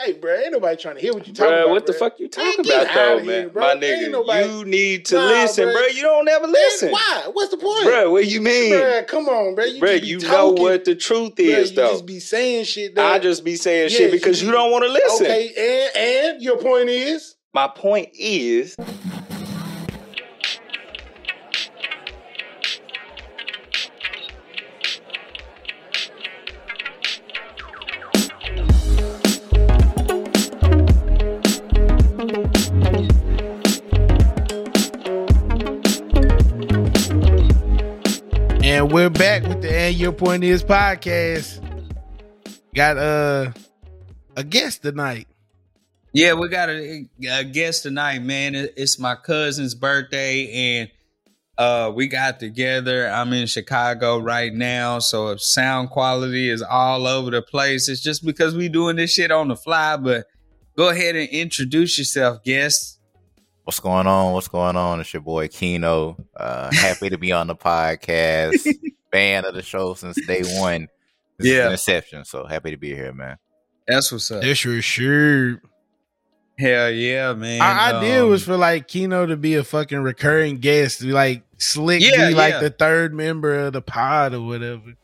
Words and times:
Hey, 0.00 0.14
bro, 0.14 0.34
ain't 0.34 0.52
nobody 0.52 0.76
trying 0.76 0.96
to 0.96 1.00
hear 1.00 1.12
what 1.12 1.28
you 1.28 1.34
talking 1.34 1.52
Bruh, 1.52 1.62
about. 1.62 1.70
what 1.70 1.86
the 1.86 1.92
fuck 1.92 2.18
you 2.18 2.26
talking 2.28 2.64
about 2.64 2.92
though, 2.92 3.22
man? 3.22 3.50
bro. 3.50 3.62
My 3.62 3.74
nigga, 3.80 4.10
nobody- 4.10 4.48
you 4.48 4.64
need 4.64 5.04
to 5.06 5.16
Nah, 5.16 5.28
listen, 5.28 5.68
bruh. 5.68 5.72
bro. 5.74 5.86
You 5.86 6.02
don't 6.02 6.28
ever 6.28 6.46
Man, 6.46 6.52
listen. 6.54 6.90
why? 6.92 7.28
What's 7.32 7.50
the 7.50 7.58
point? 7.58 7.84
Bro, 7.84 8.10
what 8.10 8.26
you 8.26 8.40
mean? 8.40 8.72
Bruh, 8.72 9.06
come 9.06 9.28
on, 9.28 9.54
bro. 9.54 9.64
You, 9.64 9.80
Bro, 9.80 9.90
you 9.92 10.18
know 10.20 10.50
what 10.50 10.84
the 10.86 10.96
truth 10.96 11.38
is, 11.38 11.70
you 11.70 11.76
though. 11.76 11.92
just 11.92 12.06
be 12.06 12.18
saying 12.18 12.64
shit. 12.64 12.96
Though. 12.96 13.04
I 13.06 13.18
just 13.20 13.44
be 13.44 13.54
saying 13.54 13.90
Yeah, 13.90 13.96
shit 13.98 14.10
because 14.12 14.40
you 14.40 14.48
you, 14.48 14.52
don't 14.54 14.72
want 14.72 14.84
to 14.84 14.90
listen. 14.90 15.26
okay, 15.26 15.90
and 15.94 15.96
and 16.34 16.42
your 16.42 16.56
point 16.56 16.88
is, 16.88 17.36
My 17.54 17.68
point 17.68 18.08
is, 18.14 18.74
back 39.92 40.00
and 40.00 40.00
your 40.00 40.12
point 40.12 40.44
is 40.44 40.64
podcast. 40.64 41.60
Got 42.74 42.96
uh 42.96 43.52
a 44.36 44.44
guest 44.44 44.82
tonight. 44.82 45.28
Yeah, 46.14 46.34
we 46.34 46.48
got 46.48 46.68
a, 46.68 47.08
a 47.30 47.44
guest 47.44 47.84
tonight, 47.84 48.22
man. 48.22 48.54
It's 48.54 48.98
my 48.98 49.14
cousin's 49.14 49.74
birthday, 49.74 50.50
and 50.52 50.90
uh, 51.56 51.90
we 51.94 52.06
got 52.06 52.38
together. 52.38 53.08
I'm 53.08 53.32
in 53.32 53.46
Chicago 53.46 54.18
right 54.18 54.52
now, 54.52 54.98
so 54.98 55.28
if 55.28 55.40
sound 55.40 55.88
quality 55.90 56.50
is 56.50 56.62
all 56.62 57.06
over 57.06 57.30
the 57.30 57.40
place, 57.40 57.88
it's 57.88 58.02
just 58.02 58.26
because 58.26 58.54
we 58.54 58.68
doing 58.68 58.96
this 58.96 59.14
shit 59.14 59.30
on 59.30 59.48
the 59.48 59.56
fly. 59.56 59.96
But 59.96 60.26
go 60.76 60.90
ahead 60.90 61.16
and 61.16 61.28
introduce 61.30 61.96
yourself, 61.96 62.42
guest. 62.44 62.98
What's 63.64 63.80
going 63.80 64.06
on? 64.06 64.32
What's 64.32 64.48
going 64.48 64.76
on? 64.76 65.00
It's 65.00 65.14
your 65.14 65.22
boy 65.22 65.48
Kino. 65.48 66.16
Uh, 66.36 66.70
happy 66.72 67.08
to 67.08 67.16
be 67.16 67.32
on 67.32 67.46
the 67.46 67.56
podcast. 67.56 68.66
Fan 69.12 69.44
of 69.44 69.54
the 69.54 69.62
show 69.62 69.94
since 69.94 70.18
day 70.26 70.42
one. 70.58 70.88
This 71.38 71.48
Yeah. 71.52 71.66
an 71.68 71.72
exception. 71.74 72.24
So 72.24 72.44
happy 72.46 72.70
to 72.70 72.76
be 72.76 72.94
here, 72.94 73.12
man. 73.12 73.36
That's 73.86 74.10
what's 74.12 74.30
up. 74.30 74.42
That's 74.42 74.60
for 74.60 74.80
sure. 74.82 75.60
Hell 76.58 76.90
yeah, 76.90 77.32
man. 77.32 77.60
Our 77.60 77.96
idea 77.98 78.22
Um, 78.24 78.30
was 78.30 78.44
for 78.44 78.56
like 78.56 78.86
Kino 78.86 79.26
to 79.26 79.36
be 79.36 79.54
a 79.54 79.64
fucking 79.64 79.98
recurring 80.00 80.58
guest, 80.58 81.02
like 81.02 81.42
Slick 81.58 82.02
Yeah, 82.02 82.28
be 82.28 82.34
like 82.34 82.54
yeah. 82.54 82.60
the 82.60 82.70
third 82.70 83.14
member 83.14 83.58
of 83.66 83.72
the 83.72 83.82
pod 83.82 84.34
or 84.34 84.40
whatever. 84.42 84.94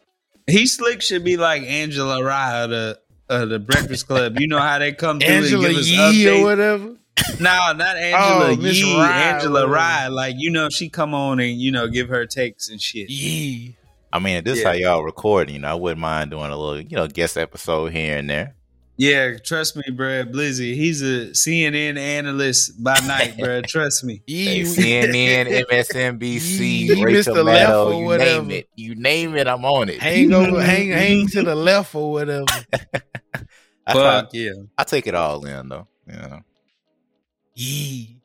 he 0.47 0.67
slick 0.67 1.03
should 1.03 1.25
be 1.25 1.37
like 1.37 1.63
Angela 1.63 2.23
Rye 2.23 2.63
of 2.63 2.71
the 2.71 2.99
of 3.29 3.49
the 3.49 3.59
Breakfast 3.59 4.07
Club. 4.07 4.39
You 4.41 4.47
know 4.49 4.59
how 4.59 4.79
they 4.79 4.93
come 4.93 5.21
through 5.21 5.29
Angela 5.29 5.67
and 5.67 5.75
give 5.77 5.81
us 5.99 6.15
Yee 6.15 6.29
or 6.41 6.45
whatever. 6.45 6.97
No, 7.41 7.73
not 7.73 7.97
Angela 7.97 8.47
Oh, 8.47 8.51
Yee, 8.51 8.97
Rye, 8.97 9.23
Angela 9.23 9.53
whatever. 9.55 9.73
Rye. 9.73 10.09
Like 10.09 10.35
you 10.39 10.51
know, 10.51 10.69
she 10.69 10.89
come 10.89 11.15
on 11.15 11.41
and 11.41 11.59
you 11.59 11.73
know 11.73 11.89
give 11.89 12.09
her 12.11 12.27
takes 12.27 12.69
and 12.69 12.81
shit. 12.81 13.09
Yee. 13.11 13.77
I 14.13 14.19
mean, 14.19 14.37
if 14.37 14.45
this 14.45 14.59
is 14.59 14.63
Yeah. 14.65 14.69
how 14.71 14.75
y'all 14.75 15.05
recording, 15.05 15.55
you 15.57 15.61
know, 15.61 15.69
I 15.69 15.75
wouldn't 15.75 16.01
mind 16.01 16.31
doing 16.31 16.51
a 16.51 16.57
little, 16.57 16.81
you 16.81 16.97
know, 16.97 17.07
guest 17.09 17.37
episode 17.37 17.93
here 17.93 18.17
and 18.19 18.29
there. 18.31 18.55
Yeah, 19.01 19.37
trust 19.39 19.77
me, 19.77 19.85
bruh. 19.91 20.33
Blizzy, 20.33 20.75
he's 20.75 21.03
a 21.03 21.31
CNN 21.33 21.97
analyst 21.97 22.83
by 22.83 22.99
night, 23.07 23.37
bruh. 23.37 23.65
Trust 23.65 24.03
me. 24.03 24.23
Hey, 24.27 24.63
CNN, 24.63 25.47
MSNBC, 25.71 26.59
Yee, 26.61 27.05
Rachel 27.05 27.35
Mr. 27.37 27.45
Left 27.45 27.71
Maddow, 27.71 27.87
or 27.95 28.01
you 28.01 28.05
whatever. 28.07 28.43
name 28.43 28.51
it. 28.51 28.69
You 28.75 28.95
name 28.97 29.37
it, 29.37 29.47
I'm 29.47 29.65
on 29.65 29.89
it. 29.89 30.01
hang 30.01 30.33
over, 30.33 30.61
hang, 30.65 30.89
hang 30.91 31.29
to 31.29 31.43
the 31.45 31.55
left 31.55 31.95
or 31.95 32.11
whatever. 32.11 32.47
I, 33.87 33.93
try- 33.93 34.21
Fuck 34.21 34.31
yeah. 34.33 34.51
I 34.77 34.83
take 34.85 35.07
it 35.07 35.15
all 35.15 35.45
in, 35.47 35.69
though. 35.69 35.87
You 36.07 36.15
know. 36.15 36.41
Yee. 37.55 38.17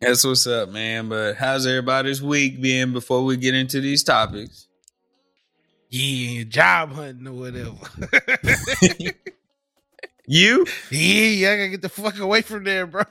That's 0.00 0.24
what's 0.24 0.46
up, 0.46 0.68
man. 0.68 1.08
But 1.08 1.36
how's 1.36 1.66
everybody's 1.66 2.22
week 2.22 2.60
been 2.60 2.92
before 2.92 3.24
we 3.24 3.36
get 3.38 3.54
into 3.54 3.80
these 3.80 4.04
topics? 4.04 4.65
Yee, 5.98 6.44
job 6.44 6.92
hunting 6.92 7.26
or 7.28 7.32
whatever. 7.32 7.76
You? 10.28 10.66
Yeah, 10.90 11.50
I 11.52 11.56
gotta 11.56 11.68
get 11.68 11.82
the 11.82 11.88
fuck 11.88 12.18
away 12.18 12.42
from 12.42 12.64
there, 12.64 12.84
bro. 12.86 13.04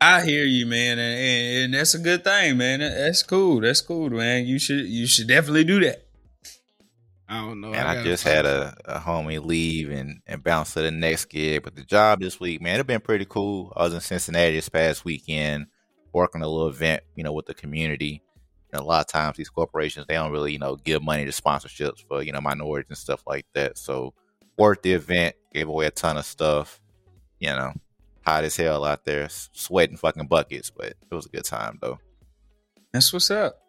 I 0.00 0.22
hear 0.24 0.44
you, 0.44 0.66
man, 0.66 0.98
and, 0.98 1.18
and, 1.18 1.64
and 1.64 1.74
that's 1.74 1.94
a 1.94 1.98
good 1.98 2.22
thing, 2.22 2.58
man. 2.58 2.80
That- 2.80 2.94
That's 2.98 3.22
cool. 3.22 3.60
That's 3.62 3.80
cool, 3.80 4.10
man. 4.10 4.44
You 4.46 4.58
should 4.58 4.84
you 4.86 5.06
should 5.06 5.26
definitely 5.26 5.64
do 5.64 5.80
that. 5.80 6.04
I 7.30 7.38
don't 7.40 7.60
know. 7.60 7.70
Man, 7.70 7.86
I, 7.86 7.94
gotta 7.94 8.08
just 8.08 8.24
had 8.24 8.44
a, 8.46 8.74
a 8.84 9.00
homie 9.00 9.42
leave 9.44 9.90
and, 9.90 10.20
and 10.26 10.42
bounce 10.42 10.74
to 10.74 10.82
the 10.82 10.90
next 10.90 11.26
gig. 11.26 11.62
But 11.62 11.76
the 11.76 11.82
job 11.84 12.20
this 12.20 12.38
week, 12.38 12.60
man, 12.62 12.78
it 12.80 12.86
been 12.86 13.00
pretty 13.00 13.26
cool. 13.26 13.72
I 13.76 13.84
was 13.84 13.94
in 13.94 14.00
Cincinnati 14.00 14.54
this 14.54 14.68
past 14.68 15.04
weekend 15.06 15.66
working 16.12 16.42
a 16.42 16.48
little 16.48 16.68
event, 16.68 17.02
you 17.16 17.24
know, 17.24 17.32
with 17.32 17.46
the 17.46 17.54
community. 17.54 18.22
And 18.72 18.80
a 18.80 18.84
lot 18.84 19.00
of 19.00 19.06
times 19.06 19.36
these 19.36 19.48
corporations, 19.48 20.06
they 20.06 20.14
don't 20.14 20.30
really, 20.30 20.52
you 20.52 20.58
know, 20.58 20.76
give 20.76 21.02
money 21.02 21.24
to 21.24 21.30
sponsorships 21.30 22.04
for, 22.06 22.22
you 22.22 22.32
know, 22.32 22.40
minorities 22.40 22.90
and 22.90 22.98
stuff 22.98 23.22
like 23.26 23.46
that. 23.54 23.78
So 23.78 24.12
worked 24.58 24.82
the 24.82 24.92
event, 24.92 25.36
gave 25.52 25.68
away 25.68 25.86
a 25.86 25.90
ton 25.90 26.18
of 26.18 26.26
stuff, 26.26 26.80
you 27.38 27.48
know, 27.48 27.72
hot 28.22 28.44
as 28.44 28.56
hell 28.56 28.84
out 28.84 29.04
there, 29.04 29.28
sweating 29.30 29.96
fucking 29.96 30.26
buckets. 30.26 30.70
But 30.70 30.86
it 31.10 31.14
was 31.14 31.26
a 31.26 31.30
good 31.30 31.44
time 31.44 31.78
though. 31.80 31.98
That's 32.92 33.12
what's 33.12 33.30
up. 33.30 33.62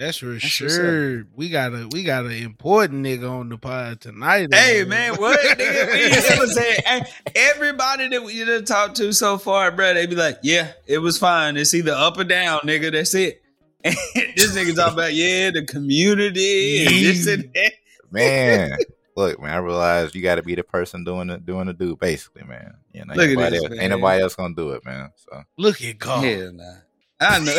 That's 0.00 0.16
for 0.16 0.32
what's 0.32 0.40
sure. 0.44 1.26
We 1.36 1.50
got 1.50 1.74
a 1.74 1.86
we 1.92 2.04
got 2.04 2.24
an 2.24 2.32
important 2.32 3.04
nigga 3.04 3.30
on 3.30 3.50
the 3.50 3.58
pod 3.58 4.00
tonight. 4.00 4.48
Hey 4.50 4.84
man, 4.84 5.16
what? 5.16 5.38
Nigga, 5.58 5.92
we 5.92 6.08
just 6.08 6.28
gonna 6.30 6.48
say, 6.48 6.80
eh, 6.86 7.04
everybody 7.34 8.08
that 8.08 8.24
we 8.24 8.42
done 8.42 8.64
talked 8.64 8.96
to 8.96 9.12
so 9.12 9.36
far, 9.36 9.70
bro, 9.70 9.92
they 9.92 10.06
be 10.06 10.14
like, 10.14 10.38
yeah, 10.42 10.72
it 10.86 10.98
was 10.98 11.18
fine. 11.18 11.58
It's 11.58 11.74
either 11.74 11.92
up 11.92 12.16
or 12.16 12.24
down, 12.24 12.60
nigga. 12.60 12.90
That's 12.90 13.14
it. 13.14 13.42
And 13.84 13.94
this 14.36 14.54
nigga 14.56 14.74
talk 14.76 14.92
about 14.92 15.14
yeah, 15.14 15.50
the 15.50 15.64
community 15.64 16.84
and 16.86 16.94
this 16.94 17.26
and 17.26 17.50
that. 17.54 17.72
Man, 18.10 18.76
look, 19.16 19.40
man, 19.40 19.50
I 19.52 19.56
realized 19.58 20.14
you 20.14 20.22
got 20.22 20.34
to 20.36 20.42
be 20.42 20.54
the 20.54 20.62
person 20.64 21.04
doing 21.04 21.28
the 21.28 21.38
doing 21.38 21.66
the 21.66 21.72
do, 21.72 21.96
basically, 21.96 22.42
man. 22.44 22.74
You 22.92 23.04
know, 23.06 23.14
Look 23.14 23.24
at 23.24 23.30
ain't 23.30 23.38
nobody 23.38 23.50
this, 23.56 23.62
else, 23.64 23.70
man. 23.70 23.80
ain't 23.80 23.90
nobody 23.90 24.22
else 24.22 24.34
gonna 24.34 24.54
do 24.54 24.70
it, 24.72 24.84
man. 24.84 25.10
So 25.16 25.42
Look 25.56 25.82
at 25.82 25.98
God. 25.98 26.24
Hell 26.24 26.52
nah. 26.52 26.74
I 27.22 27.38
know. 27.38 27.54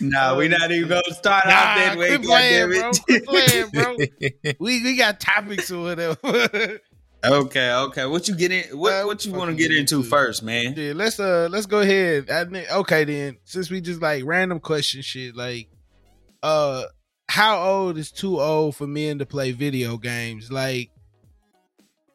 nah, 0.00 0.36
we 0.36 0.48
not 0.48 0.70
even 0.72 0.88
gonna 0.88 1.02
start 1.14 1.46
Nah, 1.46 1.52
out 1.52 1.76
that 1.76 1.96
way. 1.98 2.08
quit 2.08 2.22
playing, 2.24 2.68
bro. 2.70 2.90
goddammit. 2.90 3.04
Quit 3.06 3.24
playing, 3.26 3.70
bro. 3.70 3.96
we 4.58 4.82
we 4.82 4.96
got 4.96 5.20
topics 5.20 5.70
or 5.70 5.82
whatever. 5.84 6.16
Okay, 7.24 7.72
okay. 7.72 8.06
What 8.06 8.28
you 8.28 8.34
get 8.36 8.52
in? 8.52 8.78
What 8.78 9.06
what 9.06 9.24
you 9.24 9.32
want 9.32 9.50
to 9.50 9.56
get 9.56 9.70
into 9.72 9.98
into 9.98 10.08
first, 10.08 10.42
man? 10.42 10.74
yeah, 10.76 10.92
let's 10.94 11.18
uh 11.18 11.48
let's 11.50 11.66
go 11.66 11.80
ahead. 11.80 12.30
I, 12.30 12.44
think- 12.44 12.70
okay 12.70 13.04
then, 13.04 13.38
since 13.44 13.70
we 13.70 13.80
just 13.80 14.00
like 14.00 14.24
random 14.24 14.60
question 14.60 15.02
shit, 15.02 15.36
like 15.36 15.68
uh 16.42 16.84
how 17.28 17.62
old 17.62 17.98
is 17.98 18.12
too 18.12 18.40
old 18.40 18.76
for 18.76 18.86
men 18.86 19.18
to 19.18 19.26
play 19.26 19.52
video 19.52 19.96
games? 19.96 20.50
Like, 20.52 20.90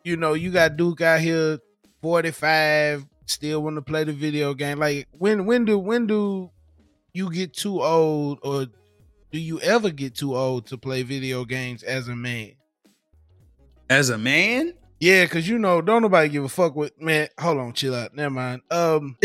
you 0.04 0.16
know, 0.18 0.34
you 0.34 0.52
got 0.52 0.78
Duke 0.78 1.02
out 1.02 1.20
here, 1.20 1.60
forty 2.02 2.32
five, 2.32 3.06
still 3.26 3.62
want 3.64 3.76
to 3.76 3.82
play 3.82 4.04
the 4.04 4.14
video 4.14 4.54
game. 4.54 4.80
Like, 4.80 5.08
when 5.12 5.46
when 5.46 5.66
do 5.66 5.78
when 5.78 6.08
do 6.08 6.52
you 7.14 7.30
get 7.32 7.54
too 7.54 7.82
old, 7.82 8.40
or 8.42 8.68
do 9.32 9.40
you 9.40 9.60
ever 9.60 9.90
get 9.90 10.16
too 10.16 10.36
old 10.36 10.68
to 10.68 10.78
play 10.78 11.04
video 11.04 11.44
games 11.44 11.84
as 11.84 12.08
a 12.08 12.16
man? 12.16 12.54
As 13.90 14.10
a 14.10 14.18
man, 14.18 14.74
Yeah, 15.02 15.26
cause 15.26 15.48
you 15.48 15.58
know, 15.58 15.82
don't 15.82 16.04
nobody 16.04 16.30
give 16.30 16.44
a 16.44 16.50
fuck 16.50 16.76
with 16.76 16.94
man. 17.02 17.28
Hold 17.40 17.58
on, 17.58 17.74
chill 17.74 17.96
out. 17.96 18.14
Never 18.16 18.30
mind. 18.30 18.62
Um, 18.70 19.18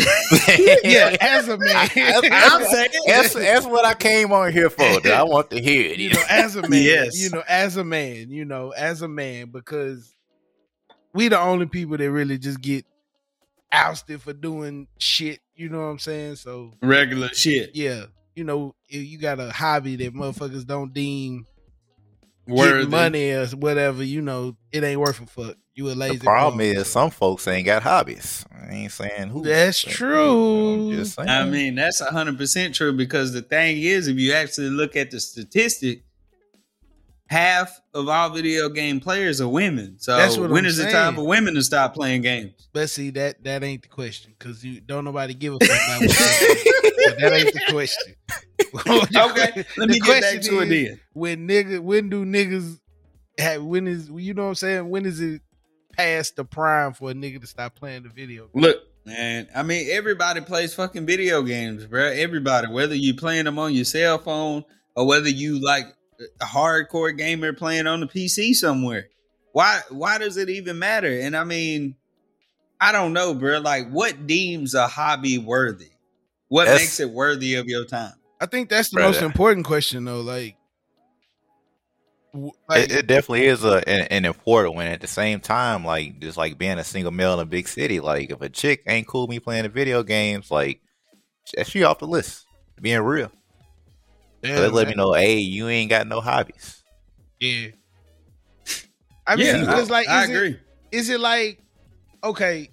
yeah, 0.59 0.77
yeah, 0.85 1.17
as 1.21 1.49
a 1.49 1.59
man, 1.59 1.77
I'm 1.95 2.65
saying 2.65 2.89
that's, 3.07 3.35
that's 3.35 3.67
what 3.67 3.85
I 3.85 3.93
came 3.93 4.33
on 4.33 4.53
here 4.53 4.71
for. 4.71 5.01
dude. 5.01 5.09
I 5.13 5.23
want 5.23 5.51
to 5.51 5.61
hear 5.61 5.93
it. 5.93 5.99
you 5.99 6.15
know, 6.15 6.23
as 6.31 6.57
a 6.57 6.63
man, 6.67 6.83
Yes. 6.83 7.23
you 7.23 7.29
know, 7.29 7.43
as 7.47 7.77
a 7.77 7.85
man, 7.85 8.31
you 8.31 8.47
know, 8.47 8.71
as 8.71 9.03
a 9.03 9.09
man, 9.09 9.51
because 9.51 10.15
we 11.13 11.29
the 11.29 11.39
only 11.39 11.67
people 11.67 11.99
that 11.99 12.11
really 12.11 12.39
just 12.39 12.63
get 12.63 12.87
ousted 13.71 14.23
for 14.23 14.33
doing 14.33 14.87
shit. 14.99 15.41
You 15.57 15.69
know 15.69 15.79
what 15.81 15.85
I'm 15.91 15.99
saying? 15.99 16.37
So 16.37 16.73
regular 16.81 17.29
shit. 17.29 17.73
yeah, 17.75 18.05
you 18.35 18.45
know, 18.45 18.75
you 18.89 19.19
got 19.19 19.41
a 19.41 19.51
hobby 19.53 19.97
that 19.97 20.15
motherfuckers 20.15 20.67
don't 20.67 20.95
deem 20.95 21.45
Worthy. 22.47 22.73
getting 22.77 22.91
money 22.91 23.31
or 23.33 23.47
whatever, 23.49 24.03
you 24.03 24.23
know, 24.23 24.57
it 24.73 24.83
ain't 24.83 25.01
worth 25.01 25.21
a 25.21 25.27
fuck. 25.27 25.57
You 25.77 25.91
a 25.91 25.93
lazy. 25.93 26.17
the 26.17 26.25
problem 26.25 26.55
bum, 26.59 26.61
is 26.63 26.79
so- 26.79 27.01
some 27.01 27.11
folks 27.11 27.47
ain't 27.47 27.67
got 27.67 27.83
hobbies. 27.83 28.45
I 28.51 28.73
ain't 28.75 28.93
saying 28.93 29.29
who. 29.29 29.43
That's 29.45 29.81
true. 29.81 30.89
I'm 30.91 30.91
just 30.97 31.15
saying. 31.15 31.29
I 31.29 31.45
mean, 31.45 31.75
that's 31.75 32.01
hundred 32.01 32.39
percent 32.39 32.75
true 32.75 32.93
because 32.95 33.33
the 33.35 33.43
thing 33.43 33.81
is, 33.83 34.09
if 34.09 34.17
you 34.17 34.33
actually 34.33 34.71
look 34.71 34.97
at 34.97 35.11
the 35.11 35.21
statistic, 35.21 36.03
half 37.29 37.79
of 37.93 38.09
all 38.09 38.31
video 38.31 38.69
game 38.71 39.01
players 39.01 39.41
are 39.41 39.49
women. 39.49 39.97
So 39.99 40.17
That's 40.17 40.39
what 40.39 40.49
when 40.51 40.61
I'm 40.65 40.67
is 40.71 40.77
saying. 40.79 40.89
the 40.89 40.93
time 40.93 41.15
for 41.15 41.27
women 41.27 41.55
to 41.55 41.63
stop 41.63 41.93
playing 41.95 42.23
games? 42.23 42.69
But 42.73 42.89
see 42.89 43.11
that 43.11 43.45
that 43.45 43.63
ain't 43.63 43.83
the 43.83 43.89
question 43.89 44.35
because 44.39 44.65
you 44.65 44.81
don't 44.81 45.05
nobody 45.05 45.35
give 45.35 45.55
a 45.55 45.59
fuck 45.59 45.69
about 45.69 46.01
what 46.01 46.11
so 46.11 47.15
that 47.21 47.33
ain't 47.33 47.53
the 47.53 47.61
question. 47.71 48.15
Okay, 48.77 49.65
let 49.77 49.89
me 49.89 49.99
get 50.01 50.21
back 50.23 50.41
question 50.41 50.41
to 50.43 50.61
it 50.61 50.73
is, 50.73 50.89
then. 50.89 51.01
When 51.13 51.49
nigga, 51.49 51.81
when 51.81 52.09
do 52.11 52.25
niggas 52.25 52.79
have 53.39 53.63
when 53.63 53.87
is 53.87 54.11
you 54.11 54.35
know 54.35 54.43
what 54.45 54.49
I'm 54.49 54.55
saying? 54.57 54.89
When 54.91 55.07
is 55.07 55.21
it 55.21 55.41
past 55.97 56.37
the 56.37 56.45
prime 56.45 56.93
for 56.93 57.11
a 57.11 57.15
nigga 57.15 57.41
to 57.41 57.47
stop 57.47 57.75
playing 57.75 58.03
the 58.05 58.09
video. 58.09 58.49
game. 58.49 58.63
Look, 58.63 58.77
man. 59.05 59.49
I 59.55 59.63
mean, 59.63 59.89
everybody 59.91 60.41
plays 60.41 60.75
fucking 60.75 61.07
video 61.07 61.43
games, 61.43 61.87
bro. 61.87 62.05
Everybody, 62.07 62.69
whether 62.69 62.95
you 62.95 63.15
playing 63.15 63.45
them 63.45 63.59
on 63.59 63.75
your 63.75 63.85
cell 63.85 64.19
phone 64.19 64.65
or 64.95 65.07
whether 65.07 65.29
you 65.29 65.63
like 65.65 65.87
a 66.41 66.45
hardcore 66.45 67.17
gamer 67.17 67.53
playing 67.53 67.87
on 67.87 68.01
the 68.01 68.07
PC 68.07 68.55
somewhere. 68.55 69.09
Why? 69.53 69.81
Why 69.91 70.19
does 70.19 70.37
it 70.37 70.49
even 70.51 70.79
matter? 70.79 71.21
And 71.21 71.37
I 71.37 71.45
mean, 71.45 71.97
I 72.81 72.93
don't 72.93 73.13
know, 73.15 73.33
bro. 73.35 73.59
Like, 73.59 73.89
what 73.91 74.27
deems 74.27 74.75
a 74.75 74.87
hobby 74.87 75.39
worthy? 75.39 75.91
What 76.49 76.65
That's- 76.67 76.83
makes 76.83 77.01
it 77.01 77.11
worthy 77.11 77.55
of 77.55 77.67
your 77.67 77.85
time? 77.87 78.13
I 78.41 78.45
think 78.47 78.69
that's 78.69 78.91
the 78.91 78.97
Brother. 78.97 79.13
most 79.13 79.23
important 79.23 79.65
question, 79.67 80.05
though. 80.05 80.21
Like, 80.21 80.57
w- 80.57 80.66
like 82.69 82.85
it, 82.85 82.93
it 82.93 83.07
definitely 83.07 83.47
is 83.47 83.65
a 83.65 83.77
an, 83.89 84.07
an 84.11 84.25
important 84.25 84.75
one. 84.75 84.87
At 84.87 85.01
the 85.01 85.07
same 85.07 85.41
time, 85.41 85.85
like 85.85 86.21
just 86.21 86.37
like 86.37 86.59
being 86.59 86.79
a 86.79 86.85
single 86.85 87.13
male 87.13 87.35
in 87.35 87.41
a 87.41 87.45
big 87.45 87.69
city, 87.69 88.01
like 88.01 88.31
if 88.31 88.41
a 88.41 88.49
chick 88.49 88.83
ain't 88.87 89.07
cool 89.07 89.27
me 89.27 89.39
playing 89.41 89.65
the 89.65 89.69
video 89.69 90.03
games, 90.03 90.51
like 90.51 90.81
that 91.55 91.67
she 91.67 91.83
off 91.85 91.99
the 91.99 92.07
list. 92.07 92.45
Being 92.81 93.01
real, 93.01 93.31
yeah, 94.43 94.57
so 94.57 94.63
they 94.63 94.69
let 94.69 94.89
me 94.89 94.95
know, 94.95 95.15
hey, 95.15 95.39
you 95.39 95.67
ain't 95.69 95.89
got 95.89 96.07
no 96.07 96.21
hobbies. 96.21 96.83
Yeah. 97.41 97.69
I 99.27 99.37
mean, 99.37 99.47
yeah, 99.47 99.61
because 99.61 99.91
I, 99.91 99.93
like, 99.93 100.09
I 100.09 100.23
is 100.25 100.29
it- 100.29 100.33
agree. 100.35 100.61
is 100.93 101.09
it 101.11 101.21
like 101.21 101.63
okay 102.23 102.71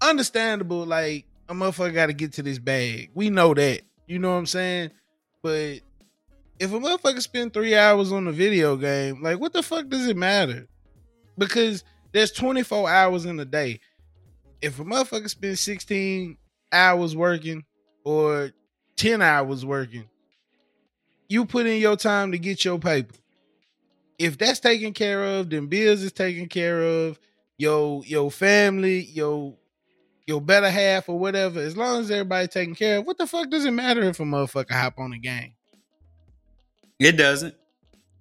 understandable 0.00 0.84
like 0.84 1.26
a 1.48 1.54
motherfucker 1.54 1.94
got 1.94 2.06
to 2.06 2.12
get 2.12 2.32
to 2.34 2.42
this 2.42 2.58
bag 2.58 3.10
we 3.14 3.30
know 3.30 3.54
that 3.54 3.82
you 4.06 4.18
know 4.18 4.30
what 4.30 4.36
i'm 4.36 4.46
saying 4.46 4.90
but 5.42 5.80
if 6.62 6.72
a 6.72 6.78
motherfucker 6.78 7.20
spend 7.20 7.52
three 7.52 7.76
hours 7.76 8.12
on 8.12 8.26
a 8.26 8.32
video 8.32 8.76
game 8.76 9.22
like 9.22 9.38
what 9.38 9.52
the 9.52 9.62
fuck 9.62 9.88
does 9.88 10.06
it 10.06 10.16
matter 10.16 10.66
because 11.36 11.84
there's 12.12 12.32
24 12.32 12.88
hours 12.88 13.24
in 13.24 13.38
a 13.40 13.44
day 13.44 13.80
if 14.60 14.78
a 14.78 14.84
motherfucker 14.84 15.28
spends 15.28 15.60
16 15.60 16.36
hours 16.72 17.16
working 17.16 17.64
or 18.04 18.50
10 18.96 19.20
hours 19.20 19.66
working 19.66 20.08
you 21.28 21.44
put 21.44 21.66
in 21.66 21.80
your 21.80 21.96
time 21.96 22.32
to 22.32 22.38
get 22.38 22.64
your 22.64 22.78
paper 22.78 23.16
if 24.22 24.38
that's 24.38 24.60
taken 24.60 24.92
care 24.92 25.24
of, 25.24 25.50
then 25.50 25.66
bills 25.66 26.02
is 26.02 26.12
taken 26.12 26.46
care 26.46 26.80
of. 26.80 27.18
Your 27.58 28.04
your 28.04 28.30
family, 28.30 29.00
your 29.00 29.56
your 30.26 30.40
better 30.40 30.70
half 30.70 31.08
or 31.08 31.18
whatever. 31.18 31.60
As 31.60 31.76
long 31.76 32.00
as 32.00 32.10
everybody 32.10 32.46
taken 32.46 32.74
care 32.74 32.98
of, 32.98 33.06
what 33.06 33.18
the 33.18 33.26
fuck 33.26 33.50
does 33.50 33.64
it 33.64 33.72
matter 33.72 34.02
if 34.02 34.20
a 34.20 34.22
motherfucker 34.22 34.70
hop 34.70 34.94
on 34.98 35.12
a 35.12 35.18
game? 35.18 35.54
It 37.02 37.16
doesn't. 37.16 37.54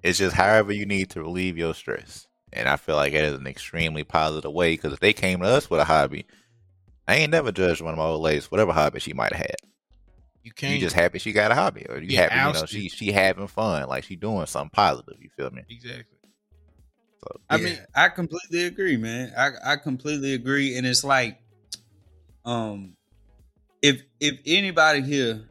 It's 0.01 0.17
just 0.17 0.35
however 0.35 0.71
you 0.71 0.85
need 0.87 1.11
to 1.11 1.21
relieve 1.21 1.57
your 1.57 1.75
stress, 1.75 2.27
and 2.51 2.67
I 2.67 2.75
feel 2.77 2.95
like 2.95 3.13
it 3.13 3.23
is 3.23 3.35
an 3.35 3.45
extremely 3.45 4.03
positive 4.03 4.51
way. 4.51 4.73
Because 4.73 4.93
if 4.93 4.99
they 4.99 5.13
came 5.13 5.41
to 5.41 5.45
us 5.45 5.69
with 5.69 5.79
a 5.79 5.85
hobby, 5.85 6.25
I 7.07 7.15
ain't 7.17 7.31
never 7.31 7.51
judged 7.51 7.81
one 7.81 7.93
of 7.93 7.99
my 7.99 8.05
old 8.05 8.21
ladies, 8.21 8.49
whatever 8.49 8.73
hobby 8.73 8.99
she 8.99 9.13
might 9.13 9.33
have 9.33 9.45
had. 9.45 9.55
You 10.43 10.51
can't. 10.51 10.73
You 10.73 10.79
just 10.79 10.95
happy 10.95 11.19
she 11.19 11.31
got 11.33 11.51
a 11.51 11.55
hobby, 11.55 11.85
or 11.87 11.99
you 11.99 12.07
Yeah, 12.09 12.21
happy, 12.33 12.47
you 12.47 12.53
know, 12.61 12.65
she 12.65 12.89
she 12.89 13.11
having 13.11 13.45
fun, 13.47 13.87
like 13.87 14.03
she 14.03 14.15
doing 14.15 14.47
something 14.47 14.71
positive. 14.73 15.15
You 15.19 15.29
feel 15.37 15.51
me? 15.51 15.61
exactly. 15.69 16.17
So 17.19 17.27
I 17.47 17.53
I 17.53 17.57
mean- 17.57 17.65
mean, 17.67 17.79
I 17.93 18.09
completely 18.09 18.63
agree, 18.65 18.97
man. 18.97 19.31
I 19.37 19.73
I 19.73 19.75
completely 19.75 20.33
agree, 20.33 20.75
and 20.77 20.87
it's 20.87 21.03
like, 21.03 21.37
um, 22.43 22.95
if 23.83 24.01
if 24.19 24.39
anybody 24.47 25.01
here 25.03 25.47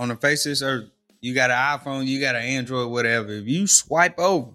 on 0.00 0.08
the 0.08 0.16
face 0.16 0.44
of 0.46 0.50
this 0.50 0.62
earth, 0.62 0.90
you 1.26 1.34
got 1.34 1.50
an 1.50 1.56
iPhone, 1.56 2.06
you 2.06 2.20
got 2.20 2.36
an 2.36 2.42
Android, 2.42 2.88
whatever. 2.88 3.32
If 3.32 3.48
you 3.48 3.66
swipe 3.66 4.16
over, 4.18 4.52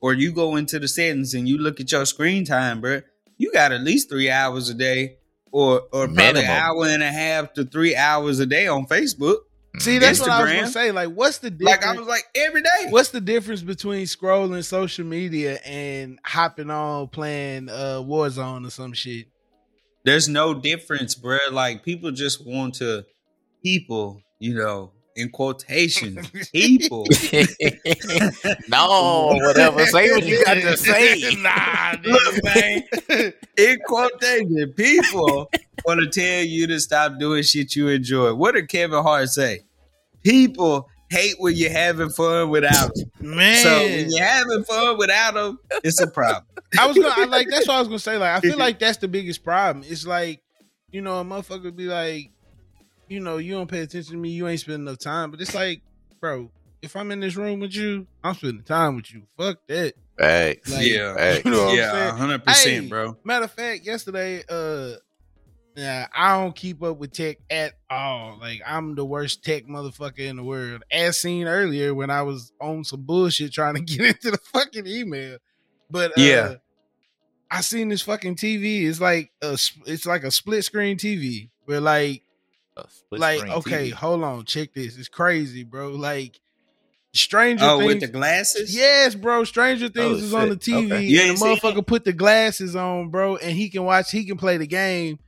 or 0.00 0.14
you 0.14 0.32
go 0.32 0.56
into 0.56 0.80
the 0.80 0.88
settings 0.88 1.32
and 1.34 1.48
you 1.48 1.58
look 1.58 1.78
at 1.78 1.92
your 1.92 2.04
screen 2.06 2.44
time, 2.44 2.80
bro, 2.80 3.02
you 3.36 3.52
got 3.52 3.70
at 3.70 3.82
least 3.82 4.08
three 4.08 4.28
hours 4.28 4.68
a 4.68 4.74
day, 4.74 5.18
or 5.52 5.82
or 5.92 6.08
probably 6.08 6.42
an 6.42 6.50
hour 6.50 6.86
and 6.86 7.04
a 7.04 7.10
half 7.10 7.52
to 7.54 7.64
three 7.64 7.94
hours 7.94 8.40
a 8.40 8.46
day 8.46 8.66
on 8.66 8.86
Facebook. 8.86 9.38
See, 9.78 9.98
that's 9.98 10.18
what 10.18 10.30
I 10.30 10.42
was 10.42 10.52
gonna 10.52 10.66
say. 10.66 10.90
Like, 10.90 11.10
what's 11.10 11.38
the 11.38 11.50
difference? 11.50 11.84
Like 11.84 11.86
I 11.86 11.96
was 11.96 12.08
like 12.08 12.24
every 12.34 12.62
day. 12.62 12.86
What's 12.88 13.10
the 13.10 13.20
difference 13.20 13.62
between 13.62 14.06
scrolling 14.06 14.64
social 14.64 15.04
media 15.04 15.60
and 15.64 16.18
hopping 16.24 16.70
on 16.70 17.08
playing 17.08 17.68
uh 17.68 18.02
Warzone 18.02 18.66
or 18.66 18.70
some 18.70 18.92
shit? 18.92 19.28
there's 20.04 20.28
no 20.28 20.54
difference, 20.54 21.14
bruh. 21.14 21.52
Like 21.52 21.84
people 21.84 22.10
just 22.10 22.44
want 22.44 22.74
to 22.76 23.04
people, 23.62 24.22
you 24.40 24.54
know, 24.54 24.92
in 25.18 25.30
quotations, 25.30 26.30
people. 26.52 27.04
no, 28.68 29.34
whatever. 29.42 29.84
Say 29.86 30.10
what 30.10 30.24
you 30.24 30.44
got 30.44 30.54
to 30.54 30.76
say. 30.76 31.34
nah, 31.38 31.96
Look, 32.04 32.44
man, 32.44 33.32
in 33.56 33.78
quotation, 33.86 34.72
people 34.74 35.50
want 35.84 36.00
to 36.00 36.08
tell 36.08 36.44
you 36.44 36.66
to 36.68 36.80
stop 36.80 37.18
doing 37.18 37.42
shit 37.42 37.74
you 37.74 37.88
enjoy. 37.88 38.32
What 38.32 38.54
did 38.54 38.68
Kevin 38.68 39.02
Hart 39.02 39.28
say? 39.28 39.60
People 40.22 40.88
hate 41.10 41.34
when 41.38 41.56
you're 41.56 41.70
having 41.70 42.10
fun 42.10 42.50
without 42.50 42.94
them. 42.94 43.10
man. 43.20 43.62
So 43.62 43.78
when 43.80 44.10
you're 44.10 44.24
having 44.24 44.62
fun 44.64 44.98
without 44.98 45.34
them, 45.34 45.58
it's 45.82 46.00
a 46.00 46.06
problem. 46.06 46.44
I 46.78 46.86
was 46.86 46.96
gonna 46.96 47.14
I, 47.16 47.24
like 47.24 47.48
that's 47.50 47.66
what 47.66 47.76
I 47.76 47.78
was 47.80 47.88
gonna 47.88 47.98
say. 47.98 48.18
Like 48.18 48.36
I 48.36 48.40
feel 48.40 48.58
like 48.58 48.78
that's 48.78 48.98
the 48.98 49.08
biggest 49.08 49.42
problem. 49.42 49.84
It's 49.88 50.06
like, 50.06 50.42
you 50.90 51.00
know, 51.00 51.20
a 51.20 51.24
motherfucker 51.24 51.74
be 51.74 51.86
like, 51.86 52.30
you 53.08 53.20
know, 53.20 53.36
you 53.38 53.52
don't 53.52 53.70
pay 53.70 53.80
attention 53.80 54.12
to 54.12 54.18
me, 54.18 54.30
you 54.30 54.46
ain't 54.48 54.60
spending 54.60 54.86
enough 54.86 54.98
time. 54.98 55.30
But 55.30 55.40
it's 55.40 55.54
like, 55.54 55.82
bro, 56.20 56.50
if 56.82 56.94
I'm 56.96 57.10
in 57.10 57.20
this 57.20 57.36
room 57.36 57.60
with 57.60 57.74
you, 57.74 58.06
I'm 58.22 58.34
spending 58.34 58.62
time 58.64 58.96
with 58.96 59.12
you. 59.12 59.22
Fuck 59.36 59.58
that. 59.68 59.94
Facts. 60.18 60.72
Like, 60.72 60.86
yeah, 60.86 61.14
Facts. 61.14 61.42
You 61.44 61.50
know 61.50 61.64
what 61.66 61.76
yeah, 61.76 61.92
saying? 61.92 62.16
hundred 62.16 62.40
Hey, 62.40 62.44
percent, 62.46 62.88
bro. 62.90 63.16
Matter 63.24 63.44
of 63.44 63.52
fact, 63.52 63.84
yesterday, 63.84 64.42
uh 64.48 64.94
yeah, 65.76 66.08
I 66.12 66.36
don't 66.36 66.56
keep 66.56 66.82
up 66.82 66.98
with 66.98 67.12
tech 67.12 67.36
at 67.50 67.74
all. 67.88 68.36
Like 68.40 68.60
I'm 68.66 68.96
the 68.96 69.04
worst 69.04 69.44
tech 69.44 69.64
motherfucker 69.66 70.18
in 70.18 70.36
the 70.36 70.42
world. 70.42 70.82
As 70.90 71.18
seen 71.18 71.46
earlier 71.46 71.94
when 71.94 72.10
I 72.10 72.22
was 72.22 72.52
on 72.60 72.82
some 72.82 73.02
bullshit 73.02 73.52
trying 73.52 73.74
to 73.76 73.80
get 73.96 74.00
into 74.00 74.32
the 74.32 74.38
fucking 74.52 74.86
email. 74.88 75.38
But 75.88 76.10
uh, 76.10 76.20
Yeah. 76.20 76.54
I 77.50 77.60
seen 77.62 77.88
this 77.88 78.02
fucking 78.02 78.36
TV. 78.36 78.86
It's 78.88 79.00
like 79.00 79.30
a 79.40 79.56
it's 79.86 80.04
like 80.04 80.24
a 80.24 80.30
split 80.32 80.64
screen 80.64 80.98
TV 80.98 81.48
where 81.64 81.80
like 81.80 81.94
A 82.02 82.08
split 82.08 82.27
like 83.10 83.42
okay, 83.48 83.90
TV. 83.90 83.92
hold 83.92 84.22
on, 84.24 84.44
check 84.44 84.74
this. 84.74 84.96
It's 84.96 85.08
crazy, 85.08 85.64
bro. 85.64 85.90
Like 85.90 86.38
Stranger 87.12 87.64
Oh, 87.66 87.78
Things. 87.78 87.86
with 87.94 88.00
the 88.00 88.08
glasses? 88.08 88.74
Yes, 88.74 89.14
bro. 89.14 89.44
Stranger 89.44 89.86
oh, 89.86 89.88
Things 89.88 90.22
Oh, 90.22 90.24
is 90.26 90.34
on 90.34 90.48
the. 90.50 90.56
TV. 90.56 90.86
Okay. 90.86 91.04
You 91.04 91.20
and 91.22 91.30
the 91.32 91.36
seen 91.36 91.56
motherfucker 91.56 91.86
put 91.86 92.04
the 92.04 92.12
glasses 92.12 92.76
on, 92.76 93.08
bro, 93.10 93.36
and 93.36 93.56
he 93.56 93.68
can 93.70 93.84
watch. 93.84 94.10
He 94.10 94.24
can 94.24 94.36
play 94.36 94.56
the 94.56 94.66
game 94.66 95.18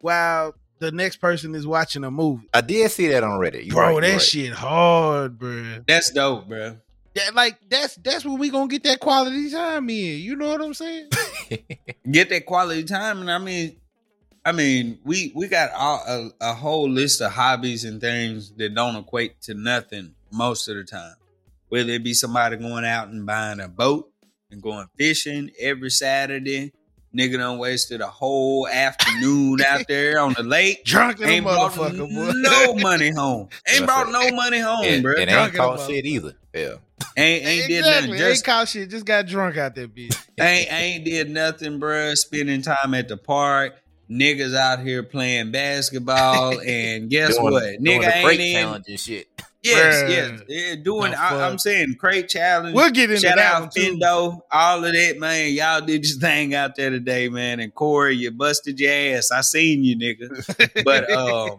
while 0.00 0.54
the 0.78 0.92
next 0.92 1.16
person 1.16 1.54
is 1.54 1.66
watching 1.66 2.04
a 2.04 2.10
movie. 2.10 2.48
I 2.52 2.60
did 2.60 2.90
see 2.90 3.08
that 3.08 3.24
on 3.24 3.38
Reddit. 3.40 3.64
You 3.64 3.72
bro, 3.72 3.94
right, 3.94 4.00
that 4.02 4.12
right. 4.12 4.22
shit 4.22 4.52
hard, 4.52 5.38
bro. 5.38 5.80
That's 5.86 6.10
dope, 6.10 6.48
bro. 6.48 6.78
That 7.14 7.34
like 7.34 7.58
that's 7.68 7.94
that's 7.96 8.24
where 8.24 8.36
we 8.36 8.50
gonna 8.50 8.68
get 8.68 8.82
that 8.84 9.00
quality 9.00 9.50
time 9.50 9.88
in. 9.90 10.18
You 10.20 10.36
know 10.36 10.48
what 10.48 10.60
I'm 10.60 10.74
saying? 10.74 11.10
get 12.10 12.28
that 12.30 12.46
quality 12.46 12.84
time 12.84 13.20
and 13.20 13.30
i 13.30 13.38
mean 13.38 13.76
i 14.44 14.52
mean 14.52 14.98
we 15.04 15.32
we 15.34 15.48
got 15.48 15.70
all, 15.72 16.02
a, 16.06 16.30
a 16.40 16.54
whole 16.54 16.88
list 16.88 17.20
of 17.20 17.32
hobbies 17.32 17.84
and 17.84 18.00
things 18.00 18.52
that 18.56 18.74
don't 18.74 18.96
equate 18.96 19.40
to 19.40 19.54
nothing 19.54 20.14
most 20.30 20.68
of 20.68 20.76
the 20.76 20.84
time 20.84 21.14
whether 21.68 21.90
it 21.90 22.04
be 22.04 22.14
somebody 22.14 22.56
going 22.56 22.84
out 22.84 23.08
and 23.08 23.26
buying 23.26 23.60
a 23.60 23.68
boat 23.68 24.10
and 24.50 24.62
going 24.62 24.86
fishing 24.96 25.50
every 25.60 25.90
saturday 25.90 26.72
nigga 27.16 27.38
done 27.38 27.58
wasted 27.58 28.00
a 28.00 28.06
whole 28.06 28.66
afternoon 28.68 29.60
out 29.62 29.84
there 29.88 30.18
on 30.18 30.32
the 30.34 30.42
lake 30.42 30.84
Drunk 30.84 31.20
in 31.20 31.28
a 31.28 31.32
ain't 31.32 31.44
brought 31.44 31.72
motherfucker, 31.72 32.34
no 32.34 32.74
money 32.74 33.10
home 33.10 33.48
ain't 33.68 33.86
brought 33.86 34.10
no 34.10 34.30
money 34.34 34.58
home 34.58 34.84
and, 34.84 35.02
bro 35.02 35.14
and 35.16 35.30
Drunk 35.30 35.46
ain't 35.46 35.54
in 35.54 35.60
caught 35.60 35.88
shit 35.88 36.04
either. 36.04 36.34
Yeah. 36.54 36.74
ain't 37.16 37.44
ain't 37.44 37.68
did 37.68 37.84
nothing 37.84 38.16
just 38.16 38.22
Ain't 38.22 38.44
caught 38.44 38.68
shit. 38.68 38.88
Just 38.90 39.04
got 39.04 39.26
drunk 39.26 39.56
out 39.56 39.74
there, 39.74 39.88
bitch. 39.88 40.16
ain't 40.40 40.72
ain't 40.72 41.04
did 41.04 41.30
nothing, 41.30 41.80
bruh. 41.80 42.16
Spending 42.16 42.62
time 42.62 42.94
at 42.94 43.08
the 43.08 43.16
park. 43.16 43.74
Niggas 44.10 44.54
out 44.54 44.80
here 44.80 45.02
playing 45.02 45.50
basketball, 45.50 46.60
and 46.66 47.08
guess 47.10 47.36
Doing- 47.38 47.52
what? 47.52 47.62
doing 47.62 48.00
Nigga 48.00 48.04
the 48.04 48.16
ain't 48.30 48.40
in. 48.40 48.54
challenge 48.54 48.84
and 48.88 49.00
shit. 49.00 49.28
Yes, 49.66 49.94
Bruh. 50.02 50.08
yes, 50.10 50.40
yeah, 50.46 50.74
doing. 50.74 51.12
The 51.12 51.18
I, 51.18 51.48
i'm 51.48 51.58
saying 51.58 51.94
crate 51.98 52.28
challenge. 52.28 52.74
We'll 52.76 52.90
get 52.90 53.10
into 53.10 53.26
Shout 53.26 53.36
that 53.36 53.54
one 53.54 53.62
out 53.62 53.72
too. 53.72 53.96
Fendo, 53.96 54.40
all 54.52 54.84
of 54.84 54.92
that, 54.92 55.14
man. 55.18 55.52
Y'all 55.54 55.80
did 55.80 56.06
your 56.06 56.18
thing 56.18 56.54
out 56.54 56.76
there 56.76 56.90
today, 56.90 57.30
man. 57.30 57.60
And 57.60 57.74
Corey, 57.74 58.14
you 58.14 58.30
busted 58.30 58.78
your 58.78 58.92
ass. 58.92 59.30
I 59.30 59.40
seen 59.40 59.82
you, 59.82 59.96
nigga. 59.96 60.84
But 60.84 61.10
um, 61.10 61.58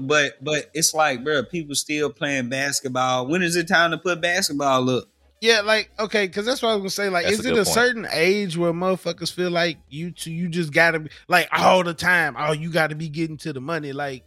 but 0.00 0.34
but 0.44 0.70
it's 0.74 0.94
like, 0.94 1.24
bro, 1.24 1.42
people 1.42 1.74
still 1.74 2.08
playing 2.08 2.50
basketball. 2.50 3.26
When 3.26 3.42
is 3.42 3.56
it 3.56 3.66
time 3.66 3.90
to 3.90 3.98
put 3.98 4.20
basketball 4.20 4.88
up? 4.88 5.04
Yeah, 5.40 5.60
like 5.60 5.90
okay, 5.98 6.26
because 6.26 6.46
that's 6.46 6.62
what 6.62 6.70
I 6.70 6.74
was 6.74 6.80
gonna 6.80 6.90
say. 6.90 7.08
Like, 7.10 7.26
That's 7.26 7.40
is 7.40 7.46
a 7.46 7.50
it 7.50 7.52
a 7.52 7.56
point. 7.56 7.68
certain 7.68 8.06
age 8.10 8.56
where 8.56 8.72
motherfuckers 8.72 9.32
feel 9.32 9.50
like 9.50 9.78
you 9.88 10.10
two, 10.10 10.32
you 10.32 10.48
just 10.48 10.72
gotta 10.72 11.00
be 11.00 11.10
like 11.28 11.48
all 11.52 11.84
the 11.84 11.92
time? 11.94 12.36
Oh, 12.38 12.52
you 12.52 12.70
gotta 12.70 12.94
be 12.94 13.08
getting 13.08 13.36
to 13.38 13.52
the 13.52 13.60
money. 13.60 13.92
Like 13.92 14.24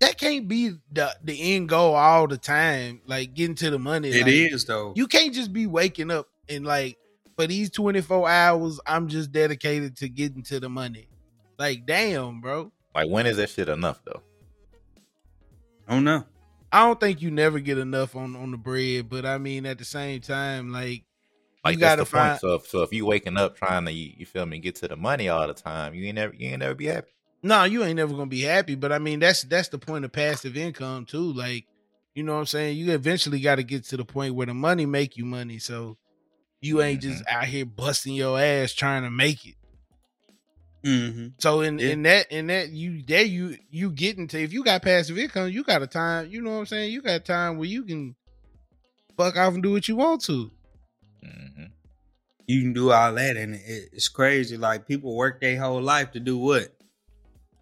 that 0.00 0.16
can't 0.16 0.46
be 0.46 0.74
the 0.92 1.16
the 1.24 1.54
end 1.54 1.68
goal 1.68 1.94
all 1.94 2.28
the 2.28 2.38
time. 2.38 3.00
Like 3.06 3.34
getting 3.34 3.56
to 3.56 3.70
the 3.70 3.78
money. 3.78 4.10
It 4.10 4.22
like, 4.22 4.32
is 4.52 4.64
though. 4.64 4.92
You 4.94 5.08
can't 5.08 5.34
just 5.34 5.52
be 5.52 5.66
waking 5.66 6.12
up 6.12 6.28
and 6.48 6.64
like 6.64 6.96
for 7.36 7.46
these 7.46 7.70
24 7.70 8.28
hours, 8.28 8.80
I'm 8.86 9.08
just 9.08 9.30
dedicated 9.32 9.96
to 9.98 10.08
getting 10.08 10.42
to 10.44 10.58
the 10.58 10.68
money. 10.68 11.08
Like, 11.56 11.86
damn, 11.86 12.40
bro. 12.40 12.72
Like 12.94 13.08
when 13.08 13.26
is 13.26 13.36
that 13.36 13.50
shit 13.50 13.68
enough 13.68 14.00
though? 14.04 14.22
I 15.88 15.94
don't 15.94 16.04
know. 16.04 16.24
I 16.72 16.84
don't 16.86 17.00
think 17.00 17.22
you 17.22 17.30
never 17.30 17.60
get 17.60 17.78
enough 17.78 18.14
on 18.16 18.36
on 18.36 18.50
the 18.50 18.56
bread, 18.58 19.08
but 19.08 19.24
I 19.24 19.38
mean 19.38 19.66
at 19.66 19.78
the 19.78 19.84
same 19.84 20.20
time, 20.20 20.72
like 20.72 21.04
Like 21.64 21.74
you 21.74 21.78
gotta 21.80 22.04
find 22.04 22.40
So 22.40 22.54
if, 22.54 22.66
so 22.66 22.82
if 22.82 22.92
you 22.92 23.06
waking 23.06 23.36
up 23.36 23.56
trying 23.56 23.84
to 23.86 23.92
you, 23.92 24.12
you 24.16 24.26
feel 24.26 24.46
me 24.46 24.58
get 24.58 24.76
to 24.76 24.88
the 24.88 24.96
money 24.96 25.28
all 25.28 25.46
the 25.46 25.54
time, 25.54 25.94
you 25.94 26.04
ain't 26.06 26.16
never 26.16 26.34
you 26.34 26.48
ain't 26.48 26.60
never 26.60 26.74
be 26.74 26.86
happy. 26.86 27.10
no, 27.42 27.64
you 27.64 27.84
ain't 27.84 27.96
never 27.96 28.12
gonna 28.12 28.26
be 28.26 28.42
happy. 28.42 28.74
But 28.74 28.92
I 28.92 28.98
mean 28.98 29.20
that's 29.20 29.42
that's 29.42 29.68
the 29.68 29.78
point 29.78 30.04
of 30.04 30.12
passive 30.12 30.56
income 30.56 31.04
too. 31.06 31.32
Like, 31.32 31.66
you 32.14 32.22
know 32.22 32.34
what 32.34 32.40
I'm 32.40 32.46
saying? 32.46 32.76
You 32.76 32.92
eventually 32.92 33.40
gotta 33.40 33.62
get 33.62 33.84
to 33.86 33.96
the 33.96 34.04
point 34.04 34.34
where 34.34 34.46
the 34.46 34.54
money 34.54 34.86
make 34.86 35.16
you 35.16 35.24
money. 35.24 35.58
So 35.58 35.98
you 36.60 36.82
ain't 36.82 37.02
just 37.02 37.22
Mm-hmm. 37.22 37.28
out 37.28 37.46
here 37.46 37.66
busting 37.66 38.14
your 38.14 38.40
ass 38.40 38.72
trying 38.72 39.04
to 39.04 39.10
make 39.10 39.46
it. 39.46 39.56
Mm-hmm. 40.84 41.26
So 41.38 41.60
in 41.60 41.78
Yeah. 41.78 41.88
in 41.90 42.02
that 42.04 42.30
in 42.32 42.46
that 42.48 42.70
you 42.70 43.02
there 43.02 43.24
you 43.24 43.56
you 43.70 43.90
get 43.90 44.16
into 44.18 44.38
if 44.38 44.52
you 44.52 44.62
got 44.64 44.82
passive 44.82 45.18
income, 45.18 45.50
you 45.50 45.64
got 45.64 45.82
a 45.82 45.86
time, 45.86 46.28
you 46.30 46.40
know 46.40 46.50
what 46.52 46.58
I'm 46.58 46.66
saying? 46.66 46.92
You 46.92 47.02
got 47.02 47.24
time 47.24 47.58
where 47.58 47.66
you 47.68 47.82
can 47.84 48.14
fuck 49.16 49.36
off 49.36 49.54
and 49.54 49.62
do 49.62 49.72
what 49.72 49.88
you 49.88 49.96
want 49.96 50.22
to. 50.24 50.50
hmm 51.22 51.64
You 52.46 52.62
can 52.62 52.72
do 52.72 52.92
all 52.92 53.12
that, 53.14 53.36
and 53.36 53.54
it, 53.56 53.88
it's 53.92 54.08
crazy. 54.08 54.56
Like 54.56 54.86
people 54.86 55.14
work 55.16 55.40
their 55.40 55.60
whole 55.60 55.82
life 55.82 56.12
to 56.12 56.20
do 56.20 56.38
what? 56.38 56.72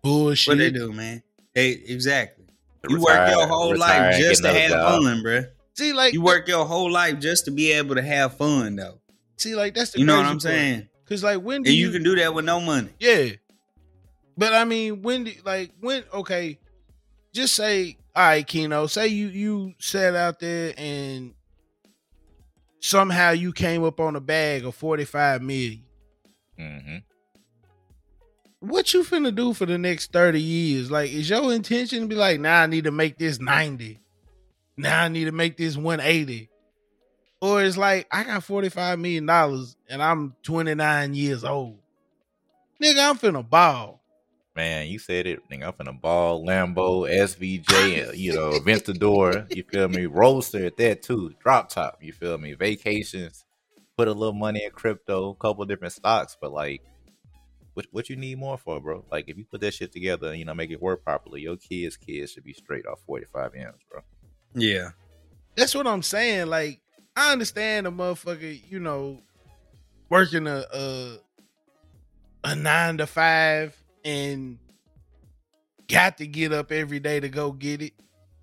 Bullshit. 0.02 0.52
What 0.52 0.58
they 0.58 0.70
do, 0.70 0.92
man? 0.92 1.22
They 1.54 1.70
exactly. 1.70 2.44
You 2.88 3.00
work 3.00 3.28
your 3.28 3.46
whole 3.48 3.72
retire 3.72 4.10
life 4.12 4.20
just 4.20 4.42
to 4.44 4.52
have 4.52 4.70
job. 4.70 5.02
fun, 5.02 5.22
bruh. 5.24 5.48
See, 5.74 5.92
like 5.92 6.12
You 6.12 6.22
work 6.22 6.46
your 6.46 6.64
whole 6.64 6.90
life 6.90 7.18
just 7.18 7.46
to 7.46 7.50
be 7.50 7.72
able 7.72 7.96
to 7.96 8.02
have 8.02 8.36
fun, 8.36 8.76
though. 8.76 9.00
see, 9.38 9.56
like 9.56 9.74
that's 9.74 9.90
the 9.92 9.98
You 9.98 10.04
know 10.04 10.16
what 10.16 10.26
I'm 10.26 10.32
part. 10.34 10.42
saying? 10.42 10.88
Cause 11.08 11.22
like 11.22 11.40
when 11.40 11.62
do 11.62 11.70
And 11.70 11.78
you, 11.78 11.86
you 11.86 11.92
can 11.92 12.02
do 12.02 12.16
that 12.16 12.34
with 12.34 12.44
no 12.44 12.60
money. 12.60 12.90
Yeah. 12.98 13.30
But 14.36 14.52
I 14.54 14.64
mean, 14.64 15.02
when 15.02 15.24
do, 15.24 15.32
like 15.44 15.72
when 15.80 16.04
okay, 16.12 16.58
just 17.32 17.54
say, 17.54 17.96
all 18.14 18.24
right, 18.24 18.46
Kino, 18.46 18.86
say 18.86 19.08
you 19.08 19.28
you 19.28 19.74
sat 19.78 20.14
out 20.14 20.40
there 20.40 20.74
and 20.76 21.34
somehow 22.80 23.30
you 23.30 23.52
came 23.52 23.84
up 23.84 24.00
on 24.00 24.16
a 24.16 24.20
bag 24.20 24.64
of 24.64 24.74
45 24.74 25.42
million. 25.42 25.82
hmm 26.58 26.96
What 28.60 28.92
you 28.94 29.02
finna 29.02 29.34
do 29.34 29.52
for 29.52 29.66
the 29.66 29.78
next 29.78 30.12
30 30.12 30.40
years? 30.40 30.90
Like, 30.90 31.10
is 31.12 31.28
your 31.30 31.52
intention 31.52 32.02
to 32.02 32.06
be 32.06 32.14
like, 32.14 32.40
nah, 32.40 32.62
I 32.62 32.66
need 32.66 32.84
to 32.84 32.90
make 32.90 33.18
this 33.18 33.40
90. 33.40 34.00
Now 34.76 35.04
I 35.04 35.08
need 35.08 35.24
to 35.24 35.32
make 35.32 35.56
this 35.56 35.76
180. 35.76 36.50
Or 37.40 37.62
it's 37.62 37.76
like, 37.76 38.06
I 38.10 38.24
got 38.24 38.42
$45 38.42 38.98
million 39.00 39.28
and 39.88 40.02
I'm 40.02 40.34
29 40.42 41.14
years 41.14 41.44
old. 41.44 41.78
Nigga, 42.82 43.10
I'm 43.10 43.18
finna 43.18 43.48
ball. 43.48 44.00
Man, 44.54 44.86
you 44.86 44.98
said 44.98 45.26
it. 45.26 45.40
Nigga, 45.50 45.66
I'm 45.66 45.72
finna 45.72 46.00
ball, 46.00 46.44
Lambo, 46.44 47.06
SVJ, 47.10 48.16
you 48.16 48.32
know, 48.32 48.52
Aventador. 48.52 49.54
You 49.54 49.64
feel 49.64 49.88
me? 49.88 50.06
Roadster 50.06 50.64
at 50.64 50.78
that 50.78 51.02
too. 51.02 51.34
Drop 51.42 51.68
top. 51.68 51.98
You 52.00 52.12
feel 52.12 52.38
me? 52.38 52.54
Vacations. 52.54 53.44
Put 53.98 54.08
a 54.08 54.12
little 54.12 54.34
money 54.34 54.64
in 54.64 54.70
crypto, 54.70 55.30
a 55.30 55.34
couple 55.34 55.64
different 55.66 55.92
stocks, 55.92 56.36
but 56.40 56.52
like, 56.52 56.82
what 57.74 57.86
what 57.92 58.08
you 58.08 58.16
need 58.16 58.38
more 58.38 58.56
for, 58.56 58.80
bro? 58.80 59.04
Like, 59.10 59.28
if 59.28 59.36
you 59.36 59.44
put 59.44 59.60
that 59.60 59.74
shit 59.74 59.92
together, 59.92 60.34
you 60.34 60.46
know, 60.46 60.54
make 60.54 60.70
it 60.70 60.80
work 60.80 61.04
properly, 61.04 61.42
your 61.42 61.56
kids' 61.56 61.98
kids 61.98 62.32
should 62.32 62.44
be 62.44 62.54
straight 62.54 62.86
off 62.86 63.00
45 63.06 63.54
M's, 63.54 63.74
bro. 63.90 64.00
Yeah. 64.54 64.90
That's 65.54 65.74
what 65.74 65.86
I'm 65.86 66.02
saying. 66.02 66.46
Like, 66.48 66.80
I 67.16 67.32
understand 67.32 67.86
a 67.86 67.90
motherfucker, 67.90 68.60
you 68.70 68.78
know, 68.78 69.22
working 70.10 70.46
a 70.46 70.64
a, 70.72 71.18
a 72.44 72.54
nine 72.54 72.98
to 72.98 73.06
five 73.06 73.76
and 74.04 74.58
got 75.88 76.18
to 76.18 76.26
get 76.26 76.52
up 76.52 76.70
every 76.70 77.00
day 77.00 77.18
to 77.20 77.28
go 77.28 77.52
get 77.52 77.80
it. 77.80 77.94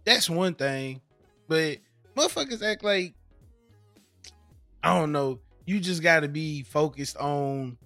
That's 0.06 0.30
one 0.30 0.56
thing. 0.56 1.02
But 1.48 1.78
motherfuckers 2.16 2.64
act 2.64 2.84
like 2.84 3.14
I 4.84 4.98
don't 4.98 5.12
know. 5.12 5.40
You 5.66 5.80
just 5.80 6.04
got 6.04 6.22
to 6.22 6.28
be 6.28 6.64
focused 6.64 7.16
on 7.18 7.78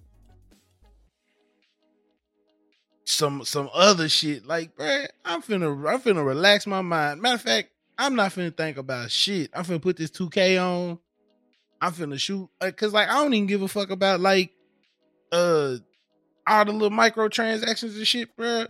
some 3.04 3.44
some 3.44 3.70
other 3.72 4.08
shit. 4.08 4.46
Like, 4.46 4.76
bruh, 4.76 5.06
I'm 5.24 5.42
finna 5.42 5.70
I'm 5.88 6.00
finna 6.00 6.24
relax 6.26 6.66
my 6.66 6.82
mind. 6.82 7.20
Matter 7.20 7.34
of 7.36 7.42
fact, 7.42 7.70
I'm 7.98 8.14
not 8.14 8.32
finna 8.32 8.56
think 8.56 8.76
about 8.76 9.10
shit. 9.10 9.50
I'm 9.52 9.64
finna 9.64 9.82
put 9.82 9.96
this 9.96 10.10
2K 10.12 10.62
on. 10.62 10.98
I'm 11.80 11.92
finna 11.92 12.18
shoot 12.18 12.48
cause 12.76 12.92
like 12.92 13.08
I 13.08 13.14
don't 13.14 13.34
even 13.34 13.46
give 13.46 13.62
a 13.62 13.68
fuck 13.68 13.90
about 13.90 14.20
like 14.20 14.52
uh 15.32 15.76
all 16.46 16.64
the 16.64 16.72
little 16.72 16.96
microtransactions 16.96 17.96
and 17.96 18.06
shit, 18.06 18.34
bro. 18.36 18.66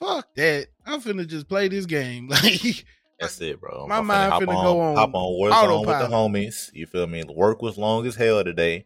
Fuck 0.00 0.34
that. 0.34 0.66
I'm 0.84 1.00
finna 1.00 1.26
just 1.26 1.48
play 1.48 1.68
this 1.68 1.86
game. 1.86 2.28
Like 2.42 2.84
That's 3.20 3.40
it, 3.40 3.60
bro. 3.60 3.86
My 3.86 3.98
I'm 3.98 4.06
mind 4.06 4.32
hop 4.32 4.42
finna 4.42 4.62
go 4.62 4.80
on 4.80 4.96
hop 4.96 5.14
on 5.14 5.32
Warzone 5.40 5.86
with 5.86 5.98
the 6.00 6.08
homies. 6.08 6.70
You 6.74 6.86
feel 6.86 7.06
me? 7.06 7.22
Work 7.22 7.62
was 7.62 7.78
long 7.78 8.04
as 8.06 8.16
hell 8.16 8.42
today. 8.42 8.84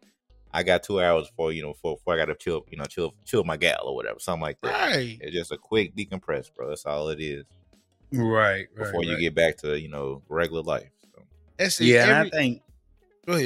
I 0.53 0.63
got 0.63 0.83
two 0.83 1.01
hours 1.01 1.29
before 1.29 1.53
you 1.53 1.63
know 1.63 1.73
before, 1.73 1.97
before 1.97 2.15
I 2.15 2.19
got 2.19 2.27
to 2.27 2.35
chill, 2.35 2.65
you 2.71 2.79
know, 2.79 2.85
chill, 2.85 3.15
chill 3.25 3.45
my 3.45 3.57
gal 3.57 3.83
or 3.85 3.95
whatever, 3.95 4.19
something 4.19 4.43
like 4.43 4.59
that. 4.63 4.91
right. 4.91 5.19
It's 5.21 5.35
just 5.35 5.53
a 5.53 5.59
quick 5.59 5.95
decompress, 5.95 6.55
bro. 6.55 6.69
That's 6.69 6.87
all 6.87 7.09
it 7.09 7.21
is 7.21 7.45
Right. 8.13 8.67
before 8.75 9.05
you 9.05 9.19
get 9.19 9.35
back 9.35 9.59
to 9.59 9.79
you 9.79 9.89
know 9.89 10.23
regular 10.29 10.63
life. 10.63 10.91
So, 11.15 11.23
That's. 11.59 11.81
Yeah, 11.81 12.05
Every- 12.05 12.29
I 12.29 12.31
think 12.31 12.63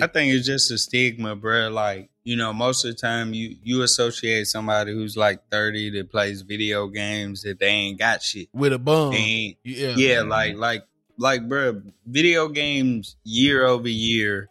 I 0.02 0.06
think 0.06 0.34
it's 0.34 0.46
just 0.46 0.70
a 0.70 0.76
stigma, 0.78 1.34
bro. 1.34 1.70
Like, 1.70 2.10
you 2.22 2.36
know, 2.36 2.52
most 2.52 2.84
of 2.84 2.90
the 2.90 2.96
time 3.00 3.32
you 3.32 3.56
you 3.62 3.82
associate 3.82 4.46
somebody 4.46 4.92
who's 4.92 5.16
like 5.16 5.40
30 5.50 5.90
that 5.98 6.10
plays 6.10 6.42
video 6.42 6.86
games 6.88 7.42
that 7.42 7.58
they 7.58 7.68
ain't 7.68 7.98
got 7.98 8.22
shit. 8.22 8.48
With 8.52 8.72
a 8.74 8.78
bum. 8.78 9.12
They 9.12 9.56
Yeah. 9.64 9.94
yeah, 9.96 10.20
like 10.20 10.56
like 10.56 10.84
like 11.16 11.48
bro, 11.48 11.82
video 12.06 12.48
games 12.48 13.16
year 13.24 13.66
over 13.66 13.88
year, 13.88 14.48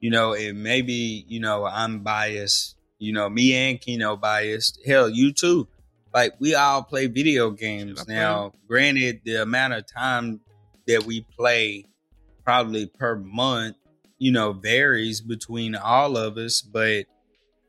you 0.00 0.10
know, 0.10 0.32
it 0.32 0.54
maybe, 0.54 1.24
you 1.28 1.40
know, 1.40 1.64
I'm 1.66 2.00
biased, 2.00 2.76
you 2.98 3.12
know, 3.12 3.28
me 3.28 3.52
and 3.54 3.80
Kino 3.80 4.16
biased. 4.16 4.80
Hell, 4.86 5.08
you 5.10 5.32
too. 5.32 5.68
Like 6.12 6.34
we 6.40 6.54
all 6.54 6.82
play 6.82 7.06
video 7.06 7.50
games 7.50 8.04
I 8.08 8.12
now. 8.12 8.52
Granted, 8.66 9.20
the 9.24 9.42
amount 9.42 9.74
of 9.74 9.84
time 9.86 10.40
that 10.86 11.04
we 11.04 11.20
play 11.36 11.84
probably 12.44 12.86
per 12.86 13.16
month, 13.16 13.76
you 14.18 14.32
know, 14.32 14.52
varies 14.52 15.20
between 15.20 15.74
all 15.76 16.16
of 16.16 16.36
us, 16.36 16.62
but 16.62 17.06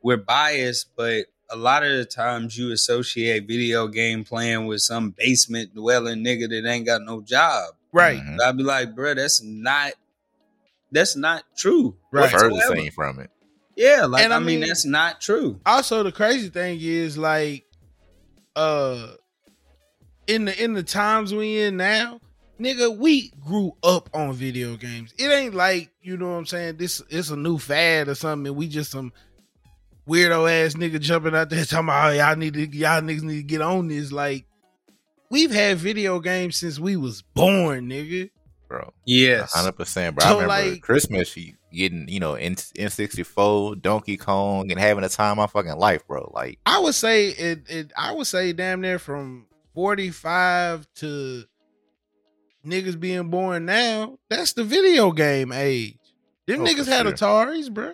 we're 0.02 0.18
biased, 0.18 0.88
but 0.96 1.26
a 1.52 1.56
lot 1.56 1.84
of 1.84 1.92
the 1.98 2.06
times 2.06 2.58
you 2.58 2.72
associate 2.72 3.46
video 3.48 3.88
game 3.88 4.24
playing 4.24 4.66
with 4.68 4.82
some 4.82 5.14
basement 5.18 5.76
dwelling 5.76 6.24
nigga 6.24 6.50
that 6.50 6.68
ain't 6.68 6.86
got 6.86 7.02
no 7.04 7.22
job. 7.22 7.74
Right. 7.92 8.20
mhm. 8.22 8.38
I'd 8.44 8.58
be 8.58 8.64
like, 8.64 8.96
bro, 8.96 9.14
that's 9.14 9.44
not 9.44 9.92
that's 10.92 11.16
not 11.16 11.44
true. 11.58 11.96
Right. 12.12 12.30
Furthest 12.32 12.52
whatsoever. 12.52 12.76
thing 12.76 12.92
from 12.92 13.20
it. 13.20 13.30
Yeah, 13.76 14.06
like 14.06 14.24
And 14.24 14.34
I, 14.34 14.38
I 14.38 14.40
mean, 14.40 14.60
mean- 14.62 14.68
that's 14.68 14.86
not 14.86 15.22
true. 15.22 15.60
also 15.66 16.04
the 16.04 16.12
crazy 16.12 16.50
thing 16.50 16.80
is 16.82 17.18
like 17.18 17.66
uh 18.56 19.08
in 20.28 20.46
the 20.46 20.64
in 20.64 20.74
the 20.74 20.84
times 20.84 21.34
we 21.34 21.62
in 21.62 21.78
now 21.78 22.20
nigga 22.60 22.96
we 22.96 23.32
grew 23.44 23.76
up 23.84 24.10
on 24.14 24.34
video 24.34 24.76
games 24.76 25.14
it 25.18 25.28
ain't 25.28 25.56
like 25.56 25.90
you 26.02 26.16
know 26.18 26.32
what 26.32 26.38
i'm 26.38 26.46
saying 26.46 26.78
this 26.78 27.02
it's 27.10 27.30
a 27.30 27.36
new 27.36 27.58
fad 27.58 28.08
or 28.08 28.16
something 28.16 28.48
and 28.48 28.56
we 28.56 28.68
just 28.68 28.92
some 28.92 29.12
weirdo 30.08 30.50
ass 30.50 30.76
nigga 30.76 31.00
jumping 31.00 31.36
out 31.36 31.50
there 31.50 31.66
talking 31.66 31.86
about 31.86 32.12
oh, 32.12 32.14
y'all 32.14 32.36
need 32.36 32.54
to 32.54 32.68
y'all 32.68 33.02
niggas 33.02 33.24
need 33.24 33.38
to 33.38 33.44
get 33.44 33.62
on 33.62 33.88
this 33.88 34.12
like 34.12 34.46
we've 35.30 35.52
had 35.52 35.78
video 35.78 36.20
games 36.20 36.58
since 36.58 36.80
we 36.80 36.96
was 36.96 37.22
born 37.22 37.90
nigga 37.90 38.30
bro. 38.72 38.94
Yes. 39.06 39.54
hundred 39.54 39.74
percent, 39.74 40.16
bro. 40.16 40.24
So, 40.24 40.30
I 40.30 40.44
remember 40.44 40.72
like- 40.72 40.82
Christmas, 40.82 41.36
you 41.36 41.54
getting 41.72 42.08
you 42.08 42.20
know 42.20 42.36
in 42.36 42.56
N 42.76 42.90
sixty 42.90 43.24
four, 43.24 43.76
Donkey 43.76 44.18
Kong, 44.18 44.72
and 44.72 44.80
having 44.80 45.04
a 45.04 45.10
time 45.10 45.32
of 45.32 45.38
my 45.38 45.48
fucking 45.48 45.78
life, 45.80 46.06
bro. 46.08 46.32
Like, 46.34 46.60
I 46.66 46.80
would 46.80 46.96
say 46.96 47.30
it, 47.30 47.70
it 47.70 47.92
I 47.98 48.12
would 48.14 48.28
say 48.28 48.54
damn 48.54 48.82
near 48.82 49.00
from 49.00 49.48
45 49.74 50.88
to 50.96 51.44
niggas 52.66 53.00
being 53.00 53.30
born 53.30 53.66
now, 53.66 54.18
that's 54.30 54.54
the 54.54 54.64
video 54.64 55.12
game 55.12 55.52
age. 55.52 55.98
Them 56.48 56.62
Oh, 56.62 56.66
niggas 56.66 56.88
had 56.88 57.04
sure. 57.06 57.12
Ataris, 57.14 57.72
bro. 57.74 57.94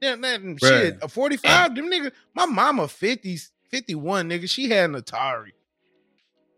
Yeah, 0.00 0.16
that 0.16 0.40
Bruh. 0.40 0.60
shit. 0.60 0.98
A 1.02 1.08
45, 1.08 1.74
them 1.74 1.90
niggas, 1.90 2.12
my 2.34 2.46
mama 2.46 2.84
50s, 2.84 3.50
51, 3.70 4.28
nigga, 4.30 4.48
she 4.48 4.68
had 4.70 4.90
an 4.90 4.96
Atari. 4.96 5.50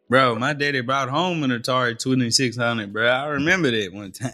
Bro, 0.08 0.36
my 0.36 0.52
daddy 0.52 0.80
brought 0.80 1.08
home 1.08 1.42
an 1.44 1.50
Atari 1.50 1.98
2600, 1.98 2.92
bro. 2.92 3.08
I 3.08 3.26
remember 3.26 3.70
that 3.70 3.92
one 3.92 4.12
time. 4.12 4.32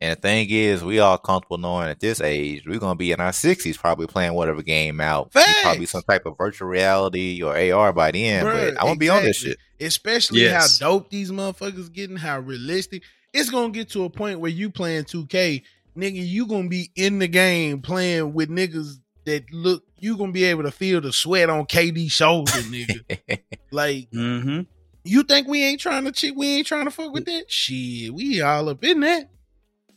And 0.00 0.16
the 0.16 0.20
thing 0.20 0.48
is, 0.50 0.84
we 0.84 0.98
all 0.98 1.18
comfortable 1.18 1.58
knowing 1.58 1.88
at 1.88 2.00
this 2.00 2.20
age 2.20 2.64
we're 2.66 2.78
gonna 2.78 2.94
be 2.96 3.12
in 3.12 3.20
our 3.20 3.32
sixties, 3.32 3.76
probably 3.76 4.06
playing 4.06 4.34
whatever 4.34 4.62
game 4.62 5.00
out. 5.00 5.32
Probably 5.62 5.86
some 5.86 6.02
type 6.02 6.26
of 6.26 6.36
virtual 6.36 6.68
reality 6.68 7.42
or 7.42 7.56
AR 7.56 7.92
by 7.92 8.10
the 8.10 8.24
end. 8.26 8.46
Bruh, 8.46 8.74
but 8.74 8.80
I 8.82 8.84
won't 8.84 9.00
be 9.00 9.08
on 9.08 9.22
this 9.24 9.38
shit. 9.38 9.56
Especially 9.80 10.40
Yes. 10.42 10.78
how 10.80 10.88
dope 10.90 11.10
these 11.10 11.30
motherfuckers 11.30 11.92
getting, 11.92 12.16
how 12.16 12.38
realistic. 12.40 13.02
It's 13.32 13.50
gonna 13.50 13.70
get 13.70 13.90
to 13.90 14.04
a 14.04 14.10
point 14.10 14.40
where 14.40 14.50
you 14.50 14.70
playing 14.70 15.04
2K, 15.04 15.62
nigga, 15.96 16.26
you 16.26 16.46
gonna 16.46 16.68
be 16.68 16.90
in 16.96 17.18
the 17.18 17.28
game 17.28 17.82
playing 17.82 18.32
with 18.32 18.48
niggas 18.48 18.94
that 19.24 19.44
look 19.52 19.82
you 19.98 20.16
gonna 20.16 20.30
be 20.32 20.44
able 20.44 20.62
to 20.62 20.70
feel 20.70 21.00
the 21.00 21.12
sweat 21.12 21.50
on 21.50 21.64
KD 21.66 22.10
shoulder, 22.10 22.52
nigga. 22.52 23.38
like 23.70 24.10
Mm-hmm. 24.10 24.60
you 25.04 25.22
think 25.24 25.48
we 25.48 25.64
ain't 25.64 25.80
trying 25.80 26.04
to 26.04 26.12
cheat? 26.12 26.36
We 26.36 26.58
ain't 26.58 26.66
trying 26.66 26.84
to 26.84 26.90
fuck 26.90 27.12
with 27.12 27.24
that 27.26 27.50
shit. 27.50 28.14
We 28.14 28.40
all 28.42 28.68
up 28.68 28.84
in 28.84 29.00
that. 29.00 29.30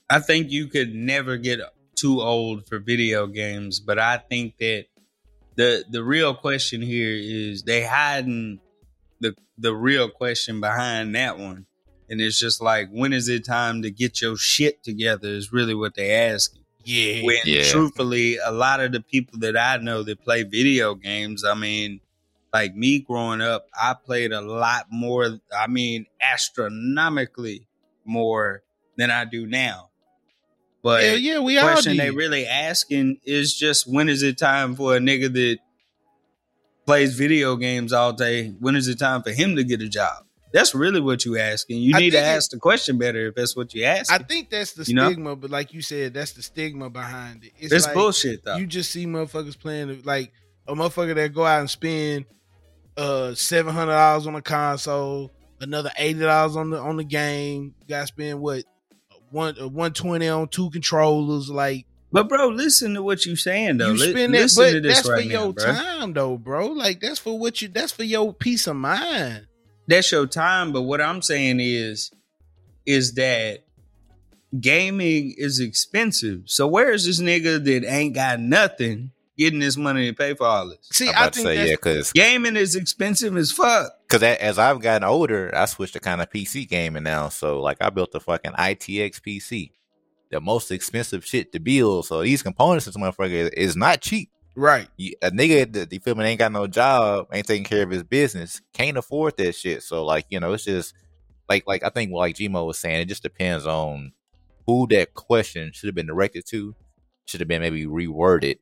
I 0.10 0.20
think 0.20 0.52
you 0.52 0.68
could 0.68 0.94
never 0.94 1.38
get 1.38 1.60
too 1.96 2.22
old 2.22 2.66
for 2.68 2.80
video 2.80 3.28
games, 3.28 3.80
but 3.80 4.00
I 4.00 4.18
think 4.18 4.58
that 4.60 4.86
the 5.56 5.84
the 5.90 6.04
real 6.04 6.34
question 6.34 6.82
here 6.82 7.12
is 7.14 7.64
they 7.64 7.84
hiding 7.84 8.60
the 9.20 9.36
the 9.58 9.76
real 9.76 10.10
question 10.10 10.62
behind 10.62 11.16
that 11.16 11.38
one. 11.38 11.66
And 12.10 12.20
it's 12.20 12.40
just 12.40 12.60
like, 12.60 12.90
when 12.90 13.14
is 13.14 13.30
it 13.30 13.46
time 13.46 13.84
to 13.84 13.92
get 13.92 14.20
your 14.22 14.36
shit 14.36 14.84
together? 14.84 15.28
Is 15.28 15.54
really 15.54 15.76
what 15.76 15.94
they 15.94 16.12
asking. 16.12 16.64
Yeah, 16.84 17.22
When 17.22 17.38
Yeah. 17.46 17.62
truthfully, 17.62 18.38
a 18.38 18.52
lot 18.52 18.80
of 18.80 18.94
the 18.94 19.02
people 19.02 19.40
that 19.40 19.56
I 19.56 19.78
know 19.78 20.02
that 20.04 20.24
play 20.24 20.42
video 20.44 20.96
games, 20.96 21.44
I 21.44 21.54
mean, 21.54 22.00
like 22.52 22.74
me 22.76 23.00
growing 23.00 23.42
up, 23.42 23.68
I 23.80 23.94
played 23.94 24.32
a 24.32 24.42
lot 24.42 24.88
more. 24.90 25.40
I 25.56 25.68
mean, 25.68 26.08
astronomically 26.20 27.68
more 28.06 28.64
than 28.98 29.12
I 29.12 29.26
do 29.26 29.46
now. 29.46 29.89
But 30.82 31.04
Hell 31.04 31.18
yeah, 31.18 31.40
we 31.40 31.56
the 31.56 31.62
question 31.62 31.98
they 31.98 32.12
really 32.12 32.46
asking 32.48 33.20
is 33.26 33.54
just 33.56 33.86
when 33.92 34.08
is 34.10 34.24
it 34.24 34.38
time 34.38 34.76
for 34.76 34.96
a 34.96 35.00
nigga 35.00 35.32
that 35.34 35.58
plays 36.86 37.16
video 37.16 37.56
games 37.56 37.94
all 37.94 38.14
day? 38.14 38.50
When 38.60 38.76
is 38.76 38.88
it 38.88 38.98
time 39.00 39.22
for 39.22 39.32
him 39.32 39.56
to 39.58 39.64
get 39.64 39.82
a 39.82 39.90
job? 39.90 40.24
That's 40.52 40.74
really 40.74 41.00
what 41.00 41.26
you 41.26 41.38
asking. 41.38 41.82
You 41.82 41.96
I 41.96 42.00
need 42.00 42.12
to 42.12 42.18
think 42.18 42.26
it- 42.26 42.30
ask 42.38 42.50
the 42.52 42.58
question 42.58 42.98
better 42.98 43.28
if 43.28 43.36
that's 43.36 43.56
what 43.56 43.74
you 43.76 43.84
ask. 43.84 44.12
I 44.12 44.18
think 44.18 44.50
that's 44.50 44.74
the 44.74 44.84
You 44.86 44.96
know? 44.96 45.08
stigma, 45.10 45.36
but 45.36 45.52
like 45.52 45.74
you 45.74 45.82
said, 45.82 46.14
that's 46.14 46.32
the 46.32 46.42
stigma 46.42 46.90
behind 46.90 47.44
it. 47.44 47.52
It's 47.60 47.72
it's 47.72 47.86
like, 47.86 47.94
bullshit 47.94 48.44
though. 48.44 48.56
You 48.56 48.66
just 48.66 48.90
see 48.90 49.06
motherfuckers 49.06 49.60
playing 49.60 50.02
like 50.06 50.32
a 50.68 50.74
motherfucker 50.74 51.14
that 51.16 51.34
go 51.34 51.46
out 51.46 51.60
and 51.60 51.70
spend 51.70 52.26
uh 52.98 53.36
seven 53.36 53.74
hundred 53.76 53.92
dollars 53.94 54.26
on 54.26 54.36
a 54.36 54.42
console, 54.42 55.32
another 55.60 55.92
eighty 56.00 56.20
dollars 56.20 56.56
on 56.56 56.72
the 56.72 56.80
on 56.80 56.98
the 56.98 57.04
game. 57.04 57.76
You 57.82 57.88
got 57.88 58.02
to 58.02 58.08
spend 58.08 58.40
what 58.42 58.64
one 59.32 59.56
uh, 59.60 59.68
one 59.68 59.94
twenty 59.94 60.28
on 60.28 60.48
two 60.48 60.70
controllers. 60.70 61.50
Like 61.50 61.86
But 62.12 62.30
bro, 62.30 62.48
listen 62.50 62.94
to 62.96 63.04
what 63.04 63.26
you're 63.26 63.36
saying 63.36 63.78
though. 63.78 63.92
you 63.92 63.98
spend 63.98 64.34
that, 64.34 64.42
listen 64.42 64.66
to 64.66 64.74
but 64.74 64.84
this 64.84 64.98
that's 64.98 65.10
right 65.10 65.24
for 65.24 65.28
now, 65.30 65.44
your 65.44 65.54
bro. 65.54 65.66
time 65.66 66.14
though, 66.14 66.38
bro. 66.38 66.68
Like 66.68 67.00
that's 67.00 67.20
for 67.20 67.38
what 67.38 67.62
you. 67.62 67.68
That's 67.68 67.92
for 67.92 68.04
your 68.04 68.34
peace 68.34 68.68
of 68.68 68.76
mind. 68.76 69.48
That's 69.88 70.12
your 70.12 70.28
time. 70.28 70.72
But 70.72 70.84
what 70.84 71.02
I'm 71.02 71.22
saying 71.22 71.60
is, 71.60 72.12
is 72.86 73.14
that 73.16 73.64
gaming 74.60 75.34
is 75.38 75.60
expensive. 75.60 76.44
So 76.46 76.68
where 76.68 76.92
is 76.92 77.06
this 77.06 77.20
nigga 77.22 77.64
that 77.64 77.86
ain't 77.88 78.16
got 78.16 78.40
nothing 78.40 79.12
getting 79.38 79.60
this 79.60 79.78
money 79.78 80.08
to 80.10 80.14
pay 80.16 80.34
for 80.34 80.46
all 80.48 80.70
this? 80.70 80.80
See, 80.92 81.08
I'm 81.10 81.16
I 81.16 81.20
about 81.22 81.34
to 81.34 81.40
think 81.42 81.48
say 81.48 81.68
yeah, 81.70 81.76
because 81.76 82.12
Gaming 82.14 82.56
is 82.56 82.76
expensive 82.76 83.36
as 83.38 83.52
fuck. 83.52 83.92
Because 84.10 84.24
as 84.24 84.58
I've 84.58 84.82
gotten 84.82 85.04
older, 85.08 85.52
I 85.56 85.66
switched 85.66 85.94
to 85.94 86.00
kind 86.00 86.20
of 86.22 86.30
PC 86.32 86.68
gaming 86.68 87.04
now. 87.04 87.30
So 87.30 87.62
like 87.62 87.78
I 87.80 87.90
built 87.92 88.16
a 88.16 88.20
fucking 88.20 88.54
ITX 88.54 89.22
PC, 89.22 89.72
the 90.32 90.42
most 90.42 90.72
expensive 90.72 91.24
shit 91.24 91.52
to 91.52 91.60
build. 91.60 92.08
So 92.08 92.22
these 92.24 92.42
components, 92.42 92.86
this 92.86 92.98
motherfucker 92.98 93.54
is 93.54 93.76
not 93.76 94.02
cheap. 94.02 94.32
right. 94.56 94.88
You- 94.98 95.14
A 95.22 95.30
nigga 95.30 95.72
that 95.74 96.04
feel 96.04 96.16
me 96.16 96.26
ain't 96.26 96.40
got 96.40 96.52
no 96.52 96.66
job, 96.68 97.28
ain't 97.32 97.46
taking 97.48 97.64
care 97.66 97.84
of 97.84 97.92
his 97.92 98.04
business, 98.04 98.60
can't 98.74 98.98
afford 98.98 99.38
that 99.38 99.54
shit. 99.54 99.84
So 99.84 100.04
like 100.04 100.26
you 100.30 100.40
know, 100.40 100.54
it's 100.54 100.66
just 100.66 100.94
like 101.48 101.64
like 101.68 101.84
I 101.84 101.90
think 101.90 102.12
like 102.12 102.36
Gmo 102.36 102.66
was 102.66 102.80
saying, 102.80 103.02
it 103.02 103.06
just 103.10 103.24
depends 103.24 103.66
on 103.68 104.12
who 104.66 104.88
that 104.88 105.14
question 105.14 105.72
should 105.74 105.88
have 105.88 105.96
been 105.96 106.08
directed 106.08 106.46
to. 106.48 106.76
Should 107.26 107.42
have 107.42 107.48
been 107.48 107.62
maybe 107.62 107.86
reworded, 107.86 108.58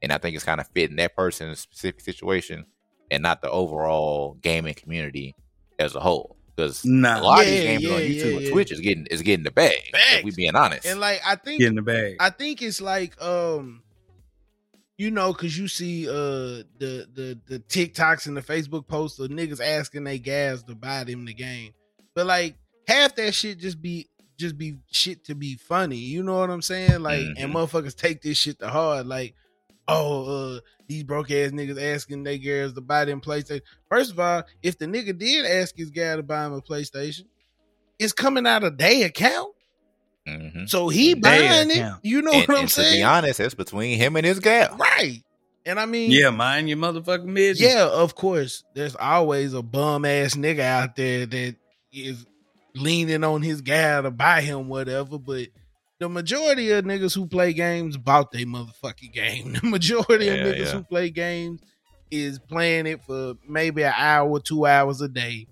and 0.00 0.10
I 0.10 0.16
think 0.16 0.34
it's 0.36 0.44
kind 0.44 0.58
of 0.60 0.68
fitting 0.68 0.96
that 0.96 1.14
person's 1.14 1.60
specific 1.60 2.00
situation 2.00 2.64
and 3.10 3.22
not 3.22 3.42
the 3.42 3.50
overall 3.50 4.34
gaming 4.40 4.74
community 4.74 5.34
as 5.78 5.94
a 5.94 6.00
whole. 6.00 6.36
Because 6.54 6.84
Nah. 6.84 7.20
a 7.20 7.22
lot 7.22 7.40
of 7.40 7.46
these 7.46 7.62
games 7.62 7.82
yeah, 7.82 7.90
on 7.90 8.00
YouTube 8.00 8.32
yeah, 8.32 8.38
and. 8.38 8.52
Twitch 8.52 8.72
is 8.72 8.80
getting 8.80 9.06
is 9.06 9.22
getting 9.22 9.44
the 9.44 9.50
bag. 9.50 9.78
If 9.92 10.24
we 10.24 10.30
being 10.32 10.54
honest. 10.54 10.86
And 10.86 11.00
like 11.00 11.20
I 11.26 11.36
think 11.36 11.60
getting 11.60 11.76
the 11.76 11.82
bag. 11.82 12.16
I 12.18 12.30
think 12.30 12.62
it's 12.62 12.80
like 12.80 13.20
um 13.22 13.82
you 14.96 15.10
know, 15.10 15.34
cause 15.34 15.56
you 15.56 15.68
see 15.68 16.08
uh 16.08 16.64
the 16.78 17.06
the 17.12 17.38
the 17.46 17.58
TikToks 17.58 18.26
and 18.26 18.36
the 18.36 18.42
Facebook 18.42 18.86
posts 18.86 19.18
of 19.18 19.30
niggas 19.30 19.60
asking 19.60 20.04
they 20.04 20.18
gas 20.18 20.62
to 20.62 20.74
buy 20.74 21.04
them 21.04 21.26
the 21.26 21.34
game. 21.34 21.72
But 22.14 22.26
like 22.26 22.56
half 22.88 23.14
that 23.16 23.34
shit 23.34 23.58
just 23.58 23.82
be 23.82 24.08
just 24.38 24.56
be 24.56 24.78
shit 24.90 25.24
to 25.24 25.34
be 25.34 25.56
funny. 25.56 25.96
You 25.96 26.22
know 26.22 26.38
what 26.38 26.50
I'm 26.50 26.62
saying? 26.62 27.02
Like 27.02 27.26
and 27.36 27.52
motherfuckers 27.52 27.94
take 27.94 28.22
this 28.22 28.38
shit 28.38 28.58
to 28.60 28.68
heart. 28.68 29.06
Like, 29.06 29.34
oh, 29.88 30.56
uh, 30.56 30.60
these 30.88 31.04
broke 31.04 31.30
ass 31.30 31.50
niggas 31.50 31.94
asking 31.94 32.22
they 32.22 32.38
girls 32.38 32.72
to 32.74 32.80
buy 32.80 33.04
them 33.04 33.20
PlayStation. 33.20 33.62
First 33.90 34.12
of 34.12 34.20
all, 34.20 34.44
if 34.62 34.78
the 34.78 34.86
nigga 34.86 35.16
did 35.16 35.46
ask 35.46 35.76
his 35.76 35.90
gal 35.90 36.16
to 36.16 36.22
buy 36.22 36.46
him 36.46 36.52
a 36.52 36.60
PlayStation, 36.60 37.26
it's 37.98 38.12
coming 38.12 38.46
out 38.46 38.62
of 38.64 38.78
their 38.78 39.06
account. 39.06 39.54
Mhm. 40.28 40.68
So 40.68 40.88
he 40.88 41.14
They 41.14 41.20
buying 41.20 41.70
it. 41.70 41.76
account. 41.76 42.04
You 42.04 42.22
know 42.22 42.32
and, 42.32 42.48
what 42.48 42.56
I'm 42.56 42.60
and 42.62 42.68
to 42.70 42.80
be 42.82 43.02
honest, 43.02 43.40
it's 43.40 43.54
between 43.54 43.96
him 43.98 44.16
and 44.16 44.26
his 44.26 44.40
gal. 44.40 44.76
Right. 44.76 45.22
And 45.64 45.80
I 45.80 45.86
mean, 45.86 46.10
yeah, 46.12 46.30
mind 46.30 46.68
your 46.68 46.78
motherfucking 46.78 47.32
business. 47.34 47.72
yeah, 47.72 47.86
of 47.86 48.14
course, 48.14 48.62
there's 48.74 48.94
always 48.96 49.52
a 49.52 49.62
bum 49.62 50.04
ass 50.04 50.34
nigga 50.34 50.60
out 50.60 50.94
there 50.96 51.26
that 51.26 51.56
is 51.92 52.24
leaning 52.74 53.24
on 53.24 53.42
his 53.42 53.62
gal 53.62 54.02
to 54.04 54.10
buy 54.12 54.42
him 54.42 54.68
whatever, 54.68 55.18
but 55.18 55.48
the 55.98 56.08
majority 56.08 56.70
of 56.72 56.84
niggas 56.84 57.14
who 57.14 57.26
play 57.26 57.52
games 57.52 57.96
bought 57.96 58.30
their 58.32 58.44
motherfucking 58.46 59.12
game. 59.12 59.52
The 59.62 59.66
majority 59.68 60.26
Yeah, 60.26 60.32
of 60.34 60.54
niggas 60.54 60.58
yeah. 60.66 60.72
who 60.72 60.84
play 60.84 61.10
games 61.10 61.60
is 62.10 62.38
playing 62.38 62.86
it 62.86 63.02
for 63.04 63.34
maybe 63.48 63.82
an 63.82 63.94
hour, 63.96 64.38
two 64.40 64.66
hours 64.66 65.00
a 65.00 65.08
day. 65.08 65.46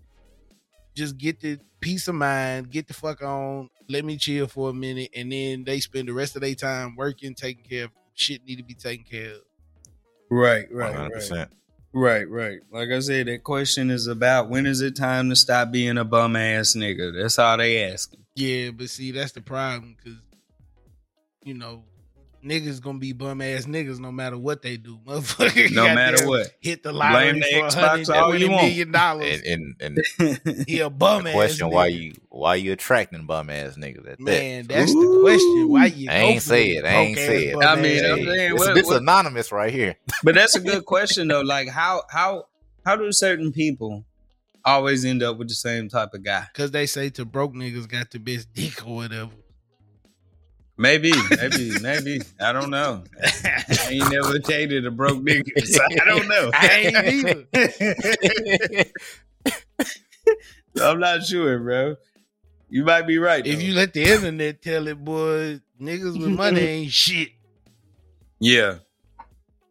Just 0.95 1.19
get 1.19 1.41
the 1.41 1.59
peace 1.81 2.07
of 2.09 2.15
mind, 2.15 2.71
get 2.71 2.87
the 2.87 2.95
fuck 2.95 3.23
on, 3.23 3.69
let 3.89 4.05
me 4.05 4.17
chill 4.17 4.47
for 4.47 4.71
a 4.71 4.73
minute, 4.75 5.11
and 5.15 5.33
then 5.33 5.65
they 5.65 5.81
spend 5.81 6.09
the 6.09 6.13
rest 6.13 6.37
of 6.37 6.43
their 6.43 6.55
time 6.55 6.95
working, 6.97 7.35
taking 7.35 7.65
care 7.65 7.85
of 7.85 7.91
shit 8.15 8.45
need 8.45 8.57
to 8.57 8.63
be 8.63 8.75
taken 8.75 9.05
care 9.05 9.33
of. 9.33 9.41
Right, 10.31 10.67
right, 10.73 10.95
hundred 10.95 11.05
right. 11.05 11.13
percent. 11.15 11.51
Right, 11.93 12.29
right. 12.29 12.59
Like 12.73 12.89
I 12.91 13.01
said, 13.01 13.27
that 13.27 13.45
question 13.45 13.91
is 13.91 14.07
about 14.07 14.49
when 14.51 14.67
is 14.67 14.81
it 14.81 14.97
time 14.97 15.29
to 15.31 15.37
stop 15.37 15.71
being 15.71 15.97
a 15.99 16.05
bum 16.05 16.35
ass 16.37 16.75
nigga? 16.75 17.13
That's 17.21 17.39
all 17.39 17.57
they 17.57 17.85
asking. 17.85 18.25
Yeah, 18.35 18.71
but 18.71 18.91
see, 18.91 19.13
that's 19.13 19.33
the 19.33 19.43
problem 19.43 19.97
because 19.97 20.19
you 21.45 21.55
know 21.55 21.85
niggas 22.45 22.79
gonna 22.83 22.99
be 22.99 23.13
bum 23.15 23.41
ass 23.41 23.65
niggas 23.65 23.99
no 23.99 24.13
matter 24.13 24.37
what 24.37 24.61
they 24.61 24.77
do. 24.77 24.99
Motherfucker, 25.07 25.71
No 25.73 25.85
matter 25.95 26.29
what. 26.29 26.53
hit 26.61 26.83
the 26.83 26.93
lottery 26.93 27.33
Blame 27.33 27.41
the 27.41 27.71
for 27.71 27.79
Xbox 27.79 28.15
all 28.15 28.37
you 28.37 28.49
$120 28.49 28.51
want. 28.51 28.63
million 28.67 28.93
dollars. 28.93 29.41
And 29.47 29.77
and, 29.81 29.99
and 30.19 30.65
He 30.69 30.81
a 30.81 30.91
bum 30.91 31.25
the 31.25 31.31
ass. 31.31 31.35
question 31.35 31.69
nigga. 31.69 31.73
why 31.73 31.87
you 31.87 32.13
why 32.29 32.55
you 32.57 32.73
attracting 32.73 33.25
bum 33.25 33.49
ass 33.49 33.77
niggas 33.79 33.99
at 34.01 34.05
that? 34.19 34.21
man? 34.21 34.67
that? 34.67 34.75
That's 34.75 34.93
the 34.93 35.21
question. 35.23 35.69
Why 35.71 35.87
you? 35.87 36.11
I 36.11 36.15
ain't 36.17 36.43
say 36.43 36.71
it. 36.73 36.85
I 36.85 36.89
ain't 36.95 37.17
say 37.17 37.45
it. 37.47 37.57
I 37.65 37.77
mean, 37.77 38.05
I'm 38.05 38.25
saying, 38.25 38.27
This, 38.27 38.59
what- 38.67 38.75
this 38.75 38.87
what- 38.89 39.01
anonymous 39.01 39.51
right 39.51 39.73
here. 39.73 39.97
But 40.23 40.35
that's 40.35 40.55
a 40.55 40.61
good 40.61 40.85
question 40.87 41.29
though. 41.29 41.41
Like 41.41 41.69
how 41.71 42.03
how 42.11 42.45
how 42.85 42.97
do 42.97 43.11
certain 43.13 43.53
people 43.53 44.05
always 44.67 45.05
end 45.07 45.23
up 45.23 45.39
with 45.39 45.49
the 45.49 45.55
same 45.55 45.89
type 45.89 46.13
of 46.13 46.23
guy? 46.23 46.45
Cause 46.53 46.71
they 46.73 46.85
say 46.85 47.09
to 47.11 47.25
broke 47.25 47.55
niggas 47.55 47.89
got 47.89 48.11
the 48.11 48.19
best 48.19 48.53
dick 48.53 48.87
or 48.87 48.97
whatever. 48.97 49.31
Maybe, 50.77 51.13
maybe, 51.31 51.79
maybe. 51.81 52.21
I 52.41 52.53
don't 52.53 52.71
know. 52.71 53.05
I 53.23 53.89
ain't 53.91 54.11
never 54.11 54.39
dated 54.41 54.87
a 54.87 54.91
broke 54.91 55.19
nigga, 55.19 55.65
so 55.65 55.81
I 55.85 56.05
don't 56.05 56.27
know. 56.27 56.51
I 56.53 56.67
ain't 56.81 56.97
either. 57.07 58.85
I'm 60.83 60.99
not 60.99 61.25
sure, 61.25 61.59
bro. 61.61 61.97
You 62.69 62.85
might 62.85 63.07
be 63.07 63.19
right. 63.19 63.47
If 63.47 63.59
though. 63.59 63.65
you 63.65 63.75
let 63.75 63.93
the 63.93 64.03
internet 64.03 64.63
tell 64.63 64.89
it, 64.89 65.05
boy, 65.05 65.61
niggas 65.81 66.19
with 66.19 66.31
money 66.31 66.61
ain't 66.63 66.91
shit. 66.91 67.29
yeah, 68.41 68.79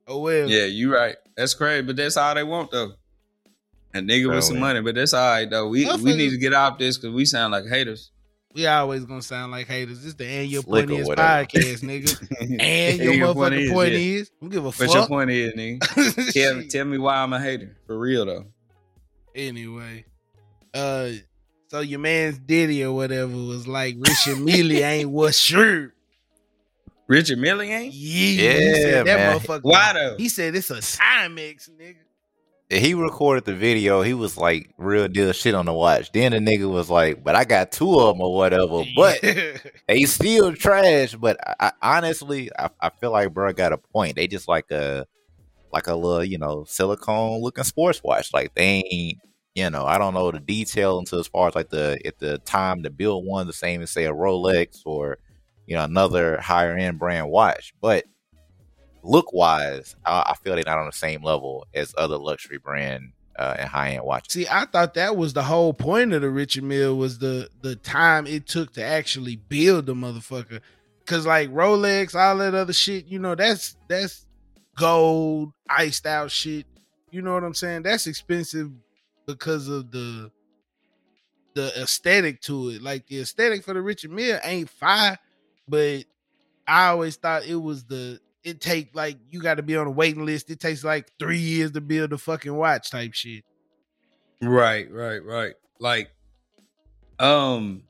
Oh 0.07 0.19
well. 0.19 0.49
yeah, 0.49 0.65
you 0.65 0.93
right. 0.93 1.17
That's 1.35 1.53
crazy, 1.53 1.81
but 1.81 1.97
that's 1.97 2.15
all 2.15 2.33
they 2.35 2.43
want 2.43 2.71
though. 2.71 2.93
A 3.93 3.99
nigga 3.99 4.27
with 4.27 4.37
oh, 4.37 4.41
some 4.41 4.55
man. 4.55 4.61
money, 4.61 4.81
but 4.81 4.95
that's 4.95 5.13
all 5.13 5.29
right 5.29 5.49
though. 5.49 5.67
We 5.67 5.85
we 5.97 6.15
need 6.15 6.29
to 6.29 6.37
get 6.37 6.53
off 6.53 6.77
this 6.77 6.97
because 6.97 7.13
we 7.13 7.25
sound 7.25 7.51
like 7.51 7.65
haters. 7.65 8.11
We 8.53 8.67
always 8.67 9.03
gonna 9.05 9.21
sound 9.23 9.51
like 9.51 9.67
haters. 9.67 9.97
This 9.99 10.07
is 10.09 10.15
the 10.15 10.25
and 10.27 10.47
your 10.49 10.61
Slick 10.61 10.87
point 10.87 10.99
is 11.01 11.07
whatever. 11.07 11.45
podcast, 11.45 11.81
nigga. 11.83 12.59
And 12.61 12.99
your 12.99 13.13
Your 13.13 13.27
motherfucking 13.33 13.35
point 13.69 13.71
point, 13.73 13.93
is, 13.93 13.99
is, 14.21 14.31
yeah. 14.31 14.35
don't 14.41 14.49
give 14.51 14.65
a 14.65 14.71
fuck. 14.71 14.87
What 14.89 14.95
your 14.95 15.07
point 15.07 15.29
is, 15.31 15.53
nigga? 15.53 16.33
Tell, 16.33 16.63
tell 16.69 16.85
me 16.85 16.97
why 16.99 17.15
I'm 17.17 17.33
a 17.33 17.39
hater 17.41 17.75
for 17.87 17.97
real 17.97 18.25
though. 18.25 18.45
anyway, 19.35 20.05
uh, 20.73 21.09
so 21.69 21.79
your 21.79 21.99
man's 21.99 22.37
Diddy 22.37 22.83
or 22.83 22.91
whatever 22.93 23.31
was 23.35 23.67
like 23.67 23.95
Richard 23.97 24.39
Mille 24.43 24.71
ain't 24.83 25.09
what 25.09 25.33
shirt. 25.33 25.95
Richard 27.07 27.39
Mille 27.39 27.61
ain't. 27.61 27.91
Yeah, 27.91 27.91
he 27.91 28.35
Yeah, 28.45 28.73
said 28.75 29.05
that 29.07 29.17
man. 29.17 29.39
motherfucker. 29.39 29.61
Why 29.63 29.93
though? 29.93 30.15
He 30.17 30.29
said 30.29 30.55
it's 30.55 30.69
a 30.69 30.75
Timex, 30.75 31.69
nigga. 31.71 31.95
He 32.73 32.93
recorded 32.93 33.45
the 33.45 33.53
video. 33.53 34.01
He 34.01 34.13
was 34.13 34.37
like 34.37 34.73
real 34.77 35.07
deal 35.07 35.31
shit 35.31 35.55
on 35.55 35.65
the 35.65 35.73
watch. 35.73 36.11
Then 36.11 36.31
the 36.31 36.39
nigga 36.39 36.69
was 36.69 36.89
like, 36.89 37.23
"But 37.23 37.35
I 37.35 37.45
got 37.45 37.71
two 37.71 37.99
of 37.99 38.15
them 38.15 38.21
or 38.21 38.33
whatever." 38.35 38.83
But 38.95 39.19
they 39.87 40.03
still 40.03 40.53
trash. 40.53 41.15
But 41.15 41.37
I, 41.45 41.71
I 41.81 41.97
honestly, 41.97 42.49
I, 42.57 42.69
I 42.79 42.89
feel 42.89 43.11
like 43.11 43.33
bro 43.33 43.53
got 43.53 43.73
a 43.73 43.77
point. 43.77 44.15
They 44.15 44.27
just 44.27 44.47
like 44.47 44.71
a 44.71 45.05
like 45.71 45.87
a 45.87 45.95
little, 45.95 46.23
you 46.23 46.37
know, 46.37 46.63
silicone 46.65 47.41
looking 47.41 47.63
sports 47.63 48.01
watch. 48.03 48.33
Like 48.33 48.53
they 48.55 48.83
ain't, 48.91 49.19
you 49.55 49.69
know, 49.69 49.85
I 49.85 49.97
don't 49.97 50.13
know 50.13 50.31
the 50.31 50.39
detail 50.39 50.99
until 50.99 51.19
as 51.19 51.27
far 51.27 51.47
as 51.47 51.55
like 51.55 51.69
the 51.69 51.99
if 52.05 52.17
the 52.19 52.37
time 52.39 52.83
to 52.83 52.89
build 52.89 53.25
one 53.25 53.47
the 53.47 53.53
same 53.53 53.81
as 53.81 53.91
say 53.91 54.05
a 54.05 54.13
Rolex 54.13 54.81
or 54.85 55.17
you 55.65 55.75
know 55.75 55.83
another 55.83 56.39
higher 56.39 56.75
end 56.75 56.99
brand 56.99 57.29
watch, 57.29 57.73
but 57.81 58.05
look 59.03 59.33
wise, 59.33 59.95
I, 60.05 60.31
I 60.31 60.35
feel 60.35 60.55
they're 60.55 60.63
not 60.65 60.79
on 60.79 60.85
the 60.85 60.91
same 60.93 61.23
level 61.23 61.67
as 61.73 61.93
other 61.97 62.17
luxury 62.17 62.57
brand 62.57 63.11
uh, 63.37 63.55
and 63.59 63.69
high 63.69 63.91
end 63.91 64.05
watches. 64.05 64.33
See, 64.33 64.47
I 64.49 64.65
thought 64.65 64.93
that 64.95 65.15
was 65.17 65.33
the 65.33 65.43
whole 65.43 65.73
point 65.73 66.13
of 66.13 66.21
the 66.21 66.29
Richard 66.29 66.63
Mille 66.63 66.95
was 66.95 67.19
the 67.19 67.49
the 67.61 67.75
time 67.75 68.27
it 68.27 68.47
took 68.47 68.73
to 68.73 68.83
actually 68.83 69.35
build 69.35 69.85
the 69.85 69.93
motherfucker. 69.93 70.61
Cause 71.05 71.25
like 71.25 71.49
Rolex, 71.49 72.15
all 72.15 72.37
that 72.37 72.55
other 72.55 72.73
shit, 72.73 73.05
you 73.07 73.19
know, 73.19 73.35
that's 73.35 73.75
that's 73.89 74.25
gold, 74.77 75.51
iced 75.69 76.05
out 76.05 76.31
shit. 76.31 76.65
You 77.11 77.21
know 77.21 77.33
what 77.33 77.43
I'm 77.43 77.53
saying? 77.53 77.83
That's 77.83 78.07
expensive 78.07 78.71
because 79.27 79.67
of 79.67 79.91
the 79.91 80.31
the 81.55 81.71
aesthetic 81.81 82.41
to 82.41 82.69
it. 82.69 82.81
Like 82.81 83.07
the 83.07 83.19
aesthetic 83.21 83.63
for 83.63 83.73
the 83.73 83.81
Richard 83.81 84.11
Mille 84.11 84.39
ain't 84.43 84.69
fire, 84.69 85.17
but 85.67 86.05
I 86.67 86.87
always 86.87 87.17
thought 87.17 87.45
it 87.45 87.55
was 87.55 87.83
the 87.83 88.19
it 88.43 88.61
take 88.61 88.95
like 88.95 89.17
you 89.29 89.41
got 89.41 89.55
to 89.55 89.63
be 89.63 89.75
on 89.77 89.87
a 89.87 89.91
waiting 89.91 90.25
list. 90.25 90.49
It 90.49 90.59
takes 90.59 90.83
like 90.83 91.11
three 91.19 91.39
years 91.39 91.71
to 91.71 91.81
build 91.81 92.13
a 92.13 92.17
fucking 92.17 92.53
watch 92.53 92.91
type 92.91 93.13
shit. 93.13 93.43
Right, 94.41 94.91
right, 94.91 95.23
right. 95.23 95.53
Like, 95.79 96.09
um, 97.19 97.83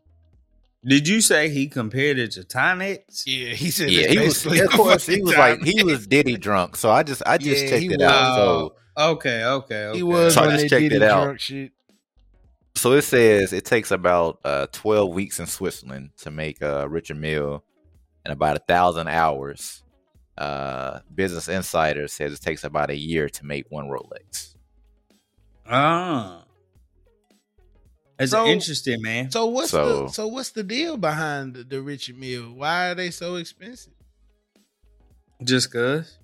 did 0.86 1.08
you 1.08 1.22
say 1.22 1.50
he 1.50 1.68
compared 1.68 2.20
it 2.20 2.32
to 2.32 2.42
Timex? 2.42 3.24
Yeah, 3.26 3.54
he 3.54 3.72
said. 3.72 3.90
Yeah, 3.90 4.08
he 4.08 4.20
was. 4.20 4.46
Of 4.46 4.70
course, 4.72 5.06
he 5.06 5.22
was 5.22 5.36
like 5.38 5.62
he 5.64 5.84
was 5.84 6.06
Diddy 6.08 6.38
drunk. 6.38 6.76
So 6.76 6.92
I 6.92 7.04
just 7.04 7.24
I 7.26 7.38
just 7.38 7.64
Yeah, 7.64 7.70
checked 7.70 7.82
he 7.84 7.94
it 7.94 8.00
was. 8.00 8.10
out. 8.10 8.36
So 8.36 8.76
Okay, 8.96 9.44
okay, 9.44 9.86
okay. 9.88 9.98
He 9.98 10.04
was 10.04 10.36
So 10.36 10.42
I 10.42 10.48
on 10.48 10.52
just 10.54 10.64
that 10.66 10.70
checked 10.70 10.82
Diddy 10.82 10.96
it 10.98 11.04
out. 11.04 11.24
drunk 11.24 11.40
shit. 11.40 11.72
so 12.76 12.92
it 12.94 13.02
says 13.04 13.54
it 13.54 13.66
takes 13.66 13.92
about 13.92 14.40
uh, 14.44 14.68
12 14.72 15.10
weeks 15.14 15.40
in 15.40 15.48
Switzerland 15.48 16.12
to 16.18 16.32
make 16.32 16.62
a 16.62 16.88
Richard 16.88 17.18
Mille 17.18 17.64
and 18.26 18.32
about 18.32 18.58
a 18.58 18.60
thousand 18.60 19.08
hours. 19.08 19.83
Uh, 20.38 21.00
Business 21.14 21.48
Insider 21.48 22.08
says 22.08 22.34
it 22.34 22.42
takes 22.42 22.64
about 22.64 22.90
a 22.90 22.98
year 22.98 23.30
to 23.30 23.46
make 23.46 23.66
one 23.70 23.88
Rolex. 23.88 24.56
Ah, 25.68 26.44
it's 28.20 28.32
So- 28.32 28.46
interesting, 28.48 29.02
man. 29.02 29.32
So 29.32 29.46
what's 29.46 29.72
So- 29.72 30.04
the 30.08 30.10
so 30.10 30.28
what's 30.28 30.52
the 30.52 30.64
deal 30.64 30.98
behind 30.98 31.54
the, 31.56 31.64
the 31.64 31.82
Richard 31.82 32.18
Mille? 32.18 32.52
Why 32.54 32.90
are 32.90 32.96
they 32.96 33.12
so 33.12 33.36
expensive? 33.36 33.94
Just 35.44 35.72
cause. 35.72 36.18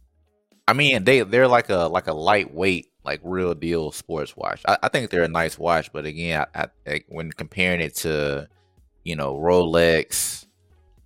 I 0.68 0.74
mean, 0.74 1.04
they 1.04 1.22
they're 1.22 1.48
like 1.48 1.70
a 1.70 1.88
like 1.88 2.08
a 2.08 2.14
lightweight, 2.14 2.88
like 3.04 3.22
real 3.24 3.54
deal 3.56 3.92
sports 3.92 4.36
watch. 4.36 4.62
I, 4.68 4.78
I 4.84 4.88
think 4.90 5.10
they're 5.10 5.24
a 5.24 5.28
nice 5.28 5.58
watch, 5.58 5.92
but 5.92 6.06
again, 6.06 6.46
I, 6.54 6.62
I, 6.64 6.68
like, 6.86 7.06
when 7.10 7.32
comparing 7.32 7.82
it 7.82 7.96
to, 7.98 8.48
you 9.04 9.16
know, 9.16 9.36
Rolex, 9.36 10.46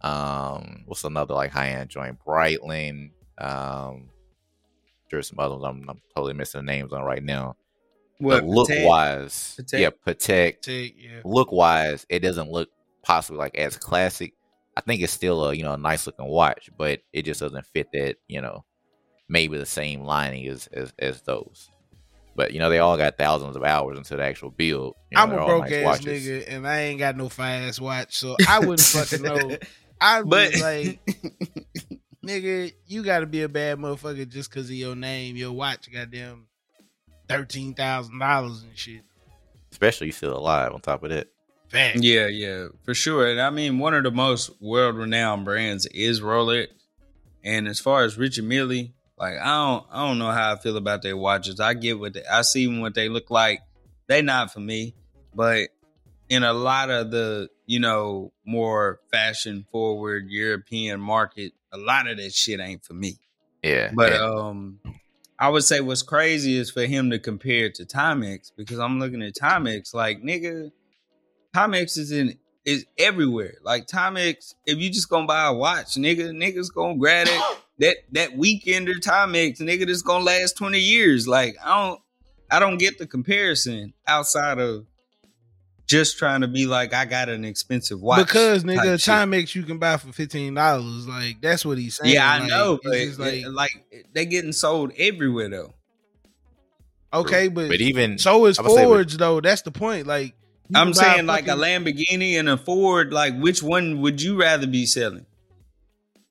um, 0.03 0.83
what's 0.85 1.03
another 1.03 1.33
like 1.33 1.51
high 1.51 1.69
end 1.69 1.89
joint, 1.89 2.17
Breitling, 2.25 3.11
um, 3.37 4.09
there's 5.09 5.27
some 5.27 5.39
others 5.39 5.61
I'm, 5.63 5.87
I'm 5.89 6.01
totally 6.15 6.33
missing 6.33 6.65
the 6.65 6.71
names 6.71 6.91
on 6.91 7.03
right 7.03 7.23
now. 7.23 7.55
What 8.19 8.41
but 8.41 8.45
look 8.45 8.69
wise, 8.71 9.59
yeah, 9.73 9.89
Patek. 10.05 10.93
Yeah. 10.97 11.21
Look 11.23 11.51
wise, 11.51 12.05
it 12.09 12.19
doesn't 12.19 12.51
look 12.51 12.69
possibly 13.01 13.37
like 13.37 13.55
as 13.57 13.77
classic. 13.77 14.33
I 14.75 14.81
think 14.81 15.01
it's 15.01 15.13
still 15.13 15.49
a 15.49 15.53
you 15.53 15.63
know 15.63 15.73
a 15.73 15.77
nice 15.77 16.05
looking 16.05 16.27
watch, 16.27 16.69
but 16.77 17.01
it 17.11 17.23
just 17.23 17.39
doesn't 17.39 17.65
fit 17.67 17.87
that 17.93 18.15
you 18.27 18.41
know 18.41 18.65
maybe 19.27 19.57
the 19.57 19.65
same 19.65 20.03
lining 20.03 20.47
as 20.47 20.67
as, 20.67 20.93
as 20.99 21.21
those. 21.21 21.69
But 22.35 22.53
you 22.53 22.59
know 22.59 22.69
they 22.69 22.79
all 22.79 22.97
got 22.97 23.17
thousands 23.17 23.55
of 23.55 23.63
hours 23.63 23.97
into 23.97 24.15
the 24.15 24.23
actual 24.23 24.51
build. 24.51 24.95
You 25.11 25.17
know, 25.17 25.23
I'm 25.23 25.31
a 25.31 25.45
broke 25.45 25.63
nice 25.63 25.73
ass 25.73 25.85
watches. 25.85 26.27
nigga 26.27 26.45
and 26.47 26.67
I 26.67 26.81
ain't 26.81 26.99
got 26.99 27.17
no 27.17 27.29
fast 27.29 27.81
watch, 27.81 28.17
so 28.17 28.35
I 28.47 28.59
wouldn't 28.59 28.81
fucking 28.81 29.21
know. 29.21 29.57
I 30.03 30.21
But 30.23 30.51
was 30.51 30.61
like, 30.61 30.99
nigga, 32.25 32.73
you 32.85 33.03
got 33.03 33.19
to 33.19 33.25
be 33.25 33.43
a 33.43 33.49
bad 33.49 33.77
motherfucker 33.77 34.27
just 34.27 34.49
because 34.49 34.69
of 34.69 34.75
your 34.75 34.95
name, 34.95 35.35
your 35.37 35.53
watch, 35.53 35.91
goddamn 35.91 36.47
thirteen 37.29 37.73
thousand 37.73 38.19
dollars 38.19 38.63
and 38.63 38.77
shit. 38.77 39.01
Especially 39.71 40.07
you 40.07 40.13
still 40.13 40.37
alive. 40.37 40.73
On 40.73 40.81
top 40.81 41.03
of 41.03 41.09
that, 41.09 41.29
Fact. 41.69 41.97
Yeah, 42.01 42.27
yeah, 42.27 42.67
for 42.83 42.93
sure. 42.93 43.27
And 43.27 43.41
I 43.41 43.49
mean, 43.49 43.79
one 43.79 43.95
of 43.95 44.03
the 44.03 44.11
most 44.11 44.51
world 44.61 44.95
renowned 44.95 45.45
brands 45.45 45.87
is 45.87 46.21
Rolex. 46.21 46.67
And 47.43 47.67
as 47.67 47.79
far 47.79 48.03
as 48.03 48.17
Richard 48.17 48.45
Mille, 48.45 48.89
like 49.17 49.39
I 49.41 49.45
don't, 49.45 49.85
I 49.91 50.07
don't 50.07 50.19
know 50.19 50.29
how 50.29 50.53
I 50.53 50.57
feel 50.57 50.77
about 50.77 51.01
their 51.01 51.17
watches. 51.17 51.59
I 51.59 51.73
get 51.73 51.99
what 51.99 52.13
they, 52.13 52.23
I 52.25 52.43
see 52.43 52.67
what 52.79 52.93
they 52.93 53.09
look 53.09 53.31
like. 53.31 53.61
They 54.07 54.21
not 54.21 54.53
for 54.53 54.59
me, 54.59 54.93
but 55.33 55.69
in 56.29 56.43
a 56.43 56.53
lot 56.53 56.91
of 56.91 57.09
the, 57.09 57.49
you 57.65 57.79
know, 57.79 58.31
more 58.45 58.99
fashion 59.11 59.65
forward 59.71 60.25
European 60.29 60.99
market, 60.99 61.53
a 61.71 61.77
lot 61.77 62.07
of 62.07 62.17
that 62.17 62.33
shit 62.33 62.59
ain't 62.59 62.83
for 62.83 62.93
me. 62.93 63.17
yeah. 63.63 63.91
But 63.93 64.13
and- 64.13 64.21
um, 64.21 64.79
I 65.39 65.49
would 65.49 65.63
say 65.63 65.81
what's 65.81 66.03
crazy 66.03 66.57
is 66.57 66.69
for 66.69 66.85
him 66.85 67.09
to 67.09 67.19
compare 67.19 67.65
it 67.65 67.75
to 67.75 67.85
Timex 67.85 68.51
because 68.55 68.79
I'm 68.79 68.99
looking 68.99 69.21
at 69.23 69.33
Timex 69.33 69.93
like 69.93 70.21
nigga, 70.21 70.71
Timex 71.55 71.97
is 71.97 72.11
in 72.11 72.37
is 72.65 72.85
everywhere. 72.97 73.55
Like 73.63 73.87
Timex, 73.87 74.53
if 74.65 74.77
you 74.77 74.89
just 74.89 75.09
gonna 75.09 75.27
buy 75.27 75.47
a 75.47 75.53
watch, 75.53 75.95
nigga, 75.95 76.29
niggas 76.31 76.73
gonna 76.73 76.97
grab 76.97 77.27
it 77.29 77.57
that 77.79 77.97
that 78.11 78.37
weekender 78.37 78.93
Timex, 79.01 79.59
nigga, 79.59 79.85
that's 79.87 80.01
gonna 80.03 80.23
last 80.23 80.55
twenty 80.55 80.79
years. 80.79 81.27
Like 81.27 81.57
I 81.63 81.87
don't, 81.87 82.01
I 82.51 82.59
don't 82.59 82.77
get 82.77 82.99
the 82.99 83.07
comparison 83.07 83.93
outside 84.07 84.59
of 84.59 84.85
just 85.87 86.17
trying 86.17 86.41
to 86.41 86.47
be 86.47 86.65
like 86.65 86.93
I 86.93 87.05
got 87.05 87.29
an 87.29 87.43
expensive 87.45 88.01
watch 88.01 88.25
because 88.25 88.63
nigga, 88.63 88.83
type 88.83 88.99
time 89.01 89.29
makes 89.29 89.53
you 89.55 89.63
can 89.63 89.77
buy 89.79 89.97
for 89.97 90.11
fifteen 90.13 90.53
dollars. 90.53 91.07
Like 91.07 91.41
that's 91.41 91.65
what 91.65 91.77
he's 91.77 91.97
saying. 91.97 92.13
Yeah, 92.13 92.31
I 92.31 92.39
Like, 92.39 92.49
know, 92.49 92.79
but 92.83 92.93
just 92.93 93.19
like 93.19 93.43
like 93.49 94.05
they 94.13 94.25
getting 94.25 94.53
sold 94.53 94.91
everywhere 94.97 95.49
though. 95.49 95.73
okay, 97.13 97.47
but, 97.47 97.67
but 97.69 97.81
even 97.81 98.17
so 98.17 98.45
is 98.45 98.57
I 98.59 98.63
say 98.63 98.69
with- 98.69 98.83
Fords 98.85 99.17
though. 99.17 99.41
That's 99.41 99.61
the 99.63 99.71
point. 99.71 100.07
Like 100.07 100.33
I'm 100.73 100.93
can 100.93 101.01
buy 101.03 101.13
saying 101.13 101.25
like 101.27 101.47
a 101.47 101.51
Lamborghini 101.51 102.39
and 102.39 102.47
a 102.49 102.57
Ford. 102.57 103.11
Like, 103.13 103.37
which 103.37 103.61
one 103.61 104.01
would 104.01 104.21
you 104.21 104.39
rather 104.39 104.65
be 104.65 104.85
selling? 104.85 105.25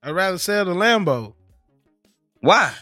I'd 0.02 0.10
rather 0.12 0.38
sell 0.38 0.64
the 0.64 0.72
Lambo. 0.74 1.34
Why? 2.40 2.72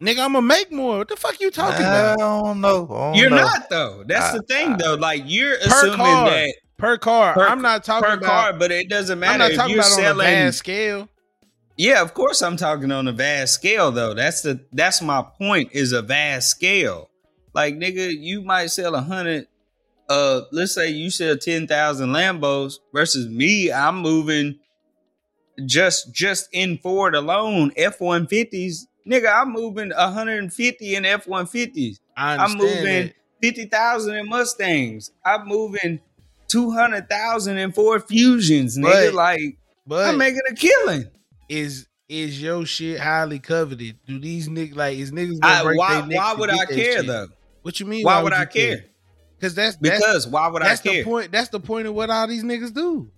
Nigga, 0.00 0.18
I'm 0.24 0.32
gonna 0.34 0.42
make 0.42 0.70
more. 0.72 0.98
What 0.98 1.08
the 1.08 1.16
fuck 1.16 1.40
you 1.40 1.50
talking 1.50 1.84
I 1.84 2.12
about? 2.12 2.20
I 2.20 2.42
don't 2.42 2.60
know. 2.60 2.84
I 2.90 2.94
don't 3.12 3.14
You're 3.14 3.30
know. 3.30 3.36
not 3.36 3.70
though. 3.70 4.04
That's 4.06 4.34
I- 4.34 4.38
the 4.38 4.42
thing 4.42 4.72
I- 4.72 4.76
though. 4.76 4.94
Like 4.94 5.22
you're 5.26 5.56
Per 5.58 5.64
assuming 5.66 5.96
car. 5.98 6.30
that 6.30 6.54
Per 6.76 6.98
car. 6.98 7.34
Per- 7.34 7.46
I'm 7.48 7.62
not 7.62 7.84
talking 7.84 8.08
per 8.08 8.14
about. 8.16 8.26
car, 8.28 8.52
but 8.54 8.72
it 8.72 8.88
doesn't 8.88 9.14
I'm 9.14 9.20
matter 9.20 9.38
not 9.38 9.50
if 9.52 9.56
talking 9.56 9.74
you're 9.74 9.80
about 9.80 9.92
on 9.92 9.98
a 9.98 10.02
selling. 10.02 10.26
vast 10.26 10.58
scale. 10.58 11.08
Yeah, 11.76 12.02
of 12.02 12.12
course 12.14 12.42
I'm 12.42 12.56
talking 12.56 12.90
on 12.92 13.08
a 13.08 13.12
vast 13.12 13.54
scale 13.54 13.90
though. 13.92 14.14
That's 14.14 14.42
the 14.42 14.60
that's 14.72 15.00
my 15.00 15.22
point 15.38 15.70
is 15.72 15.92
a 15.92 16.02
vast 16.02 16.50
scale. 16.50 17.08
Like 17.54 17.76
nigga, 17.76 18.12
you 18.16 18.42
might 18.42 18.66
sell 18.66 18.94
a 18.96 19.00
hundred. 19.00 19.46
Uh, 20.08 20.42
let's 20.52 20.74
say 20.74 20.90
you 20.90 21.08
sell 21.10 21.36
ten 21.36 21.66
thousand 21.66 22.10
Lambos 22.10 22.74
versus 22.92 23.26
me. 23.28 23.72
I'm 23.72 23.98
moving 24.00 24.58
just 25.64 26.12
just 26.12 26.48
in 26.52 26.78
Ford 26.78 27.14
alone 27.14 27.72
F 27.76 28.00
one 28.00 28.26
fifties. 28.26 28.86
Nigga, 29.08 29.32
I'm 29.32 29.52
moving 29.52 29.90
150 29.90 30.94
in 30.94 31.04
F 31.04 31.26
one 31.26 31.46
fifties. 31.46 32.00
I 32.16 32.36
I'm 32.36 32.56
moving 32.56 32.84
that. 32.84 33.12
fifty 33.42 33.66
thousand 33.66 34.16
in 34.16 34.28
Mustangs. 34.28 35.10
I'm 35.24 35.46
moving 35.46 36.00
two 36.48 36.70
hundred 36.70 37.08
thousand 37.08 37.58
in 37.58 37.72
Ford 37.72 38.04
Fusions. 38.08 38.78
Nigga, 38.78 39.06
But- 39.08 39.14
like 39.14 39.58
but 39.86 40.08
I'm 40.08 40.16
making 40.18 40.40
a 40.50 40.54
killing. 40.54 41.08
is 41.48 41.86
is 42.08 42.40
your 42.40 42.64
shit 42.64 43.00
highly 43.00 43.38
coveted? 43.38 43.98
Do 44.06 44.18
these 44.18 44.48
niggas 44.48 44.76
like 44.76 44.96
is 44.98 45.10
niggas 45.12 45.38
gonna 45.40 45.70
I, 45.70 45.74
why 45.76 46.00
why 46.10 46.34
would 46.34 46.50
I 46.50 46.64
care 46.66 46.98
shit? 46.98 47.06
though? 47.06 47.28
What 47.62 47.80
you 47.80 47.86
mean? 47.86 48.04
Why 48.04 48.22
would 48.22 48.32
I 48.32 48.44
care? 48.46 48.84
Because 49.36 49.54
that's 49.54 49.76
that's, 49.76 49.98
Because 50.00 50.26
why 50.28 50.48
would 50.48 50.62
I 50.62 50.68
that's 50.68 50.80
care? 50.80 51.02
the 51.02 51.04
point. 51.04 51.30
That's 51.32 51.48
the 51.50 51.60
point 51.60 51.86
of 51.86 51.94
what 51.94 52.08
all 52.08 52.26
these 52.26 52.44
niggas 52.44 52.72
do. 52.72 53.10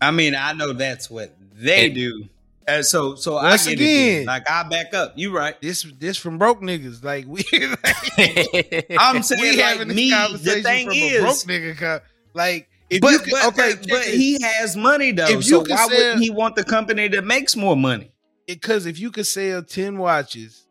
I 0.00 0.10
mean, 0.12 0.34
I 0.36 0.52
know 0.52 0.72
that's 0.72 1.10
what 1.10 1.34
they 1.54 1.86
And- 1.86 1.94
do. 1.94 2.24
And 2.66 2.84
so, 2.84 3.14
so 3.16 3.34
Once 3.34 3.66
I 3.66 3.72
again- 3.72 4.22
it. 4.22 4.26
Like 4.26 4.48
I 4.48 4.62
back 4.64 4.94
up. 4.94 5.14
You 5.16 5.34
right. 5.36 5.60
This 5.60 5.82
this 5.98 6.16
from 6.16 6.38
broke 6.38 6.60
niggas. 6.60 7.02
Like 7.02 7.26
we, 7.26 7.42
I'm 8.98 9.22
saying 9.22 9.40
we 9.40 9.50
like 9.52 9.60
having 9.60 9.88
this 9.88 9.96
me. 9.96 10.10
conversation 10.12 10.56
The 10.58 10.62
thing 10.62 10.86
from 10.88 10.96
a 10.96 11.20
broke 11.20 11.30
is, 11.34 11.44
nigga. 11.46 11.76
co- 11.78 12.00
Like 12.34 12.68
if 12.90 13.00
but, 13.00 13.12
you 13.12 13.18
could, 13.20 13.30
but, 13.30 13.44
okay, 13.46 13.74
but, 13.80 13.88
but 13.88 14.04
he 14.04 14.40
has 14.42 14.76
money 14.76 15.12
though. 15.12 15.24
If 15.24 15.30
you 15.36 15.42
so 15.42 15.60
why 15.60 15.76
sell- 15.76 15.88
wouldn't 15.90 16.22
he 16.22 16.30
want 16.30 16.54
the 16.56 16.64
company 16.64 17.08
that 17.08 17.24
makes 17.24 17.56
more 17.56 17.76
money? 17.76 18.12
because 18.46 18.84
if 18.86 18.98
you 18.98 19.10
could 19.12 19.26
sell 19.28 19.62
ten 19.62 19.96
watches 19.96 20.66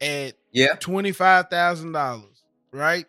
at 0.00 0.34
Yeah. 0.52 0.74
twenty 0.80 1.12
five 1.12 1.48
thousand 1.50 1.92
dollars, 1.92 2.42
right? 2.72 3.06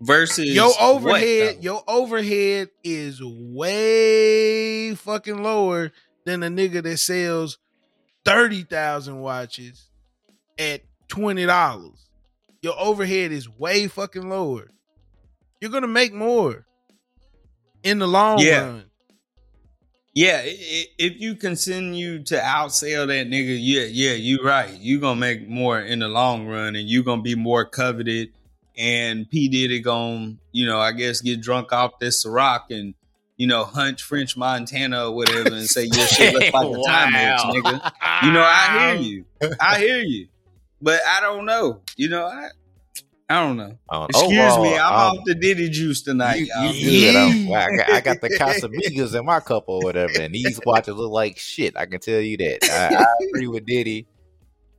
versus 0.00 0.46
Your 0.52 0.72
overhead, 0.80 1.56
though? 1.56 1.60
your 1.62 1.82
overhead 1.88 2.68
is 2.82 3.22
way 3.22 4.94
fucking 4.96 5.42
lower 5.42 5.92
than 6.24 6.42
a 6.42 6.48
nigga 6.48 6.82
that 6.82 6.98
sells 6.98 7.58
thirty 8.24 8.62
thousand 8.62 9.20
watches 9.20 9.88
at 10.58 10.82
twenty 11.08 11.46
dollars. 11.46 12.08
Your 12.62 12.74
overhead 12.78 13.30
is 13.32 13.48
way 13.48 13.88
fucking 13.88 14.28
lower. 14.28 14.70
You're 15.60 15.70
gonna 15.70 15.86
make 15.88 16.12
more 16.12 16.66
in 17.82 17.98
the 17.98 18.08
long 18.08 18.38
Yeah. 18.38 18.60
run. 18.60 18.84
Yeah, 20.16 20.42
if 20.44 21.20
you 21.20 21.34
continue 21.34 22.22
to 22.24 22.36
outsell 22.36 23.08
that 23.08 23.26
nigga, 23.26 23.58
yeah, 23.60 23.82
yeah, 23.82 24.12
you're 24.12 24.44
right. 24.44 24.72
You're 24.80 25.00
gonna 25.00 25.18
make 25.18 25.48
more 25.48 25.80
in 25.80 25.98
the 25.98 26.08
long 26.08 26.46
run, 26.46 26.76
and 26.76 26.88
you're 26.88 27.02
gonna 27.02 27.22
be 27.22 27.34
more 27.34 27.64
coveted. 27.64 28.32
And 28.78 29.28
P 29.28 29.48
Diddy 29.48 29.80
gonna, 29.80 30.36
you 30.52 30.66
know, 30.66 30.78
I 30.78 30.92
guess 30.92 31.20
get 31.20 31.40
drunk 31.40 31.72
off 31.72 31.98
this 32.00 32.24
rock 32.26 32.66
and 32.70 32.94
you 33.36 33.46
know 33.46 33.64
hunch 33.64 34.02
French 34.02 34.36
Montana 34.36 35.06
or 35.08 35.14
whatever, 35.14 35.48
and 35.54 35.68
say 35.68 35.84
your 35.84 36.06
shit 36.06 36.34
looks 36.34 36.52
like 36.52 36.66
a 36.66 36.68
Timex, 36.88 37.38
nigga. 37.40 37.92
You 38.22 38.32
know, 38.32 38.42
I 38.46 38.94
hear 38.96 39.02
you, 39.02 39.24
I 39.60 39.78
hear 39.78 39.98
you, 39.98 40.28
but 40.80 41.00
I 41.08 41.20
don't 41.20 41.44
know. 41.44 41.80
You 41.96 42.08
know, 42.08 42.26
I, 42.26 42.48
I 43.28 43.40
don't 43.40 43.56
know. 43.56 43.76
Uh, 43.88 44.06
Excuse 44.10 44.30
me, 44.58 44.76
I'm 44.76 44.92
um, 44.92 45.18
off 45.18 45.24
the 45.24 45.34
Diddy 45.34 45.68
juice 45.70 46.02
tonight. 46.02 46.36
You, 46.36 46.46
y'all. 46.54 46.72
you 46.72 47.00
good. 47.12 47.16
I'm- 47.16 47.48
well, 47.48 47.60
I, 47.60 47.76
got, 47.76 47.90
I 47.90 48.00
got 48.00 48.20
the 48.20 48.28
Casamigos 48.30 49.18
in 49.18 49.24
my 49.24 49.40
cup 49.40 49.64
or 49.66 49.80
whatever, 49.80 50.20
and 50.20 50.34
these 50.34 50.60
watches 50.66 50.94
look 50.94 51.10
like 51.10 51.38
shit. 51.38 51.76
I 51.76 51.86
can 51.86 52.00
tell 52.00 52.20
you 52.20 52.36
that. 52.36 52.58
I, 52.64 52.96
I 52.96 53.04
agree 53.28 53.48
with 53.48 53.64
Diddy. 53.66 54.06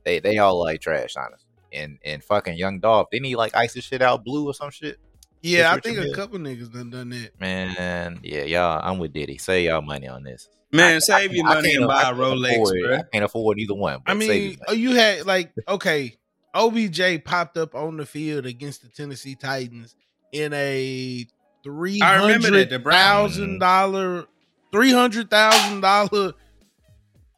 They 0.04 0.20
they 0.20 0.38
all 0.38 0.62
like 0.62 0.80
trash, 0.80 1.16
honestly. 1.16 1.42
And 1.72 1.98
and 2.04 2.22
fucking 2.22 2.56
Young 2.56 2.78
Dolph, 2.78 3.08
didn't 3.10 3.26
he 3.26 3.34
like 3.36 3.54
ice 3.56 3.74
his 3.74 3.84
shit 3.84 4.00
out 4.00 4.24
blue 4.24 4.46
or 4.46 4.54
some 4.54 4.70
shit? 4.70 4.98
Yeah, 5.46 5.72
I 5.72 5.80
think 5.80 5.98
a 5.98 6.02
Mille. 6.02 6.14
couple 6.14 6.38
niggas 6.38 6.72
done 6.72 6.90
done 6.90 7.10
that. 7.10 7.38
Man, 7.40 8.20
yeah, 8.22 8.44
y'all. 8.44 8.80
I'm 8.82 8.98
with 8.98 9.12
Diddy. 9.12 9.38
Save 9.38 9.66
y'all 9.66 9.82
money 9.82 10.08
on 10.08 10.22
this. 10.24 10.48
Man, 10.72 10.96
I- 10.96 10.98
save 10.98 11.30
I- 11.30 11.34
your 11.34 11.46
I 11.46 11.54
money 11.54 11.68
can't- 11.70 11.82
and 11.82 11.88
buy 11.88 12.02
a 12.02 12.12
Rolex, 12.12 12.52
afford- 12.52 12.74
bro. 12.82 12.96
I 12.96 13.02
can't 13.12 13.24
afford 13.24 13.58
either 13.60 13.74
one. 13.74 13.94
I 14.06 14.14
But 14.14 14.20
save 14.22 14.28
mean, 14.28 14.42
money. 14.50 14.58
oh, 14.68 14.72
you 14.72 14.94
had 14.96 15.26
like 15.26 15.52
okay, 15.68 16.16
OBJ 16.54 17.18
popped 17.24 17.56
up 17.56 17.74
on 17.74 17.96
the 17.96 18.06
field 18.06 18.46
against 18.46 18.82
the 18.82 18.88
Tennessee 18.88 19.36
Titans 19.36 19.94
in 20.32 20.52
a 20.52 21.24
three 21.62 22.00
I 22.02 22.16
remember 22.22 22.50
that, 22.50 22.52
hundred 22.54 22.70
the 22.70 22.78
Browns. 22.80 23.32
thousand 23.34 23.58
dollar, 23.60 24.26
three 24.72 24.92
hundred 24.92 25.30
thousand 25.30 25.80
dollar, 25.80 26.32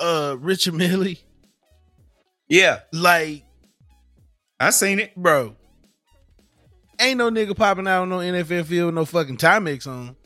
uh, 0.00 0.36
Richard 0.38 0.74
Mille. 0.74 1.14
Yeah, 2.48 2.80
Like, 2.94 3.44
I 4.58 4.70
seen 4.70 5.00
it. 5.00 5.14
bro, 5.14 5.54
ain't 7.00 7.18
no 7.18 7.30
nigga 7.30 7.56
popping 7.56 7.86
out 7.86 8.02
on 8.02 8.08
no 8.08 8.18
NFL 8.18 8.64
field 8.66 8.86
with 8.86 8.94
no 8.94 9.04
fucking 9.04 9.36
Timex 9.36 9.86
on. 9.86 10.16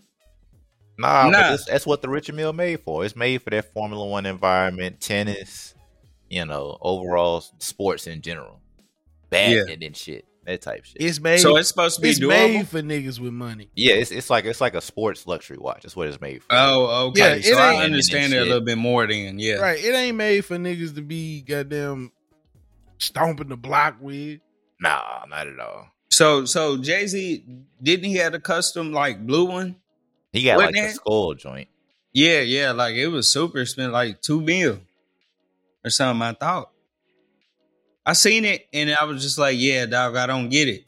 Nah, 0.99 1.29
Nah. 1.29 1.31
but 1.31 1.51
this, 1.53 1.65
that's 1.67 1.87
what 1.87 2.03
the 2.03 2.09
Richard 2.09 2.35
Mille 2.35 2.53
made 2.53 2.81
for. 2.81 3.05
It's 3.05 3.17
made 3.17 3.43
for 3.43 3.51
that 3.51 3.73
Formula 3.73 4.07
One 4.07 4.27
environment, 4.27 5.01
tennis, 5.01 5.75
you 6.29 6.45
know, 6.45 6.77
overall 6.81 7.43
sports 7.59 8.07
in 8.07 8.21
general, 8.21 8.61
badminton 9.31 9.83
and 9.83 9.97
shit, 9.97 10.27
that 10.45 10.61
type 10.61 10.85
shit. 10.85 10.99
It's 11.01 11.19
made. 11.19 11.39
So 11.39 11.57
it's 11.57 11.69
supposed 11.69 11.97
to 11.97 12.03
be 12.03 12.11
it's 12.11 12.21
doable. 12.21 12.29
made 12.29 12.69
for 12.69 12.83
niggas 12.83 13.19
with 13.19 13.33
money. 13.33 13.71
yeah, 13.75 13.95
it's 13.95 14.11
it's 14.11 14.29
like 14.31 14.45
it's 14.45 14.61
like 14.61 14.75
a 14.75 14.81
sports 14.83 15.27
luxury 15.27 15.57
watch. 15.59 15.83
That's 15.83 15.97
what 15.97 16.09
it's 16.09 16.21
made 16.21 16.43
for. 16.43 16.49
Oh, 16.51 17.07
okay. 17.09 17.21
Yeah, 17.21 17.35
it 17.37 17.45
so 17.45 17.57
I 17.59 17.83
understand 17.85 18.35
it 18.35 18.39
a 18.39 18.45
little 18.45 18.61
bit 18.61 18.79
more 18.79 19.07
then. 19.07 19.39
Yeah. 19.39 19.55
Right. 19.57 19.83
It 19.83 19.95
ain't 19.95 20.17
made 20.17 20.45
for 20.45 20.57
niggas 20.59 20.95
to 20.97 21.03
be 21.03 21.41
goddamn 21.43 22.13
stomping 22.99 23.49
the 23.49 23.57
block 23.57 23.97
with. 24.01 24.41
Nah, 24.81 25.25
not 25.29 25.47
at 25.49 25.59
all. 25.59 25.89
So 26.13 26.45
so 26.45 26.77
Jay 26.77 27.07
Z 27.07 27.43
didn't 27.83 28.05
he 28.05 28.17
have 28.17 28.35
a 28.35 28.41
custom 28.41 28.93
like 28.93 29.27
blue 29.27 29.47
one? 29.47 29.77
He 30.33 30.45
got 30.45 30.57
Wasn't 30.59 30.77
like 30.77 30.85
the 30.85 30.91
it? 30.91 30.95
skull 30.95 31.35
joint. 31.35 31.69
Yeah, 32.13 32.41
yeah. 32.41 32.73
Like 32.73 32.95
it 32.95 33.09
was 33.09 33.33
super 33.33 33.59
expensive, 33.61 33.93
like 33.93 34.21
two 34.21 34.41
mil 34.41 34.79
or 35.85 35.91
something. 35.91 36.23
I 36.23 36.33
thought. 36.35 36.71
I 38.05 38.13
seen 38.15 38.45
it 38.45 38.67
and 38.73 38.93
I 38.93 39.05
was 39.05 39.23
just 39.23 39.39
like, 39.39 39.57
yeah, 39.59 39.87
dog. 39.87 40.17
I 40.17 40.27
don't 40.27 40.49
get 40.51 40.69
it. 40.69 40.85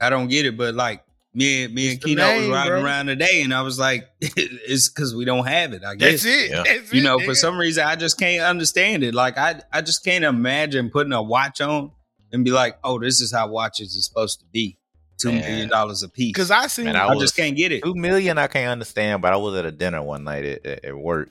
I 0.00 0.10
don't 0.10 0.28
get 0.28 0.46
it. 0.46 0.56
But 0.56 0.74
like 0.74 1.04
me 1.32 1.64
and 1.64 1.74
me 1.74 1.86
and 1.88 1.94
It's 1.96 2.04
the 2.04 2.10
Kino 2.16 2.38
was 2.38 2.48
riding 2.48 2.72
bro. 2.72 2.82
around 2.82 3.06
today, 3.06 3.42
and 3.42 3.54
I 3.54 3.62
was 3.62 3.78
like, 3.78 4.08
it's 4.20 4.88
because 4.88 5.14
we 5.14 5.24
don't 5.24 5.46
have 5.46 5.74
it. 5.74 5.84
I 5.84 5.94
guess. 5.94 6.22
That's 6.22 6.24
it. 6.24 6.50
Yeah. 6.50 6.62
That's 6.64 6.92
you 6.92 7.02
it, 7.02 7.04
know, 7.04 7.18
for 7.20 7.34
some 7.34 7.56
reason, 7.58 7.84
I 7.84 7.94
just 7.94 8.18
can't 8.18 8.42
understand 8.42 9.04
it. 9.04 9.14
Like, 9.14 9.36
I, 9.38 9.60
I 9.72 9.82
just 9.82 10.02
can't 10.04 10.24
imagine 10.24 10.90
putting 10.90 11.12
a 11.12 11.22
watch 11.22 11.60
on 11.60 11.92
and 12.32 12.44
be 12.44 12.50
like, 12.50 12.78
oh, 12.84 12.98
this 12.98 13.20
is 13.20 13.32
how 13.32 13.48
watches 13.48 13.94
is 13.94 14.06
supposed 14.06 14.40
to 14.40 14.46
be. 14.46 14.78
Two 15.18 15.32
Man. 15.32 15.40
million 15.40 15.68
dollars 15.70 16.02
a 16.02 16.08
piece. 16.10 16.28
Because 16.32 16.50
I 16.50 16.66
seen 16.66 16.84
Man, 16.86 16.96
I, 16.96 17.06
I 17.06 17.14
was- 17.14 17.20
just 17.22 17.36
can't 17.36 17.56
get 17.56 17.72
it. 17.72 17.82
Two 17.82 17.94
million, 17.94 18.36
I 18.36 18.48
can't 18.48 18.70
understand. 18.70 19.22
But 19.22 19.32
I 19.32 19.36
was 19.36 19.56
at 19.56 19.64
a 19.64 19.70
dinner 19.72 20.02
one 20.02 20.24
night 20.24 20.44
at, 20.44 20.66
at, 20.66 20.84
at 20.84 20.94
work, 20.96 21.30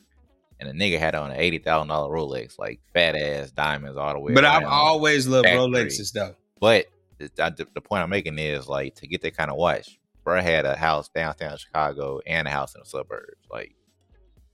and 0.59 0.67
a 0.67 0.73
nigga 0.73 0.97
had 0.97 1.13
on 1.13 1.29
an 1.31 1.37
eighty 1.37 1.59
thousand 1.59 1.89
dollar 1.89 2.11
Rolex, 2.11 2.57
like 2.57 2.79
fat 2.93 3.15
ass 3.15 3.51
diamonds 3.51 3.95
all 3.97 4.13
the 4.13 4.19
way. 4.19 4.33
But 4.33 4.43
I've 4.45 4.63
always 4.63 5.27
loved 5.27 5.45
Factory. 5.45 5.59
Rolexes, 5.61 6.13
though. 6.13 6.33
But 6.59 6.87
the, 7.19 7.29
I- 7.39 7.49
the 7.51 7.81
point 7.81 8.01
I'm 8.01 8.09
making 8.09 8.39
is 8.39 8.67
like 8.67 8.95
to 8.95 9.07
get 9.07 9.21
that 9.21 9.37
kind 9.37 9.51
of 9.51 9.57
watch. 9.57 9.99
Bro 10.23 10.41
had 10.41 10.65
a 10.65 10.75
house 10.75 11.07
downtown 11.09 11.55
Chicago 11.55 12.19
and 12.25 12.47
a 12.47 12.51
house 12.51 12.73
in 12.73 12.79
the 12.81 12.85
suburbs. 12.89 13.37
Like 13.51 13.75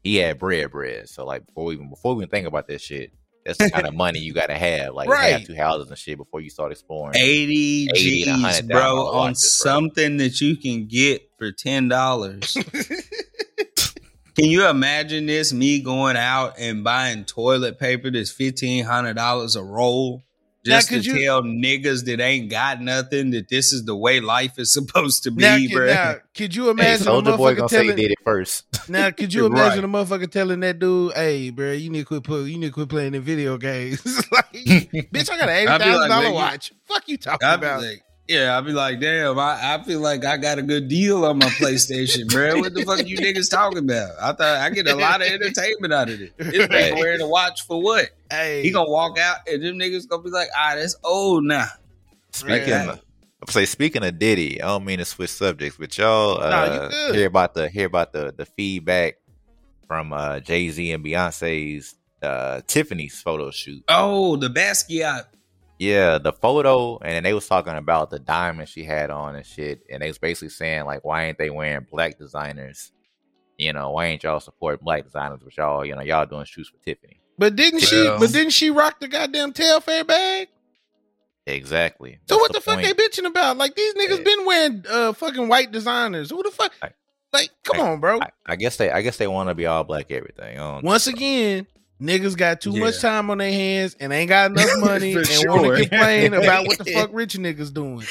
he 0.04 0.18
had 0.18 0.40
bread, 0.40 0.72
bread. 0.72 1.08
So 1.08 1.24
like 1.26 1.46
before 1.46 1.64
we 1.64 1.76
even 1.76 1.90
before 1.90 2.16
we 2.16 2.24
even 2.24 2.30
think 2.30 2.48
about 2.48 2.68
this 2.68 2.82
shit, 2.82 3.14
that's 3.46 3.58
the 3.58 3.70
kind 3.72 3.88
of 3.88 3.94
money 3.94 4.20
you 4.20 4.34
got 4.34 4.48
to 4.48 4.58
have. 4.58 4.94
Like 4.94 5.10
Right. 5.10 5.34
have 5.34 5.46
two 5.46 5.56
houses 5.56 5.90
and 5.90 5.98
shit 5.98 6.18
before 6.18 6.42
you 6.42 6.50
start 6.50 6.72
exploring. 6.72 7.16
80 7.16 7.88
80 7.94 8.24
G's, 8.24 8.28
$100,000 8.28 8.70
bro, 8.70 9.08
on 9.08 9.16
watches, 9.16 9.60
bro. 9.64 9.72
something 9.74 10.18
that 10.18 10.40
you 10.42 10.56
can 10.58 10.86
get 10.88 11.30
for 11.38 11.52
$10. 11.52 13.02
Can 14.36 14.46
you 14.46 14.68
imagine 14.68 15.26
this? 15.26 15.52
Me 15.52 15.82
going 15.82 16.16
out 16.16 16.54
and 16.58 16.84
buying 16.86 17.26
toilet 17.26 17.78
paper 17.78 18.10
that's 18.10 18.32
fifteen 18.32 18.86
hundred 18.86 19.16
dollars 19.16 19.58
a 19.58 19.62
roll, 19.64 20.24
Now, 20.66 20.76
just 20.76 20.90
to 20.90 20.94
could 20.96 21.06
you- 21.06 21.20
tell 21.24 21.42
niggas 21.42 22.06
that 22.06 22.20
ain't 22.20 22.50
got 22.52 22.82
nothing 22.82 23.32
that 23.32 23.50
this 23.50 23.74
is 23.74 23.86
the 23.86 23.96
way 23.96 24.20
life 24.20 24.60
is 24.60 24.72
supposed 24.78 25.24
to 25.24 25.32
be, 25.32 25.42
now, 25.42 25.58
could, 25.58 25.72
bro. 25.72 25.86
now, 25.88 26.16
could 26.36 26.56
you 26.56 26.66
Hey, 26.66 26.72
imagine 26.72 27.02
a 27.02 27.04
Soldier 27.06 27.38
Boy 27.38 27.56
gonna 27.56 27.70
say 27.70 27.86
he 27.88 27.94
did 27.94 28.12
it 28.12 28.18
first. 28.24 28.66
Now, 28.90 29.12
could 29.12 29.34
you 29.34 29.46
imagine 29.48 29.84
Right. 29.92 30.02
a 30.02 30.06
motherfucker 30.06 30.30
telling 30.32 30.60
that 30.62 30.80
dude, 30.80 31.14
"Hey, 31.14 31.50
bro, 31.52 31.72
you 31.72 31.90
need 31.90 32.00
to 32.00 32.06
quit 32.06 32.24
put, 32.24 32.46
you 32.48 32.58
need 32.58 32.68
to 32.68 32.72
quit 32.74 32.90
playing 32.90 33.12
the 33.14 33.20
video 33.20 33.58
games." 33.58 34.04
like, 34.32 34.52
bitch, 34.54 35.30
I 35.32 35.38
got 35.38 35.50
an 35.50 35.56
eighty 35.56 35.68
I'd 35.68 35.82
be 35.82 35.96
like, 35.96 36.10
dollar 36.10 36.32
watch. 36.32 36.74
Fuck 36.88 37.08
you 37.08 37.18
talking 37.18 37.48
I'd 37.48 37.60
be 37.60 37.66
about? 37.68 37.82
like, 37.84 38.04
yeah, 38.32 38.58
I'd 38.58 38.66
be 38.66 38.72
like, 38.72 39.00
damn, 39.00 39.38
I, 39.38 39.76
I 39.76 39.84
feel 39.84 40.00
like 40.00 40.24
I 40.26 40.38
got 40.38 40.58
a 40.58 40.62
good 40.62 40.88
deal 40.88 41.26
on 41.26 41.38
my 41.40 41.48
PlayStation, 41.48 42.28
bro. 42.30 42.60
What 42.60 42.74
the 42.74 42.84
fuck 42.84 43.06
you 43.08 43.18
niggas 43.18 43.50
talking 43.52 43.80
about? 43.80 44.12
I 44.22 44.32
thought 44.34 44.58
I 44.58 44.70
get 44.70 44.88
a 44.88 44.96
lot 44.96 45.22
of 45.22 45.28
entertainment 45.28 45.92
out 45.94 46.10
of 46.10 46.22
it. 46.22 46.34
This 46.38 46.68
nigga 46.68 46.96
wearing 46.96 47.22
a 47.22 47.28
watch 47.28 47.66
for 47.68 47.82
what? 47.82 48.10
hey, 48.30 48.64
He 48.64 48.72
gonna 48.72 48.90
walk 48.90 49.20
out 49.20 49.38
and 49.48 49.62
them 49.64 49.78
niggas 49.78 50.08
gonna 50.08 50.24
be 50.24 50.30
like, 50.30 50.50
ah, 50.58 50.74
that's 50.76 50.96
old 51.04 51.44
now. 51.44 51.68
Speaking, 52.32 52.70
Yeah. 52.70 52.92
of, 52.94 53.02
I 53.48 53.52
say 53.52 53.66
speaking 53.66 54.04
of 54.04 54.18
Diddy, 54.20 54.62
I 54.62 54.68
don't 54.68 54.86
mean 54.86 55.00
to 55.00 55.06
switch 55.06 55.32
subjects, 55.32 55.78
but 55.78 55.98
y'all 55.98 56.42
uh, 56.42 56.90
good. 56.90 57.16
hear 57.16 57.28
about 57.28 57.54
the 57.56 57.68
hear 57.70 57.88
about 57.88 58.14
the 58.14 58.34
the 58.38 58.46
feedback 58.46 59.16
from 59.88 60.14
uh, 60.14 60.40
Jay 60.40 60.70
Z 60.70 60.92
and 60.92 61.04
Beyonce's 61.04 61.96
uh, 62.22 62.62
Tiffany's 62.68 63.20
photo 63.20 63.52
shoot. 63.52 63.84
Oh, 63.90 64.36
the 64.38 64.48
Basquiat. 64.48 65.24
Yeah, 65.82 66.20
the 66.20 66.32
photo, 66.32 67.00
and 67.00 67.12
then 67.12 67.24
they 67.24 67.34
was 67.34 67.48
talking 67.48 67.74
about 67.74 68.12
the 68.12 68.20
diamond 68.20 68.70
she 68.70 68.84
had 68.84 69.10
on 69.10 69.36
and 69.36 69.44
shit, 69.44 69.82
and 69.90 70.00
they 70.04 70.08
was 70.10 70.20
basically 70.20 70.50
saying 70.50 70.86
like, 70.86 71.04
why 71.04 71.24
ain't 71.26 71.40
they 71.40 71.50
wearing 71.50 71.88
black 71.90 72.20
designers? 72.20 72.92
You 73.58 73.74
know, 73.74 73.90
why 73.90 74.06
ain't 74.06 74.22
y'all 74.22 74.40
supporting 74.40 74.84
black 74.84 75.04
designers? 75.06 75.40
But 75.44 75.58
y'all, 75.58 75.84
you 75.84 75.96
know, 75.96 76.02
y'all 76.04 76.28
doing 76.28 76.46
shoots 76.46 76.70
for 76.70 76.78
Tiffany. 76.86 77.20
but 77.38 77.56
didn't 77.56 77.80
she? 77.80 77.96
Well- 77.96 78.20
But 78.20 78.32
didn't 78.32 78.52
she 78.52 78.70
rock 78.70 79.00
the 79.00 79.08
goddamn 79.08 79.54
Telfar 79.54 80.06
bag? 80.06 80.50
Exactly. 81.48 82.20
So 82.30 82.36
That's 82.36 82.42
what 82.42 82.54
the, 82.54 82.62
fuck 82.62 82.76
point. 82.80 82.86
they 82.86 82.94
bitching 82.94 83.26
about? 83.26 83.58
Like 83.58 83.74
these 83.76 83.96
niggas 83.96 84.20
Yeah. 84.20 84.24
been 84.24 84.46
wearing 84.46 84.86
uh 84.88 85.14
fucking 85.14 85.48
white 85.48 85.72
designers. 85.72 86.30
Who 86.30 86.44
the 86.44 86.52
fuck? 86.52 86.74
I- 86.84 86.92
Like, 87.34 87.50
come 87.64 87.82
I- 87.82 87.90
on, 87.92 88.00
bro. 88.00 88.20
I, 88.22 88.30
I 88.46 88.56
guess 88.56 88.78
they, 88.78 88.92
I 88.92 89.02
guess 89.02 89.18
they 89.18 89.28
want 89.28 89.50
to 89.50 89.56
be 89.56 89.66
all 89.66 89.84
black 89.84 90.12
everything. 90.12 90.60
I 90.60 90.62
don't- 90.74 90.84
Once 90.84 91.08
again, 91.08 91.66
niggas 92.02 92.36
got 92.36 92.60
too 92.62 92.76
much 92.76 93.00
time 93.00 93.30
on 93.30 93.38
their 93.38 93.52
hands 93.52 93.96
and 94.00 94.12
ain't 94.12 94.30
got 94.30 94.52
enough 94.52 94.70
money 94.80 95.14
For 95.14 95.20
and 95.20 95.50
want 95.50 95.78
to 95.78 95.88
complain 95.90 96.34
about 96.34 96.66
what 96.66 96.80
the 96.80 96.86
fuck 96.94 97.12
rich 97.14 97.36
niggas 97.36 97.72
doing. 97.74 98.02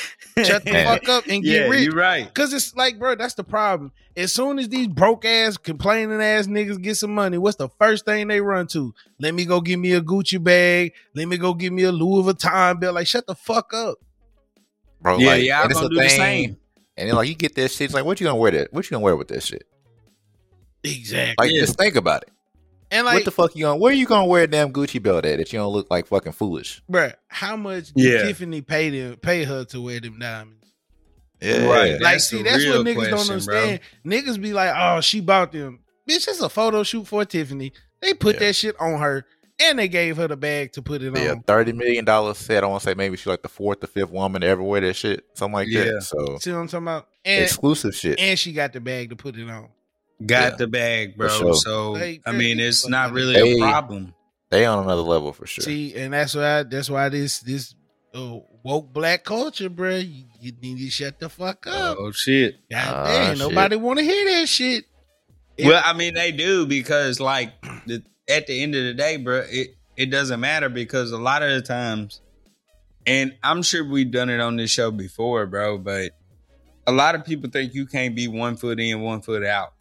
Shut 0.44 0.64
the 0.64 0.70
fuck 0.84 1.08
up 1.08 1.24
and 1.28 1.42
get 1.42 1.62
yeah, 1.62 1.68
rich. 1.68 1.84
you're 1.86 1.94
right. 1.94 2.32
Cause 2.32 2.52
it's 2.52 2.74
like, 2.76 2.98
bro, 2.98 3.16
that's 3.16 3.34
the 3.34 3.44
problem. 3.44 3.92
As 4.16 4.32
soon 4.32 4.58
as 4.58 4.68
these 4.68 4.86
broke 4.88 5.24
ass, 5.24 5.56
complaining 5.56 6.20
ass 6.22 6.46
niggas 6.46 6.80
get 6.80 6.96
some 6.96 7.14
money, 7.14 7.36
what's 7.38 7.56
the 7.56 7.68
first 7.78 8.04
thing 8.04 8.28
they 8.28 8.40
run 8.40 8.66
to? 8.68 8.94
Let 9.18 9.34
me 9.34 9.44
go 9.44 9.60
get 9.60 9.76
me 9.78 9.92
a 9.94 10.00
Gucci 10.00 10.42
bag. 10.42 10.92
Let 11.14 11.26
me 11.28 11.36
go 11.36 11.54
get 11.54 11.72
me 11.72 11.82
a 11.84 11.92
Louis 11.92 12.32
Vuitton 12.32 12.80
belt. 12.80 12.94
Like, 12.94 13.06
shut 13.06 13.26
the 13.26 13.34
fuck 13.34 13.72
up. 13.74 13.98
bro. 15.00 15.18
Yeah, 15.18 15.26
like, 15.28 15.42
yeah, 15.44 15.56
I'm 15.58 15.62
and 15.64 15.70
it's 15.72 15.80
gonna 15.80 15.86
a 15.86 15.90
do 15.96 16.02
the 16.02 16.08
same. 16.10 16.56
And 16.96 17.08
then 17.08 17.16
like 17.16 17.28
you 17.28 17.34
get 17.34 17.54
this 17.54 17.76
shit, 17.76 17.86
it's 17.86 17.94
like, 17.94 18.04
what 18.04 18.20
you 18.20 18.26
gonna 18.26 18.36
wear? 18.38 18.50
That 18.52 18.72
what 18.72 18.84
you 18.84 18.90
gonna 18.90 19.04
wear 19.04 19.16
with 19.16 19.28
this 19.28 19.46
shit? 19.46 19.64
Exactly. 20.84 21.34
Like, 21.46 21.54
Yeah. 21.54 21.60
just 21.60 21.78
think 21.78 21.96
about 21.96 22.22
it. 22.22 22.30
And 22.92 23.06
like, 23.06 23.14
what 23.14 23.24
the 23.24 23.30
fuck 23.30 23.54
you 23.54 23.66
on? 23.66 23.78
Where 23.78 23.92
are 23.92 23.94
you 23.94 24.06
gonna 24.06 24.26
wear 24.26 24.42
a 24.44 24.46
damn 24.46 24.72
Gucci 24.72 25.02
belt 25.02 25.24
at 25.24 25.38
that 25.38 25.52
you 25.52 25.58
don't 25.58 25.72
look 25.72 25.88
like 25.90 26.06
fucking 26.08 26.32
foolish? 26.32 26.82
bruh, 26.90 27.14
how 27.28 27.56
much 27.56 27.92
did 27.92 28.04
Yeah. 28.04 28.22
Tiffany 28.24 28.62
pay 28.62 28.90
them 28.90 29.16
pay 29.16 29.44
her 29.44 29.64
to 29.66 29.80
wear 29.80 30.00
them 30.00 30.18
diamonds? 30.18 30.56
Yeah, 31.40 31.64
Right. 31.66 31.92
Like, 31.92 32.00
That's 32.02 32.28
see, 32.28 32.42
that's 32.42 32.66
what 32.66 32.84
niggas 32.84 32.94
don't 33.10 33.26
question, 33.26 33.44
bro. 33.44 33.56
understand. 33.56 33.80
Niggas 34.04 34.42
be 34.42 34.52
like, 34.52 34.74
oh, 34.76 35.00
she 35.00 35.20
bought 35.20 35.52
them. 35.52 35.78
Bitch, 36.08 36.28
it's 36.28 36.40
a 36.42 36.48
photo 36.48 36.82
shoot 36.82 37.06
for 37.06 37.24
Tiffany. 37.24 37.72
They 38.02 38.12
put 38.14 38.34
Yeah. 38.34 38.40
that 38.48 38.56
shit 38.56 38.76
on 38.80 38.98
her 38.98 39.24
and 39.58 39.78
they 39.78 39.88
gave 39.88 40.16
her 40.16 40.26
the 40.28 40.36
bag 40.36 40.72
to 40.72 40.82
put 40.82 41.00
it 41.02 41.16
on. 41.16 41.22
Yeah, 41.22 41.34
thirty 41.46 41.72
million 41.72 42.04
dollars 42.04 42.38
set. 42.38 42.64
I 42.64 42.66
want 42.66 42.82
to 42.82 42.88
say 42.90 42.94
maybe 42.94 43.16
she's 43.16 43.26
like 43.26 43.42
the 43.42 43.48
fourth 43.48 43.84
or 43.84 43.86
fifth 43.86 44.10
woman 44.10 44.40
to 44.40 44.46
ever 44.48 44.62
wear 44.62 44.80
that 44.80 44.94
shit, 44.96 45.24
something 45.34 45.54
like 45.54 45.68
Yeah. 45.68 45.84
that. 45.84 46.02
So 46.02 46.38
See 46.38 46.50
what 46.52 46.58
I'm 46.58 46.66
talking 46.68 46.84
about? 46.86 47.06
And, 47.24 47.44
exclusive 47.44 47.94
shit. 47.94 48.18
and 48.18 48.38
she 48.38 48.52
got 48.52 48.72
the 48.72 48.80
bag 48.80 49.10
to 49.10 49.16
put 49.16 49.36
it 49.36 49.48
on. 49.48 49.68
Got 50.24 50.52
Yeah. 50.52 50.56
the 50.56 50.66
bag, 50.66 51.16
bro. 51.16 51.28
sure. 51.28 51.54
So 51.54 51.92
Like, 51.92 52.22
I 52.26 52.32
mean, 52.32 52.60
it's 52.60 52.86
not 52.88 53.12
really 53.12 53.34
here. 53.34 53.56
a 53.56 53.58
problem. 53.70 54.14
They 54.50 54.66
on 54.66 54.82
another 54.84 55.02
level 55.02 55.32
for 55.32 55.46
sure. 55.46 55.62
See, 55.64 55.94
and 55.94 56.12
that's 56.12 56.34
why 56.34 56.64
that's 56.64 56.90
why 56.90 57.08
this 57.08 57.38
this 57.40 57.74
uh, 58.14 58.38
woke 58.64 58.92
black 58.92 59.24
culture, 59.24 59.68
bro. 59.70 59.96
you, 59.96 60.24
you 60.40 60.52
need 60.60 60.78
to 60.78 60.90
shut 60.90 61.18
the 61.20 61.28
fuck 61.28 61.66
up. 61.66 61.96
Oh 61.98 62.10
shit. 62.12 62.56
God 62.70 62.84
Ah, 62.94 63.04
damn, 63.06 63.36
shit. 63.36 63.48
nobody 63.48 63.76
want 63.76 63.98
to 64.00 64.04
hear 64.04 64.24
that 64.40 64.48
shit. 64.48 64.84
It- 65.56 65.66
Well, 65.66 65.80
I 65.84 65.92
mean, 65.92 66.14
they 66.14 66.32
do 66.32 66.66
because, 66.66 67.20
like, 67.20 67.52
the, 67.86 68.02
at 68.28 68.46
the 68.46 68.60
end 68.62 68.74
of 68.74 68.84
the 68.84 68.94
day, 68.94 69.16
bro, 69.18 69.44
it 69.48 69.76
it 69.96 70.06
doesn't 70.10 70.40
matter 70.40 70.68
because 70.68 71.12
a 71.12 71.18
lot 71.18 71.42
of 71.42 71.50
the 71.50 71.62
times, 71.62 72.20
and 73.06 73.36
I'm 73.42 73.62
sure 73.62 73.84
we've 73.88 74.10
done 74.10 74.30
it 74.30 74.40
on 74.40 74.56
this 74.56 74.70
show 74.70 74.90
before, 74.90 75.46
bro, 75.46 75.78
but 75.78 76.12
a 76.86 76.92
lot 76.92 77.14
of 77.14 77.24
people 77.24 77.50
think 77.50 77.74
you 77.74 77.86
can't 77.86 78.16
be 78.16 78.26
one 78.26 78.56
foot 78.56 78.80
in, 78.80 79.00
one 79.02 79.20
foot 79.20 79.44
out. 79.44 79.74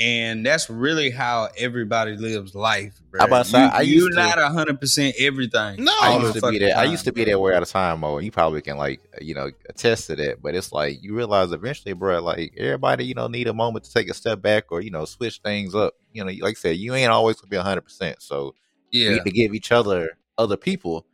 And 0.00 0.46
that's 0.46 0.70
really 0.70 1.10
how 1.10 1.48
everybody 1.56 2.16
lives 2.16 2.54
life, 2.54 3.00
bro. 3.10 3.20
I 3.20 3.24
about 3.24 3.46
to 3.46 3.50
say, 3.50 3.58
you, 3.62 3.66
I 3.66 3.80
you're 3.80 3.94
used 4.04 4.16
to- 4.16 4.22
not 4.22 4.38
hundred 4.52 4.80
percent 4.80 5.16
everything. 5.18 5.82
No. 5.84 5.92
I 6.00 6.18
used 6.20 6.26
to 6.28 6.34
be 6.34 6.40
fucking 6.40 6.60
that. 6.60 6.78
I 6.78 6.84
used 6.84 7.04
to 7.06 7.12
be 7.12 7.24
bro. 7.24 7.32
that 7.32 7.38
way 7.40 7.54
at 7.54 7.62
a 7.64 7.66
time, 7.66 7.98
Mo. 7.98 8.18
You 8.18 8.30
probably 8.30 8.62
can 8.62 8.76
like 8.76 9.00
you 9.20 9.34
know 9.34 9.50
attest 9.68 10.06
to 10.06 10.14
that. 10.14 10.40
But 10.40 10.54
it's 10.54 10.70
like 10.70 11.02
you 11.02 11.16
realize 11.16 11.50
eventually, 11.50 11.94
bro. 11.94 12.22
Like 12.22 12.54
everybody, 12.56 13.06
you 13.06 13.14
know, 13.14 13.26
need 13.26 13.48
a 13.48 13.52
moment 13.54 13.86
to 13.86 13.92
take 13.92 14.08
a 14.08 14.14
step 14.14 14.40
back 14.40 14.70
or 14.70 14.80
you 14.80 14.92
know 14.92 15.04
switch 15.04 15.40
things 15.42 15.74
up. 15.74 15.94
You 16.12 16.24
know, 16.24 16.30
like 16.42 16.52
I 16.52 16.60
said, 16.60 16.76
you 16.76 16.94
ain't 16.94 17.10
always 17.10 17.34
gonna 17.40 17.50
be 17.50 17.56
hundred 17.56 17.80
percent. 17.82 18.22
So 18.22 18.54
we 18.92 19.00
Yeah, 19.00 19.10
need 19.14 19.24
to 19.24 19.30
give 19.32 19.52
each 19.52 19.72
other, 19.72 20.10
other 20.38 20.56
people, 20.56 21.06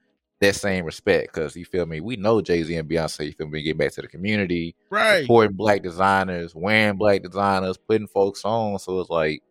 that 0.46 0.54
same 0.54 0.84
respect. 0.84 1.32
Because 1.34 1.56
you 1.56 1.64
feel 1.64 1.86
me, 1.86 2.00
we 2.00 2.16
know 2.16 2.40
Jay 2.40 2.62
Z 2.62 2.74
and 2.76 2.88
Beyonce. 2.88 3.26
You 3.26 3.32
feel 3.32 3.48
me, 3.48 3.62
get 3.62 3.78
back 3.78 3.92
to 3.92 4.02
the 4.02 4.08
community, 4.08 4.74
right. 4.90 5.22
supporting 5.22 5.56
black 5.56 5.82
designers, 5.82 6.54
wearing 6.54 6.96
black 6.96 7.22
designers, 7.22 7.76
putting 7.76 8.08
folks 8.08 8.44
on. 8.44 8.78
So 8.78 9.00
it's 9.00 9.10
like. 9.10 9.42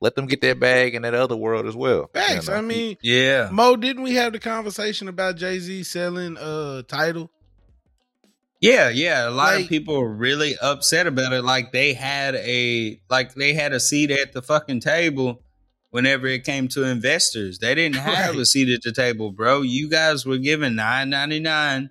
Let 0.00 0.16
them 0.16 0.26
get 0.26 0.42
that 0.42 0.60
bag 0.60 0.94
in 0.94 1.02
that 1.02 1.14
other 1.14 1.36
world 1.36 1.64
as 1.64 1.74
well. 1.74 2.10
you 2.14 2.20
know? 2.46 2.52
I 2.52 2.60
mean, 2.60 2.98
yeah. 3.00 3.48
Mo, 3.50 3.74
didn't 3.74 4.02
we 4.02 4.14
have 4.16 4.34
the 4.34 4.38
conversation 4.38 5.08
about 5.08 5.36
Jay 5.36 5.58
Z 5.58 5.82
selling 5.84 6.36
uh 6.36 6.82
Tidal? 6.82 7.30
Yeah, 8.60 8.88
yeah. 8.90 9.28
A 9.28 9.30
lot 9.30 9.54
Like- 9.54 9.64
of 9.64 9.68
people 9.68 9.98
were 9.98 10.12
really 10.12 10.56
upset 10.60 11.06
about 11.06 11.32
it. 11.32 11.42
Like 11.42 11.72
they 11.72 11.94
had 11.94 12.34
a 12.34 13.00
like 13.08 13.34
they 13.34 13.54
had 13.54 13.72
a 13.72 13.80
seat 13.80 14.10
at 14.10 14.32
the 14.32 14.42
fucking 14.42 14.80
table 14.80 15.40
whenever 15.94 16.26
it 16.26 16.42
came 16.42 16.66
to 16.66 16.82
investors. 16.82 17.60
They 17.60 17.72
didn't 17.72 17.94
have 17.94 18.34
Right. 18.34 18.40
a 18.40 18.44
seat 18.44 18.68
at 18.68 18.82
the 18.82 18.90
table, 18.90 19.30
bro. 19.30 19.62
You 19.62 19.88
guys 19.88 20.26
were 20.26 20.38
given 20.38 20.74
nine 20.74 21.08
ninety 21.08 21.38
nine. 21.38 21.88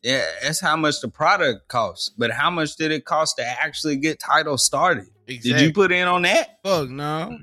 Yeah, 0.00 0.24
that's 0.44 0.60
how 0.60 0.76
much 0.76 1.00
the 1.00 1.08
product 1.08 1.66
costs. 1.66 2.08
But 2.16 2.30
how 2.30 2.50
much 2.50 2.76
did 2.76 2.92
it 2.92 3.04
cost 3.04 3.38
to 3.38 3.44
actually 3.44 3.96
get 3.96 4.20
Tidal 4.20 4.58
started? 4.58 5.06
Exactly. 5.26 5.52
Did 5.54 5.60
you 5.60 5.72
put 5.72 5.90
in 5.90 6.06
on 6.06 6.22
that? 6.22 6.60
Fuck 6.62 6.88
no. 6.88 7.40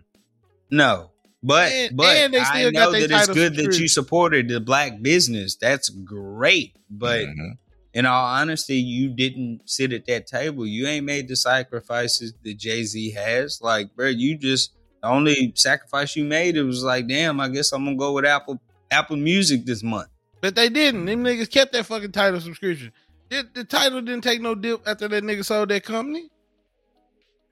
No. 0.71 1.11
But 1.45 1.73
And- 1.73 1.97
but 1.97 2.15
and 2.15 2.33
they 2.33 2.39
I 2.39 2.69
know 2.69 2.93
that 2.93 3.11
it's 3.11 3.27
good 3.27 3.57
that 3.57 3.77
you 3.77 3.89
supported 3.89 4.47
the 4.47 4.61
black 4.61 5.01
business. 5.01 5.57
That's 5.57 5.89
great. 5.89 6.77
But 6.89 7.25
Mhm. 7.25 7.57
in 7.93 8.05
all 8.05 8.25
honesty, 8.25 8.77
you 8.77 9.09
didn't 9.09 9.63
sit 9.69 9.91
at 9.91 10.05
that 10.05 10.27
table. 10.27 10.65
You 10.65 10.87
ain't 10.87 11.05
made 11.05 11.27
the 11.27 11.35
sacrifices 11.35 12.33
that 12.41 12.57
Jay 12.57 12.85
Z 12.85 13.11
has. 13.11 13.59
Like, 13.61 13.93
bro, 13.97 14.07
you 14.07 14.37
just 14.37 14.71
the 15.03 15.09
only 15.09 15.51
sacrifice 15.55 16.15
you 16.15 16.23
made 16.23 16.55
it 16.55 16.63
was 16.63 16.81
like, 16.81 17.07
damn, 17.07 17.41
I 17.41 17.49
guess 17.49 17.73
I'm 17.73 17.83
gonna 17.83 17.97
go 17.97 18.13
with 18.13 18.25
Apple 18.25 18.59
Apple 18.89 19.17
Music 19.17 19.65
this 19.65 19.83
month. 19.83 20.07
But 20.39 20.55
they 20.55 20.69
didn't. 20.69 21.05
Them 21.05 21.23
niggas 21.25 21.51
kept 21.51 21.73
that 21.73 21.85
fucking 21.85 22.13
Tidal 22.13 22.39
subscription. 22.39 22.93
Did, 23.29 23.53
the 23.53 23.65
Tidal 23.65 24.01
didn't 24.01 24.23
take 24.23 24.39
no 24.41 24.55
dip 24.55 24.87
after 24.87 25.09
that 25.09 25.23
nigga 25.23 25.43
sold 25.43 25.69
that 25.69 25.83
company? 25.83 26.29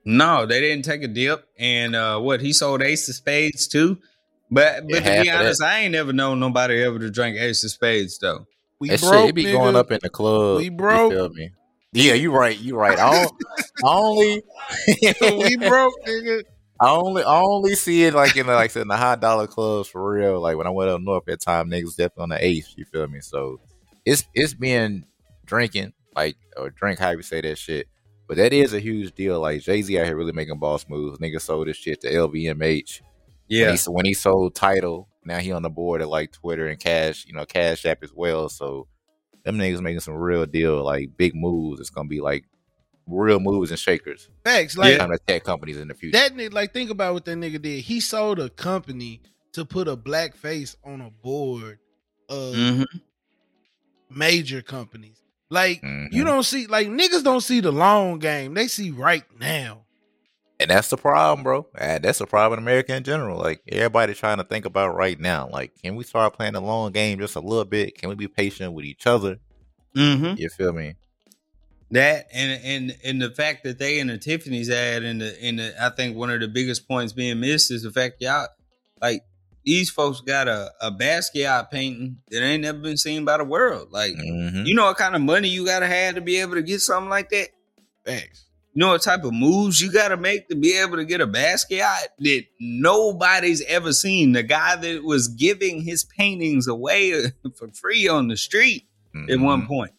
No, 0.04 0.46
they 0.46 0.60
didn't 0.60 0.84
take 0.86 1.02
a 1.02 1.08
dip. 1.08 1.46
And 1.58 1.94
uh 1.94 2.18
what 2.20 2.40
he 2.40 2.54
sold 2.54 2.80
Ace 2.82 3.06
of 3.10 3.16
Spades 3.16 3.68
too. 3.68 3.98
But 4.50 4.74
Yeah, 4.74 4.80
but 4.88 4.94
to 4.96 5.02
be 5.02 5.18
of 5.18 5.24
that. 5.26 5.36
honest, 5.42 5.62
I 5.62 5.80
ain't 5.80 5.92
never 5.92 6.14
known 6.14 6.40
nobody 6.40 6.82
ever 6.82 6.98
to 6.98 7.10
drink 7.10 7.36
Ace 7.36 7.62
of 7.64 7.70
Spades 7.70 8.16
though. 8.18 8.46
We 8.80 8.88
That 8.88 9.00
broke, 9.00 9.20
shit, 9.20 9.28
it 9.28 9.34
be 9.34 9.44
nigga. 9.44 9.52
going 9.52 9.76
up 9.76 9.90
in 9.92 10.00
the 10.02 10.08
club. 10.10 10.56
We 10.56 10.70
broke. 10.70 11.12
You 11.12 11.18
feel 11.18 11.28
me? 11.28 11.50
Yeah, 11.92 12.14
you 12.14 12.32
right. 12.32 12.58
You 12.58 12.76
right. 12.76 12.98
I, 12.98 13.10
don't, 13.12 13.32
I 13.84 13.94
only, 13.94 14.42
we 15.44 15.56
broke, 15.56 15.94
nigga. 16.06 16.44
I 16.82 16.90
only, 16.90 17.22
I 17.22 17.40
only 17.40 17.74
see 17.76 18.04
it 18.04 18.14
like 18.14 18.36
in 18.36 18.46
the, 18.46 18.54
like 18.54 18.74
in 18.74 18.88
the 18.88 18.96
high 18.96 19.16
dollar 19.16 19.46
clubs 19.46 19.88
for 19.88 20.12
real. 20.12 20.40
Like 20.40 20.56
when 20.56 20.66
I 20.66 20.70
went 20.70 20.90
up 20.90 21.00
north 21.00 21.28
at 21.28 21.40
time, 21.40 21.70
niggas 21.70 21.96
definitely 21.96 22.22
on 22.24 22.28
the 22.30 22.44
eighth. 22.44 22.74
You 22.76 22.84
feel 22.84 23.06
me? 23.06 23.20
So 23.20 23.60
it's 24.04 24.24
it's 24.34 24.54
being 24.54 25.04
drinking 25.46 25.92
like 26.16 26.36
or 26.56 26.70
drink 26.70 26.98
how 26.98 27.10
you 27.10 27.22
say 27.22 27.40
that 27.40 27.56
shit. 27.58 27.86
But 28.26 28.36
that 28.38 28.52
is 28.52 28.74
a 28.74 28.80
huge 28.80 29.14
deal. 29.14 29.40
Like 29.40 29.60
Jay 29.62 29.82
Z 29.82 29.98
out 29.98 30.06
here 30.06 30.16
really 30.16 30.32
making 30.32 30.58
boss 30.58 30.86
moves. 30.88 31.18
Nigga 31.18 31.40
sold 31.40 31.68
this 31.68 31.76
shit 31.76 32.00
to 32.00 32.10
LVMH. 32.10 33.00
When 33.00 33.06
Yeah. 33.48 33.72
he, 33.72 33.78
when 33.90 34.04
he 34.06 34.14
sold 34.14 34.54
Tidal, 34.54 35.08
now 35.24 35.38
he 35.38 35.52
on 35.52 35.62
the 35.62 35.70
board 35.70 36.00
at 36.02 36.08
like 36.08 36.32
Twitter 36.32 36.66
and 36.68 36.80
Cash, 36.80 37.26
you 37.26 37.34
know, 37.34 37.44
Cash 37.44 37.84
App 37.84 38.02
as 38.02 38.12
well. 38.14 38.48
So 38.48 38.88
them 39.44 39.58
niggas 39.58 39.80
making 39.80 40.00
some 40.00 40.14
real 40.14 40.46
deal, 40.46 40.82
like 40.82 41.10
big 41.16 41.34
moves. 41.34 41.80
It's 41.80 41.90
gonna 41.90 42.08
be 42.08 42.20
like 42.20 42.44
real 43.06 43.40
moves 43.40 43.70
and 43.70 43.78
shakers. 43.78 44.28
Facts. 44.44 44.76
Like 44.76 44.98
Kind 44.98 45.12
of 45.12 45.24
tech 45.26 45.44
companies 45.44 45.76
in 45.76 45.88
the 45.88 45.94
future. 45.94 46.18
that 46.18 46.34
nigga, 46.34 46.52
like 46.52 46.72
think 46.72 46.90
about 46.90 47.14
what 47.14 47.24
that 47.26 47.36
nigga 47.36 47.60
did. 47.60 47.80
He 47.82 48.00
sold 48.00 48.38
a 48.38 48.48
company 48.48 49.20
to 49.52 49.64
put 49.64 49.88
a 49.88 49.96
black 49.96 50.34
face 50.36 50.76
on 50.84 51.00
a 51.00 51.10
board 51.10 51.78
of 52.28 52.54
Mhm. 52.54 52.86
major 54.10 54.62
companies. 54.62 55.22
Like 55.50 55.82
Mhm. 55.82 56.08
you 56.12 56.24
don't 56.24 56.44
see 56.44 56.66
like 56.66 56.88
niggas 56.88 57.22
don't 57.24 57.40
see 57.42 57.60
the 57.60 57.72
long 57.72 58.18
game. 58.18 58.54
They 58.54 58.68
see 58.68 58.90
right 58.90 59.24
now. 59.38 59.80
and 60.60 60.70
that's 60.70 60.90
the 60.90 60.96
problem, 60.96 61.42
bro. 61.42 61.66
Uh, 61.76 61.98
That's 61.98 62.20
the 62.20 62.26
problem 62.26 62.60
in 62.60 62.62
America 62.64 62.94
in 62.94 63.02
general. 63.02 63.36
Like 63.36 63.60
everybody 63.66 64.14
trying 64.14 64.36
to 64.36 64.44
think 64.44 64.64
about 64.64 64.94
right 64.94 65.18
now. 65.18 65.48
Like, 65.50 65.72
can 65.82 65.96
we 65.96 66.04
start 66.04 66.34
playing 66.34 66.52
the 66.52 66.60
long 66.60 66.92
game 66.92 67.18
just 67.18 67.34
a 67.34 67.40
little 67.40 67.64
bit? 67.64 67.98
Can 67.98 68.08
we 68.10 68.14
be 68.14 68.28
patient 68.28 68.72
with 68.72 68.84
each 68.84 69.04
other? 69.08 69.38
Mhm. 69.96 70.38
You 70.38 70.48
feel 70.50 70.72
me? 70.72 70.94
That 71.92 72.26
and 72.32 72.60
and 72.64 72.96
and 73.04 73.22
the 73.22 73.30
fact 73.30 73.64
that 73.64 73.78
they 73.78 73.98
in 74.00 74.06
the 74.08 74.18
Tiffany's 74.18 74.70
ad 74.70 75.02
and 75.04 75.20
the 75.20 75.38
in 75.46 75.56
the 75.56 75.74
I 75.80 75.90
think 75.90 76.16
one 76.16 76.30
of 76.30 76.40
the 76.40 76.48
biggest 76.48 76.88
points 76.88 77.12
being 77.12 77.38
missed 77.40 77.70
is 77.70 77.82
the 77.82 77.90
fact 77.90 78.16
y'all 78.20 78.48
like 79.00 79.22
these 79.64 79.90
folks 79.90 80.20
got 80.22 80.48
a, 80.48 80.72
a 80.80 80.90
Basquiat 80.90 81.70
painting 81.70 82.16
that 82.30 82.42
ain't 82.42 82.62
never 82.62 82.78
been 82.78 82.96
seen 82.96 83.24
by 83.24 83.36
the 83.36 83.44
world. 83.44 83.88
Like 83.92 84.14
Mhm. 84.14 84.66
you 84.66 84.74
know 84.74 84.86
what 84.86 84.96
kind 84.96 85.14
of 85.14 85.20
money 85.22 85.48
you 85.48 85.66
gotta 85.66 85.86
have 85.86 86.14
to 86.14 86.20
be 86.22 86.38
able 86.40 86.54
to 86.54 86.62
get 86.62 86.80
something 86.80 87.10
like 87.10 87.28
that? 87.30 87.48
Facts. 88.06 88.46
You 88.74 88.80
know 88.80 88.88
what 88.92 89.02
type 89.02 89.22
of 89.24 89.34
moves 89.34 89.80
you 89.82 89.92
gotta 89.92 90.16
make 90.16 90.48
to 90.48 90.56
be 90.56 90.78
able 90.78 90.96
to 90.96 91.04
get 91.04 91.20
a 91.20 91.26
Basquiat 91.26 92.06
that 92.20 92.44
nobody's 92.58 93.62
ever 93.66 93.92
seen. 93.92 94.32
The 94.32 94.42
guy 94.42 94.76
that 94.76 95.04
was 95.04 95.28
giving 95.28 95.82
his 95.82 96.04
paintings 96.04 96.66
away 96.66 97.12
for 97.58 97.68
free 97.68 98.08
on 98.08 98.28
the 98.28 98.36
street 98.36 98.86
at 99.28 99.38
one 99.40 99.62
Mhm. 99.62 99.68
point. 99.68 99.92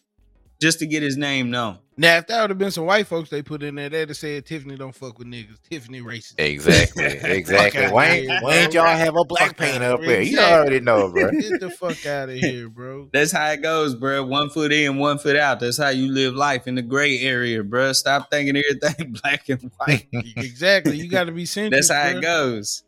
Just 0.60 0.78
to 0.80 0.86
get 0.86 1.02
his 1.02 1.16
name 1.16 1.50
known. 1.50 1.78
Now 1.96 2.16
if 2.16 2.26
that 2.26 2.40
would 2.40 2.50
have 2.50 2.58
been 2.58 2.72
some 2.72 2.86
white 2.86 3.06
folks 3.06 3.30
they 3.30 3.40
put 3.42 3.62
in 3.62 3.76
there, 3.76 3.88
they'd 3.88 4.08
have 4.08 4.16
said 4.16 4.44
Tiffany 4.44 4.76
don't 4.76 4.94
fuck 4.94 5.16
with 5.18 5.28
niggas. 5.28 5.60
Tiffany 5.70 6.00
racist. 6.00 6.34
Exactly, 6.38 7.04
exactly. 7.30 7.86
Why 7.86 8.06
ain't, 8.06 8.42
why 8.42 8.54
ain't 8.56 8.74
y'all 8.74 8.84
have 8.86 9.16
a 9.16 9.24
black 9.24 9.50
Fuck 9.50 9.58
painter 9.58 9.92
up 9.92 10.00
here. 10.00 10.08
there? 10.08 10.22
You 10.22 10.38
already 10.40 10.80
know, 10.80 11.08
bro. 11.12 11.30
Get 11.40 11.60
the 11.60 11.70
fuck 11.70 12.04
out 12.04 12.30
of 12.30 12.34
here, 12.34 12.68
bro. 12.68 13.08
That's 13.12 13.30
how 13.30 13.48
it 13.52 13.62
goes, 13.62 13.94
bro. 13.94 14.24
One 14.24 14.50
foot 14.50 14.72
in, 14.72 14.98
one 14.98 15.18
foot 15.18 15.36
out. 15.36 15.60
That's 15.60 15.78
how 15.78 15.90
you 15.90 16.10
live 16.10 16.34
life 16.34 16.66
in 16.66 16.74
the 16.74 16.82
gray 16.82 17.20
area, 17.20 17.62
bro. 17.62 17.92
Stop 17.92 18.28
thinking 18.30 18.56
everything 18.56 19.12
black 19.22 19.48
and 19.48 19.70
white. 19.78 20.08
exactly. 20.12 20.96
You 20.96 21.08
got 21.08 21.24
to 21.24 21.32
be 21.32 21.46
centered. 21.46 21.76
That's 21.76 21.90
how 21.92 22.10
bro. 22.10 22.18
it 22.18 22.22
goes. 22.22 22.82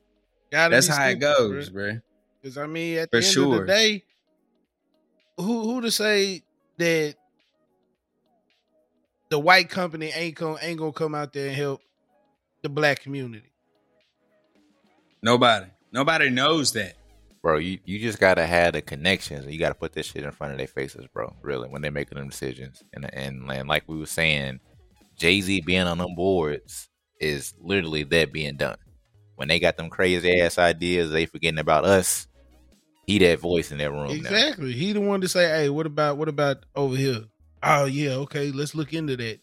Gotta 0.50 0.74
That's 0.74 0.88
be 0.88 0.94
how 0.94 1.06
it 1.08 1.20
goes, 1.20 1.70
bro. 1.70 1.92
bro. 1.92 2.00
Because 2.42 2.58
I 2.58 2.66
mean, 2.66 2.98
at 2.98 3.10
For 3.10 3.20
the 3.20 3.26
end 3.26 3.26
of 3.26 3.32
sure. 3.32 3.60
the 3.60 3.66
day, 3.66 4.04
who 5.36 5.62
who 5.62 5.80
to 5.82 5.90
say 5.90 6.42
that 6.78 7.14
the 9.28 9.38
white 9.38 9.68
company 9.68 10.12
ain't 10.14 10.36
gonna 10.36 10.58
ain't 10.62 10.78
gonna 10.78 10.92
come 10.92 11.14
out 11.14 11.32
there 11.32 11.48
and 11.48 11.56
help 11.56 11.80
the 12.62 12.68
black 12.68 13.00
community? 13.02 13.52
Nobody, 15.22 15.66
nobody 15.92 16.30
knows 16.30 16.72
that. 16.74 16.94
bro, 17.42 17.58
you, 17.58 17.78
you 17.84 17.98
just 17.98 18.18
gotta 18.20 18.46
have 18.46 18.74
the 18.74 18.82
connections 18.82 19.44
and 19.44 19.52
you 19.52 19.58
gotta 19.58 19.74
put 19.74 19.92
this 19.92 20.06
shit 20.06 20.24
in 20.24 20.30
front 20.30 20.52
of 20.52 20.58
their 20.58 20.66
faces, 20.66 21.06
bro. 21.12 21.34
Really, 21.42 21.68
when 21.68 21.82
they're 21.82 21.90
making 21.90 22.18
them 22.18 22.28
decisions. 22.28 22.82
And 22.92 23.12
and, 23.14 23.50
and 23.50 23.68
like 23.68 23.84
we 23.86 23.98
were 23.98 24.06
saying, 24.06 24.60
Jay 25.16 25.40
Z 25.40 25.62
being 25.62 25.82
on 25.82 25.98
them 25.98 26.14
boards 26.14 26.88
is 27.20 27.54
literally 27.60 28.04
that 28.04 28.32
being 28.32 28.56
done. 28.56 28.76
when 29.36 29.48
they 29.48 29.58
got 29.58 29.76
them 29.76 29.90
crazy 29.90 30.40
ass 30.40 30.58
ideas, 30.58 31.10
they 31.10 31.26
forgetting 31.26 31.58
about 31.58 31.84
us. 31.84 32.26
He 33.06 33.18
that 33.20 33.38
voice 33.38 33.70
in 33.70 33.78
that 33.78 33.90
room. 33.92 34.08
now. 34.08 34.12
Exactly. 34.12 34.72
He 34.72 34.92
the 34.92 35.00
one 35.00 35.20
to 35.20 35.28
say, 35.28 35.46
"Hey, 35.48 35.68
what 35.68 35.86
about 35.86 36.16
what 36.18 36.28
about 36.28 36.64
over 36.74 36.96
here?" 36.96 37.24
Oh 37.62 37.84
yeah, 37.86 38.10
okay, 38.10 38.50
let's 38.52 38.74
look 38.74 38.92
into 38.92 39.16
that. 39.16 39.40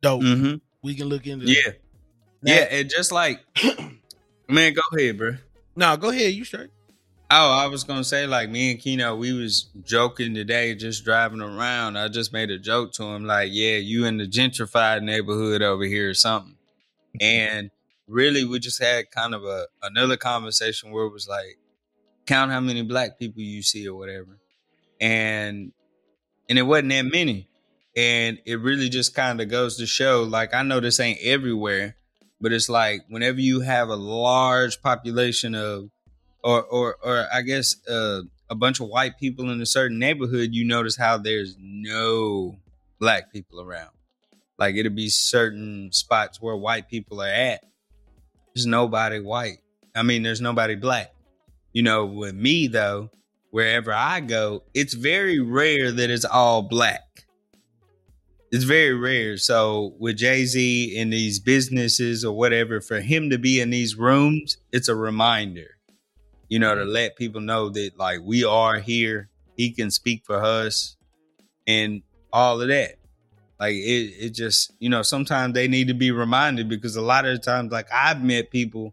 Dope. 0.00 0.22
Mm-hmm. 0.22 0.56
We 0.82 0.94
can 0.94 1.06
look 1.08 1.26
into 1.26 1.46
Yeah. 1.46 1.60
that. 1.66 1.78
Yeah. 2.44 2.66
And 2.70 2.90
just 2.90 3.12
like, 3.12 3.40
man, 4.48 4.72
go 4.74 4.82
ahead, 4.96 5.18
bro. 5.18 5.36
No, 5.76 5.96
go 5.96 6.10
ahead. 6.10 6.32
You 6.34 6.44
straight. 6.44 6.70
Oh, 7.30 7.50
I 7.52 7.66
was 7.66 7.84
gonna 7.84 8.04
say 8.04 8.26
like 8.26 8.50
me 8.50 8.72
and 8.72 8.80
Kino, 8.80 9.16
we 9.16 9.32
was 9.32 9.70
joking 9.84 10.34
today, 10.34 10.74
just 10.74 11.04
driving 11.04 11.40
around. 11.40 11.96
I 11.96 12.08
just 12.08 12.32
made 12.32 12.50
a 12.50 12.58
joke 12.58 12.92
to 12.94 13.04
him, 13.04 13.24
like, 13.24 13.48
"Yeah, 13.52 13.76
you 13.76 14.04
in 14.04 14.18
the 14.18 14.26
gentrified 14.26 15.02
neighborhood 15.02 15.62
over 15.62 15.84
here 15.84 16.10
or 16.10 16.14
something." 16.14 16.56
and 17.20 17.70
really, 18.08 18.44
we 18.44 18.58
just 18.58 18.82
had 18.82 19.10
kind 19.10 19.34
of 19.34 19.44
a 19.44 19.66
another 19.82 20.16
conversation 20.16 20.90
where 20.90 21.04
it 21.06 21.12
was 21.12 21.26
like, 21.28 21.58
count 22.26 22.50
how 22.50 22.60
many 22.60 22.82
black 22.82 23.18
people 23.18 23.40
you 23.42 23.62
see 23.62 23.86
or 23.88 23.94
whatever, 23.94 24.38
and 25.00 25.72
and 26.52 26.58
it 26.58 26.64
wasn't 26.64 26.90
that 26.90 27.06
many, 27.06 27.48
and 27.96 28.38
it 28.44 28.60
really 28.60 28.90
just 28.90 29.14
kind 29.14 29.40
of 29.40 29.48
goes 29.48 29.78
to 29.78 29.86
show, 29.86 30.22
like, 30.22 30.52
I 30.52 30.62
know 30.62 30.80
this 30.80 31.00
ain't 31.00 31.18
everywhere, 31.22 31.96
but 32.42 32.52
it's 32.52 32.68
like 32.68 33.06
whenever 33.08 33.40
you 33.40 33.60
have 33.60 33.88
a 33.88 33.96
large 33.96 34.82
population 34.82 35.54
of 35.54 35.88
or 36.44 36.62
or 36.62 36.96
or 37.02 37.26
I 37.32 37.40
guess 37.40 37.76
uh, 37.88 38.20
a 38.50 38.54
bunch 38.54 38.80
of 38.80 38.88
white 38.88 39.18
people 39.18 39.48
in 39.48 39.62
a 39.62 39.64
certain 39.66 39.98
neighborhood, 39.98 40.50
you 40.52 40.66
notice 40.66 40.94
how 40.94 41.16
there's 41.16 41.56
no 41.58 42.56
black 43.00 43.32
people 43.32 43.58
around. 43.58 43.92
Like 44.58 44.76
it'll 44.76 44.92
be 44.92 45.08
certain 45.08 45.90
spots 45.90 46.38
where 46.38 46.54
white 46.54 46.90
people 46.90 47.22
are 47.22 47.32
at. 47.32 47.64
There's 48.54 48.66
nobody 48.66 49.20
white. 49.20 49.60
I 49.94 50.02
mean, 50.02 50.22
there's 50.22 50.42
nobody 50.42 50.74
black. 50.74 51.14
You 51.72 51.82
know, 51.82 52.04
with 52.04 52.34
me 52.34 52.66
though, 52.66 53.08
wherever 53.52 53.92
I 53.92 54.18
go, 54.18 54.64
it's 54.74 54.94
very 54.94 55.38
rare 55.38 55.92
that 55.92 56.10
it's 56.10 56.24
all 56.24 56.62
black. 56.62 57.24
It's 58.50 58.64
very 58.64 58.92
rare. 58.92 59.38
So 59.38 59.94
with 59.98 60.16
Jay 60.18 60.44
Z 60.44 60.96
in 60.96 61.08
these 61.08 61.38
businesses 61.38 62.24
or 62.24 62.36
whatever, 62.36 62.80
for 62.82 63.00
him 63.00 63.30
to 63.30 63.38
be 63.38 63.60
in 63.60 63.70
these 63.70 63.96
rooms, 63.96 64.58
it's 64.72 64.88
a 64.88 64.96
reminder 64.96 65.78
you 66.52 66.58
know, 66.58 66.74
to 66.74 66.84
let 66.84 67.16
people 67.16 67.40
know 67.40 67.70
that 67.70 67.92
like 67.98 68.18
we 68.22 68.44
are 68.44 68.78
here. 68.78 69.30
He 69.56 69.70
can 69.70 69.90
speak 69.90 70.22
for 70.26 70.36
us 70.36 70.98
and 71.66 72.02
all 72.30 72.60
of 72.60 72.68
that. 72.68 72.96
Like 73.58 73.72
it, 73.72 74.12
it 74.20 74.30
just, 74.34 74.70
you 74.78 74.90
know, 74.90 75.00
sometimes 75.00 75.54
they 75.54 75.66
need 75.66 75.88
to 75.88 75.94
be 75.94 76.10
reminded 76.10 76.68
because 76.68 76.94
a 76.94 77.00
lot 77.00 77.24
of 77.24 77.32
the 77.32 77.38
times, 77.38 77.72
like 77.72 77.86
I've 77.90 78.22
met 78.22 78.50
people 78.50 78.92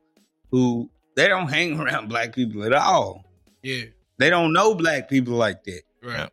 who 0.51 0.89
they 1.18 1.28
don't 1.28 1.49
hang 1.49 1.78
around 1.82 2.07
black 2.07 2.34
people 2.34 2.64
at 2.64 2.72
all. 2.72 3.26
Yeah. 3.62 3.88
They 4.20 4.30
don't 4.30 4.53
know 4.53 4.76
black 4.76 5.09
people 5.09 5.34
like 5.34 5.63
that. 5.63 5.82
Right. 6.03 6.30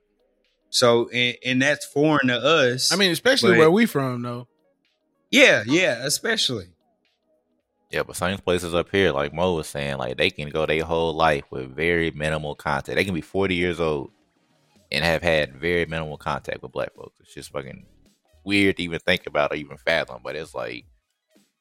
So, 0.70 1.09
and, 1.09 1.37
and 1.45 1.62
that's 1.62 1.87
foreign 1.87 2.28
to 2.28 2.37
us. 2.37 2.93
I 2.93 2.97
mean, 2.97 3.11
especially 3.12 3.53
But- 3.53 3.59
where 3.61 3.70
we 3.70 3.87
from, 3.87 4.20
though. 4.22 4.49
yeah, 5.30 5.62
yeah, 5.66 6.05
especially. 6.05 6.66
Yeah, 7.91 8.03
but 8.03 8.16
some 8.16 8.37
places 8.39 8.74
up 8.74 8.89
here, 8.91 9.12
like 9.12 9.32
Mo 9.32 9.55
was 9.55 9.68
saying, 9.68 9.99
like 9.99 10.16
they 10.18 10.28
can 10.30 10.51
go 10.51 10.66
their 10.66 10.82
whole 10.84 11.14
life 11.14 11.45
with 11.51 11.74
very 11.74 12.11
minimal 12.11 12.55
contact. 12.57 12.97
They 12.97 13.05
can 13.05 13.14
be 13.14 13.20
forty 13.20 13.55
years 13.55 13.78
old 13.78 14.11
and 14.91 15.05
have 15.05 15.22
had 15.22 15.55
very 15.57 15.87
minimal 15.87 16.16
contact 16.18 16.62
with 16.62 16.72
black 16.72 16.93
folks. 16.95 17.20
It's 17.20 17.32
just 17.32 17.53
fucking 17.53 17.87
weird 18.45 18.76
to 18.76 18.82
even 18.82 18.99
think 18.99 19.26
about 19.28 19.53
or 19.53 19.55
even 19.55 19.76
fathom. 19.76 20.20
But 20.24 20.34
it's 20.34 20.53
like, 20.55 20.84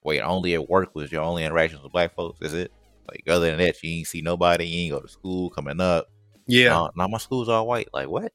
wait, 0.04 0.22
only 0.22 0.56
at 0.56 0.68
work 0.68 0.96
was 0.96 1.12
your 1.12 1.22
only 1.22 1.44
interactions 1.46 1.84
with 1.84 1.92
black 1.92 2.16
folks? 2.16 2.42
Is 2.42 2.54
it? 2.56 2.72
Like 3.08 3.24
other 3.28 3.52
than 3.52 3.60
that, 3.60 3.82
you 3.84 4.00
ain't 4.00 4.08
see 4.08 4.22
nobody. 4.22 4.66
You 4.66 4.82
ain't 4.86 4.94
go 4.94 5.00
to 5.02 5.08
school 5.08 5.52
coming 5.52 5.80
up. 5.80 6.08
Yeah. 6.48 6.70
Now, 6.70 6.92
now 6.96 7.08
my 7.08 7.18
school's 7.18 7.50
all 7.50 7.68
white. 7.68 7.90
Like 7.94 8.08
what? 8.10 8.32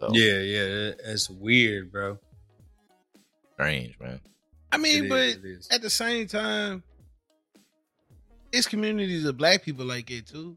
So, 0.00 0.10
Yeah, 0.12 0.38
yeah. 0.40 0.92
That's 1.04 1.28
weird, 1.30 1.90
bro. 1.92 2.18
strange, 3.54 3.98
man. 4.00 4.20
I 4.72 4.76
mean, 4.78 5.04
It 5.04 5.08
but 5.08 5.18
is, 5.20 5.36
it 5.36 5.44
is. 5.44 5.68
at 5.70 5.82
the 5.82 5.90
same 5.90 6.26
time, 6.26 6.82
it's 8.52 8.66
communities 8.66 9.24
of 9.24 9.36
black 9.36 9.62
people 9.62 9.84
like 9.84 10.10
it 10.10 10.26
too. 10.26 10.56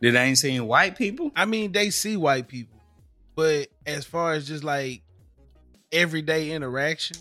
Did 0.00 0.16
I 0.16 0.24
ain't 0.24 0.38
seen 0.38 0.66
white 0.66 0.96
people? 0.96 1.30
I 1.36 1.44
mean, 1.44 1.72
they 1.72 1.90
see 1.90 2.16
white 2.16 2.48
people, 2.48 2.80
but 3.34 3.68
as 3.86 4.04
far 4.04 4.32
as 4.32 4.46
just 4.48 4.64
like 4.64 5.02
everyday 5.92 6.52
interaction, 6.52 7.18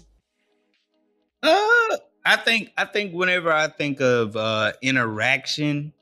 Uh, 1.43 1.97
I 2.23 2.37
think 2.37 2.71
I 2.77 2.85
think 2.85 3.13
whenever 3.13 3.51
I 3.51 3.67
think 3.67 3.99
of 4.01 4.35
uh 4.35 4.73
interaction, 4.81 5.93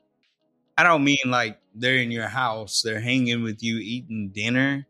I 0.78 0.84
don't 0.84 1.04
mean 1.04 1.18
like 1.26 1.59
they're 1.74 1.98
in 1.98 2.10
your 2.10 2.28
house, 2.28 2.82
they're 2.82 3.00
hanging 3.00 3.42
with 3.42 3.62
you 3.62 3.78
eating 3.78 4.30
dinner, 4.34 4.86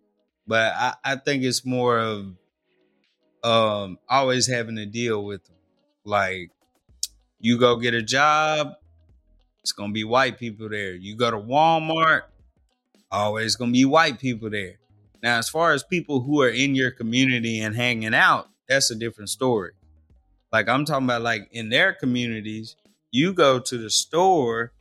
but 0.47 0.73
I, 0.75 0.95
I 1.05 1.17
think 1.17 1.43
it's 1.45 1.65
more 1.65 1.99
of 1.99 2.27
um 3.43 3.99
always 4.09 4.47
having 4.47 4.77
to 4.77 4.87
deal 4.87 5.25
with 5.25 5.45
them. 5.45 5.57
Like 6.05 6.51
you 7.39 7.59
go 7.59 7.77
get 7.77 7.95
a 7.95 8.03
job, 8.03 8.75
it's 9.63 9.73
gonna 9.73 9.93
be 9.93 10.05
white 10.05 10.39
people 10.39 10.69
there. 10.69 10.95
You 10.95 11.17
go 11.17 11.31
to 11.31 11.39
Walmart, 11.39 12.23
always 13.11 13.57
gonna 13.57 13.73
be 13.73 13.85
white 13.85 14.19
people 14.19 14.51
there. 14.51 14.79
Now, 15.23 15.39
as 15.39 15.49
far 15.49 15.73
as 15.73 15.83
people 15.83 16.23
who 16.23 16.41
are 16.43 16.49
in 16.49 16.75
your 16.75 16.91
community 16.91 17.61
and 17.61 17.77
hanging 17.77 18.15
out, 18.15 18.49
that's 18.69 18.91
a 18.91 18.95
different 18.95 19.29
story. 19.29 19.73
Like 20.53 20.69
I'm 20.69 20.85
talking 20.85 21.07
about 21.07 21.23
like 21.23 21.49
in 21.53 21.69
their 21.69 21.93
communities, 21.93 22.77
you 23.11 23.33
go 23.33 23.59
to 23.59 23.79
the 23.79 23.91
store, 23.91 24.73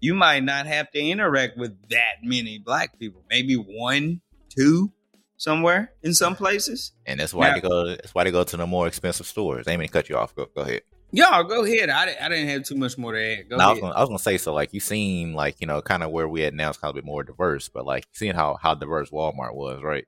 you 0.00 0.14
might 0.14 0.44
not 0.44 0.66
have 0.66 0.90
to 0.92 0.98
interact 1.00 1.56
with 1.56 1.76
that 1.90 2.16
many 2.22 2.58
black 2.58 2.98
people. 2.98 3.22
Maybe 3.30 3.54
one, 3.54 4.20
two 4.48 4.92
somewhere 5.36 5.92
in 6.02 6.14
some 6.14 6.34
places. 6.36 6.92
And 7.06 7.20
that's 7.20 7.32
why 7.34 7.48
Now- 7.48 7.54
they 7.54 7.60
go. 7.60 7.86
That's 7.88 8.14
why 8.14 8.24
they 8.24 8.30
go 8.30 8.44
to 8.44 8.56
the 8.56 8.66
more 8.66 8.86
expensive 8.86 9.26
stores. 9.26 9.66
They 9.66 9.74
ain't 9.74 9.92
cut 9.92 10.08
you 10.08 10.16
off. 10.16 10.34
Go, 10.34 10.46
go 10.54 10.62
ahead. 10.62 10.82
Y'all 11.10 11.42
go 11.44 11.64
ahead. 11.64 11.88
I, 11.88 12.14
I 12.20 12.28
didn't 12.28 12.48
have 12.48 12.64
too 12.64 12.74
much 12.76 12.98
more 12.98 13.12
to 13.14 13.18
add. 13.38 13.48
Go 13.48 13.56
No, 13.56 13.64
I 13.64 13.70
was, 13.70 13.80
gonna, 13.80 13.94
I 13.94 14.00
was 14.00 14.08
gonna 14.10 14.18
say 14.18 14.36
so. 14.36 14.52
Like 14.52 14.74
you 14.74 14.80
seen, 14.80 15.32
like 15.32 15.56
you 15.58 15.66
know, 15.66 15.80
kind 15.80 16.02
of 16.02 16.10
where 16.10 16.28
we 16.28 16.44
at 16.44 16.52
now 16.52 16.68
is 16.68 16.76
kind 16.76 16.90
of 16.90 16.96
a 16.96 16.98
bit 17.00 17.06
more 17.06 17.22
diverse. 17.22 17.68
But 17.70 17.86
like 17.86 18.04
seeing 18.12 18.34
how 18.34 18.58
how 18.60 18.74
diverse 18.74 19.10
Walmart 19.10 19.54
was, 19.54 19.82
right? 19.82 20.04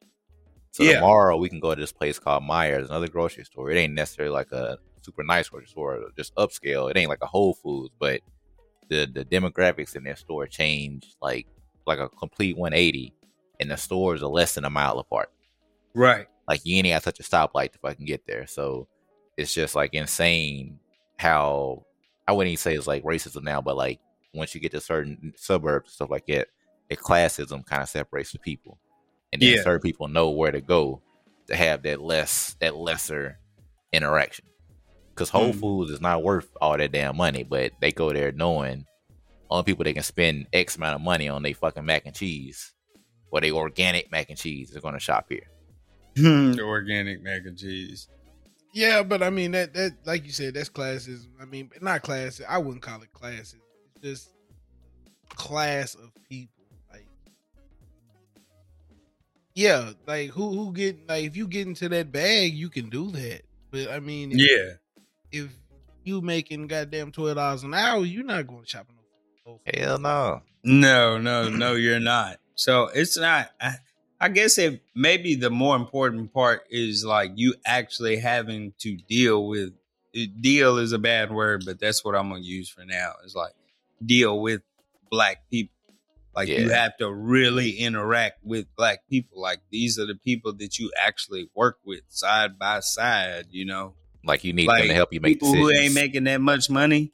So 0.72 0.82
Yeah. 0.82 0.96
tomorrow 0.96 1.36
we 1.38 1.48
can 1.48 1.58
go 1.58 1.74
to 1.74 1.80
this 1.80 1.92
place 1.92 2.18
called 2.18 2.42
Meijers, 2.44 2.84
another 2.86 3.08
grocery 3.08 3.44
store. 3.44 3.70
It 3.70 3.78
ain't 3.78 3.94
necessarily 3.94 4.32
like 4.34 4.52
a 4.52 4.76
super 5.00 5.24
nice 5.24 5.48
grocery 5.48 5.68
store, 5.68 6.04
just 6.18 6.34
upscale. 6.34 6.90
It 6.90 6.98
ain't 6.98 7.08
like 7.08 7.22
a 7.22 7.26
Whole 7.26 7.54
Foods, 7.54 7.94
but 7.98 8.20
the 8.90 9.06
the 9.06 9.24
demographics 9.24 9.96
in 9.96 10.04
their 10.04 10.16
store 10.16 10.46
change 10.46 11.14
like 11.22 11.46
like 11.86 11.98
a 11.98 12.08
complete 12.10 12.56
180, 12.58 13.14
and 13.60 13.70
the 13.70 13.76
stores 13.76 14.22
are 14.22 14.26
less 14.28 14.54
than 14.54 14.64
a 14.64 14.70
mile 14.70 14.98
apart. 14.98 15.30
Right. 15.94 16.26
Like 16.46 16.60
you 16.64 16.76
ain't 16.76 16.88
got 16.88 17.02
such 17.02 17.20
a 17.20 17.22
stoplight 17.22 17.72
to 17.72 17.78
fucking 17.78 18.06
get 18.06 18.26
there. 18.26 18.46
So 18.46 18.88
it's 19.36 19.54
just 19.54 19.74
like 19.74 19.94
insane 19.94 20.78
how 21.18 21.86
I 22.28 22.32
wouldn't 22.32 22.52
even 22.52 22.58
say 22.58 22.74
it's 22.74 22.86
like 22.86 23.02
racism 23.04 23.42
now, 23.42 23.60
but 23.60 23.76
like 23.76 24.00
once 24.34 24.54
you 24.54 24.60
get 24.60 24.72
to 24.72 24.80
certain 24.80 25.32
suburbs 25.36 25.88
and 25.88 25.94
stuff 25.94 26.10
like 26.10 26.26
that, 26.26 26.48
the 26.88 26.96
classism 26.96 27.64
kind 27.64 27.82
of 27.82 27.88
separates 27.88 28.32
the 28.32 28.38
people, 28.38 28.78
and 29.32 29.40
then 29.40 29.56
Yeah. 29.56 29.62
certain 29.62 29.80
people 29.80 30.08
know 30.08 30.30
where 30.30 30.52
to 30.52 30.60
go 30.60 31.02
to 31.46 31.56
have 31.56 31.82
that 31.82 32.00
less 32.00 32.56
that 32.60 32.76
lesser 32.76 33.38
interaction. 33.92 34.44
Because 35.20 35.28
Whole 35.28 35.52
Mhm. 35.52 35.60
Foods 35.60 35.90
is 35.90 36.00
not 36.00 36.22
worth 36.22 36.48
all 36.62 36.78
that 36.78 36.92
damn 36.92 37.14
money, 37.14 37.42
but 37.42 37.72
they 37.78 37.92
go 37.92 38.10
there 38.10 38.32
knowing 38.32 38.86
only 39.50 39.64
people 39.64 39.84
they 39.84 39.92
can 39.92 40.02
spend 40.02 40.46
X 40.50 40.76
amount 40.76 40.94
of 40.94 41.02
money 41.02 41.28
on 41.28 41.42
their 41.42 41.52
fucking 41.52 41.84
mac 41.84 42.06
and 42.06 42.16
cheese 42.16 42.72
or 43.30 43.42
they 43.42 43.50
organic 43.50 44.10
mac 44.10 44.30
and 44.30 44.38
cheese 44.38 44.74
are 44.74 44.80
going 44.80 44.94
to 44.94 44.98
shop 45.00 45.26
here. 45.28 45.46
Organic 46.58 47.22
mac 47.22 47.42
and 47.44 47.58
cheese. 47.58 48.08
yeah. 48.72 49.02
But 49.02 49.22
I 49.22 49.28
mean 49.28 49.50
that 49.50 49.74
that 49.74 49.92
like 50.06 50.24
you 50.24 50.32
said, 50.32 50.54
that's 50.54 50.70
classes. 50.70 51.28
I 51.38 51.44
mean, 51.44 51.70
not 51.82 52.00
classes. 52.00 52.46
I 52.48 52.56
wouldn't 52.56 52.80
call 52.80 53.02
it 53.02 53.12
classes. 53.12 53.56
It's 53.96 54.02
just 54.02 54.30
class 55.36 55.94
of 55.96 56.12
people. 56.30 56.64
Like, 56.90 57.06
yeah, 59.54 59.92
like 60.06 60.30
who 60.30 60.48
who 60.54 60.72
get 60.72 61.06
like 61.06 61.24
if 61.26 61.36
you 61.36 61.46
get 61.46 61.66
into 61.66 61.90
that 61.90 62.10
bag, 62.10 62.54
you 62.54 62.70
can 62.70 62.88
do 62.88 63.10
that. 63.10 63.42
But 63.70 63.88
I 63.90 64.00
mean, 64.00 64.32
Yeah. 64.34 64.72
If 65.32 65.50
you 66.04 66.20
making 66.20 66.66
goddamn 66.66 67.12
twelve 67.12 67.36
dollars 67.36 67.62
an 67.62 67.74
hour, 67.74 68.04
you're 68.04 68.24
not 68.24 68.46
going 68.46 68.64
shopping. 68.64 68.96
no- 69.46 69.60
Hell 69.74 69.98
no. 69.98 70.42
No, 70.62 71.18
no, 71.18 71.48
no, 71.48 71.74
you're 71.74 72.00
not. 72.00 72.38
So 72.54 72.88
it's 72.94 73.16
not. 73.16 73.50
I, 73.60 73.76
I 74.20 74.28
guess 74.28 74.58
it 74.58 74.82
maybe 74.94 75.34
the 75.34 75.48
more 75.50 75.74
important 75.76 76.32
part 76.34 76.64
is 76.70 77.04
like 77.04 77.32
you 77.36 77.54
actually 77.64 78.16
having 78.18 78.74
to 78.80 78.96
deal 78.96 79.46
with. 79.46 79.72
Deal 80.40 80.76
is 80.78 80.92
a 80.92 80.98
bad 80.98 81.30
word, 81.32 81.62
but 81.64 81.78
that's 81.78 82.04
what 82.04 82.14
I'm 82.16 82.28
gonna 82.30 82.42
use 82.42 82.68
for 82.68 82.84
now. 82.84 83.12
Is 83.24 83.34
like 83.34 83.52
deal 84.04 84.40
with 84.40 84.60
black 85.10 85.48
people. 85.50 85.74
Like 86.34 86.48
you 86.48 86.70
have 86.70 86.96
to 86.98 87.10
really 87.12 87.70
interact 87.78 88.44
with 88.44 88.66
black 88.76 89.00
people. 89.08 89.40
Like 89.40 89.60
these 89.70 89.98
are 89.98 90.06
the 90.06 90.14
people 90.16 90.52
that 90.54 90.78
you 90.78 90.90
actually 91.00 91.48
work 91.54 91.78
with 91.84 92.00
side 92.08 92.58
by 92.58 92.80
side. 92.80 93.46
You 93.50 93.64
know. 93.64 93.94
Like 94.24 94.44
you 94.44 94.52
need 94.52 94.68
them 94.68 94.88
to 94.88 94.94
help 94.94 95.12
you 95.12 95.20
make 95.20 95.34
people 95.34 95.52
decisions. 95.52 95.72
who 95.72 95.78
ain't 95.84 95.94
making 95.94 96.24
that 96.24 96.40
much 96.40 96.68
money. 96.68 97.12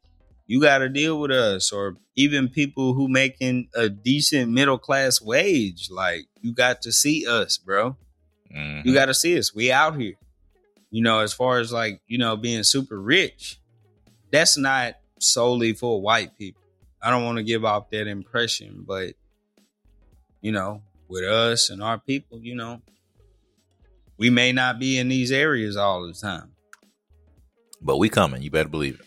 You 0.48 0.60
got 0.60 0.78
to 0.78 0.88
deal 0.88 1.20
with 1.20 1.30
us, 1.32 1.72
or 1.72 1.96
even 2.14 2.48
people 2.48 2.94
who 2.94 3.08
making 3.08 3.68
a 3.74 3.88
decent 3.88 4.50
middle 4.52 4.78
class 4.78 5.20
wage. 5.20 5.88
Like 5.90 6.26
you 6.40 6.52
got 6.52 6.82
to 6.82 6.92
see 6.92 7.26
us, 7.26 7.58
bro. 7.58 7.96
Mhm. 8.54 8.84
You 8.84 8.94
got 8.94 9.06
to 9.06 9.14
see 9.14 9.36
us. 9.38 9.54
We 9.54 9.72
out 9.72 9.98
here. 9.98 10.14
You 10.90 11.02
know, 11.02 11.18
as 11.20 11.32
far 11.32 11.58
as 11.58 11.72
like 11.72 12.00
you 12.06 12.18
know 12.18 12.36
being 12.36 12.62
super 12.62 13.00
rich, 13.00 13.58
that's 14.30 14.56
not 14.56 14.94
solely 15.20 15.72
for 15.72 16.00
white 16.00 16.36
people. 16.38 16.62
I 17.02 17.10
don't 17.10 17.24
want 17.24 17.38
to 17.38 17.44
give 17.44 17.64
off 17.64 17.90
that 17.90 18.06
impression, 18.06 18.84
but 18.86 19.14
you 20.40 20.52
know, 20.52 20.82
with 21.08 21.24
us 21.24 21.70
and 21.70 21.82
our 21.82 21.98
people, 21.98 22.40
you 22.40 22.54
know, 22.54 22.82
we 24.16 24.30
may 24.30 24.52
not 24.52 24.78
be 24.78 24.98
in 24.98 25.08
these 25.08 25.32
areas 25.32 25.76
all 25.76 26.06
the 26.06 26.12
time. 26.14 26.52
But 27.80 27.96
we 27.98 28.08
coming. 28.08 28.42
You 28.42 28.50
better 28.50 28.68
believe 28.68 29.00
it. 29.00 29.06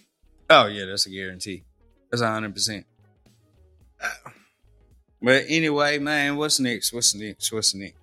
Oh 0.49 0.65
yeah, 0.67 0.86
that's 0.86 1.05
a 1.05 1.09
guarantee. 1.09 1.63
That's 2.11 2.22
hundred 2.24 2.53
percent. 2.53 2.86
But 5.22 5.45
anyway, 5.49 5.99
man, 5.99 6.38
what's 6.38 6.59
next? 6.59 6.93
What's 6.93 7.13
next? 7.13 7.51
What's 7.51 7.76
next? 7.76 7.97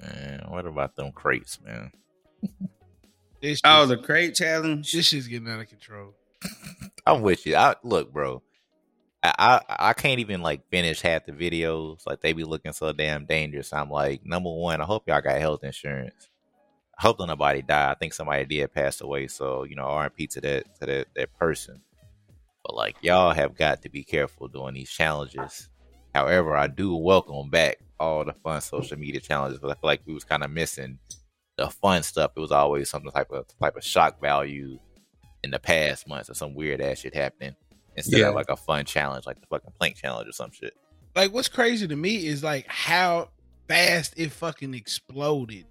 Man, 0.00 0.44
what 0.48 0.66
about 0.66 0.96
them 0.96 1.12
crates, 1.12 1.58
man? 1.64 1.92
This 3.42 3.60
Oh, 3.64 3.86
shit's- 3.86 4.00
the 4.00 4.04
crate 4.06 4.34
challenge. 4.34 4.90
this 4.92 5.06
shit's 5.06 5.28
getting 5.28 5.46
out 5.48 5.60
of 5.60 5.68
control. 5.68 6.14
I'm 7.06 7.20
with 7.20 7.46
you. 7.46 7.54
I 7.54 7.74
look, 7.84 8.10
bro. 8.10 8.42
I, 9.22 9.60
I 9.68 9.88
I 9.90 9.92
can't 9.92 10.20
even 10.20 10.40
like 10.40 10.66
finish 10.70 11.02
half 11.02 11.26
the 11.26 11.32
videos. 11.32 12.00
Like 12.06 12.22
they 12.22 12.32
be 12.32 12.44
looking 12.44 12.72
so 12.72 12.92
damn 12.92 13.26
dangerous. 13.26 13.74
I'm 13.74 13.90
like, 13.90 14.24
number 14.24 14.50
one, 14.50 14.80
I 14.80 14.84
hope 14.84 15.04
y'all 15.06 15.20
got 15.20 15.38
health 15.38 15.62
insurance. 15.64 16.28
I 16.98 17.02
hope 17.02 17.18
nobody 17.20 17.62
died. 17.62 17.90
I 17.90 17.94
think 17.94 18.14
somebody 18.14 18.44
did 18.44 18.72
pass 18.72 19.00
away. 19.00 19.26
So 19.28 19.64
you 19.64 19.76
know, 19.76 19.82
R.I.P. 19.84 20.26
to 20.28 20.40
that 20.42 20.80
to 20.80 20.86
that 20.86 21.06
that 21.14 21.34
person. 21.38 21.80
But 22.64 22.74
like, 22.74 22.96
y'all 23.00 23.32
have 23.32 23.56
got 23.56 23.82
to 23.82 23.88
be 23.88 24.02
careful 24.02 24.48
doing 24.48 24.74
these 24.74 24.90
challenges. 24.90 25.68
However, 26.14 26.56
I 26.56 26.66
do 26.66 26.96
welcome 26.96 27.48
back 27.50 27.78
all 28.00 28.24
the 28.24 28.32
fun 28.32 28.60
social 28.60 28.98
media 28.98 29.20
challenges. 29.20 29.60
But 29.60 29.70
I 29.70 29.74
feel 29.74 29.80
like 29.84 30.00
we 30.06 30.14
was 30.14 30.24
kind 30.24 30.42
of 30.42 30.50
missing 30.50 30.98
the 31.56 31.68
fun 31.68 32.02
stuff. 32.02 32.32
It 32.36 32.40
was 32.40 32.50
always 32.52 32.90
some 32.90 33.04
type 33.04 33.30
of 33.30 33.46
type 33.60 33.76
of 33.76 33.84
shock 33.84 34.20
value 34.20 34.78
in 35.44 35.50
the 35.50 35.58
past 35.58 36.08
months 36.08 36.28
or 36.30 36.34
some 36.34 36.54
weird 36.54 36.80
ass 36.80 36.98
shit 37.00 37.14
happening 37.14 37.54
instead 37.96 38.18
Yeah. 38.20 38.28
of 38.30 38.34
like 38.34 38.50
a 38.50 38.56
fun 38.56 38.84
challenge 38.84 39.26
like 39.26 39.40
the 39.40 39.46
fucking 39.46 39.72
plank 39.78 39.96
challenge 39.96 40.28
or 40.28 40.32
some 40.32 40.50
shit. 40.50 40.74
Like 41.14 41.32
what's 41.32 41.48
crazy 41.48 41.86
to 41.86 41.94
me 41.96 42.26
is 42.26 42.42
like 42.42 42.66
how 42.66 43.28
fast 43.68 44.14
it 44.16 44.32
fucking 44.32 44.74
exploded. 44.74 45.66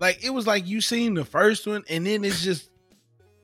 Like 0.00 0.24
it 0.24 0.30
was 0.30 0.46
like 0.46 0.66
you 0.66 0.80
seen 0.80 1.14
the 1.14 1.24
first 1.24 1.66
one 1.66 1.84
and 1.88 2.06
then 2.06 2.24
it's 2.24 2.42
just 2.42 2.70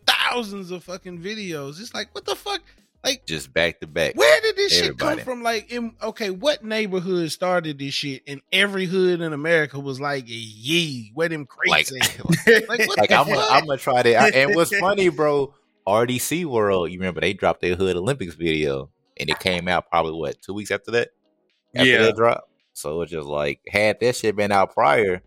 thousands 0.06 0.70
of 0.70 0.84
fucking 0.84 1.20
videos. 1.20 1.80
It's 1.80 1.94
like 1.94 2.14
what 2.14 2.24
the 2.24 2.34
fuck? 2.34 2.62
Like 3.04 3.24
Just 3.26 3.52
back 3.52 3.78
to 3.80 3.86
back. 3.86 4.16
where 4.16 4.40
did 4.40 4.56
this 4.56 4.76
Everybody. 4.80 4.88
shit 4.88 4.98
come 4.98 5.18
from? 5.24 5.42
Like 5.42 5.70
in 5.70 5.94
okay, 6.02 6.30
what 6.30 6.64
neighborhood 6.64 7.30
started 7.30 7.78
this 7.78 7.94
shit? 7.94 8.22
And 8.26 8.40
every 8.52 8.86
hood 8.86 9.20
in 9.20 9.32
America 9.32 9.78
was 9.78 10.00
like, 10.00 10.24
yee, 10.26 11.12
where 11.14 11.28
them 11.28 11.46
Like, 11.68 11.86
crates 11.88 11.92
at? 11.92 12.18
Like, 12.68 12.88
what 12.88 12.98
like 12.98 13.10
the 13.10 13.16
I'm 13.16 13.26
gonna, 13.26 13.36
fuck? 13.36 13.50
I'm 13.52 13.66
gonna 13.66 13.78
try 13.78 14.02
that. 14.02 14.34
And 14.34 14.54
what's 14.56 14.76
funny, 14.80 15.08
bro? 15.08 15.54
RDC 15.86 16.46
World, 16.46 16.90
you 16.90 16.98
remember 16.98 17.20
they 17.20 17.32
dropped 17.32 17.60
their 17.60 17.76
Hood 17.76 17.94
Olympics 17.96 18.34
video, 18.34 18.90
and 19.18 19.30
it 19.30 19.38
came 19.38 19.68
out 19.68 19.88
probably 19.88 20.18
what 20.18 20.42
two 20.42 20.52
weeks 20.54 20.72
after 20.72 20.90
that. 20.92 21.10
After 21.76 21.88
Yeah. 21.88 22.02
that 22.02 22.16
drop, 22.16 22.48
so 22.72 23.02
it's 23.02 23.12
just 23.12 23.28
like 23.28 23.60
had 23.68 24.00
that 24.00 24.16
shit 24.16 24.34
been 24.34 24.50
out 24.50 24.74
prior, 24.74 25.22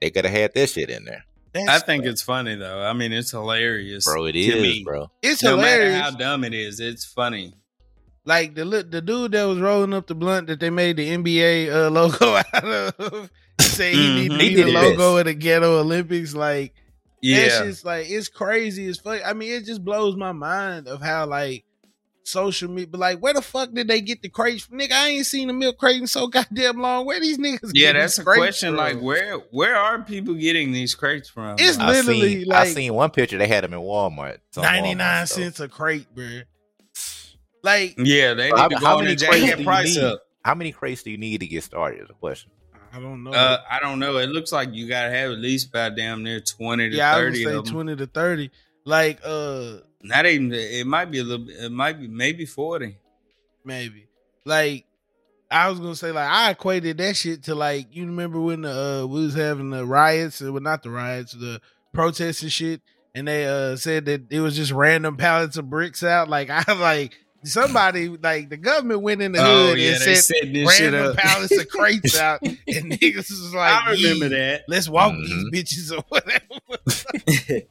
they 0.00 0.10
could 0.10 0.24
have 0.24 0.34
had 0.34 0.54
that 0.54 0.68
shit 0.68 0.90
in 0.90 1.04
there, 1.04 1.24
I 1.54 1.60
That's- 1.60 1.82
think 1.84 2.04
it's 2.04 2.22
funny 2.22 2.54
though. 2.54 2.80
I 2.82 2.92
mean, 2.92 3.12
it's 3.12 3.30
hilarious, 3.30 4.04
bro. 4.04 4.26
It 4.26 4.36
is, 4.36 4.62
me. 4.62 4.84
bro. 4.84 5.10
it's 5.22 5.42
No 5.42 5.56
matter 5.56 5.84
hilarious. 5.84 6.00
how 6.00 6.10
dumb 6.12 6.44
it 6.44 6.54
is, 6.54 6.80
it's 6.80 7.04
funny. 7.04 7.54
like 8.24 8.54
the 8.54 8.64
li- 8.64 8.82
the 8.82 9.00
dude 9.00 9.32
that 9.32 9.44
was 9.44 9.58
rolling 9.58 9.94
up 9.94 10.06
the 10.06 10.14
blunt 10.14 10.48
that 10.48 10.60
they 10.60 10.68
made 10.70 10.96
the 10.98 11.08
NBA 11.08 11.70
uh, 11.72 11.90
logo 11.98 12.34
out 12.36 12.64
of. 12.64 13.30
He 13.58 13.64
said 13.64 13.94
he 13.94 14.14
need 14.14 14.28
to 14.28 14.34
Mhm. 14.34 14.38
be 14.38 14.48
He 14.50 14.54
the 14.56 14.64
logo 14.70 15.14
this. 15.14 15.20
of 15.20 15.24
the 15.26 15.34
Ghetto 15.34 15.80
Olympics. 15.80 16.34
Like 16.34 16.74
that 16.74 16.82
Yeah, 17.22 17.48
shit's 17.48 17.84
like 17.84 18.06
it's 18.10 18.28
crazy 18.28 18.86
as 18.88 18.98
fuck. 18.98 19.20
I 19.24 19.32
mean, 19.32 19.52
it 19.52 19.64
just 19.64 19.82
blows 19.84 20.14
my 20.16 20.32
mind 20.32 20.86
of 20.88 21.00
how 21.02 21.26
like 21.26 21.64
social 22.28 22.68
media. 22.70 22.86
But 22.88 23.00
like, 23.00 23.18
where 23.20 23.34
the 23.34 23.42
fuck 23.42 23.72
did 23.72 23.88
they 23.88 24.00
get 24.00 24.22
the 24.22 24.28
crates? 24.28 24.64
from? 24.64 24.78
Nigga, 24.78 24.92
I 24.92 25.08
ain't 25.08 25.26
seen 25.26 25.48
a 25.50 25.52
milk 25.52 25.78
crate 25.78 26.00
in 26.00 26.06
so 26.06 26.26
goddamn 26.28 26.78
long. 26.80 27.06
Where 27.06 27.20
these 27.20 27.38
niggas? 27.38 27.70
yeah. 27.74 27.92
That's 27.92 28.18
a 28.18 28.24
question. 28.24 28.70
from? 28.70 28.76
Like, 28.76 29.00
where 29.00 29.36
where 29.50 29.76
are 29.76 30.00
people 30.02 30.34
getting 30.34 30.72
these 30.72 30.94
crates 30.94 31.28
from? 31.28 31.56
It's 31.58 31.78
I 31.78 31.88
Literally, 31.90 32.40
seen, 32.40 32.48
like- 32.48 32.66
I 32.68 32.70
seen 32.70 32.94
one 32.94 33.10
picture 33.10 33.38
they 33.38 33.48
had 33.48 33.64
them 33.64 33.72
in 33.74 33.80
Walmart. 33.80 34.38
Some 34.50 34.62
ninety 34.64 34.90
Walmart 34.90 34.96
nine 34.98 35.26
store. 35.26 35.42
cents 35.44 35.60
a 35.60 35.68
crate, 35.68 36.06
bro. 36.14 36.40
Like 37.62 37.94
yeah, 37.98 38.34
they 38.34 38.50
How- 38.50 38.68
need 38.68 38.78
to 38.78 38.84
how 38.86 38.94
go 38.94 38.98
in 39.00 39.04
many 39.06 39.10
and 39.12 39.18
jack 39.20 39.30
crates 39.30 39.46
that 39.46 39.56
do 39.56 39.62
you 39.62 39.66
price 39.66 39.96
need? 39.96 40.04
up. 40.04 40.22
How 40.44 40.54
many 40.54 40.72
crates 40.72 41.02
do 41.02 41.10
you 41.10 41.18
need 41.18 41.40
to 41.40 41.46
get 41.46 41.64
started? 41.64 42.02
Is 42.02 42.08
the 42.08 42.14
question. 42.14 42.50
I 42.92 43.00
don't 43.00 43.22
know. 43.24 43.32
Uh, 43.32 43.58
I 43.70 43.80
don't 43.80 43.98
know. 43.98 44.16
It 44.16 44.28
looks 44.30 44.50
like 44.52 44.72
you 44.72 44.88
gotta 44.88 45.10
have 45.10 45.32
at 45.32 45.38
least 45.38 45.68
about 45.68 45.96
damn 45.96 46.22
near 46.22 46.40
twenty 46.40 46.88
to 46.90 46.96
yeah, 46.96 47.12
I 47.12 47.14
thirty 47.16 47.44
would 47.44 47.54
of 47.54 47.66
say 47.66 47.70
them. 47.70 47.74
twenty 47.74 47.96
to 47.96 48.06
thirty. 48.06 48.50
Like 48.84 49.18
uh 49.24 49.78
Not 50.02 50.26
even. 50.26 50.52
It 50.52 50.86
might 50.86 51.10
be 51.10 51.18
a 51.18 51.24
little. 51.24 51.46
bit 51.46 51.56
It 51.56 51.72
might 51.72 51.98
be 52.00 52.06
maybe 52.08 52.46
forty. 52.46 52.98
maybe. 53.64 54.06
Like 54.44 54.84
I 55.50 55.68
was 55.68 55.78
gonna 55.80 55.96
say, 55.96 56.12
like 56.12 56.28
I 56.30 56.50
equated 56.50 56.98
that 56.98 57.16
shit 57.16 57.44
to 57.44 57.54
like 57.54 57.88
you 57.94 58.06
remember 58.06 58.40
when 58.40 58.62
the 58.62 58.70
uh 59.02 59.06
we 59.06 59.22
was 59.24 59.34
having 59.34 59.70
the 59.70 59.84
riots, 59.84 60.40
well 60.40 60.60
not 60.60 60.82
the 60.82 60.90
riots, 60.90 61.32
the 61.32 61.60
protests 61.92 62.42
and 62.42 62.52
shit, 62.52 62.80
and 63.14 63.26
they 63.26 63.46
uh 63.46 63.76
said 63.76 64.04
that 64.06 64.30
it 64.30 64.40
was 64.40 64.54
just 64.56 64.70
random 64.72 65.16
pallets 65.16 65.56
of 65.56 65.68
bricks 65.68 66.02
out. 66.04 66.28
Like 66.28 66.48
I 66.68 66.72
like 66.74 67.14
somebody 67.44 68.08
like 68.08 68.50
the 68.50 68.56
government 68.56 69.00
went 69.02 69.22
in 69.22 69.32
the 69.32 69.38
Oh 69.40 69.68
hood 69.70 69.78
yeah, 69.78 69.90
and 69.92 69.98
said 70.02 70.16
set 70.18 70.44
random 70.66 71.16
pallets 71.16 71.56
of 71.58 71.68
crates 71.68 72.16
out, 72.20 72.40
and 72.42 72.58
niggas 72.92 73.16
was 73.30 73.54
like, 73.54 73.72
I 73.82 73.90
remember 73.92 74.28
that. 74.30 74.62
Let's 74.68 74.88
walk 74.88 75.12
Mhm. 75.12 75.50
these 75.50 75.90
bitches 75.90 75.96
or 75.98 76.04
whatever. 76.08 77.66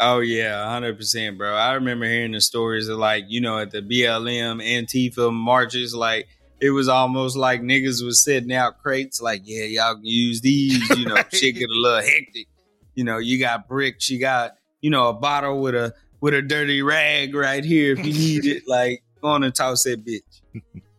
Oh 0.00 0.20
yeah, 0.20 0.68
hundred 0.68 0.96
percent, 0.96 1.38
bro. 1.38 1.54
I 1.54 1.74
remember 1.74 2.06
hearing 2.06 2.32
the 2.32 2.40
stories 2.40 2.88
of 2.88 2.98
like 2.98 3.24
you 3.28 3.40
know 3.40 3.58
at 3.58 3.70
the 3.70 3.80
BLM 3.82 4.62
Antifa 4.62 5.32
marches, 5.32 5.94
like 5.94 6.28
it 6.60 6.70
was 6.70 6.88
almost 6.88 7.36
like 7.36 7.60
niggas 7.60 8.04
was 8.04 8.24
setting 8.24 8.52
out 8.52 8.78
crates, 8.82 9.20
like 9.20 9.42
yeah, 9.44 9.64
y'all 9.64 9.94
can 9.94 10.04
use 10.04 10.40
these. 10.40 10.88
You 10.90 11.06
know, 11.06 11.14
Right. 11.14 11.26
shit 11.34 11.54
get 11.56 11.68
a 11.68 11.72
little 11.74 12.00
hectic. 12.02 12.48
You 12.94 13.04
know, 13.04 13.18
you 13.18 13.38
got 13.38 13.68
bricks, 13.68 14.08
you 14.10 14.20
got 14.20 14.52
you 14.80 14.90
know 14.90 15.08
a 15.08 15.12
bottle 15.12 15.60
with 15.60 15.74
a 15.74 15.94
with 16.20 16.34
a 16.34 16.42
dirty 16.42 16.82
rag 16.82 17.34
right 17.34 17.64
here 17.64 17.92
if 17.92 18.06
you 18.06 18.12
need 18.12 18.46
it. 18.46 18.62
Like 18.68 19.02
go 19.20 19.28
on 19.28 19.44
and 19.44 19.54
toss 19.54 19.84
that 19.84 20.04
bitch. 20.04 20.40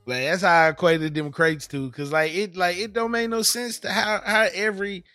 Like 0.05 0.23
that's 0.23 0.41
how 0.41 0.63
I 0.65 0.69
equated 0.69 1.13
them 1.13 1.31
crates 1.31 1.65
to, 1.67 1.89
cause 1.91 2.11
like 2.11 2.33
it 2.33 2.57
like 2.57 2.77
it 2.77 2.91
don't 2.91 3.11
make 3.11 3.29
no 3.29 3.41
sense 3.41 3.79
to 3.79 3.89
how 3.89 4.21
how 4.25 4.47
every 4.53 5.05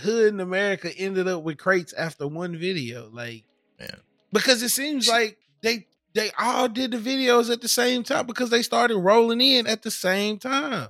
hood 0.00 0.34
in 0.34 0.40
America 0.40 0.90
ended 0.96 1.28
up 1.28 1.42
with 1.42 1.58
crates 1.58 1.92
after 1.92 2.26
one 2.26 2.56
video. 2.56 3.08
Like, 3.12 3.44
Yeah. 3.80 3.96
because 4.32 4.62
it 4.62 4.70
seems 4.70 5.08
like 5.08 5.38
they 5.62 5.86
they 6.14 6.30
all 6.38 6.68
did 6.68 6.92
the 6.92 6.98
videos 6.98 7.50
at 7.50 7.60
the 7.60 7.68
same 7.68 8.02
time 8.04 8.26
because 8.26 8.50
they 8.50 8.62
started 8.62 8.96
rolling 8.98 9.40
in 9.40 9.66
at 9.66 9.82
the 9.82 9.90
same 9.90 10.38
time. 10.38 10.88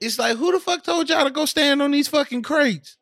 It's 0.00 0.18
like 0.18 0.36
who 0.36 0.52
the 0.52 0.60
fuck 0.60 0.84
told 0.84 1.08
y'all 1.08 1.24
to 1.24 1.30
go 1.30 1.44
stand 1.44 1.82
on 1.82 1.90
these 1.90 2.08
fucking 2.08 2.42
crates? 2.42 2.96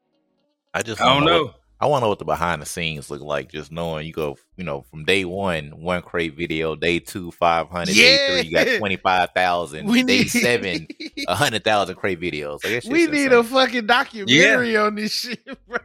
I 0.72 0.82
just 0.82 1.00
I 1.00 1.06
don't 1.06 1.24
wanna 1.24 1.30
know. 1.36 1.54
What- 1.78 1.86
I 1.86 1.90
want 1.90 2.00
to 2.00 2.04
know 2.04 2.08
what 2.10 2.18
the 2.18 2.24
behind 2.24 2.62
the 2.62 2.66
scenes 2.66 3.10
look 3.10 3.20
like. 3.20 3.50
Just 3.52 3.70
knowing 3.70 4.06
you 4.06 4.12
go, 4.12 4.36
you 4.56 4.64
know, 4.64 4.82
from 4.90 5.04
day 5.04 5.24
one, 5.24 5.68
one 5.80 6.02
crate 6.02 6.34
video, 6.36 6.74
day 6.76 6.98
two, 6.98 7.30
five 7.32 7.68
hundred, 7.68 7.94
day 7.94 8.28
three, 8.40 8.48
you 8.48 8.54
got 8.56 8.66
Yeah. 8.66 8.78
twenty 8.78 8.96
five 8.96 9.30
thousand, 9.34 9.86
We 9.88 10.02
day 10.02 10.18
need 10.18 10.28
seven, 10.30 10.88
a 11.28 11.34
hundred 11.34 11.64
thousand 11.64 11.96
crate 11.96 12.20
videos. 12.20 12.54
Like, 12.54 12.62
that 12.62 12.70
shit's 12.82 12.88
we 12.88 13.06
need 13.06 13.26
insane. 13.26 13.32
a 13.38 13.44
fucking 13.44 13.86
documentary 13.86 14.76
on 14.76 14.94
this 14.94 15.12
shit, 15.12 15.44
bro. 15.68 15.78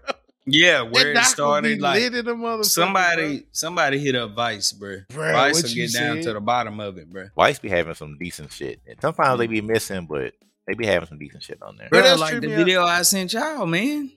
Yeah, 0.48 0.82
where 0.82 1.14
that 1.14 1.24
it 1.26 1.28
started, 1.28 1.76
be 1.78 1.80
like 1.82 2.00
lit 2.02 2.16
in 2.16 2.26
the 2.26 2.34
motherfucker, 2.34 2.66
somebody 2.66 3.44
somebody 3.52 4.00
hit 4.00 4.16
up 4.16 4.34
Vice, 4.34 4.72
bro. 4.72 4.98
Bruh, 5.10 5.32
Vice 5.34 5.62
will 5.62 5.70
you 5.70 5.88
get 5.88 5.94
down 5.94 6.16
said? 6.18 6.24
to 6.24 6.34
the 6.34 6.40
bottom 6.42 6.80
of 6.80 6.98
it, 6.98 7.12
bro. 7.12 7.28
Vice 7.36 7.60
be 7.60 7.70
having 7.70 7.94
some 7.94 8.18
decent 8.18 8.52
shit. 8.52 8.80
And 8.88 9.00
sometimes 9.00 9.38
they 9.38 9.46
be 9.48 9.62
missing, 9.62 10.08
but 10.08 10.34
they 10.68 10.74
be 10.74 10.88
having 10.88 11.08
some 11.08 11.20
decent 11.20 11.44
shit 11.44 11.62
on 11.62 11.78
there. 11.78 11.90
Bro, 11.90 12.02
Bro, 12.02 12.10
that's 12.10 12.22
like 12.22 12.42
the 12.42 12.48
me 12.48 12.54
out. 12.54 12.58
video 12.58 12.84
I 12.84 13.04
sent 13.04 13.34
y'all, 13.34 13.68
man. 13.68 14.12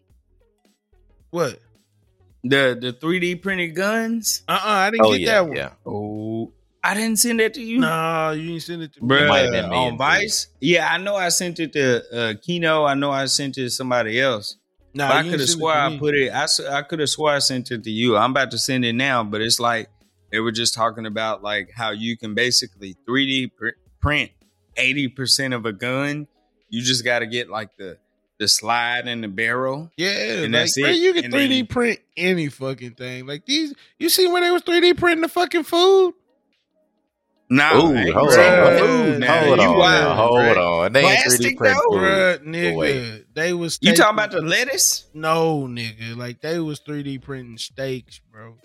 What? 1.34 1.58
The 2.44 2.78
the 2.80 2.92
3D 2.92 3.42
printed 3.42 3.74
guns. 3.74 4.42
Uh 4.46 4.52
uh 4.52 4.58
I 4.64 4.90
didn't 4.90 5.06
Oh 5.06 5.12
get 5.12 5.20
yeah, 5.22 5.32
that 5.32 5.46
one. 5.48 5.56
yeah. 5.56 5.70
Oh, 5.84 6.52
I 6.82 6.94
didn't 6.94 7.18
send 7.18 7.40
that 7.40 7.54
to 7.54 7.62
you, 7.62 7.78
No, 7.80 8.30
you 8.32 8.48
didn't 8.50 8.62
send 8.62 8.82
it 8.82 8.92
to 8.94 9.00
me. 9.02 9.08
bro. 9.08 9.26
might 9.28 9.38
have 9.40 9.50
been 9.52 9.64
On 9.64 9.88
and 9.88 9.98
Vice, 9.98 10.48
yeah, 10.60 10.86
I 10.92 10.98
know 10.98 11.16
I 11.16 11.30
sent 11.30 11.58
it 11.58 11.72
to 11.72 12.02
uh, 12.16 12.34
Kino. 12.42 12.84
I 12.84 12.94
know 12.94 13.10
I 13.10 13.24
sent 13.24 13.56
it 13.58 13.62
to 13.62 13.70
somebody 13.70 14.20
else. 14.20 14.56
Nah, 14.92 15.06
I 15.08 15.08
could 15.08 15.16
have 15.16 15.24
didn't 15.24 15.40
send 15.40 15.50
it 15.50 15.52
swore 15.58 15.72
I 15.72 15.98
put 15.98 16.14
it. 16.14 16.30
I, 16.30 16.46
I 16.78 16.82
could 16.82 17.00
have 17.00 17.08
swore 17.08 17.30
I 17.30 17.38
sent 17.40 17.70
it 17.72 17.82
to 17.82 17.90
you. 17.90 18.16
I'm 18.16 18.30
about 18.30 18.50
to 18.52 18.58
send 18.58 18.84
it 18.84 18.92
now, 18.92 19.24
but 19.24 19.40
it's 19.40 19.58
like 19.58 19.88
they 20.30 20.38
were 20.40 20.52
just 20.52 20.74
talking 20.74 21.06
about 21.06 21.42
like 21.42 21.70
how 21.74 21.90
you 21.90 22.16
can 22.16 22.34
basically 22.34 22.94
3D 23.08 23.50
pr- 23.56 23.78
print 24.00 24.30
80 24.76 25.08
percent 25.08 25.54
of 25.54 25.64
a 25.66 25.72
gun. 25.72 26.28
You 26.68 26.82
just 26.82 27.02
got 27.04 27.20
to 27.20 27.26
get 27.26 27.48
like 27.48 27.70
the 27.78 27.96
the 28.38 28.48
slide 28.48 29.06
and 29.06 29.22
the 29.22 29.28
barrel. 29.28 29.90
Yeah, 29.96 30.42
And 30.42 30.52
like, 30.52 30.62
that's 30.62 30.78
bro, 30.80 30.90
it. 30.90 30.96
you 30.96 31.12
can 31.14 31.30
3D 31.30 31.68
print 31.68 32.00
any 32.16 32.48
fucking 32.48 32.92
thing. 32.94 33.26
Like 33.26 33.46
these, 33.46 33.74
you 33.98 34.08
see 34.08 34.26
when 34.26 34.42
they 34.42 34.50
was 34.50 34.62
3D 34.62 34.96
printing 34.98 35.22
the 35.22 35.28
fucking 35.28 35.64
food? 35.64 36.14
Nah, 37.50 37.76
Ooh, 37.76 37.94
I 37.94 38.10
hold 38.10 38.32
saying 38.32 38.62
on. 38.62 38.72
no 38.72 38.78
food 38.86 39.20
now. 39.20 39.44
Hold 39.44 39.60
on, 39.60 39.76
wild, 39.78 40.16
hold 40.16 40.56
bruh. 40.56 40.84
on. 40.86 40.92
They 40.94 41.04
ain't 41.04 41.18
3D 41.20 41.26
Plastic, 41.26 41.56
print 41.58 41.76
though? 41.76 41.90
food. 41.92 42.00
Bruh, 42.00 42.38
Go 42.62 42.68
away. 42.70 42.92
nigga, 43.00 43.24
they 43.34 43.52
was. 43.52 43.78
You 43.82 43.94
talking 43.94 44.14
about 44.14 44.30
the 44.30 44.40
lettuce? 44.40 45.06
No, 45.14 45.66
nigga, 45.68 46.16
like 46.16 46.40
they 46.40 46.58
was 46.58 46.80
3D 46.80 47.20
printing 47.22 47.58
steaks, 47.58 48.20
bro. 48.32 48.56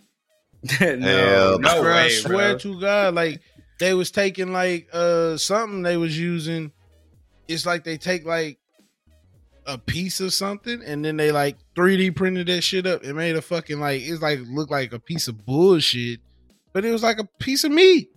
no, 0.81 0.97
Hell 0.97 1.59
no 1.59 1.69
Bruh, 1.83 1.93
I 1.93 2.09
swear 2.09 2.51
bro. 2.51 2.57
to 2.59 2.81
God, 2.81 3.15
like 3.15 3.41
they 3.79 3.93
was 3.93 4.11
taking 4.11 4.51
like 4.53 4.87
uh 4.93 5.37
something 5.37 5.83
they 5.83 5.97
was 5.97 6.17
using. 6.17 6.71
It's 7.47 7.65
like 7.65 7.83
they 7.83 7.97
take 7.97 8.25
like 8.25 8.58
a 9.69 9.77
piece 9.77 10.19
of 10.19 10.33
something 10.33 10.81
and 10.83 11.05
then 11.05 11.15
they 11.17 11.31
like 11.31 11.57
3D 11.75 12.15
printed 12.15 12.47
that 12.47 12.61
shit 12.61 12.85
up. 12.87 13.03
It 13.03 13.13
made 13.13 13.35
a 13.35 13.41
fucking 13.41 13.79
like 13.79 14.01
it's 14.01 14.21
like 14.21 14.39
looked 14.47 14.71
like 14.71 14.91
a 14.93 14.99
piece 14.99 15.27
of 15.27 15.45
bullshit, 15.45 16.19
but 16.73 16.83
it 16.85 16.91
was 16.91 17.03
like 17.03 17.19
a 17.19 17.25
piece 17.39 17.63
of 17.63 17.71
meat. 17.71 18.09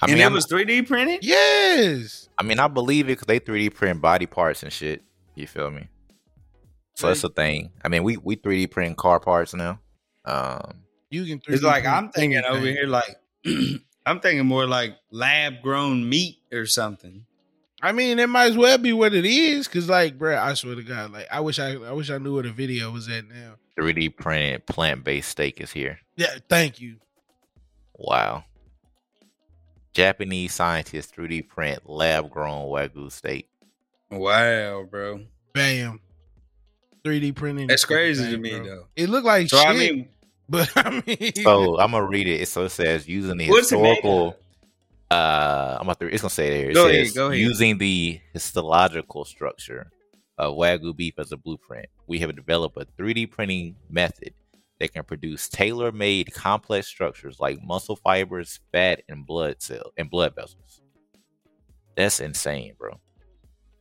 I 0.00 0.06
and 0.06 0.12
mean, 0.12 0.20
it 0.22 0.24
I'm- 0.24 0.32
was 0.32 0.46
3D 0.46 0.86
printed. 0.86 1.24
Yes. 1.24 2.28
I 2.38 2.42
mean, 2.44 2.58
I 2.60 2.68
believe 2.68 3.06
it 3.06 3.18
because 3.18 3.26
they 3.26 3.40
3D 3.40 3.74
print 3.74 4.00
body 4.00 4.26
parts 4.26 4.62
and 4.62 4.72
shit. 4.72 5.02
You 5.34 5.46
feel 5.46 5.70
me? 5.70 5.88
So 6.94 7.08
that's 7.08 7.22
a 7.24 7.28
thing. 7.28 7.70
I 7.84 7.88
mean, 7.88 8.02
we 8.02 8.16
we 8.16 8.36
3D 8.36 8.70
print 8.70 8.96
car 8.96 9.20
parts 9.20 9.54
now. 9.54 9.80
Um, 10.24 10.82
You 11.10 11.24
can 11.26 11.38
3D 11.40 11.54
It's 11.54 11.62
like 11.62 11.84
print 11.84 11.96
I'm 11.96 12.10
thinking 12.10 12.42
over 12.44 12.66
here, 12.66 12.86
like 12.86 13.16
I'm 14.06 14.20
thinking 14.20 14.46
more 14.46 14.66
like 14.66 14.96
lab 15.10 15.62
grown 15.62 16.08
meat 16.08 16.38
or 16.52 16.66
something. 16.66 17.24
I 17.80 17.92
mean, 17.92 18.18
it 18.18 18.28
might 18.28 18.46
as 18.50 18.56
well 18.56 18.76
be 18.78 18.92
what 18.92 19.14
it 19.14 19.24
is, 19.24 19.68
cause 19.68 19.88
like, 19.88 20.18
bro, 20.18 20.36
I 20.36 20.54
swear 20.54 20.74
to 20.74 20.82
God, 20.82 21.12
like, 21.12 21.28
I 21.30 21.40
wish 21.40 21.58
I, 21.58 21.74
I 21.74 21.92
wish 21.92 22.10
I 22.10 22.18
knew 22.18 22.34
where 22.34 22.42
the 22.42 22.50
video 22.50 22.90
was 22.90 23.08
at 23.08 23.28
now. 23.28 23.54
3D 23.78 24.16
printed 24.16 24.66
plant 24.66 25.04
based 25.04 25.28
steak 25.30 25.60
is 25.60 25.70
here. 25.70 26.00
Yeah, 26.16 26.34
thank 26.48 26.80
you. 26.80 26.96
Wow. 27.94 28.44
Japanese 29.92 30.54
scientists 30.54 31.12
3D 31.12 31.48
print 31.48 31.88
lab 31.88 32.30
grown 32.30 32.66
wagyu 32.66 33.10
steak. 33.12 33.48
Wow, 34.10 34.84
bro, 34.90 35.20
Bam. 35.52 36.00
3D 37.04 37.34
printing. 37.34 37.68
that's 37.68 37.82
the 37.82 37.88
fucking 37.88 37.96
crazy 37.96 38.30
to 38.32 38.38
me 38.38 38.58
bro. 38.58 38.64
though. 38.64 38.86
It 38.96 39.08
looked 39.08 39.26
like 39.26 39.48
So 39.48 39.58
shit, 39.58 39.66
I 39.66 39.72
mean, 39.74 40.08
but 40.48 40.70
I 40.76 41.02
mean, 41.06 41.32
So 41.42 41.78
I'm 41.78 41.92
gonna 41.92 42.06
read 42.06 42.26
it. 42.26 42.40
It's 42.40 42.50
so 42.50 42.64
it 42.64 42.70
says 42.70 43.08
using 43.08 43.36
the 43.36 43.48
what's 43.50 43.70
it 43.70 43.80
made 43.80 43.96
historical. 43.96 44.36
Uh, 45.10 45.76
I'm 45.80 45.86
about 45.86 46.00
to. 46.00 46.12
It's 46.12 46.22
gonna 46.22 46.30
say 46.30 46.48
it 46.48 46.56
here. 46.60 46.70
It 46.70 46.74
Go 46.74 46.86
says 46.88 46.94
ahead, 46.96 47.14
go 47.14 47.26
ahead. 47.28 47.38
using 47.38 47.78
the 47.78 48.20
histological 48.34 49.24
structure 49.24 49.90
of 50.36 50.54
wagyu 50.56 50.94
beef 50.94 51.14
as 51.18 51.32
a 51.32 51.36
blueprint, 51.36 51.86
we 52.06 52.18
have 52.18 52.34
developed 52.36 52.76
a 52.76 52.86
3D 53.00 53.30
printing 53.30 53.74
method 53.90 54.34
that 54.80 54.92
can 54.92 55.02
produce 55.02 55.48
tailor-made 55.48 56.32
complex 56.32 56.86
structures 56.86 57.40
like 57.40 57.58
muscle 57.64 57.96
fibers, 57.96 58.60
fat, 58.70 59.02
and 59.08 59.26
blood 59.26 59.60
cell 59.60 59.92
and 59.96 60.08
blood 60.10 60.34
vessels. 60.36 60.82
That's 61.96 62.20
insane, 62.20 62.74
bro. 62.78 63.00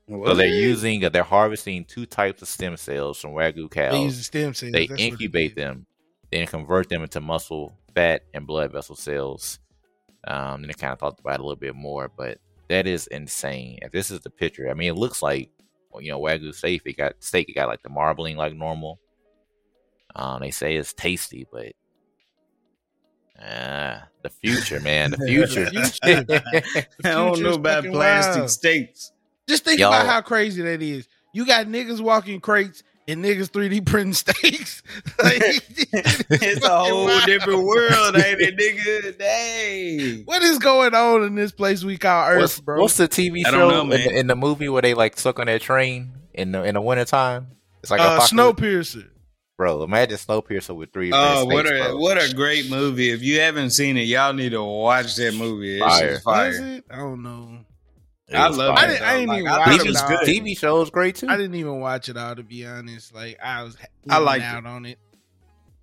So 0.10 0.34
they're 0.34 0.48
using, 0.48 1.02
they're 1.02 1.22
harvesting 1.22 1.84
two 1.86 2.06
types 2.06 2.42
of 2.42 2.48
stem 2.48 2.78
cells 2.78 3.20
from 3.20 3.32
wagyu 3.32 3.70
cows. 3.70 3.92
they 3.92 4.04
use 4.04 4.18
the 4.18 4.24
stem 4.24 4.54
cells. 4.54 4.72
They 4.72 4.88
That's 4.88 5.02
incubate 5.02 5.56
them, 5.56 5.86
then 6.32 6.48
convert 6.48 6.90
them 6.90 7.04
into 7.04 7.20
muscle, 7.20 7.78
fat, 7.94 8.24
and 8.34 8.48
blood 8.48 8.72
vessel 8.72 8.96
cells. 8.96 9.60
Um, 10.26 10.64
and 10.64 10.70
they 10.70 10.74
kind 10.74 10.94
of 10.94 11.00
talked 11.00 11.20
about 11.20 11.36
it 11.36 11.40
a 11.40 11.44
little 11.44 11.56
bit 11.56 11.76
more, 11.76 12.12
but 12.16 12.40
that 12.70 12.88
is 12.88 13.08
insane. 13.08 13.80
If 13.82 13.92
this 13.92 14.12
is 14.12 14.20
the 14.22 14.30
picture, 14.30 14.70
I 14.70 14.74
mean, 14.74 14.90
it 14.90 14.98
looks 14.98 15.22
like 15.22 15.50
you 16.00 16.12
know 16.12 16.20
wagyu 16.20 16.54
steak. 16.54 16.82
It 16.86 16.98
got 16.98 17.14
steak. 17.20 17.50
It 17.50 17.56
got 17.56 17.68
like 17.68 17.84
the 17.84 17.90
marbling 17.90 18.38
like 18.38 18.54
normal. 18.54 19.00
Um, 20.16 20.42
they 20.42 20.52
say 20.52 20.76
it's 20.76 20.94
tasty, 20.94 21.46
but 21.52 21.74
uh, 23.42 24.00
the 24.24 24.30
future, 24.30 24.80
man, 24.80 25.12
the 25.12 25.18
future. 25.28 25.66
future. 26.04 26.88
I 27.04 27.10
don't 27.10 27.42
know 27.42 27.54
about 27.54 27.86
plastic 27.86 28.40
wild. 28.40 28.50
steaks. 28.50 29.12
Just 29.48 29.64
think 29.64 29.80
Yo. 29.80 29.88
about 29.88 30.06
how 30.08 30.22
crazy 30.22 30.62
that 30.64 30.82
is. 30.82 31.08
You 31.34 31.46
got 31.46 31.68
niggas 31.68 32.02
walking 32.02 32.42
crates 32.42 32.84
and 33.08 33.24
niggas 33.24 33.50
3D 33.50 33.86
printing 33.86 34.14
steaks. 34.14 34.82
Like, 35.24 35.42
it's 35.42 36.64
a 36.66 36.70
whole 36.70 37.06
wild. 37.06 37.26
different 37.26 37.64
world, 37.64 38.16
ain't 38.16 38.40
it, 38.42 38.58
nigga? 38.58 39.18
Dang. 39.18 40.26
What 40.26 40.42
is 40.44 40.60
going 40.60 40.94
on 40.94 41.24
in 41.24 41.36
this 41.36 41.52
place 41.52 41.84
we 41.84 41.98
call 41.98 42.28
Earth, 42.30 42.40
what's, 42.42 42.60
bro? 42.60 42.82
what's 42.82 42.98
the 42.98 43.08
TV 43.08 43.44
I 43.46 43.50
show 43.52 43.70
know, 43.70 43.82
in, 43.82 43.90
the, 43.90 44.20
in 44.20 44.28
the 44.28 44.36
movie 44.36 44.70
where 44.70 44.82
they 44.82 44.94
like 44.94 45.18
suck 45.18 45.40
on 45.40 45.48
that 45.48 45.62
train 45.62 46.12
in 46.34 46.52
the 46.52 46.64
in 46.64 46.76
the 46.76 46.82
wintertime? 46.82 47.48
It's 47.82 47.92
like 47.92 48.00
uh, 48.02 48.20
apocalypse. 48.20 48.32
Snowpiercer. 48.96 49.08
bro. 49.58 49.84
Imagine 49.84 50.18
Snowpiercer 50.18 50.76
with 50.76 50.94
three. 50.94 51.12
Oh, 51.14 51.44
snakes, 51.46 51.54
what 51.54 51.66
a 51.66 51.70
bro. 51.90 51.98
what 51.98 52.18
a 52.18 52.34
great 52.34 52.70
movie! 52.70 53.10
If 53.12 53.22
you 53.24 53.40
haven't 53.40 53.72
seen 53.72 53.98
it, 53.98 54.02
y'all 54.04 54.34
need 54.34 54.50
to 54.52 54.64
watch 54.64 55.16
that 55.16 55.34
movie. 55.36 55.78
It's 55.78 55.86
Fire. 55.86 56.14
just 56.14 56.26
Was 56.26 56.58
fire. 56.58 56.66
it? 56.78 56.86
I 56.92 56.98
don't 56.98 57.24
know. 57.24 57.60
It 58.30 58.36
I 58.36 58.48
love 58.50 58.60
I 58.60 58.74
it. 58.74 58.78
fire. 58.78 58.88
didn't- 58.90 59.04
I 59.04 59.14
though. 59.14 59.20
ain't 59.20 59.30
Like, 59.30 59.40
even 59.40 59.52
I 59.52 59.58
watch 59.58 59.68
thought 59.68 59.80
it 59.86 59.90
it 59.90 59.98
all. 60.02 60.10
good. 60.10 60.20
TV 60.28 60.58
show 60.58 60.82
is 60.82 60.90
great 60.90 61.16
too. 61.16 61.28
I 61.30 61.38
didn't 61.38 61.56
even 61.56 61.80
watch 61.80 62.10
it 62.10 62.18
all 62.18 62.36
to 62.36 62.44
be 62.44 62.66
honest. 62.66 63.16
Like 63.16 63.38
I 63.44 63.64
was 63.64 63.78
I 64.10 64.16
I 64.16 64.18
liked 64.20 64.44
out 64.44 64.66
on 64.66 64.86
it. 64.86 65.00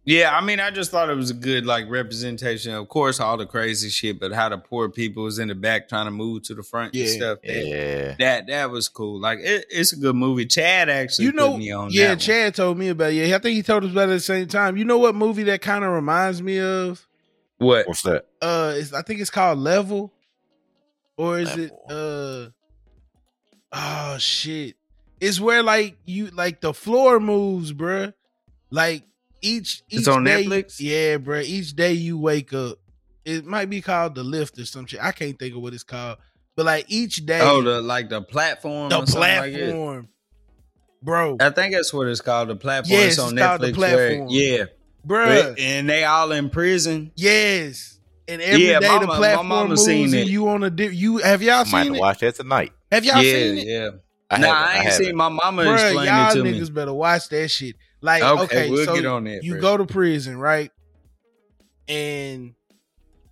Yeah, 0.07 0.37
I 0.37 0.45
mean, 0.45 0.61
I 0.61 0.71
just 0.71 0.91
thought 0.91 1.09
it 1.09 1.15
was 1.17 1.31
a 1.31 1.35
good 1.35 1.65
like 1.65 1.89
representation. 1.89 2.75
Of 2.75 2.91
course, 2.91 3.21
all 3.21 3.39
the 3.39 3.47
crazy 3.47 3.89
shit, 3.89 4.21
but 4.21 4.33
how 4.33 4.51
the 4.51 4.59
poor 4.59 4.91
people 4.91 5.23
was 5.23 5.39
in 5.39 5.49
the 5.49 5.55
back 5.55 5.89
trying 5.89 6.05
to 6.05 6.11
move 6.11 6.43
to 6.43 6.55
the 6.55 6.63
front 6.63 6.95
Yeah. 6.95 7.05
and 7.05 7.11
stuff. 7.15 7.39
That, 7.43 7.67
yeah, 7.67 8.15
that 8.19 8.47
that 8.49 8.71
was 8.71 8.91
cool. 8.91 9.19
Like 9.19 9.39
it, 9.41 9.65
it's 9.71 9.95
a 9.95 9.97
good 9.97 10.15
movie. 10.15 10.45
Chad 10.45 10.91
actually 10.91 11.25
You 11.25 11.33
know, 11.33 11.53
put 11.53 11.59
me 11.61 11.71
on. 11.73 11.89
yeah, 11.91 12.03
that 12.09 12.11
one. 12.11 12.19
Chad 12.19 12.55
told 12.55 12.77
me 12.77 12.89
about 12.91 13.13
it. 13.13 13.27
Yeah, 13.27 13.35
I 13.35 13.39
think 13.39 13.57
he 13.57 13.63
told 13.63 13.85
us 13.85 13.93
about 13.93 14.11
it 14.11 14.13
at 14.13 14.17
the 14.17 14.21
same 14.21 14.47
time. 14.47 14.77
You 14.77 14.85
know 14.85 14.99
what 14.99 15.15
movie 15.15 15.45
that 15.45 15.63
kind 15.63 15.83
of 15.83 15.91
reminds 15.93 16.43
me 16.43 16.61
of? 16.61 17.07
What? 17.57 17.89
what's 17.89 18.03
that? 18.03 18.27
Uh, 18.43 18.75
it's, 18.77 18.93
I 18.93 19.01
think 19.01 19.21
it's 19.21 19.31
called 19.31 19.59
Level, 19.59 20.13
or 21.17 21.39
is 21.41 21.49
Level. 21.57 21.65
it? 21.65 21.73
Uh, 21.93 22.51
oh 23.73 24.19
shit! 24.19 24.77
It's 25.21 25.41
where 25.41 25.63
like 25.63 25.97
you 26.05 26.27
like 26.29 26.61
the 26.61 26.75
floor 26.75 27.21
moves, 27.21 27.73
bruh. 27.73 28.13
Like 28.71 29.05
each, 29.43 29.83
each 29.91 30.01
It's 30.01 30.09
on 30.09 30.25
day, 30.25 30.45
Netflix? 30.45 30.77
Yeah, 30.81 31.19
bruh. 31.19 31.45
Each 31.45 31.75
day 31.75 31.93
you 31.93 32.19
wake 32.19 32.53
up, 32.53 32.79
it 33.25 33.45
might 33.45 33.71
be 33.71 33.81
called 33.81 34.15
the 34.15 34.25
lift 34.25 34.59
or 34.59 34.65
some 34.65 34.87
shit. 34.87 35.03
I 35.03 35.13
can't 35.13 35.39
think 35.39 35.55
of 35.55 35.63
what 35.63 35.75
it's 35.75 35.85
called, 35.85 36.19
but 36.57 36.67
like 36.67 36.87
each 36.89 37.25
day, 37.27 37.41
Oh, 37.43 37.63
the 37.63 37.81
like 37.81 38.09
the 38.09 38.23
platform. 38.23 38.89
the 38.89 38.97
or 39.03 39.07
something 39.07 39.21
like 39.21 39.53
platform, 39.55 40.09
bro, 41.03 41.37
I 41.41 41.51
think 41.51 41.75
that's 41.75 41.93
what 41.93 42.09
it's 42.09 42.21
called. 42.21 42.49
The 42.49 42.57
platform. 42.57 42.99
Yes, 42.99 43.13
it's 43.13 43.19
on 43.21 43.39
it's 43.39 43.43
Netflix. 43.47 43.77
where- 43.77 44.09
Platform. 44.09 44.29
yeah, 44.31 44.65
bruh. 45.07 45.55
and 45.61 45.89
they 45.89 46.05
all 46.05 46.33
in 46.33 46.51
prison. 46.51 47.13
Yes. 47.15 47.94
And 48.27 48.41
every 48.41 48.59
day 48.65 48.71
Yeah, 48.73 48.81
the 48.81 48.87
mama- 48.89 49.07
my 49.07 49.17
platform 49.19 49.47
mama 49.49 49.69
moves 49.71 49.85
seen 49.85 50.05
and 50.07 50.15
it. 50.15 50.29
you 50.29 50.49
on 50.49 50.63
a 50.65 50.71
di- 50.71 50.95
you 50.95 51.19
have 51.19 51.43
y'all 51.43 51.57
I 51.61 51.65
seen 51.65 51.87
to 51.93 51.95
it? 51.95 52.01
watch 52.01 52.21
that 52.21 52.35
tonight. 52.37 52.73
Have 52.91 53.05
y'all 53.05 53.23
yeah, 53.23 53.33
seen 53.33 53.59
it? 53.59 53.67
yeah. 53.67 53.91
I 54.31 54.39
nah, 54.39 54.49
I 54.49 54.75
ain't 54.77 54.85
haven't. 54.85 55.05
seen. 55.07 55.17
My 55.17 55.29
mama 55.29 55.63
Bruh, 55.63 55.75
explained 55.75 56.07
y'all 56.09 56.31
it 56.31 56.35
to 56.35 56.43
niggas 56.43 56.69
me. 56.69 56.75
better 56.75 56.95
watch 56.95 57.29
that 57.29 57.49
shit. 57.51 57.77
Like, 58.01 58.23
Okay, 58.23 58.43
okay, 58.45 58.71
we'll 58.71 58.85
so 58.87 58.95
get 58.95 59.07
on 59.07 59.25
that. 59.25 59.43
you 59.45 59.53
bro. 59.53 59.61
go 59.61 59.77
to 59.79 59.87
prison, 59.87 60.39
right? 60.39 60.71
And 61.89 62.55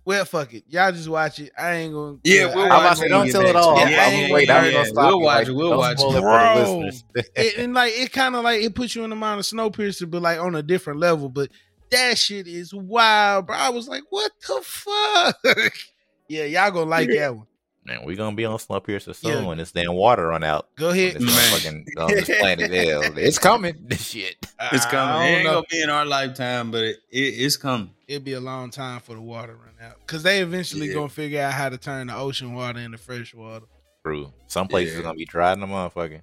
well, 0.05 0.25
fuck 0.25 0.53
it, 0.53 0.65
y'all 0.67 0.91
just 0.91 1.07
watch 1.07 1.39
it. 1.39 1.51
I 1.57 1.73
ain't 1.75 1.93
gonna. 1.93 2.17
Yeah, 2.23 2.53
we'll 2.53 2.65
I- 2.65 2.69
watch 2.69 2.79
about 2.79 2.89
to 2.91 2.95
say, 2.97 3.07
don't 3.07 3.31
tell 3.31 3.41
it 3.45 3.55
all. 3.55 3.77
Yeah, 3.77 3.83
I'm, 3.85 3.89
yeah, 3.91 4.09
yeah, 4.27 4.33
wait. 4.33 4.47
yeah, 4.47 4.57
I'm 4.57 4.65
yeah. 4.65 4.71
gonna 4.71 4.85
stop 4.85 5.05
We'll 5.07 5.19
you. 5.19 5.23
watch 5.25 5.37
Like, 5.39 5.47
it, 5.47 5.53
we'll 5.53 5.77
watch 5.77 5.97
spoil 5.97 6.09
it. 6.09 6.13
for 6.13 6.15
the 6.15 6.21
Bro. 6.21 6.77
listeners. 6.79 7.03
it, 7.35 7.57
and 7.57 7.73
like 7.73 7.93
it 7.95 8.11
kind 8.11 8.35
of 8.35 8.43
like 8.43 8.61
it 8.61 8.75
puts 8.75 8.95
you 8.95 9.03
in 9.03 9.09
the 9.09 9.15
mind 9.15 9.39
of 9.39 9.45
Snowpiercer, 9.45 10.09
but 10.09 10.21
like 10.21 10.39
on 10.39 10.55
a 10.55 10.61
different 10.63 10.99
level. 10.99 11.29
But 11.29 11.49
that 11.93 12.17
shit 12.17 12.47
is 12.47 12.73
wild, 12.73 13.47
bro. 13.47 13.55
I 13.55 13.69
was 13.69 13.87
like, 13.87 14.03
what 14.09 14.31
the 14.47 14.59
fuck? 14.63 15.73
yeah, 16.27 16.43
y'all 16.45 16.71
gonna 16.71 16.89
like 16.89 17.09
that 17.09 17.35
one. 17.35 17.47
Man, 17.85 18.05
we 18.05 18.15
gonna 18.15 18.35
be 18.35 18.45
on 18.45 18.57
Snowpiercer 18.59 19.13
soon 19.13 19.41
Yeah. 19.43 19.45
when 19.45 19.57
this 19.57 19.73
damn 19.73 19.93
water 19.93 20.27
run 20.27 20.43
out. 20.43 20.69
Go 20.77 20.89
On 20.89 20.93
ahead. 20.93 21.15
this, 21.15 21.23
motherfucking, 21.23 21.85
on 21.97 22.07
this 22.11 22.29
planet 22.39 22.71
hell. 22.71 23.01
It's 23.17 23.37
coming. 23.39 23.75
This 23.87 24.05
shit. 24.07 24.35
It's 24.71 24.85
coming. 24.85 25.15
I 25.15 25.27
It 25.27 25.29
don't 25.31 25.35
ain't 25.35 25.43
know. 25.45 25.53
gonna 25.55 25.65
be 25.69 25.81
in 25.83 25.89
our 25.89 26.05
lifetime, 26.05 26.71
but 26.71 26.83
it, 26.83 26.97
it, 27.11 27.19
it's 27.19 27.57
coming. 27.57 27.89
It'd 28.07 28.23
be 28.23 28.33
a 28.33 28.39
long 28.39 28.69
time 28.69 29.01
for 29.01 29.15
the 29.15 29.21
water 29.21 29.55
run 29.55 29.73
out 29.85 29.97
because 30.05 30.23
they 30.23 30.39
eventually 30.41 30.87
Yeah. 30.87 30.93
gonna 30.93 31.09
figure 31.09 31.41
out 31.41 31.51
how 31.53 31.67
to 31.67 31.77
turn 31.77 32.07
the 32.07 32.15
ocean 32.15 32.53
water 32.53 32.79
into 32.79 32.97
fresh 32.97 33.33
water. 33.33 33.65
True. 34.05 34.31
Some 34.47 34.69
places 34.69 34.93
Yeah. 34.93 34.99
are 35.01 35.03
gonna 35.03 35.17
be 35.17 35.25
dry 35.25 35.51
in 35.51 35.59
the 35.59 35.67
motherfucking. 35.67 36.21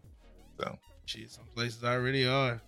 So 0.58 0.78
Shit, 1.04 1.30
some 1.30 1.44
places 1.54 1.84
already 1.84 2.26
are. 2.26 2.62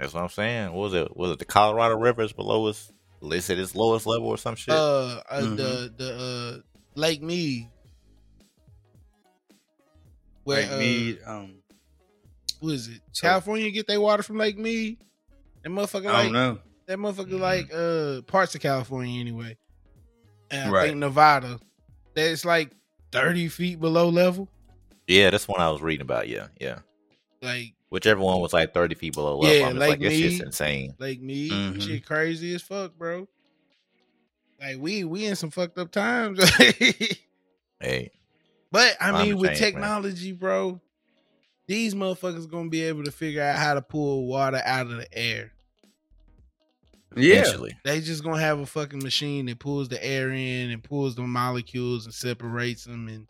That's 0.00 0.12
what 0.14 0.22
I'm 0.24 0.28
saying. 0.30 0.72
What 0.72 0.80
was 0.90 0.94
it? 0.94 1.16
Was 1.16 1.30
it 1.32 1.38
the 1.38 1.44
Colorado 1.44 1.96
River 1.96 2.22
is 2.22 2.32
below 2.32 2.66
its 2.68 2.90
listed 3.20 3.58
its 3.58 3.74
lowest 3.76 4.06
level 4.06 4.28
or 4.28 4.38
some 4.38 4.56
shit? 4.56 4.74
Uh, 4.74 5.20
uh 5.30 5.40
Mhm. 5.42 5.56
the 5.56 5.94
the 5.96 6.12
uh 6.18 6.62
Lake 6.96 7.22
Mead, 7.22 7.68
where 10.44 10.62
Like 10.62 10.72
uh, 10.72 10.78
me, 10.78 11.18
um, 11.26 11.54
who 12.60 12.70
is 12.70 12.88
it? 12.88 13.00
So- 13.12 13.26
California 13.28 13.70
get 13.70 13.86
their 13.86 14.00
water 14.00 14.22
from 14.22 14.38
Lake 14.38 14.58
Mead. 14.58 14.98
That 15.62 15.70
motherfucker 15.70 16.06
I 16.06 16.12
like 16.12 16.22
don't 16.24 16.32
know. 16.32 16.58
that 16.86 16.98
motherfucker 16.98 17.32
Mhm. 17.32 17.40
like 17.40 17.70
uh 17.74 18.22
parts 18.22 18.54
of 18.54 18.60
California 18.60 19.20
anyway. 19.20 19.56
And 20.50 20.68
I 20.68 20.72
Right. 20.72 20.86
think 20.88 20.98
Nevada, 20.98 21.60
that's 22.14 22.44
like 22.44 22.72
thirty 23.12 23.48
feet 23.48 23.78
below 23.80 24.08
level. 24.08 24.48
yeah, 25.06 25.30
that's 25.30 25.46
one 25.46 25.60
I 25.60 25.70
was 25.70 25.82
reading 25.82 26.02
about. 26.02 26.28
Yeah, 26.28 26.48
yeah. 26.60 26.78
Like 27.42 27.74
Whichever 27.90 28.20
one 28.20 28.40
was 28.40 28.52
like 28.52 28.72
30 28.72 28.94
feet 28.94 29.14
below 29.14 29.36
level. 29.38 29.54
Yeah, 29.54 29.66
I'm 29.66 29.74
just 29.74 29.80
like 29.80 29.90
like, 30.00 30.00
it's 30.02 30.16
just 30.16 30.42
insane. 30.42 30.94
like 30.98 31.20
me, 31.20 31.50
Mhm. 31.50 31.82
shit 31.82 32.06
crazy 32.06 32.54
as 32.54 32.62
fuck, 32.62 32.96
bro. 32.96 33.28
Like 34.60 34.76
we 34.78 35.04
we 35.04 35.26
in 35.26 35.36
some 35.36 35.50
fucked 35.50 35.78
up 35.78 35.90
times. 35.90 36.38
Hey, 37.82 38.10
but 38.70 38.94
I 39.00 39.22
mean, 39.24 39.38
with 39.38 39.52
change, 39.52 39.60
man. 39.62 39.72
technology, 39.72 40.32
bro, 40.32 40.80
these 41.66 41.94
motherfuckers 41.94 42.46
gonna 42.48 42.68
be 42.68 42.82
able 42.82 43.04
to 43.04 43.10
figure 43.10 43.42
out 43.42 43.56
how 43.56 43.72
to 43.72 43.80
pull 43.80 44.26
water 44.26 44.60
out 44.64 44.86
of 44.86 44.98
the 44.98 45.08
air. 45.16 45.52
Yeah. 47.16 47.36
eventually. 47.40 47.76
They 47.84 48.00
just 48.02 48.22
gonna 48.22 48.38
have 48.40 48.58
a 48.60 48.66
fucking 48.66 49.02
machine 49.02 49.46
that 49.46 49.58
pulls 49.58 49.88
the 49.88 50.04
air 50.04 50.30
in 50.30 50.70
and 50.70 50.84
pulls 50.84 51.14
the 51.16 51.22
molecules 51.22 52.04
and 52.04 52.14
separates 52.14 52.84
them 52.84 53.08
and 53.08 53.26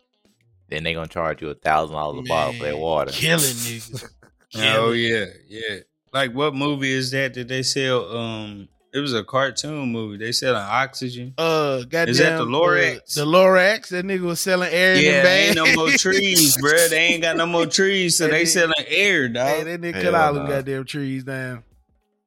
Then 0.67 0.83
they 0.83 0.93
gonna 0.93 1.07
charge 1.07 1.41
you 1.41 1.49
a 1.49 1.55
thousand 1.55 1.95
dollars 1.95 2.19
a 2.25 2.27
bottle 2.27 2.53
for 2.53 2.65
that 2.65 2.73
Man, 2.73 2.81
water. 2.81 3.11
killing 3.11 3.39
niggas. 3.39 4.09
Oh 4.55 4.91
yeah, 4.91 5.25
yeah. 5.47 5.77
Like 6.13 6.33
what 6.33 6.53
movie 6.53 6.91
is 6.91 7.11
that 7.11 7.33
that 7.35 7.47
they 7.47 7.63
sell? 7.63 8.15
Um, 8.17 8.67
it 8.93 8.99
was 8.99 9.13
a 9.13 9.23
cartoon 9.23 9.89
movie. 9.93 10.17
They 10.17 10.33
selling 10.33 10.61
oxygen. 10.61 11.33
Uh, 11.37 11.83
goddamn, 11.83 12.09
Is 12.09 12.17
that 12.17 12.37
the 12.37 12.43
uh, 12.43 12.47
Lorax? 12.47 13.13
the 13.15 13.25
Lorax. 13.25 13.87
That 13.89 14.03
nigga 14.05 14.21
was 14.23 14.41
selling 14.41 14.69
air 14.73 14.95
in 14.95 15.03
Yeah, 15.05 15.21
the 15.23 15.29
ain't 15.29 15.55
bag. 15.55 15.65
no 15.65 15.75
more 15.75 15.91
trees, 15.91 16.57
bro. 16.57 16.87
They 16.89 16.97
ain't 16.99 17.21
got 17.23 17.37
no 17.37 17.45
more 17.45 17.65
trees, 17.65 18.17
so 18.17 18.25
They 18.25 18.31
they 18.39 18.45
selling 18.45 18.73
air, 18.87 19.29
dog. 19.29 19.47
Hey, 19.47 19.63
that 19.63 19.81
nigga 19.81 19.93
cut 19.93 20.03
Hell 20.03 20.15
all 20.15 20.33
them 20.33 20.47
goddamn 20.47 20.83
trees 20.85 21.23
down. 21.23 21.63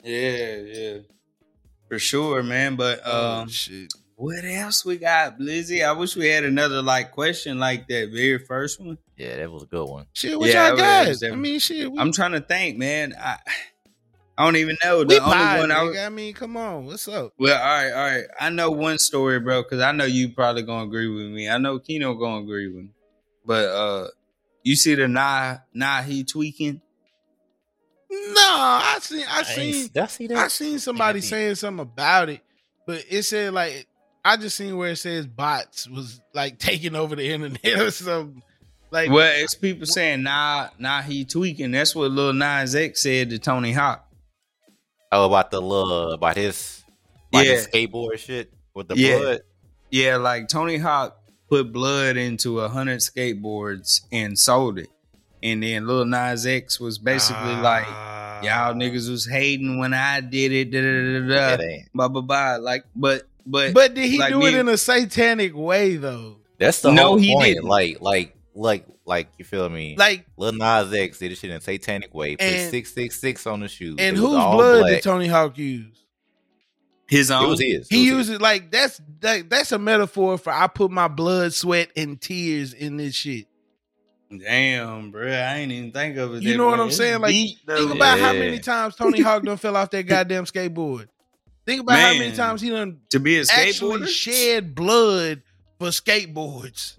Yeah, 0.03 0.57
yeah, 0.57 0.99
for 1.89 1.99
sure, 1.99 2.43
man. 2.43 2.77
But 2.77 3.03
Oh 3.05 3.41
um, 3.43 3.49
shit. 3.49 3.93
What 4.17 4.45
else 4.45 4.85
we 4.85 4.97
got, 4.97 5.39
Blizzy? 5.39 5.85
I 5.85 5.93
wish 5.93 6.15
we 6.17 6.29
had 6.29 6.45
another 6.45 6.83
like 6.83 7.11
question 7.13 7.59
like 7.59 7.89
that 7.89 8.11
very 8.13 8.39
first 8.39 8.81
one. 8.81 8.99
Yeah, 9.17 9.37
that 9.37 9.51
was 9.51 9.63
a 9.65 9.67
good 9.67 9.89
one. 9.89 10.07
Shit, 10.13 10.39
what 10.39 10.49
Yeah, 10.49 10.69
y'all 10.69 10.77
that 10.77 11.09
was 11.09 11.21
got? 11.21 11.33
I 11.33 11.37
mean, 11.37 11.59
shit. 11.59 11.91
We, 11.91 11.99
I'm 11.99 12.13
trying 12.13 12.33
to 12.33 12.41
think, 12.41 12.79
man. 12.79 13.15
I 13.19 13.39
I 14.37 14.45
don't 14.45 14.57
even 14.57 14.77
know 14.83 14.99
we 14.99 15.05
the 15.17 15.23
only 15.23 15.37
pod, 15.37 15.61
one 15.61 15.71
I 15.71 15.75
nigga. 15.77 15.89
was. 15.91 15.99
I 15.99 16.09
mean, 16.09 16.35
come 16.35 16.57
on. 16.57 16.87
What's 16.87 17.07
up? 17.07 17.33
Well, 17.39 17.57
all 17.57 17.65
right, 17.69 17.93
all 17.93 18.17
right. 18.19 18.25
I 18.41 18.51
know 18.51 18.71
one 18.73 18.99
story, 18.99 19.39
bro, 19.41 19.63
because 19.63 19.81
I 19.81 19.93
know 19.93 20.05
you 20.05 20.31
probably 20.31 20.63
gonna 20.63 20.85
agree 20.87 21.09
with 21.09 21.27
me. 21.33 21.49
I 21.49 21.59
know 21.59 21.79
Kino 21.79 22.15
gonna 22.15 22.43
agree 22.43 22.67
with 22.69 22.85
me. 22.85 22.91
But 23.47 23.65
uh 23.67 24.09
you 24.63 24.75
see 24.77 24.95
the 24.95 25.07
nah 25.09 25.59
nah 25.73 26.03
he 26.03 26.25
tweaking? 26.25 26.81
No, 28.11 28.41
I 28.41 28.99
seen, 29.01 29.25
I 29.29 29.41
I 29.41 29.43
seen, 29.43 29.75
ain't- 29.75 29.97
I 29.99 30.07
see 30.07 30.27
that? 30.29 30.37
I 30.39 30.49
seen 30.49 30.79
somebody 30.79 31.21
think- 31.21 31.31
saying 31.31 31.55
something 31.57 31.83
about 31.83 32.29
it, 32.29 32.41
but 32.87 33.05
it 33.11 33.23
said 33.25 33.53
like 33.53 33.87
I 34.25 34.37
just 34.37 34.57
seen 34.57 34.77
where 34.77 34.91
it 34.91 34.97
says 34.97 35.27
bots 35.27 35.89
was 35.89 36.21
like 36.33 36.59
taking 36.59 36.95
over 36.97 37.15
the 37.17 37.29
internet 37.31 37.65
or 37.79 37.91
something. 37.91 38.43
Like, 38.91 39.11
Well, 39.11 39.33
it's 39.37 39.55
people 39.55 39.87
saying 39.87 40.23
nah 40.23 40.69
nah 40.79 41.03
he 41.03 41.25
tweaking. 41.25 41.73
That's 41.73 41.95
what 41.95 42.11
Lil 42.11 42.33
Nas 42.33 42.75
X 42.75 43.03
said 43.03 43.31
to 43.31 43.39
Tony 43.39 43.73
Hawk. 43.73 44.07
Oh, 45.13 45.27
about 45.27 45.51
the 45.51 45.61
little 45.61 46.13
about 46.13 46.37
his, 46.37 46.83
about 47.33 47.45
his 47.45 47.69
Yeah. 47.73 47.81
skateboard 47.87 48.19
shit 48.19 48.53
with 48.75 48.89
the 48.89 48.97
Yeah. 48.97 49.19
blood. 49.19 49.41
Yeah, 49.91 50.17
like 50.17 50.49
Tony 50.49 50.79
Hawk 50.79 51.17
put 51.49 51.73
blood 51.73 52.17
into 52.17 52.61
a 52.61 52.69
hundred 52.69 53.01
skateboards 53.01 54.03
and 54.11 54.39
sold 54.39 54.79
it. 54.79 54.89
And 55.43 55.63
then 55.63 55.87
Lil 55.87 56.07
Nas 56.07 56.47
X 56.47 56.81
was 56.81 56.99
basically 56.99 57.57
like, 57.57 57.85
Ah. 57.87 58.41
Y'all 58.43 58.75
niggas 58.75 59.09
was 59.09 59.27
hating 59.27 59.79
when 59.79 59.95
I 59.95 60.21
did 60.21 60.53
it, 60.53 60.71
da 60.71 60.81
da 60.81 60.87
da 60.87 61.21
da. 61.21 61.35
That 61.51 61.61
da. 61.61 61.67
ain't. 61.67 61.93
Blah 61.93 62.09
blah 62.09 62.21
blah. 62.23 62.57
Like, 62.57 62.85
but 62.97 63.23
but 63.47 63.75
But 63.75 63.95
did 63.95 64.09
he 64.11 64.19
like 64.19 64.33
do 64.33 64.41
me- 64.41 64.49
it 64.49 64.55
in 64.55 64.69
a 64.69 64.77
satanic 64.77 65.55
way 65.57 65.97
though? 65.97 66.37
That's 66.59 66.81
the 66.83 66.93
No, 66.93 67.09
whole 67.09 67.17
he 67.19 67.33
point. 67.35 67.47
didn't. 67.47 67.65
Like, 67.65 68.01
like, 68.01 68.37
like, 68.55 68.87
like. 69.05 69.29
You 69.39 69.45
feel 69.45 69.69
me? 69.69 69.97
Like, 69.99 70.25
Lil 70.37 70.53
Nas 70.53 70.93
X 70.93 71.19
did 71.19 71.33
this 71.33 71.41
shit 71.41 71.51
in 71.51 71.57
a 71.57 71.61
satanic 71.61 72.15
way. 72.15 72.37
Put 72.37 72.43
And- 72.47 72.71
six 72.71 72.95
six 72.95 73.21
six 73.21 73.47
on 73.47 73.61
the 73.61 73.69
shoes. 73.69 73.97
and 73.99 74.17
whose 74.17 74.29
blood 74.31 74.81
black. 74.81 74.93
did 74.93 75.03
Tony 75.03 75.27
Hawk 75.27 75.59
use? 75.59 75.87
his 77.07 77.31
It 77.31 77.35
own. 77.35 77.51
was 77.51 77.61
his. 77.61 77.87
It 77.91 77.95
He 77.95 78.13
was 78.13 78.19
his. 78.21 78.29
uses 78.29 78.41
like 78.41 78.71
that's 78.71 79.01
that, 79.21 79.51
that's 79.51 79.73
a 79.73 79.79
metaphor 79.79 80.39
for 80.39 80.53
I 80.53 80.67
put 80.69 80.91
my 80.91 81.09
blood, 81.09 81.53
sweat, 81.53 81.91
and 81.97 82.19
tears 82.21 82.73
in 82.73 82.97
this 82.97 83.15
shit. 83.15 83.47
Damn, 84.31 85.11
bro. 85.11 85.29
I 85.31 85.57
ain't 85.59 85.71
even 85.71 85.93
think 85.93 86.17
of 86.17 86.35
it. 86.35 86.43
You 86.43 86.53
that 86.53 86.57
know 86.57 86.67
what. 86.67 86.81
I'm 86.81 86.91
saying? 86.91 87.21
Like, 87.21 87.31
deep. 87.33 87.59
Think 87.67 87.95
about 87.95 88.19
how 88.19 88.33
many 88.33 88.59
times 88.59 88.97
Tony 88.97 89.21
Hawk 89.21 89.45
done 89.45 89.57
fell 89.59 89.77
off 89.77 89.91
that 89.91 90.05
goddamn 90.05 90.45
skateboard. 90.45 91.09
Think 91.67 91.81
about 91.83 91.99
how 91.99 92.13
many 92.15 92.33
times 92.37 92.61
he 92.61 92.71
done 92.71 93.01
to 93.11 93.21
be 93.21 93.39
a 93.39 93.43
actually 93.51 94.01
skateboarder. 94.01 94.09
shed 94.09 94.75
blood 94.75 95.43
for 95.79 95.89
skateboards. 95.89 96.97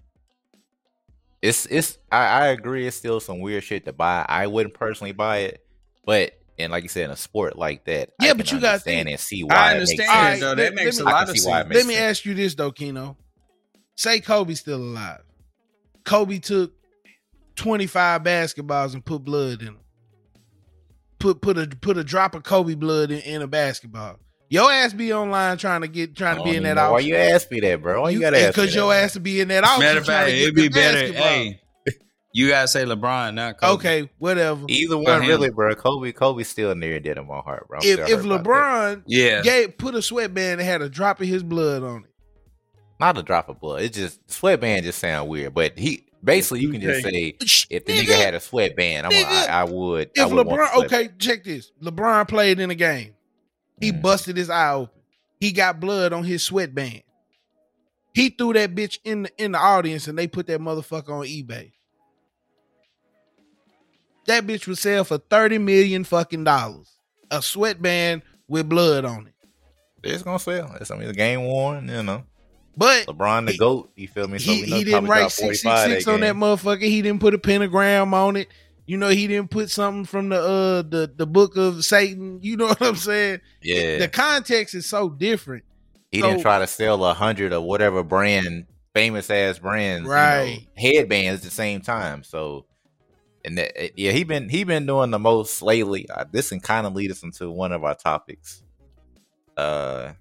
It's 1.41 1.66
it's. 1.68 1.97
I, 2.11 2.26
I 2.26 2.47
agree. 2.47 2.88
It's 2.88 2.97
still 2.97 3.20
some 3.20 3.39
weird 3.39 3.63
shit 3.63 3.86
to 3.86 3.93
buy. 3.93 4.26
I 4.28 4.47
wouldn't 4.47 4.74
personally 4.74 5.11
buy 5.11 5.38
it, 5.39 5.63
but 6.03 6.32
and 6.57 6.72
like 6.72 6.82
you 6.84 6.89
said, 6.89 7.05
in 7.05 7.11
a 7.11 7.16
sport 7.16 7.57
like 7.57 7.86
that, 7.86 8.09
I 8.20 8.26
Yeah, 8.26 8.30
can 8.30 8.38
but 8.38 8.51
you 8.51 8.59
gotta 8.59 8.68
understand 8.74 9.05
think- 9.05 9.09
and 9.13 9.20
see 9.20 9.43
why. 9.43 9.55
I 9.55 9.72
it 9.74 9.78
makes 9.80 9.91
understand 9.91 10.09
All 10.09 10.16
it 10.16 10.20
right, 10.26 10.41
let- 10.41 10.55
That 10.57 10.57
let 10.57 10.74
makes 10.76 10.97
me- 10.99 11.03
a 11.03 11.07
I 11.07 11.11
lot 11.11 11.30
of 11.30 11.38
see 11.38 11.47
why 11.49 11.59
it 11.59 11.63
sense. 11.63 11.76
Let 11.76 11.86
me 11.86 11.93
sense. 11.95 12.18
ask 12.20 12.26
you 12.26 12.34
this 12.34 12.55
though, 12.55 12.72
Kino. 12.72 13.18
Say 13.95 14.20
Kobe's 14.22 14.59
still 14.61 14.78
alive. 14.82 15.22
Kobe 16.05 16.39
took 16.39 16.74
25 17.55 18.24
basketballs 18.24 18.93
and 18.93 19.05
put 19.05 19.24
blood 19.24 19.59
in 19.59 19.66
them. 19.66 19.80
Put 21.20 21.41
put 21.41 21.57
a 21.57 21.68
put 21.68 21.97
a 21.97 22.03
drop 22.03 22.34
of 22.36 22.43
Kobe 22.43 22.74
blood 22.76 23.11
in, 23.11 23.20
in 23.22 23.41
a 23.41 23.47
basketball. 23.47 24.20
Your 24.50 24.72
ass 24.72 24.93
be 24.93 25.12
online 25.14 25.58
trying 25.58 25.82
to 25.82 25.88
get 25.88 26.16
trying 26.16 26.38
to 26.38 26.43
be 26.43 26.52
oh, 26.52 26.54
in 26.54 26.64
that 26.64 26.76
know 26.76 26.91
Why 26.91 27.00
you 27.00 27.16
ask 27.16 27.50
me 27.52 27.60
that, 27.62 27.82
bro? 27.82 28.04
Why 28.04 28.10
you, 28.12 28.20
gotta 28.20 28.38
ask 28.38 28.46
me 28.58 28.64
Because 28.64 28.76
your 28.76 28.89
that? 28.89 29.04
ass 29.04 29.14
to 29.14 29.20
be 29.20 29.41
in 29.41 29.48
that 29.48 29.64
auction. 29.64 29.80
Matter 29.82 30.00
of 30.00 30.06
fact, 30.06 30.30
it'd 30.30 30.56
be 30.56 30.68
better. 30.70 30.98
basketball. 31.14 31.24
Hey, 31.24 31.62
you 32.34 32.50
gotta 32.50 32.68
say 32.68 32.84
LeBron, 32.86 33.34
not 33.34 33.58
Kobe. 33.60 33.74
Okay, 33.74 34.10
whatever. 34.20 34.66
Either 34.68 34.98
one, 34.98 35.22
really, 35.22 35.50
bro. 35.50 35.74
Kobe, 35.74 36.12
Kobe's 36.12 36.48
still 36.50 36.76
near 36.76 36.96
and 36.96 37.04
dead 37.04 37.18
in 37.18 37.26
my 37.28 37.39
heart, 37.39 37.68
bro. 37.68 37.80
I'm 37.80 37.88
if 37.88 38.00
if 38.00 38.10
hurt 38.10 38.26
about 38.26 38.43
that. 38.43 38.43
LeBron 38.43 39.04
Yeah. 39.08 39.41
gave 39.41 39.78
put 39.78 39.96
a 39.96 40.02
sweatband 40.02 40.60
that 40.60 40.66
had 40.66 40.82
a 40.82 40.89
drop 40.89 41.22
of 41.22 41.28
his 41.28 41.43
blood 41.43 41.82
on 41.82 42.04
it. 42.04 42.10
not 43.00 43.18
a 43.18 43.24
drop 43.24 43.50
of 43.50 43.60
blood, 43.60 43.82
It 43.82 43.93
just 43.93 44.30
sweatband 44.30 44.84
just 44.84 45.00
sound 45.00 45.28
weird. 45.30 45.54
But 45.54 45.80
he 45.80 46.06
basically, 46.24 46.60
you 46.60 46.72
can 46.72 46.82
just 46.82 47.04
say 47.04 47.38
if 47.70 47.86
the 47.86 47.93
nigga, 47.93 48.16
had 48.22 48.34
a 48.36 48.39
sweatband, 48.39 49.08
I'm 49.08 49.12
Nigga, 49.12 49.50
I, 49.50 49.62
I 49.62 49.64
would. 49.64 50.12
I 50.20 50.26
if 50.26 50.32
would 50.32 50.46
LeBron, 50.46 50.68
sweatband. 50.74 50.86
okay, 50.86 51.10
check 51.18 51.43
this. 51.46 51.72
LeBron 51.82 52.28
played 52.28 52.60
in 52.60 52.70
a 52.70 52.76
game. 52.76 53.14
He 53.80 53.91
Mhm. 53.91 54.01
busted 54.01 54.38
his 54.38 54.49
eye 54.49 54.73
open. 54.73 55.01
He 55.39 55.51
got 55.51 55.80
blood 55.80 56.13
on 56.13 56.23
his 56.23 56.43
sweatband. 56.43 57.03
He 58.13 58.30
threw 58.30 58.53
that 58.53 58.73
bitch 58.73 58.99
in 59.03 59.23
the 59.23 59.32
in 59.38 59.51
the 59.51 59.57
audience 59.59 60.07
and 60.07 60.17
they 60.17 60.28
put 60.28 60.47
that 60.47 60.61
motherfucker 60.61 61.09
on 61.09 61.26
eBay. 61.26 61.71
That 64.28 64.45
bitch 64.47 64.67
would 64.67 64.78
sell 64.78 65.03
for 65.03 65.17
30 65.17 65.57
million 65.59 66.03
fucking 66.03 66.43
dollars. 66.43 66.89
A 67.30 67.41
sweatband 67.41 68.21
with 68.47 68.67
blood 68.69 69.05
on 69.05 69.28
it. 69.28 69.34
It's 70.03 70.23
gonna 70.23 70.39
sell. 70.39 70.76
It's 70.80 70.91
I 70.91 70.97
mean, 70.97 71.07
the 71.07 71.13
game 71.13 71.43
worn, 71.43 71.88
you 71.89 72.03
know. 72.03 72.23
But 72.78 73.07
LeBron 73.07 73.45
the 73.45 73.53
He- 73.53 73.57
goat. 73.57 73.91
You 73.95 74.07
feel 74.07 74.28
me? 74.28 74.38
So 74.39 74.51
he, 74.51 74.63
he 74.63 74.84
didn't 74.84 75.05
write 75.07 75.19
dropped 75.21 75.36
45 75.36 75.59
666 75.61 76.07
on 76.07 76.19
that 76.21 76.36
motherfucker. 76.36 76.82
He 76.84 77.01
didn't 77.01 77.21
put 77.21 77.34
a 77.34 77.38
pentagram 77.38 78.13
on 78.13 78.36
it. 78.36 78.47
You 78.88 78.97
know, 78.97 79.09
he 79.09 79.25
didn't 79.27 79.49
put 79.49 79.69
something 79.71 80.05
from 80.05 80.29
the 80.29 80.39
uh 80.39 80.81
the, 80.83 81.11
the 81.15 81.25
book 81.25 81.57
of 81.57 81.83
Satan. 81.83 82.39
You 82.41 82.57
know 82.57 82.67
what 82.69 82.81
I'm 82.81 82.95
saying? 82.95 83.41
Yeah, 83.61 83.97
The 83.99 84.07
context 84.07 84.75
is 84.75 84.86
so 84.86 85.09
different. 85.09 85.63
he 86.11 86.21
so- 86.21 86.27
didn't 86.29 86.41
try 86.41 86.59
to 86.59 86.67
sell 86.67 87.03
a 87.05 87.13
hundred 87.13 87.51
or 87.53 87.61
whatever 87.61 88.03
brand, 88.03 88.65
famous 88.93 89.29
ass 89.31 89.57
brands, 89.59 90.03
you 90.03 90.09
know, 90.09 90.15
Right. 90.15 90.67
headbands 90.77 91.41
at 91.41 91.45
the 91.45 91.51
same 91.55 91.81
time. 91.81 92.23
So, 92.23 92.65
and 93.43 93.57
that, 93.57 93.75
eh, 93.79 93.89
yeah, 93.95 94.11
he 94.11 94.23
been 94.23 94.49
he 94.49 94.63
been 94.63 94.86
doing 94.86 95.09
the 95.11 95.19
most 95.19 95.61
lately. 95.63 96.07
Uh, 96.09 96.25
this 96.31 96.49
can 96.49 96.59
kind 96.59 96.86
of 96.86 96.93
lead 96.93 97.09
us 97.11 97.23
into 97.23 97.49
one 97.51 97.71
of 97.71 97.83
our 97.83 97.95
topics. 97.95 98.61
Uh, 99.57 100.13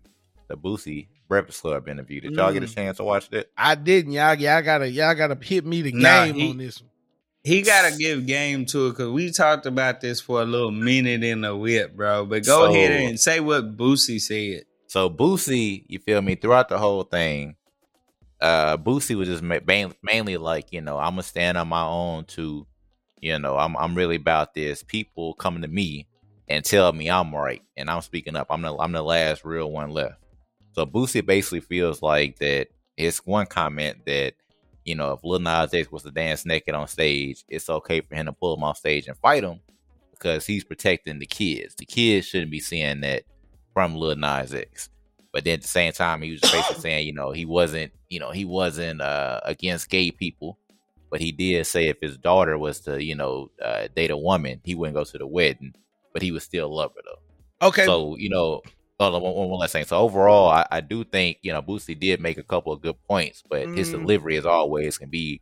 the 0.48 0.56
Boosie 0.56 1.08
Breakfast 1.28 1.62
Club 1.62 1.88
interview. 1.88 2.20
Did 2.20 2.32
y'all 2.32 2.52
get 2.52 2.62
a 2.62 2.66
Mm. 2.66 2.74
chance 2.74 2.96
to 2.98 3.04
watch 3.04 3.28
that? 3.30 3.50
I 3.56 3.74
didn't. 3.74 4.12
Y'all, 4.12 4.34
y'all 4.34 4.62
gotta 4.62 4.88
y'all 4.90 5.14
gotta 5.14 5.36
hit 5.42 5.64
me 5.66 5.82
the 5.82 5.92
Nah, 5.92 6.24
game 6.26 6.34
he- 6.34 6.50
on 6.50 6.56
this 6.58 6.80
one. 6.80 6.90
He 7.45 7.61
gotta 7.62 7.97
give 7.97 8.26
game 8.26 8.64
to 8.66 8.86
it 8.86 8.90
because 8.90 9.11
we 9.11 9.30
talked 9.30 9.66
about 9.66 10.01
this 10.01 10.20
for 10.20 10.40
a 10.40 10.47
little 10.47 10.70
minute 10.70 11.22
in 11.22 11.42
the 11.42 11.55
whip, 11.55 11.95
bro. 11.95 12.24
But 12.24 12.45
go 12.47 12.64
So- 12.66 12.70
ahead 12.72 12.92
and 12.92 13.20
say 13.20 13.40
what 13.40 13.76
Boosie 13.76 14.20
said. 14.20 14.64
So 14.86 15.11
Boosie, 15.11 15.84
you 15.88 15.99
feel 15.99 16.22
me? 16.22 16.36
Throughout 16.36 16.68
the 16.70 16.78
whole 16.78 17.03
thing, 17.03 17.57
uh, 18.40 18.76
Boosie 18.78 19.14
was 19.14 19.28
just 19.28 19.42
ma- 19.42 19.59
main- 19.66 19.95
mainly 20.03 20.36
like, 20.38 20.72
you 20.72 20.80
know, 20.80 20.99
I'm 20.99 21.12
gonna 21.12 21.22
stand 21.22 21.59
on 21.59 21.68
my 21.68 21.84
own 21.84 22.24
To, 22.26 22.66
You 23.20 23.38
know, 23.38 23.57
I'm 23.57 23.76
I'm 23.76 23.95
really 23.95 24.16
about 24.16 24.55
this. 24.55 24.82
People 24.82 25.34
coming 25.34 25.62
to 25.62 25.68
me 25.68 26.07
and 26.49 26.62
tell 26.64 26.92
me 26.92 27.11
I'm 27.11 27.34
right, 27.34 27.62
and 27.76 27.88
I'm 27.90 28.03
speaking 28.03 28.36
up. 28.36 28.47
I'm 28.51 28.61
the 28.62 28.74
I'm 28.76 28.92
the 28.92 29.03
last 29.03 29.45
real 29.45 29.70
one 29.70 29.90
left. 29.90 30.16
So 30.72 30.84
Boosie 30.86 31.24
basically 31.24 31.61
feels 31.61 32.01
like 32.03 32.38
that. 32.40 32.68
It's 32.97 33.24
one 33.26 33.47
comment 33.47 34.05
that 34.07 34.34
you 34.85 34.95
know, 34.95 35.12
if 35.12 35.24
Lil 35.24 35.41
Nas 35.41 35.72
X 35.72 35.91
was 35.91 36.03
to 36.03 36.11
dance 36.11 36.45
naked 36.47 36.74
on 36.74 36.87
stage, 36.89 37.45
it's 37.49 37.70
okay 37.70 38.01
for 38.01 38.14
him 38.14 38.26
to 38.26 38.32
pull 38.32 38.55
him 38.57 38.62
off 38.64 38.78
stage 38.78 39.07
and 39.09 39.16
fight 39.18 39.45
him 39.45 39.61
because 40.11 40.47
he's 40.47 40.64
protecting 40.64 41.18
the 41.18 41.26
kids. 41.26 41.74
The 41.74 41.87
kids 41.87 42.26
shouldn't 42.26 42.51
be 42.51 42.61
seeing 42.61 43.01
that 43.01 43.24
from 43.72 43.95
Lil 43.97 44.16
Nas 44.16 44.55
X. 44.55 44.89
But 45.32 45.45
then 45.45 45.55
at 45.55 45.62
the 45.62 45.68
same 45.68 45.93
time, 45.93 46.22
he 46.22 46.30
was 46.32 46.41
basically 46.41 46.76
saying, 46.80 47.07
you 47.07 47.12
know, 47.12 47.32
he 47.32 47.45
wasn't, 47.45 47.93
you 48.09 48.20
know, 48.20 48.30
he 48.30 48.45
wasn't 48.45 49.01
uh, 49.01 49.41
against 49.45 49.91
gay 49.91 50.11
people, 50.11 50.59
But 51.11 51.20
he 51.20 51.32
did 51.32 51.66
say 51.66 51.89
if 51.89 51.97
his 52.01 52.16
daughter 52.16 52.57
was 52.59 52.80
to, 52.80 53.03
you 53.03 53.14
know, 53.14 53.51
uh, 53.62 53.89
date 53.95 54.11
a 54.11 54.16
woman, 54.16 54.61
he 54.64 54.74
wouldn't 54.74 54.97
go 54.97 55.05
to 55.05 55.18
the 55.18 55.26
wedding, 55.26 55.74
but 56.12 56.22
he 56.22 56.30
would 56.30 56.43
still 56.43 56.74
love 56.74 56.93
her 56.95 57.03
though. 57.05 57.68
Okay, 57.68 57.87
So 57.87 58.16
you 58.16 58.28
know, 58.30 58.62
on, 59.01 59.12
one, 59.12 59.22
one, 59.22 59.49
one 59.49 59.61
last 59.61 59.72
thing. 59.72 59.84
So 59.84 59.99
overall, 59.99 60.49
I, 60.51 60.66
I 60.70 60.80
do 60.80 61.05
think 61.05 61.38
you 61.42 61.53
know 61.53 61.62
Boosie 61.62 61.99
did 61.99 62.20
make 62.20 62.38
a 62.38 62.42
couple 62.45 62.72
of 62.72 62.80
good 62.80 62.97
points, 63.09 63.42
but 63.49 63.68
his 63.74 63.88
Mm. 63.88 64.01
delivery, 64.01 64.36
as 64.36 64.47
always, 64.47 64.99
can 64.99 65.11
be 65.11 65.40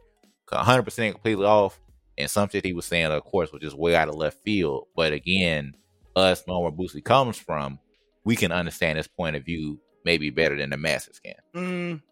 100 0.51 0.83
percent 0.83 1.15
completely 1.15 1.45
off. 1.47 1.79
And 2.19 2.31
some 2.31 2.49
shit 2.49 2.65
he 2.65 2.73
was 2.75 2.85
saying, 2.85 3.07
of 3.07 3.25
course, 3.25 3.53
was 3.53 3.63
just 3.63 3.77
way 3.77 3.97
out 3.97 4.09
of 4.09 4.15
left 4.17 4.39
field. 4.45 4.87
But 4.95 5.13
again, 5.13 5.75
us 6.15 6.45
knowing 6.47 6.63
where 6.65 6.73
Boosie 6.73 7.03
comes 7.05 7.39
from, 7.39 7.79
we 8.25 8.37
can 8.37 8.53
understand 8.53 8.99
his 8.99 9.09
point 9.09 9.35
of 9.37 9.45
view 9.45 9.81
maybe 10.05 10.29
better 10.31 10.57
than 10.57 10.71
the 10.71 10.77
masses 10.77 11.19
can. 11.21 11.35
Mm, 11.55 12.03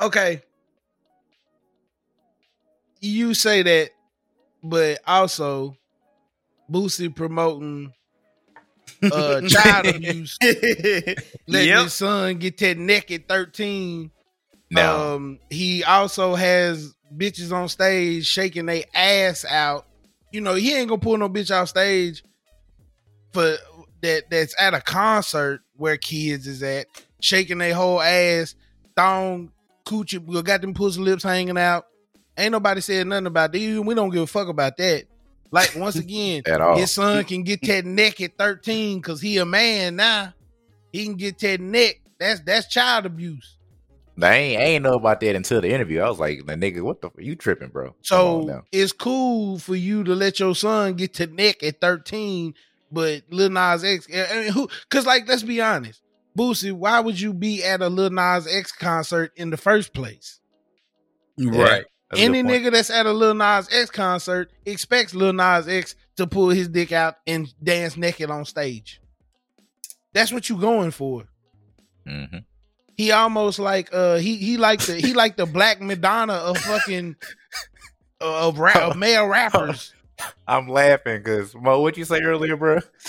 okay. 0.00 0.42
You 3.00 3.32
say 3.34 3.62
that, 3.62 3.90
but 4.62 4.98
also 5.06 5.76
Boosie 6.70 7.14
promoting 7.14 7.92
uh 9.02 9.40
child 9.48 9.86
abuse, 9.86 10.36
letting 10.42 11.16
Yep. 11.48 11.82
his 11.84 11.92
son 11.94 12.36
get 12.38 12.58
that 12.58 12.78
neck 12.78 13.10
at 13.10 13.28
13. 13.28 14.10
Now, 14.70 15.14
Um, 15.14 15.38
he 15.50 15.82
also 15.84 16.34
has 16.34 16.94
bitches 17.16 17.52
on 17.52 17.68
stage 17.68 18.26
shaking 18.26 18.66
their 18.66 18.84
ass 18.94 19.44
out. 19.44 19.86
You 20.32 20.40
know, 20.40 20.54
he 20.54 20.74
ain't 20.74 20.88
gonna 20.88 21.00
pull 21.00 21.18
no 21.18 21.28
bitch 21.28 21.50
off 21.54 21.68
stage 21.68 22.22
for 23.32 23.56
that 24.02 24.24
that's 24.30 24.54
at 24.60 24.74
a 24.74 24.80
concert 24.80 25.60
where 25.76 25.96
kids 25.96 26.46
is 26.46 26.62
at, 26.62 26.86
shaking 27.20 27.58
their 27.58 27.74
whole 27.74 28.00
ass, 28.00 28.54
thong, 28.96 29.50
coochie, 29.86 30.24
we 30.24 30.40
got 30.42 30.60
them 30.60 30.74
pussy 30.74 31.00
lips 31.00 31.22
hanging 31.24 31.58
out. 31.58 31.86
Ain't 32.36 32.52
nobody 32.52 32.80
said 32.80 33.06
nothing 33.06 33.26
about 33.26 33.52
that. 33.52 33.58
We 33.84 33.94
don't 33.94 34.10
give 34.10 34.22
a 34.22 34.26
fuck 34.26 34.48
about 34.48 34.76
that. 34.78 35.04
Like 35.50 35.74
once 35.74 35.96
again, 35.96 36.42
at 36.46 36.60
all. 36.60 36.76
his 36.76 36.92
son 36.92 37.24
can 37.24 37.42
get 37.42 37.60
that 37.66 37.84
neck 37.84 38.20
at 38.20 38.38
13 38.38 38.98
because 38.98 39.20
he 39.20 39.38
a 39.38 39.44
man 39.44 39.96
now. 39.96 40.34
He 40.92 41.04
can 41.04 41.16
get 41.16 41.38
that 41.40 41.60
neck. 41.60 42.00
That's 42.18 42.40
that's 42.40 42.68
child 42.68 43.06
abuse. 43.06 43.56
I 44.22 44.34
ain't, 44.34 44.60
I 44.60 44.64
ain't 44.64 44.84
know 44.84 44.94
about 44.94 45.20
that 45.20 45.34
until 45.36 45.60
the 45.60 45.72
interview. 45.72 46.00
I 46.00 46.08
was 46.08 46.18
like, 46.18 46.44
the 46.44 46.54
nigga, 46.54 46.82
what 46.82 47.00
the 47.00 47.08
f- 47.08 47.14
you 47.18 47.36
tripping, 47.36 47.68
bro? 47.68 47.94
So 48.02 48.64
it's 48.70 48.92
cool 48.92 49.58
for 49.58 49.74
you 49.74 50.04
to 50.04 50.14
let 50.14 50.38
your 50.38 50.54
son 50.54 50.94
get 50.94 51.14
to 51.14 51.26
neck 51.26 51.62
at 51.62 51.80
13, 51.80 52.54
but 52.92 53.22
Lil 53.30 53.50
Nas 53.50 53.82
X, 53.82 54.06
I 54.12 54.40
mean, 54.40 54.52
who? 54.52 54.68
Because 54.88 55.06
like, 55.06 55.26
let's 55.26 55.42
be 55.42 55.60
honest, 55.60 56.02
Boosie, 56.38 56.72
why 56.72 57.00
would 57.00 57.18
you 57.18 57.32
be 57.32 57.64
at 57.64 57.80
a 57.80 57.88
Lil 57.88 58.10
Nas 58.10 58.46
X 58.46 58.72
concert 58.72 59.32
in 59.36 59.50
the 59.50 59.56
first 59.56 59.94
place? 59.94 60.40
Right. 61.38 61.86
That's 62.10 62.22
a 62.22 62.24
Any 62.24 62.42
nigga 62.42 62.72
that's 62.72 62.90
at 62.90 63.06
a 63.06 63.12
Lil 63.12 63.34
Nas 63.34 63.68
X 63.70 63.90
concert 63.90 64.50
expects 64.66 65.14
Lil 65.14 65.32
Nas 65.32 65.68
X 65.68 65.94
to 66.16 66.26
pull 66.26 66.48
his 66.48 66.68
dick 66.68 66.92
out 66.92 67.16
and 67.26 67.52
dance 67.62 67.96
naked 67.96 68.30
on 68.30 68.44
stage. 68.44 69.00
That's 70.12 70.32
what 70.32 70.48
you 70.48 70.56
going 70.58 70.90
for. 70.90 71.24
Mhm. 72.06 72.44
He 72.96 73.12
almost 73.12 73.58
like 73.58 73.90
uh 73.92 74.16
he 74.16 74.36
he 74.36 74.56
like 74.56 74.80
the 74.80 74.96
he 74.96 75.14
like 75.14 75.36
the 75.36 75.46
Black 75.46 75.80
Madonna 75.80 76.34
of 76.34 76.58
fucking 76.58 77.16
uh, 78.20 78.48
of, 78.48 78.58
rap, 78.58 78.76
of 78.76 78.96
male 78.96 79.26
rappers. 79.26 79.94
I'm 80.46 80.68
laughing 80.68 81.18
because 81.22 81.54
Mo, 81.54 81.80
what 81.80 81.96
you 81.96 82.04
say 82.04 82.20
earlier, 82.20 82.56
bro? 82.56 82.80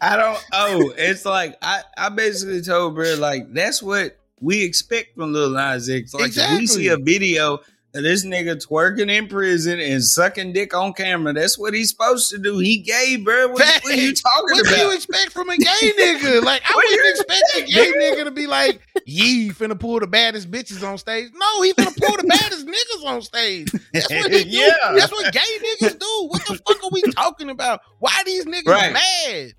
I 0.00 0.16
don't. 0.16 0.44
Oh, 0.52 0.92
it's 0.98 1.24
like 1.24 1.56
I, 1.62 1.82
I 1.96 2.08
basically 2.10 2.60
told 2.62 2.96
bro 2.96 3.14
like 3.14 3.52
that's 3.54 3.82
what 3.82 4.18
we 4.40 4.62
expect 4.62 5.14
from 5.16 5.32
Lil 5.32 5.50
Nas 5.50 5.88
X. 5.88 6.12
Like 6.14 6.36
if 6.36 6.58
we 6.58 6.66
see 6.66 6.88
a 6.88 6.98
video 6.98 7.54
of 7.54 7.60
this 8.02 8.24
nigga 8.24 8.56
twerking 8.64 9.10
in 9.10 9.28
prison 9.28 9.78
and 9.80 10.02
sucking 10.04 10.52
dick 10.52 10.74
on 10.74 10.92
camera, 10.92 11.32
that's 11.32 11.58
what 11.58 11.74
he's 11.74 11.90
supposed 11.90 12.30
to 12.30 12.38
do. 12.38 12.58
He 12.58 12.78
gay, 12.78 13.16
bro. 13.16 13.48
What, 13.48 13.60
what 13.82 13.84
are 13.92 13.96
you 13.96 14.14
talking 14.14 14.44
What 14.56 14.66
do 14.66 14.76
you 14.76 14.92
expect 14.94 15.32
from 15.32 15.48
a 15.50 15.56
gay 15.56 15.92
nigga? 15.98 16.42
Like 16.48 16.62
I 16.64 16.74
What 16.74 16.84
wouldn't 16.86 17.10
expect 17.10 17.42
a 17.56 17.62
gay 17.72 17.92
nigga 17.92 18.24
to 18.24 18.30
be 18.30 18.46
like, 18.46 18.80
"Yee, 19.06 19.50
finna 19.50 19.78
pull 19.78 20.00
the 20.00 20.06
baddest 20.06 20.50
bitches 20.50 20.86
on 20.86 20.96
stage." 20.98 21.30
No, 21.34 21.62
he 21.62 21.72
finna 21.74 21.96
pull 21.96 22.16
the 22.16 22.24
baddest 22.24 22.66
niggas 22.66 23.06
on 23.06 23.22
stage. 23.22 23.70
That's 23.92 24.08
what 24.10 24.32
he 24.32 24.44
do. 24.44 24.50
Yeah. 24.50 24.72
That's 24.94 25.12
what 25.12 25.32
gay 25.32 25.40
niggas 25.40 25.98
do. 25.98 26.26
What 26.28 26.46
the 26.46 26.54
fuck 26.66 26.82
are 26.84 26.90
we 26.92 27.02
talking 27.12 27.50
about? 27.50 27.80
Why 27.98 28.22
these 28.24 28.44
niggas 28.46 28.66
Right. 28.66 28.92
mad? 28.92 29.52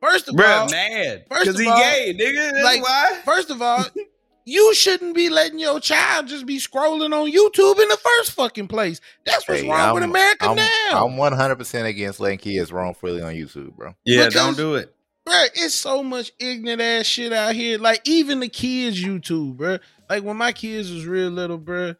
First 0.00 0.28
of 0.28 0.36
Bro, 0.36 0.46
all, 0.46 0.68
mad 0.70 1.26
first 1.30 1.48
of 1.50 1.58
he 1.58 1.66
all, 1.68 1.76
gay, 1.76 2.14
nigga. 2.18 2.52
That's 2.52 2.64
like, 2.64 2.82
why. 2.82 3.20
First 3.24 3.50
of 3.50 3.60
all, 3.60 3.84
you 4.44 4.74
shouldn't 4.74 5.14
be 5.14 5.28
letting 5.28 5.58
your 5.58 5.80
child 5.80 6.26
just 6.28 6.46
be 6.46 6.58
scrolling 6.58 7.12
on 7.14 7.30
YouTube 7.30 7.80
in 7.80 7.88
the 7.88 7.96
first 8.02 8.32
fucking 8.32 8.68
place. 8.68 9.00
That's 9.24 9.46
what's 9.48 9.60
Hey, 9.62 9.68
wrong 9.68 9.94
with 9.94 10.02
I'm- 10.02 10.10
America 10.10 10.46
I'm, 10.48 10.56
now. 10.56 11.06
I'm 11.06 11.16
100 11.16 11.56
percent 11.56 11.86
against 11.86 12.20
letting 12.20 12.38
kids 12.38 12.72
roam 12.72 12.94
freely 12.94 13.22
on 13.22 13.34
YouTube, 13.34 13.76
bro. 13.76 13.94
Yeah, 14.04 14.26
Because- 14.26 14.34
don't 14.34 14.56
do 14.56 14.74
it. 14.76 14.94
Bruh, 15.28 15.48
it's 15.54 15.74
so 15.74 16.02
much 16.02 16.32
ignorant 16.40 16.80
ass 16.80 17.04
shit 17.06 17.32
out 17.32 17.54
here. 17.54 17.78
Like 17.78 18.00
even 18.04 18.40
the 18.40 18.48
kids 18.48 19.00
YouTube, 19.02 19.58
bro. 19.58 19.78
Like 20.08 20.24
when 20.24 20.36
my 20.38 20.52
kids 20.52 20.90
was 20.90 21.04
real 21.06 21.28
little, 21.30 21.58
bruh, 21.58 21.94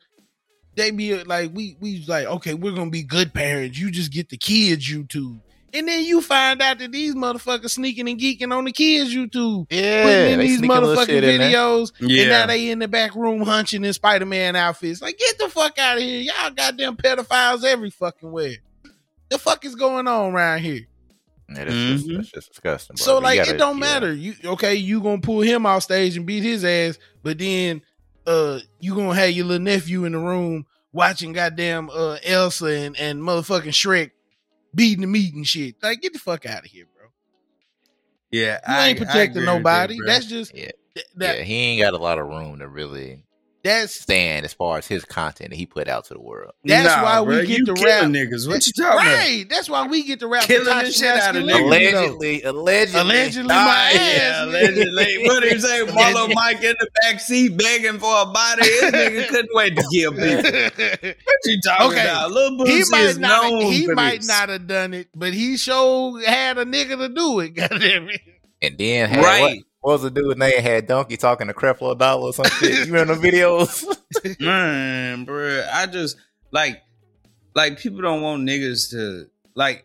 they 0.74 0.90
be 0.90 1.22
like, 1.24 1.50
we 1.52 1.76
we 1.80 1.98
was 1.98 2.08
like, 2.08 2.26
okay, 2.26 2.54
we're 2.54 2.74
gonna 2.74 2.90
be 2.90 3.02
good 3.02 3.34
parents. 3.34 3.78
You 3.78 3.90
just 3.90 4.10
get 4.10 4.30
the 4.30 4.38
kids 4.38 4.90
YouTube. 4.90 5.40
And 5.72 5.86
then 5.86 6.04
you 6.04 6.20
find 6.20 6.60
out 6.60 6.78
that 6.78 6.90
these 6.92 7.14
motherfuckers 7.14 7.70
sneaking 7.70 8.08
and 8.08 8.18
geeking 8.18 8.52
on 8.56 8.64
the 8.64 8.72
kids 8.72 9.14
YouTube. 9.14 9.66
Yeah, 9.70 10.02
putting 10.04 10.32
in 10.32 10.38
these 10.40 10.58
sneak 10.58 10.70
motherfucking 10.70 11.06
shit 11.06 11.24
in 11.24 11.40
there. 11.40 11.50
videos. 11.52 11.92
And 12.00 12.28
now 12.28 12.46
they 12.46 12.70
in 12.70 12.78
the 12.80 12.88
back 12.88 13.14
room 13.14 13.40
hunching 13.42 13.84
in 13.84 13.92
Spider 13.92 14.26
Man 14.26 14.56
outfits. 14.56 15.00
Like, 15.00 15.18
get 15.18 15.38
the 15.38 15.48
fuck 15.48 15.78
out 15.78 15.96
of 15.98 16.02
here. 16.02 16.20
Y'all 16.22 16.50
goddamn 16.50 16.96
pedophiles 16.96 17.64
every 17.64 17.90
fucking 17.90 18.30
where. 18.30 18.54
The 19.28 19.38
fuck 19.38 19.64
is 19.64 19.76
going 19.76 20.08
on 20.08 20.32
around 20.34 20.60
here? 20.60 20.86
Yeah, 21.48 21.64
that's, 21.64 21.70
just, 21.74 22.06
Mhm. 22.08 22.16
that's 22.16 22.30
just 22.30 22.48
disgusting. 22.50 22.94
Bro. 22.96 23.04
So 23.04 23.16
We 23.18 23.22
like 23.24 23.38
gotta- 23.38 23.54
it 23.54 23.58
don't 23.58 23.76
yeah. 23.76 23.80
matter. 23.80 24.12
You 24.12 24.34
okay, 24.44 24.74
you 24.76 25.00
gonna 25.00 25.20
pull 25.20 25.40
him 25.40 25.66
off 25.66 25.82
stage 25.84 26.16
and 26.16 26.26
beat 26.26 26.42
his 26.42 26.64
ass, 26.64 26.98
but 27.22 27.38
then 27.38 27.82
uh 28.26 28.58
you 28.80 28.94
gonna 28.94 29.14
have 29.14 29.30
your 29.30 29.46
little 29.46 29.62
nephew 29.64 30.04
in 30.04 30.12
the 30.12 30.18
room 30.18 30.66
watching 30.92 31.32
goddamn 31.32 31.90
uh 31.90 32.18
Elsa 32.24 32.66
and, 32.66 32.96
and 32.98 33.20
motherfucking 33.22 33.68
Shrek 33.72 34.10
beating 34.74 35.00
the 35.02 35.06
meat 35.06 35.34
and 35.34 35.46
shit. 35.46 35.76
Like 35.82 36.00
get 36.00 36.12
the 36.12 36.18
fuck 36.18 36.46
out 36.46 36.60
of 36.64 36.70
here, 36.70 36.86
bro. 36.96 37.08
yeah. 38.30 38.58
You 38.68 38.74
I 38.74 38.88
ain't 38.88 38.98
protecting 38.98 39.44
nobody. 39.44 39.96
that, 39.98 40.06
that's 40.06 40.26
just 40.26 40.54
Yeah. 40.54 40.70
that 41.16 41.38
yeah, 41.38 41.44
he 41.44 41.54
ain't 41.54 41.82
got 41.82 41.94
a 41.94 42.02
lot 42.02 42.18
of 42.18 42.26
room 42.26 42.58
to 42.60 42.68
really 42.68 43.24
that's 43.62 43.94
stand 43.94 44.44
as 44.44 44.52
far 44.54 44.78
as 44.78 44.86
his 44.86 45.04
content 45.04 45.50
that 45.50 45.56
he 45.56 45.66
put 45.66 45.88
out 45.88 46.04
to 46.06 46.14
the 46.14 46.20
world. 46.20 46.52
That's 46.64 46.96
Nah, 46.96 47.02
why 47.02 47.20
we 47.20 47.46
get 47.46 47.58
you 47.58 47.66
to 47.66 47.74
killing 47.74 47.84
rap. 47.84 48.04
niggas. 48.28 48.48
What 48.48 48.66
you 48.66 48.72
talking 48.72 49.00
about? 49.00 49.18
right. 49.18 49.46
That's 49.48 49.68
why 49.68 49.86
we 49.86 50.02
get 50.04 50.20
to 50.20 50.28
rap 50.28 50.44
Killing 50.44 50.64
for 50.78 50.84
the 50.86 50.90
shit 50.90 51.08
out 51.16 51.36
of 51.36 51.44
niggas. 51.44 51.48
though. 51.58 51.66
Allegedly, 51.66 52.42
allegedly, 52.42 53.00
Allegedly, 53.00 53.50
Ah, 53.54 53.90
my 53.92 53.98
yeah, 54.00 54.44
allegedly. 54.44 55.18
What 55.24 55.42
did 55.42 55.52
he 55.52 55.58
say? 55.60 55.84
Marlo 55.86 56.32
Mike 56.34 56.62
in 56.62 56.74
the 56.80 56.88
back 57.02 57.20
seat 57.20 57.56
begging 57.56 57.98
for 57.98 58.22
a 58.22 58.26
body. 58.26 58.62
This 58.62 58.90
nigga 58.92 59.28
couldn't 59.28 59.50
wait 59.54 59.76
to 59.76 59.84
kill 59.92 60.12
people. 60.12 61.10
What 61.24 61.36
you 61.44 61.60
talking 61.64 61.86
Okay. 61.92 62.02
about? 62.04 62.30
Lil 62.32 62.50
Boosie 62.52 62.68
he 62.68 62.84
might 62.90 63.00
is 63.02 63.18
not. 63.18 63.50
known 63.50 63.60
He 63.72 63.86
for 63.86 63.94
might 63.94 64.18
this. 64.20 64.28
not 64.28 64.48
have 64.48 64.66
done 64.66 64.94
it, 64.94 65.08
but 65.14 65.32
he 65.34 65.56
sure 65.56 66.20
had 66.24 66.58
a 66.58 66.64
nigga 66.64 66.96
to 66.98 67.08
do 67.08 67.40
it. 67.40 67.50
Goddamn 67.54 68.08
it! 68.10 68.20
and 68.62 68.76
then 68.76 69.08
had, 69.08 69.24
Right. 69.24 69.40
what, 69.40 69.56
what 69.80 69.92
was 69.94 70.02
the 70.02 70.10
dude 70.10 70.38
name? 70.38 70.60
Had 70.60 70.86
Donkey 70.86 71.16
talking 71.16 71.46
to 71.46 71.54
Creflo 71.54 71.96
Dollar 71.96 72.28
or 72.28 72.32
some 72.32 72.44
shit. 72.46 72.86
You 72.86 72.92
remember 72.92 73.14
the 73.14 73.28
videos? 73.30 73.86
Man, 74.40 75.24
bro, 75.24 75.64
I 75.72 75.86
just 75.86 76.16
like 76.50 76.82
like 77.54 77.78
people 77.78 78.00
don't 78.02 78.22
want 78.22 78.42
niggas 78.48 78.90
to 78.90 79.26
like 79.54 79.84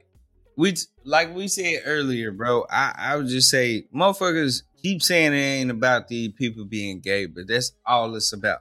we 0.58 0.76
like 1.04 1.34
we 1.36 1.48
said 1.48 1.82
earlier, 1.86 2.32
bro. 2.32 2.66
I 2.70 2.94
I 2.98 3.16
would 3.18 3.28
just 3.28 3.50
say 3.50 3.88
motherfuckers 3.96 4.64
keep 4.82 5.02
saying 5.02 5.34
it 5.34 5.38
ain't 5.38 5.72
about 5.72 6.08
the 6.08 6.30
people 6.30 6.66
being 6.66 7.00
gay, 7.00 7.26
but 7.26 7.48
that's 7.48 7.72
all 7.86 8.16
it's 8.16 8.34
about. 8.34 8.60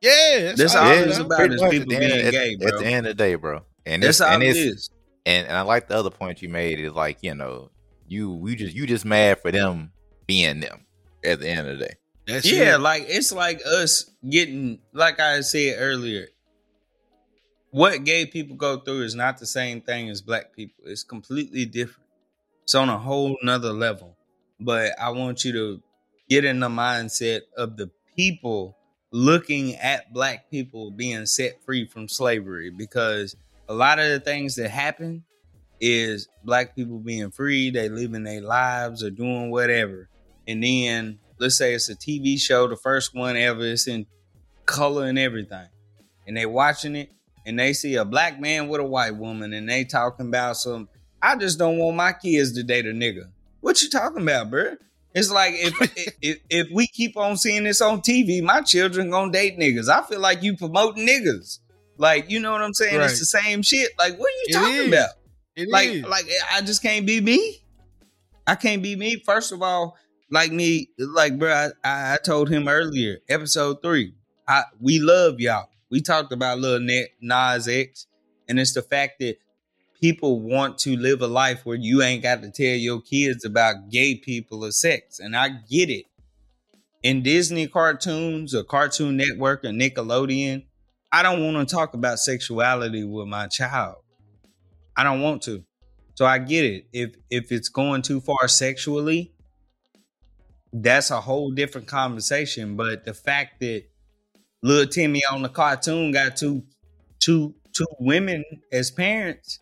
Yeah, 0.00 0.52
That's 0.56 0.74
all 0.74 0.84
all 0.86 0.92
it 0.92 1.08
it's 1.08 1.12
is. 1.12 1.18
about 1.20 1.52
is 1.52 1.62
people 1.62 1.92
at 1.94 1.98
the 1.98 2.04
end- 2.04 2.12
being 2.12 2.26
at- 2.26 2.30
gay, 2.32 2.56
At 2.66 2.78
the 2.78 2.86
end 2.86 3.06
of 3.06 3.16
the 3.16 3.22
day, 3.22 3.34
bro. 3.34 3.62
And 3.86 4.02
That's 4.02 4.16
it's, 4.16 4.20
all 4.20 4.34
and 4.34 4.42
it 4.42 4.56
it's, 4.56 4.90
and, 5.24 5.46
and 5.48 5.56
I 5.56 5.62
like 5.62 5.88
the 5.88 5.96
other 5.96 6.10
point 6.10 6.42
you 6.42 6.48
made 6.48 6.78
is 6.80 6.92
like 6.92 7.18
you 7.22 7.34
know 7.34 7.70
you 8.06 8.30
we 8.32 8.56
just 8.56 8.74
you 8.74 8.86
just 8.86 9.04
mad 9.04 9.40
for 9.40 9.50
them 9.50 9.92
being 10.26 10.60
them 10.60 10.86
at 11.24 11.40
the 11.40 11.48
end 11.48 11.68
of 11.68 11.78
the 11.78 11.86
day. 11.86 11.94
That's 12.26 12.50
Yeah, 12.50 12.74
it. 12.76 12.80
like 12.80 13.04
it's 13.08 13.32
like 13.32 13.60
us 13.64 14.10
getting, 14.28 14.80
like 14.92 15.20
I 15.20 15.40
said 15.40 15.76
earlier, 15.78 16.28
what 17.70 18.04
gay 18.04 18.26
people 18.26 18.56
go 18.56 18.78
through 18.80 19.02
is 19.02 19.14
not 19.14 19.38
the 19.38 19.46
same 19.46 19.80
thing 19.80 20.08
as 20.08 20.22
black 20.22 20.52
people. 20.54 20.84
It's 20.86 21.04
completely 21.04 21.66
different. 21.66 22.08
It's 22.64 22.74
on 22.74 22.88
a 22.88 22.98
whole 22.98 23.36
nother 23.42 23.72
level. 23.72 24.16
But 24.58 24.98
I 24.98 25.10
want 25.10 25.44
you 25.44 25.52
to 25.52 25.82
get 26.28 26.44
in 26.44 26.60
the 26.60 26.68
mindset 26.68 27.42
of 27.56 27.76
the 27.76 27.90
people 28.16 28.76
looking 29.12 29.74
at 29.76 30.12
black 30.12 30.50
people 30.50 30.90
being 30.90 31.26
set 31.26 31.62
free 31.64 31.86
from 31.86 32.08
slavery 32.08 32.70
because 32.70 33.36
a 33.68 33.74
lot 33.74 33.98
of 33.98 34.08
the 34.08 34.20
things 34.20 34.56
that 34.56 34.70
happen 34.70 35.24
is 35.80 36.28
black 36.42 36.74
people 36.74 36.98
being 36.98 37.30
free, 37.30 37.70
they 37.70 37.88
living 37.88 38.24
their 38.24 38.40
lives 38.40 39.04
or 39.04 39.10
doing 39.10 39.50
whatever. 39.50 40.08
And 40.48 40.62
then 40.62 41.18
let's 41.38 41.56
say 41.56 41.74
it's 41.74 41.88
a 41.88 41.94
TV 41.96 42.40
show, 42.40 42.66
the 42.68 42.76
first 42.76 43.14
one 43.14 43.36
ever, 43.36 43.64
it's 43.64 43.86
in 43.88 44.06
color 44.64 45.06
and 45.06 45.18
everything. 45.18 45.68
and 46.26 46.36
they 46.36 46.46
watching 46.46 46.96
it 46.96 47.10
and 47.44 47.58
they 47.58 47.72
see 47.72 47.94
a 47.96 48.04
black 48.04 48.40
man 48.40 48.68
with 48.68 48.80
a 48.80 48.84
white 48.84 49.16
woman 49.16 49.52
and 49.52 49.68
they 49.68 49.84
talking 49.84 50.26
about 50.28 50.56
some 50.56 50.88
I 51.22 51.36
just 51.36 51.58
don't 51.58 51.78
want 51.78 51.96
my 51.96 52.12
kids 52.12 52.52
to 52.54 52.62
date 52.62 52.86
a 52.86 52.90
nigga. 52.90 53.30
What 53.60 53.80
you 53.82 53.88
talking 53.90 54.22
about, 54.22 54.50
bro? 54.50 54.76
It's 55.14 55.30
like 55.30 55.54
if, 55.56 56.14
if 56.20 56.38
if 56.50 56.66
we 56.72 56.86
keep 56.86 57.16
on 57.16 57.36
seeing 57.36 57.64
this 57.64 57.80
on 57.80 58.00
TV, 58.00 58.42
my 58.42 58.60
children 58.60 59.10
gonna 59.10 59.32
date 59.32 59.58
niggas. 59.58 59.88
I 59.88 60.02
feel 60.02 60.20
like 60.20 60.42
you 60.42 60.56
promoting 60.56 61.06
niggas. 61.06 61.60
Like, 61.98 62.30
you 62.30 62.40
know 62.40 62.52
what 62.52 62.60
I'm 62.62 62.74
saying? 62.74 62.98
Right. 62.98 63.08
It's 63.10 63.20
the 63.20 63.24
same 63.26 63.62
shit. 63.62 63.90
Like, 63.98 64.18
what 64.18 64.26
are 64.28 64.36
you 64.36 64.44
It 64.48 64.52
talking 64.52 64.74
is. 64.74 64.88
about? 64.88 65.08
It 65.56 65.68
like 65.70 65.88
is. 65.88 66.04
like 66.04 66.26
I 66.52 66.60
just 66.60 66.82
can't 66.82 67.06
be 67.06 67.20
me. 67.20 67.62
I 68.46 68.54
can't 68.56 68.82
be 68.82 68.94
me. 68.96 69.22
First 69.24 69.52
of 69.52 69.62
all, 69.62 69.96
like 70.30 70.52
me, 70.52 70.90
like 70.98 71.38
bro, 71.38 71.70
I, 71.84 72.14
I 72.14 72.18
told 72.24 72.48
him 72.48 72.68
earlier, 72.68 73.18
episode 73.28 73.82
three. 73.82 74.14
I 74.48 74.64
we 74.80 74.98
love 74.98 75.40
y'all. 75.40 75.68
We 75.90 76.00
talked 76.00 76.32
about 76.32 76.58
Lil 76.58 76.80
Nas 77.20 77.68
X, 77.68 78.06
and 78.48 78.58
it's 78.58 78.74
the 78.74 78.82
fact 78.82 79.20
that 79.20 79.36
people 80.00 80.40
want 80.40 80.78
to 80.78 80.96
live 80.96 81.22
a 81.22 81.26
life 81.26 81.64
where 81.64 81.76
you 81.76 82.02
ain't 82.02 82.22
got 82.22 82.42
to 82.42 82.50
tell 82.50 82.76
your 82.76 83.00
kids 83.00 83.44
about 83.44 83.90
gay 83.90 84.14
people 84.14 84.64
or 84.64 84.72
sex, 84.72 85.20
and 85.20 85.36
I 85.36 85.50
get 85.68 85.90
it. 85.90 86.06
In 87.02 87.22
Disney 87.22 87.68
cartoons 87.68 88.52
or 88.52 88.64
Cartoon 88.64 89.16
Network 89.16 89.64
or 89.64 89.68
Nickelodeon, 89.68 90.64
I 91.12 91.22
don't 91.22 91.44
want 91.44 91.68
to 91.68 91.72
talk 91.72 91.94
about 91.94 92.18
sexuality 92.18 93.04
with 93.04 93.28
my 93.28 93.46
child. 93.46 93.96
I 94.96 95.04
don't 95.04 95.20
want 95.20 95.42
to. 95.42 95.64
So 96.14 96.24
I 96.24 96.38
get 96.38 96.64
it. 96.64 96.86
If 96.92 97.14
if 97.30 97.52
it's 97.52 97.68
going 97.68 98.02
too 98.02 98.20
far 98.20 98.48
sexually, 98.48 99.32
that's 100.82 101.10
a 101.10 101.20
whole 101.20 101.50
different 101.50 101.86
conversation. 101.86 102.76
But 102.76 103.04
the 103.04 103.14
fact 103.14 103.60
that 103.60 103.84
little 104.62 104.86
Timmy 104.86 105.22
on 105.30 105.42
the 105.42 105.48
cartoon 105.48 106.12
got 106.12 106.36
two 106.36 106.64
two 107.18 107.54
two 107.72 107.86
women 107.98 108.44
as 108.72 108.90
parents, 108.90 109.60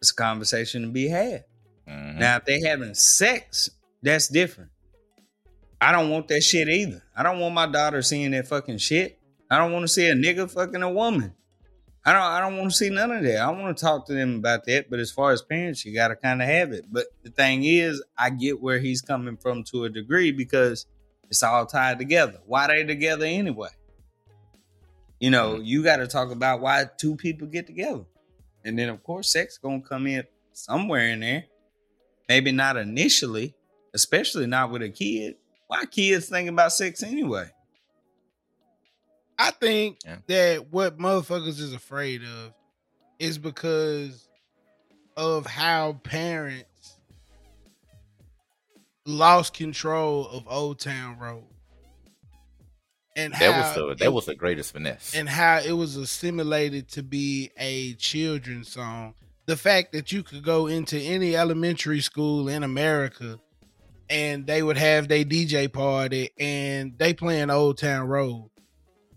it's 0.00 0.10
a 0.10 0.14
conversation 0.14 0.82
to 0.82 0.88
be 0.88 1.08
had. 1.08 1.44
Mhm. 1.88 2.18
Now, 2.18 2.36
if 2.36 2.44
they 2.44 2.60
having 2.60 2.94
sex, 2.94 3.70
that's 4.02 4.28
different. 4.28 4.70
I 5.80 5.92
don't 5.92 6.10
want 6.10 6.28
that 6.28 6.42
shit 6.42 6.68
either. 6.68 7.02
I 7.16 7.22
don't 7.22 7.38
want 7.38 7.54
my 7.54 7.66
daughter 7.66 8.02
seeing 8.02 8.32
that 8.32 8.48
fucking 8.48 8.78
shit. 8.78 9.18
I 9.50 9.58
don't 9.58 9.72
want 9.72 9.84
to 9.84 9.88
see 9.88 10.08
a 10.08 10.14
nigga 10.14 10.50
fucking 10.50 10.82
a 10.82 10.90
woman. 10.90 11.34
I 12.08 12.12
don't 12.14 12.22
I 12.22 12.40
don't 12.40 12.56
want 12.56 12.70
to 12.70 12.76
see 12.76 12.88
none 12.88 13.10
of 13.10 13.22
that. 13.22 13.36
I 13.36 13.50
want 13.50 13.76
to 13.76 13.84
talk 13.84 14.06
to 14.06 14.14
them 14.14 14.36
about 14.36 14.64
that. 14.64 14.88
But 14.88 14.98
as 14.98 15.10
far 15.10 15.30
as 15.30 15.42
parents, 15.42 15.84
you 15.84 15.92
gotta 15.92 16.16
kind 16.16 16.40
of 16.40 16.48
have 16.48 16.72
it. 16.72 16.86
But 16.90 17.04
the 17.22 17.28
thing 17.28 17.64
is, 17.64 18.02
I 18.16 18.30
get 18.30 18.62
where 18.62 18.78
he's 18.78 19.02
coming 19.02 19.36
from 19.36 19.62
to 19.64 19.84
a 19.84 19.90
degree 19.90 20.32
because 20.32 20.86
it's 21.28 21.42
all 21.42 21.66
tied 21.66 21.98
together. 21.98 22.38
Why 22.46 22.66
they 22.68 22.84
together 22.84 23.26
anyway? 23.26 23.68
You 25.20 25.28
know, 25.28 25.56
mm-hmm. 25.56 25.64
you 25.64 25.84
got 25.84 25.98
to 25.98 26.06
talk 26.06 26.30
about 26.30 26.62
why 26.62 26.86
two 26.96 27.14
people 27.14 27.46
get 27.46 27.66
together, 27.66 28.06
and 28.64 28.78
then 28.78 28.88
of 28.88 29.02
course, 29.02 29.30
sex 29.30 29.58
gonna 29.58 29.82
come 29.82 30.06
in 30.06 30.24
somewhere 30.54 31.08
in 31.10 31.20
there. 31.20 31.44
Maybe 32.26 32.52
not 32.52 32.78
initially, 32.78 33.54
especially 33.92 34.46
not 34.46 34.70
with 34.70 34.80
a 34.80 34.88
kid. 34.88 35.34
Why 35.66 35.84
kids 35.84 36.30
think 36.30 36.48
about 36.48 36.72
sex 36.72 37.02
anyway? 37.02 37.50
I 39.38 39.50
think 39.52 39.98
Yeah. 40.04 40.18
that 40.26 40.72
what 40.72 40.98
motherfuckers 40.98 41.60
is 41.60 41.72
afraid 41.72 42.22
of 42.22 42.52
is 43.18 43.38
because 43.38 44.28
of 45.16 45.46
how 45.46 45.94
parents 46.04 46.98
lost 49.06 49.54
control 49.54 50.28
of 50.28 50.44
Old 50.48 50.80
Town 50.80 51.18
Road. 51.18 51.44
And 53.16 53.32
That 53.32 53.38
how 53.52 53.60
was 53.60 53.74
the 53.74 53.88
it- 53.88 53.98
that 53.98 54.12
was 54.12 54.26
the 54.26 54.34
greatest 54.34 54.72
finesse. 54.72 55.14
and 55.14 55.28
how 55.28 55.58
it 55.58 55.72
was 55.72 55.96
assimilated 55.96 56.88
to 56.90 57.02
be 57.02 57.50
a 57.56 57.94
children's 57.94 58.70
song. 58.72 59.14
The 59.46 59.56
fact 59.56 59.92
that 59.92 60.12
you 60.12 60.22
could 60.22 60.42
go 60.44 60.66
into 60.66 61.00
any 61.00 61.34
elementary 61.34 62.00
school 62.00 62.48
in 62.48 62.62
America 62.62 63.40
and 64.10 64.46
they 64.46 64.62
would 64.62 64.76
have 64.76 65.08
their 65.08 65.24
DJ 65.24 65.68
party 65.68 66.30
and 66.38 66.96
they 66.98 67.12
playing 67.14 67.50
Old 67.50 67.78
Town 67.78 68.06
Road. 68.06 68.50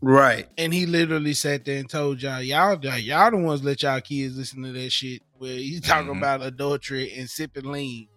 Right. 0.01 0.47
And 0.57 0.73
he 0.73 0.85
literally 0.87 1.33
sat 1.35 1.63
there 1.65 1.77
and 1.79 1.89
told 1.89 2.21
y'all, 2.21 2.41
y'all, 2.41 2.83
y'all 2.83 3.31
the 3.31 3.37
ones 3.37 3.63
let 3.63 3.83
y'all 3.83 4.01
kids 4.01 4.35
listen 4.37 4.63
to 4.63 4.71
that 4.71 4.91
shit 4.91 5.21
where 5.37 5.53
he's 5.53 5.81
talking 5.81 6.13
Mhm. 6.13 6.17
about 6.17 6.41
adultery 6.41 7.13
and 7.13 7.29
sipping 7.29 7.71
lean. 7.71 8.07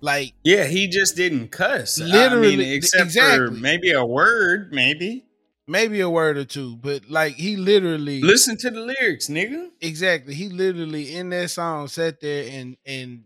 Like, 0.00 0.34
Yeah, 0.44 0.66
he 0.66 0.86
just 0.88 1.16
didn't 1.16 1.48
cuss. 1.48 1.98
Literally, 1.98 2.54
I 2.54 2.56
mean, 2.58 2.72
except 2.72 3.12
for 3.12 3.50
maybe 3.50 3.90
a 3.90 4.04
word, 4.04 4.72
maybe. 4.72 5.24
maybe 5.66 5.98
a 6.00 6.08
word 6.08 6.36
or 6.36 6.44
two, 6.44 6.76
but 6.76 7.10
like 7.10 7.34
he 7.34 7.56
literally 7.56 8.20
Listen 8.22 8.56
to 8.58 8.70
the 8.70 8.80
lyrics, 8.82 9.26
nigga. 9.28 9.70
Exactly. 9.80 10.34
He 10.34 10.48
literally 10.48 11.16
in 11.16 11.30
that 11.30 11.50
song 11.50 11.88
sat 11.88 12.20
there 12.20 12.46
and 12.52 12.76
and 12.86 13.24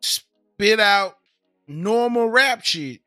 spit 0.00 0.78
out 0.78 1.16
normal 1.66 2.28
rap 2.28 2.64
shit. 2.64 3.00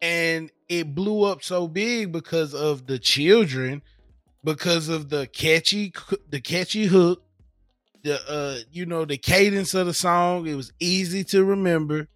And 0.00 0.50
it 0.72 0.94
blew 0.94 1.24
up 1.24 1.42
so 1.42 1.68
big 1.68 2.12
because 2.12 2.54
of 2.54 2.86
the 2.86 2.98
children, 2.98 3.82
because 4.42 4.88
of 4.88 5.10
the 5.10 5.26
catchy 5.26 5.92
the 6.30 6.40
catchy 6.40 6.86
hook, 6.86 7.22
the 8.02 8.18
uh 8.26 8.58
you 8.70 8.86
know 8.86 9.04
the 9.04 9.18
cadence 9.18 9.74
of 9.74 9.86
the 9.86 9.92
song. 9.92 10.46
It 10.46 10.54
was 10.54 10.72
easy 10.80 11.24
to 11.24 11.44
remember. 11.44 12.08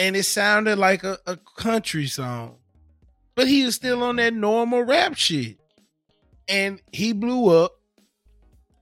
And 0.00 0.16
it 0.16 0.24
sounded 0.24 0.76
like 0.78 1.04
a, 1.04 1.18
a 1.24 1.38
country 1.56 2.08
song. 2.08 2.56
But 3.36 3.46
he 3.46 3.64
was 3.64 3.76
still 3.76 4.02
on 4.02 4.16
that 4.16 4.34
normal 4.34 4.82
rap 4.82 5.14
shit 5.14 5.60
and 6.48 6.82
he 6.92 7.12
blew 7.12 7.56
up. 7.56 7.78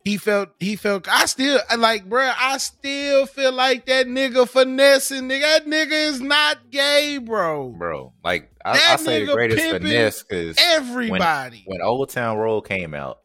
He 0.04 0.16
felt 0.16 0.48
he 0.58 0.74
felt 0.74 1.06
I 1.08 1.26
still 1.26 1.60
like 1.78 2.08
bruh, 2.08 2.34
I 2.36 2.58
still 2.58 3.26
feel 3.26 3.52
like 3.52 3.86
that 3.86 4.06
nigga 4.06 4.48
finessing 4.48 5.28
nigga. 5.28 5.42
That 5.42 5.66
nigga 5.66 5.92
is 5.92 6.20
not 6.20 6.70
gay, 6.70 7.18
bro. 7.18 7.68
bro. 7.68 8.12
Like 8.24 8.50
I, 8.64 8.72
That 8.72 8.90
I 8.94 8.96
say 8.96 9.24
the 9.24 9.32
greatest 9.32 9.64
finesse 9.64 10.22
because 10.24 10.56
Everybody. 10.60 11.62
when 11.66 11.80
Old 11.82 12.10
Town 12.10 12.36
Road 12.36 12.62
came 12.62 12.94
out 12.94 13.20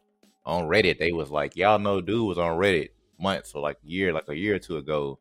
on 0.46 0.68
Reddit, 0.68 0.98
they 0.98 1.10
was 1.10 1.30
like, 1.30 1.56
y'all 1.56 1.80
know, 1.80 2.00
dude 2.00 2.26
was 2.26 2.38
on 2.38 2.56
Reddit 2.58 2.90
months 3.18 3.52
or 3.54 3.60
like 3.62 3.78
a 3.84 3.88
year, 3.88 4.12
like 4.12 4.28
a 4.28 4.36
year 4.36 4.54
or 4.54 4.58
two 4.60 4.76
ago, 4.76 5.18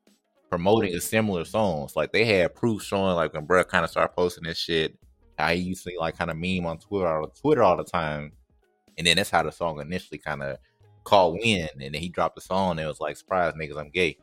promoting 0.52 0.94
a 0.94 1.02
similar 1.02 1.44
songs. 1.44 1.96
Like 1.96 2.12
they 2.12 2.26
had 2.26 2.54
proof 2.54 2.84
showing 2.84 3.16
like 3.16 3.34
when 3.34 3.48
bruh 3.48 3.68
kind 3.68 3.84
of 3.84 3.90
started 3.90 4.16
posting 4.16 4.44
this 4.44 4.60
shit, 4.60 4.96
how 5.40 5.50
he 5.50 5.62
used 5.62 5.84
to 5.86 5.92
like 6.00 6.18
kind 6.18 6.30
of 6.30 6.38
meme 6.38 6.68
on 6.68 6.78
Twitter 6.78 7.08
on 7.08 7.32
Twitter 7.32 7.64
all 7.64 7.78
the 7.78 7.84
time, 7.84 8.34
and 8.96 9.08
then 9.08 9.18
that's 9.18 9.32
how 9.32 9.42
the 9.42 9.52
song 9.52 9.82
initially 9.82 10.20
kind 10.20 10.44
of 10.44 10.58
caught 11.08 11.34
wind, 11.34 11.70
and 11.82 11.94
then 11.94 12.02
he 12.02 12.10
dropped 12.10 12.36
the 12.36 12.42
song 12.42 12.72
and 12.72 12.80
it 12.82 12.86
was 12.88 13.00
like, 13.00 13.16
surprise 13.18 13.54
niggas, 13.54 13.80
I'm 13.80 13.90
gay. 13.90 14.18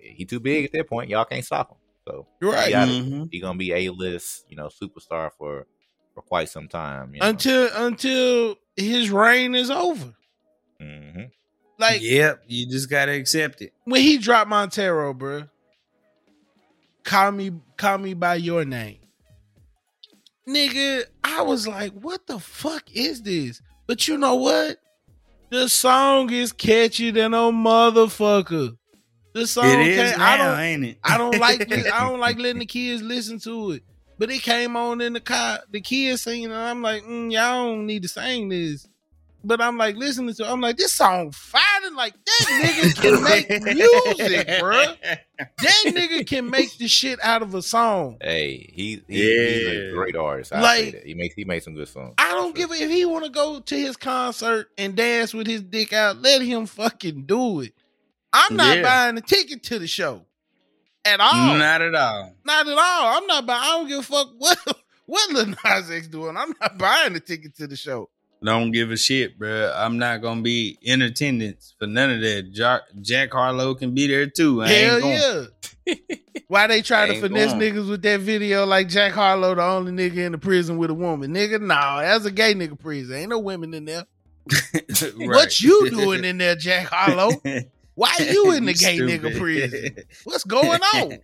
He 0.00 0.24
too 0.24 0.40
big 0.40 0.64
at 0.66 0.72
that 0.72 0.88
point. 0.88 1.10
Y'all 1.10 1.24
can't 1.24 1.44
stop 1.44 1.70
him. 1.70 1.76
So 2.06 2.26
You're 2.40 2.52
right. 2.52 2.66
he, 2.66 2.72
gotta- 2.72 2.92
Mhm. 2.92 3.28
he 3.32 3.40
gonna 3.40 3.58
be 3.58 3.72
a 3.72 3.90
list, 3.90 4.44
you 4.48 4.56
know, 4.56 4.68
superstar 4.68 5.30
for 5.36 5.66
for 6.14 6.22
quite 6.22 6.48
some 6.48 6.68
time. 6.68 7.14
You 7.14 7.20
know? 7.20 7.28
Until 7.28 7.68
until 7.74 8.56
his 8.76 9.10
reign 9.10 9.54
is 9.54 9.70
over. 9.70 10.14
hmm 10.80 11.22
Like 11.78 12.02
yep, 12.02 12.42
you 12.46 12.66
just 12.68 12.88
gotta 12.90 13.12
accept 13.12 13.62
it. 13.62 13.72
when 13.84 14.02
he 14.02 14.18
dropped 14.18 14.48
Montero, 14.50 15.12
bruh. 15.14 15.48
Call 17.04 17.32
me 17.32 17.52
call 17.76 17.98
me 17.98 18.14
by 18.14 18.34
your 18.36 18.64
name. 18.64 18.98
Nigga, 20.48 21.04
I 21.22 21.42
was 21.42 21.66
like, 21.68 21.92
what 21.92 22.26
the 22.26 22.38
fuck 22.38 22.84
is 22.92 23.22
this? 23.22 23.62
But 23.86 24.08
you 24.08 24.16
know 24.18 24.34
what? 24.36 24.78
The 25.50 25.68
song 25.68 26.30
is 26.32 26.52
catchy 26.52 27.10
than 27.10 27.34
a 27.34 27.50
motherfucker. 27.50 28.76
The 29.34 29.46
song 29.48 29.80
it 29.80 29.88
is 29.88 30.16
now, 30.16 30.32
I 30.32 30.36
don't 30.36 30.60
ain't 30.60 30.84
it? 30.84 30.98
I 31.02 31.18
don't 31.18 31.38
like 31.38 31.68
this. 31.68 31.90
I 31.90 32.08
don't 32.08 32.20
like 32.20 32.38
letting 32.38 32.60
the 32.60 32.66
kids 32.66 33.02
listen 33.02 33.40
to 33.40 33.72
it. 33.72 33.82
But 34.16 34.30
it 34.30 34.42
came 34.42 34.76
on 34.76 35.00
in 35.00 35.14
the 35.14 35.20
car, 35.20 35.60
the 35.68 35.80
kids 35.80 36.22
singing, 36.22 36.46
and 36.46 36.54
I'm 36.54 36.82
like, 36.82 37.02
mm, 37.02 37.32
y'all 37.32 37.64
don't 37.64 37.86
need 37.86 38.02
to 38.02 38.08
sing 38.08 38.48
this. 38.48 38.86
But 39.42 39.60
I'm 39.60 39.78
like 39.78 39.96
listening 39.96 40.34
to, 40.34 40.42
it, 40.44 40.48
I'm 40.50 40.60
like, 40.60 40.76
this 40.76 40.92
song 40.92 41.30
fire. 41.32 41.62
Like 41.94 42.14
that 42.24 42.46
nigga 42.62 43.02
can 43.02 43.22
make 43.24 43.48
music, 43.76 44.46
bruh. 44.60 44.96
That 45.38 45.82
nigga 45.86 46.26
can 46.26 46.48
make 46.50 46.76
the 46.78 46.86
shit 46.88 47.18
out 47.22 47.42
of 47.42 47.54
a 47.54 47.62
song. 47.62 48.18
Hey, 48.20 48.70
he, 48.72 49.02
he 49.08 49.14
he's 49.18 49.66
a 49.66 49.90
great 49.92 50.14
artist. 50.14 50.52
I 50.52 50.60
Like- 50.60 51.02
He 51.04 51.14
makes 51.14 51.34
he 51.34 51.44
made 51.44 51.62
some 51.62 51.74
good 51.74 51.88
songs. 51.88 52.14
I 52.18 52.30
don't 52.32 52.54
give 52.54 52.70
a 52.70 52.74
if 52.74 52.90
he 52.90 53.04
want 53.06 53.24
to 53.24 53.30
go 53.30 53.60
to 53.60 53.74
his 53.78 53.96
concert 53.96 54.68
and 54.78 54.94
dance 54.94 55.34
with 55.34 55.46
his 55.46 55.62
dick 55.62 55.92
out. 55.92 56.18
Let 56.22 56.42
him 56.42 56.66
fucking 56.66 57.24
do 57.26 57.60
it. 57.60 57.72
I'm 58.32 58.56
not 58.56 58.76
Yeah. 58.76 58.82
buying 58.82 59.18
a 59.18 59.20
ticket 59.22 59.62
to 59.64 59.78
the 59.78 59.88
show 59.88 60.24
at 61.04 61.18
all. 61.18 61.56
Not 61.56 61.82
at 61.82 61.94
all. 61.94 62.34
Not 62.44 62.68
at 62.68 62.72
all. 62.78 63.16
I'm 63.18 63.26
not 63.26 63.46
buying. 63.46 63.62
I 63.62 63.66
don't 63.78 63.88
give 63.88 63.98
a 63.98 64.02
fuck 64.02 64.28
what 64.38 64.58
what 65.06 65.30
Lil 65.32 65.46
Nas 65.64 65.90
X 65.90 66.06
doing. 66.08 66.36
I'm 66.36 66.54
not 66.60 66.78
buying 66.78 67.14
the 67.14 67.20
ticket 67.20 67.56
to 67.56 67.66
the 67.66 67.76
show. 67.76 68.08
Don't 68.42 68.70
give 68.70 68.90
a 68.90 68.96
shit, 68.96 69.38
bruh. 69.38 69.72
I'm 69.76 69.98
not 69.98 70.22
gonna 70.22 70.40
be 70.40 70.78
in 70.80 71.02
attendance 71.02 71.74
for 71.78 71.86
none 71.86 72.10
of 72.10 72.20
that. 72.22 72.52
Jack, 72.52 72.82
Jack 73.02 73.32
Harlow 73.32 73.74
can 73.74 73.94
be 73.94 74.06
there 74.06 74.26
too. 74.26 74.62
I 74.62 74.68
Hell 74.68 75.00
yeah. 75.00 75.44
Why 76.48 76.66
they 76.66 76.80
try 76.80 77.06
to 77.06 77.20
finesse 77.20 77.52
going. 77.52 77.74
niggas 77.74 77.88
with 77.88 78.02
that 78.02 78.20
video 78.20 78.64
like 78.64 78.88
Jack 78.88 79.12
Harlow, 79.12 79.54
the 79.54 79.62
only 79.62 79.92
nigga 79.92 80.18
in 80.18 80.32
the 80.32 80.38
prison 80.38 80.78
with 80.78 80.90
a 80.90 80.94
woman? 80.94 81.34
Nigga, 81.34 81.60
nah, 81.60 82.00
that's 82.00 82.24
a 82.24 82.30
gay 82.30 82.54
nigga 82.54 82.78
prison. 82.78 83.14
Ain't 83.14 83.30
no 83.30 83.38
women 83.38 83.74
in 83.74 83.84
there. 83.84 84.06
What 85.16 85.60
you 85.60 85.90
doing 85.90 86.24
in 86.24 86.38
there, 86.38 86.56
Jack 86.56 86.88
Harlow? 86.90 87.30
Why 87.94 88.14
you 88.18 88.52
in 88.52 88.64
the 88.64 88.72
gay 88.72 88.98
nigga 88.98 89.38
prison? 89.38 89.96
What's 90.24 90.44
going 90.44 90.80
on? 90.80 91.18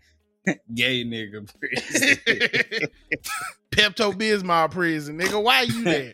gay 0.74 1.04
nigga 1.04 1.50
prison. 1.58 2.88
Pepto 3.70 4.12
Bismol 4.12 4.70
prison, 4.70 5.18
nigga. 5.18 5.42
Why 5.42 5.62
you 5.62 5.82
there? 5.82 6.12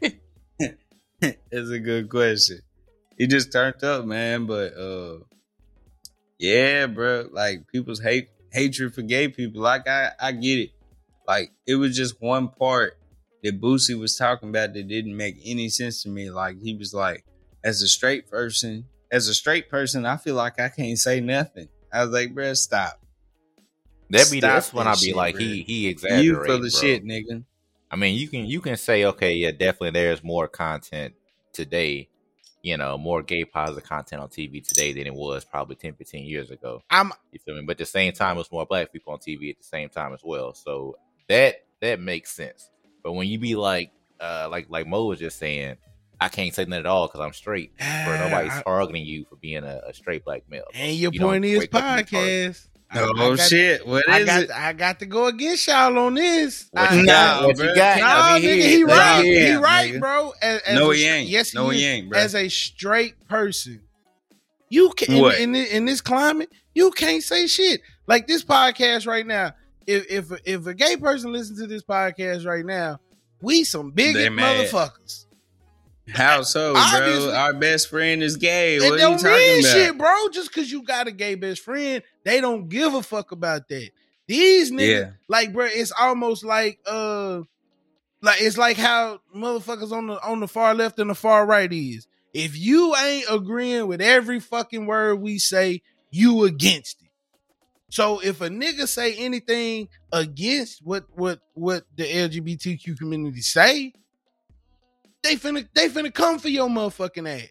That's 1.51 1.71
a 1.71 1.79
good 1.79 2.09
question. 2.09 2.61
He 3.17 3.27
just 3.27 3.53
turned 3.53 3.83
up, 3.85 4.05
man. 4.05 4.47
But 4.47 4.75
uh 4.77 5.19
yeah, 6.39 6.87
bro. 6.87 7.29
Like 7.31 7.69
people's 7.69 8.01
hate 8.01 8.29
hatred 8.53 8.95
for 8.95 9.03
gay 9.03 9.29
people. 9.29 9.63
Like 9.63 9.87
I 9.89 10.11
I 10.21 10.33
get 10.33 10.59
it. 10.59 10.71
Like 11.27 11.53
it 11.67 11.77
was 11.77 11.97
just 11.97 12.21
one 12.21 12.49
part 12.49 12.99
that 13.43 13.61
Boosie 13.61 13.99
was 13.99 14.17
talking 14.17 14.49
about 14.49 14.73
that 14.75 14.89
didn't 14.89 15.17
make 15.17 15.37
any 15.45 15.69
sense 15.69 16.03
to 16.03 16.09
me. 16.09 16.31
Like 16.31 16.61
he 16.61 16.75
was 16.75 16.93
like, 16.95 17.25
as 17.65 17.83
a 17.83 17.89
straight 17.89 18.31
person, 18.31 18.85
as 19.11 19.29
a 19.29 19.35
straight 19.35 19.69
person, 19.69 20.05
I 20.07 20.17
feel 20.17 20.35
like 20.35 20.59
I 20.61 20.69
can't 20.69 20.99
say 20.99 21.21
nothing. 21.21 21.69
I 21.93 22.05
was 22.05 22.13
like, 22.13 22.35
bro, 22.35 22.55
stop. 22.55 23.01
That 24.11 24.31
be 24.31 24.39
Stop 24.39 24.51
that's 24.55 24.73
when 24.75 24.87
I 24.87 24.93
be 24.95 24.99
shit, 24.99 25.17
like 25.17 25.35
bro. 25.37 25.45
he 25.45 25.63
he 25.63 25.89
exaggerates. 25.89 26.25
you 26.25 26.45
full 26.45 26.55
of 26.57 26.61
bro. 26.61 26.69
shit, 26.71 27.05
nigga. 27.05 27.45
I 27.93 27.97
mean, 27.97 28.19
you 28.19 28.27
can 28.29 28.47
you 28.47 28.61
can 28.61 28.77
say 28.77 29.05
okay, 29.05 29.35
yeah, 29.35 29.51
definitely 29.51 29.91
there's 29.91 30.25
more 30.25 30.49
content 30.49 31.15
today. 31.53 32.09
You 32.63 32.77
know, 32.77 32.97
more 32.97 33.23
gay 33.23 33.45
positive 33.45 33.85
content 33.85 34.23
on 34.23 34.29
TV 34.29 34.67
today 34.67 34.93
than 34.93 35.07
it 35.09 35.15
was 35.15 35.45
probably 35.45 35.75
10, 35.75 35.95
15 35.95 36.25
years 36.25 36.51
ago. 36.53 36.81
I'm 36.91 37.13
You 37.33 37.41
feel 37.41 37.57
me? 37.57 37.63
But 37.63 37.73
at 37.73 37.79
the 37.79 37.87
same 37.87 38.13
time, 38.13 38.39
it's 38.39 38.53
more 38.53 38.65
black 38.65 38.93
people 38.93 39.13
on 39.13 39.19
TV 39.19 39.51
at 39.51 39.59
the 39.59 39.65
same 39.65 39.89
time 39.89 40.15
as 40.15 40.21
well. 40.25 40.55
So 40.55 40.97
that 41.29 41.65
that 41.81 41.99
makes 42.01 42.31
sense. 42.33 42.71
But 43.03 43.13
when 43.13 43.27
you 43.27 43.39
be 43.41 43.57
like, 43.57 43.91
uh, 44.21 44.49
like 44.51 44.67
like 44.71 44.87
Mo 44.87 45.07
was 45.07 45.19
just 45.19 45.39
saying, 45.39 45.77
I 46.21 46.29
can't 46.29 46.55
say 46.55 46.63
nothing 46.65 46.75
at 46.81 46.87
all 46.87 47.09
because 47.09 47.21
I'm 47.21 47.33
straight. 47.33 47.77
Bro, 47.77 48.19
nobody's 48.19 48.63
targeting 48.63 49.05
you 49.05 49.25
for 49.29 49.35
being 49.37 49.65
a, 49.65 49.81
a 49.89 49.93
straight 49.93 50.25
black 50.25 50.45
male. 50.49 50.65
and 50.73 50.95
your 50.95 51.11
You 51.13 51.21
point 51.21 51.45
is 51.45 51.59
wake 51.59 51.75
up 51.75 51.83
and 51.83 52.07
be 52.09 52.17
podcast. 52.17 52.69
I- 52.95 53.01
Oh 53.01 53.33
I 53.33 53.37
got- 53.37 53.49
shit. 53.49 53.87
What 53.87 54.09
I 54.09 54.19
is 54.21 54.27
got 54.27 54.43
it? 54.43 54.51
I 54.51 54.73
got 54.73 54.99
to 55.01 55.07
go 55.07 55.27
against 55.27 55.67
y'all 55.67 55.97
on 55.99 56.15
this. 56.15 56.69
What 56.73 56.91
I- 56.91 56.97
got? 56.97 57.05
Nah, 57.41 57.47
What 57.47 57.57
bro. 57.57 57.67
you 57.69 57.75
got? 57.75 58.01
Nah, 58.01 58.07
I 58.35 58.41
nigga, 58.41 58.55
he- 58.55 58.63
he 58.77 58.85
right. 58.85 59.23
he 59.25 59.47
He 59.47 59.53
right, 59.55 59.95
nigga. 59.95 60.01
bro. 60.01 60.33
As, 60.43 60.61
as 60.63 60.75
No, 60.79 60.91
a 60.91 60.95
he 60.97 61.05
ain't. 61.07 61.29
Yes, 61.29 61.55
No, 61.55 61.69
he, 61.71 61.79
he 61.81 61.87
ain't, 61.87 62.09
bro. 62.11 62.19
As 62.19 62.35
a 62.35 62.49
straight 62.49 63.15
person, 63.29 63.81
you 64.69 64.91
can 64.97 65.21
What? 65.21 65.39
in, 65.39 65.55
in, 65.55 65.67
in 65.67 65.85
this 65.85 66.01
climate, 66.01 66.51
you 66.75 66.91
can't 66.93 67.23
say 67.23 67.47
shit 67.47 67.81
like 68.07 68.27
this 68.27 68.45
podcast 68.45 69.07
right 69.07 69.27
now. 69.27 69.53
If 69.87 70.07
if 70.11 70.41
if 70.45 70.67
a 70.67 70.75
gay 70.75 70.97
person 70.97 71.33
listens 71.33 71.61
to 71.61 71.67
this 71.67 71.83
podcast 71.83 72.47
right 72.47 72.65
now, 72.65 73.01
we 73.41 73.65
some 73.65 73.93
They 73.95 74.13
bigot 74.13 74.33
motherfuckers. 74.33 75.27
How 76.13 76.43
so, 76.43 76.73
bro? 76.75 77.33
Our 77.33 77.53
best 77.55 77.89
friend 77.89 78.23
is 78.23 78.37
gay. 78.37 78.77
It 78.77 78.83
What 78.83 78.93
are 78.93 78.95
you 78.95 78.99
don't 78.99 79.19
talking 79.19 79.37
mean 79.37 79.61
about? 79.61 79.73
shit, 79.73 79.99
bro. 79.99 80.29
Just 80.33 80.49
because 80.53 80.71
you 80.71 80.83
got 80.83 81.07
a 81.07 81.13
gay 81.13 81.35
best 81.37 81.63
friend, 81.63 82.03
they 82.25 82.41
don't 82.41 82.69
give 82.69 82.95
a 82.95 83.03
fuck 83.03 83.33
about 83.33 83.69
that. 83.69 83.91
These 84.27 84.71
niggas, 84.71 85.01
Yeah. 85.01 85.11
like, 85.29 85.53
bro, 85.53 85.67
it's 85.67 85.93
almost 85.93 86.45
like, 86.45 86.79
uh, 86.87 87.43
like 88.23 88.41
it's 88.41 88.57
like 88.57 88.77
how 88.77 89.21
motherfuckers 89.35 89.91
on 89.93 90.07
the 90.07 90.23
on 90.23 90.41
the 90.41 90.49
far 90.49 90.75
left 90.75 90.99
and 91.01 91.11
the 91.11 91.15
far 91.15 91.45
right 91.45 91.71
is. 91.73 92.07
If 92.33 92.57
you 92.57 92.95
ain't 92.97 93.27
agreeing 93.31 93.89
with 93.89 94.01
every 94.01 94.41
fucking 94.41 94.87
word 94.87 95.17
we 95.17 95.39
say, 95.39 95.83
you 96.11 96.45
against 96.45 97.03
it. 97.03 97.09
So 97.91 98.21
if 98.21 98.41
a 98.41 98.49
nigga 98.49 98.87
say 98.89 99.15
anything 99.17 99.89
against 100.13 100.81
what 100.85 101.05
what 101.15 101.41
what 101.55 101.85
the 101.97 102.05
LGBTQ 102.05 102.97
community 102.97 103.41
say, 103.43 103.93
they 105.23 105.37
finna 105.37 105.69
they 105.75 105.89
finna 105.89 106.15
come 106.15 106.39
for 106.39 106.49
your 106.49 106.69
motherfucking 106.69 107.29
ass. 107.29 107.49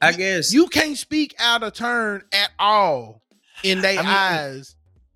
I 0.00 0.12
guess 0.12 0.52
You 0.52 0.68
can't 0.68 0.96
speak 0.96 1.34
out 1.40 1.64
of 1.64 1.72
turn 1.72 2.22
at 2.32 2.50
all 2.58 3.20
in 3.62 3.80
their 3.80 3.98
I 3.98 4.02
mean- 4.02 4.06
eyes 4.06 4.74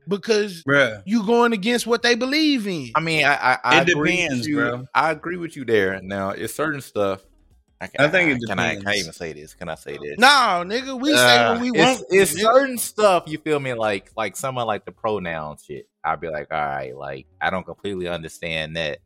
because 0.08 0.62
Bruh. 0.64 1.02
you 1.06 1.24
going 1.24 1.52
against 1.52 1.86
what 1.86 2.02
they 2.02 2.14
believe 2.16 2.66
in. 2.66 2.90
I 2.94 3.00
mean, 3.00 3.24
I 3.24 3.34
I, 3.34 3.58
I 3.64 3.80
It 3.82 3.90
agree 3.90 4.16
depends, 4.16 4.38
with 4.40 4.48
you. 4.48 4.56
bro. 4.56 4.84
I 4.94 5.10
agree 5.12 5.36
with 5.36 5.56
you 5.56 5.64
there. 5.64 6.00
Now, 6.02 6.30
it's 6.30 6.54
certain 6.54 6.80
stuff. 6.80 7.22
I, 7.80 7.88
I 7.98 8.08
think 8.08 8.30
it 8.40 8.46
can 8.48 8.58
I, 8.60 8.76
can 8.76 8.86
I 8.86 8.94
even 8.94 9.12
say 9.12 9.32
this? 9.32 9.54
Can 9.54 9.68
I 9.68 9.74
say 9.74 9.98
this? 10.00 10.16
no, 10.16 10.62
nigga, 10.64 11.00
we 11.00 11.16
say 11.16 11.36
Uh, 11.38 11.52
what 11.54 11.60
we 11.62 11.68
it's, 11.70 11.78
want. 11.78 12.04
It's 12.10 12.32
nigga. 12.34 12.40
certain 12.40 12.78
stuff 12.78 13.24
you 13.26 13.38
feel 13.38 13.58
me 13.58 13.74
like 13.74 14.10
like 14.16 14.36
someone 14.36 14.66
like 14.68 14.84
the 14.84 14.92
pronoun 14.92 15.56
shit. 15.64 15.88
I'd 16.04 16.20
be 16.20 16.28
like, 16.28 16.46
all 16.52 16.58
right, 16.60 16.96
like 16.96 17.26
I 17.40 17.50
don't 17.50 17.64
completely 17.66 18.06
understand 18.08 18.76
that. 18.76 18.98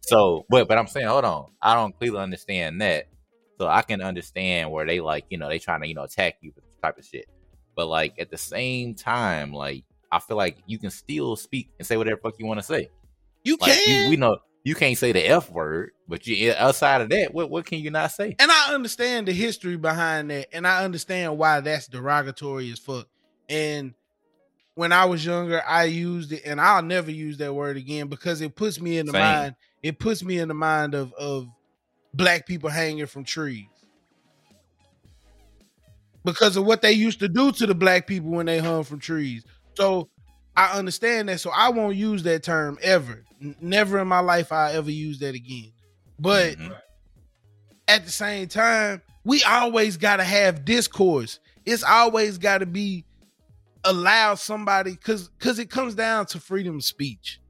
So, 0.00 0.46
but 0.48 0.68
but 0.68 0.78
I'm 0.78 0.86
saying, 0.86 1.06
hold 1.06 1.24
on, 1.24 1.50
I 1.60 1.74
don't 1.74 1.92
completely 1.92 2.18
understand 2.18 2.80
that. 2.80 3.06
So 3.58 3.66
I 3.68 3.82
can 3.82 4.00
understand 4.00 4.70
where 4.70 4.86
they 4.86 5.00
like, 5.00 5.26
you 5.30 5.38
know, 5.38 5.48
they 5.48 5.58
trying 5.58 5.80
to 5.82 5.88
you 5.88 5.94
know 5.94 6.04
attack 6.04 6.36
you 6.40 6.52
for 6.52 6.60
this 6.60 6.76
type 6.82 6.98
of 6.98 7.04
shit. 7.04 7.28
But 7.78 7.86
like 7.86 8.14
at 8.18 8.28
the 8.28 8.36
same 8.36 8.96
time, 8.96 9.52
like 9.52 9.84
I 10.10 10.18
feel 10.18 10.36
like 10.36 10.58
you 10.66 10.80
can 10.80 10.90
still 10.90 11.36
speak 11.36 11.70
and 11.78 11.86
say 11.86 11.96
whatever 11.96 12.18
fuck 12.20 12.34
you 12.36 12.44
want 12.44 12.58
to 12.58 12.64
say. 12.66 12.88
You 13.44 13.56
Like 13.60 13.78
can. 13.78 14.04
you, 14.06 14.10
we 14.10 14.16
know 14.16 14.38
you 14.64 14.74
can't 14.74 14.98
say 14.98 15.12
the 15.12 15.24
f 15.24 15.48
word, 15.48 15.92
but 16.08 16.26
you 16.26 16.52
outside 16.58 17.02
of 17.02 17.08
that, 17.10 17.32
what 17.32 17.50
what 17.50 17.66
can 17.66 17.78
you 17.78 17.92
not 17.92 18.10
say? 18.10 18.34
and 18.40 18.50
I 18.50 18.74
understand 18.74 19.28
the 19.28 19.32
history 19.32 19.76
behind 19.76 20.32
that, 20.32 20.48
and 20.52 20.66
I 20.66 20.82
understand 20.84 21.38
why 21.38 21.60
that's 21.60 21.86
derogatory 21.86 22.68
as 22.72 22.80
fuck. 22.80 23.06
And 23.48 23.94
when 24.74 24.90
I 24.90 25.04
was 25.04 25.24
younger, 25.24 25.62
I 25.64 25.84
used 25.84 26.32
it, 26.32 26.42
and 26.44 26.60
I'll 26.60 26.82
never 26.82 27.12
use 27.12 27.36
that 27.38 27.54
word 27.54 27.76
again 27.76 28.08
because 28.08 28.40
it 28.40 28.56
puts 28.56 28.80
me 28.80 28.98
in 28.98 29.06
the 29.06 29.12
Same. 29.12 29.22
mind. 29.22 29.54
It 29.84 30.00
puts 30.00 30.24
me 30.24 30.40
in 30.40 30.48
the 30.48 30.54
mind 30.54 30.96
of 30.96 31.12
of 31.12 31.46
black 32.12 32.44
people 32.44 32.70
hanging 32.70 33.06
from 33.06 33.22
trees 33.22 33.68
because 36.32 36.56
of 36.56 36.64
what 36.64 36.82
they 36.82 36.92
used 36.92 37.20
to 37.20 37.28
do 37.28 37.52
to 37.52 37.66
the 37.66 37.74
black 37.74 38.06
people 38.06 38.30
when 38.30 38.46
they 38.46 38.58
hung 38.58 38.84
from 38.84 38.98
trees. 38.98 39.44
So 39.74 40.08
I 40.56 40.76
understand 40.78 41.28
that. 41.28 41.40
So 41.40 41.50
I 41.50 41.68
won't 41.70 41.96
use 41.96 42.22
that 42.24 42.42
term 42.42 42.78
ever. 42.82 43.24
N- 43.42 43.56
never 43.60 43.98
in 43.98 44.08
my 44.08 44.20
life 44.20 44.52
I 44.52 44.72
ever 44.72 44.90
use 44.90 45.18
that 45.20 45.34
again. 45.34 45.72
But 46.18 46.56
Mhm. 46.58 46.76
at 47.86 48.04
the 48.04 48.10
same 48.10 48.48
time, 48.48 49.02
we 49.24 49.42
always 49.44 49.96
got 49.96 50.16
to 50.16 50.24
have 50.24 50.64
discourse. 50.64 51.38
It's 51.64 51.82
always 51.82 52.38
got 52.38 52.58
to 52.58 52.66
be 52.66 53.04
allow 53.84 54.34
somebody 54.34 54.92
because 54.92 55.28
because 55.28 55.58
it 55.58 55.70
comes 55.70 55.94
down 55.94 56.26
to 56.26 56.40
freedom 56.40 56.76
of 56.76 56.84
speech. 56.84 57.40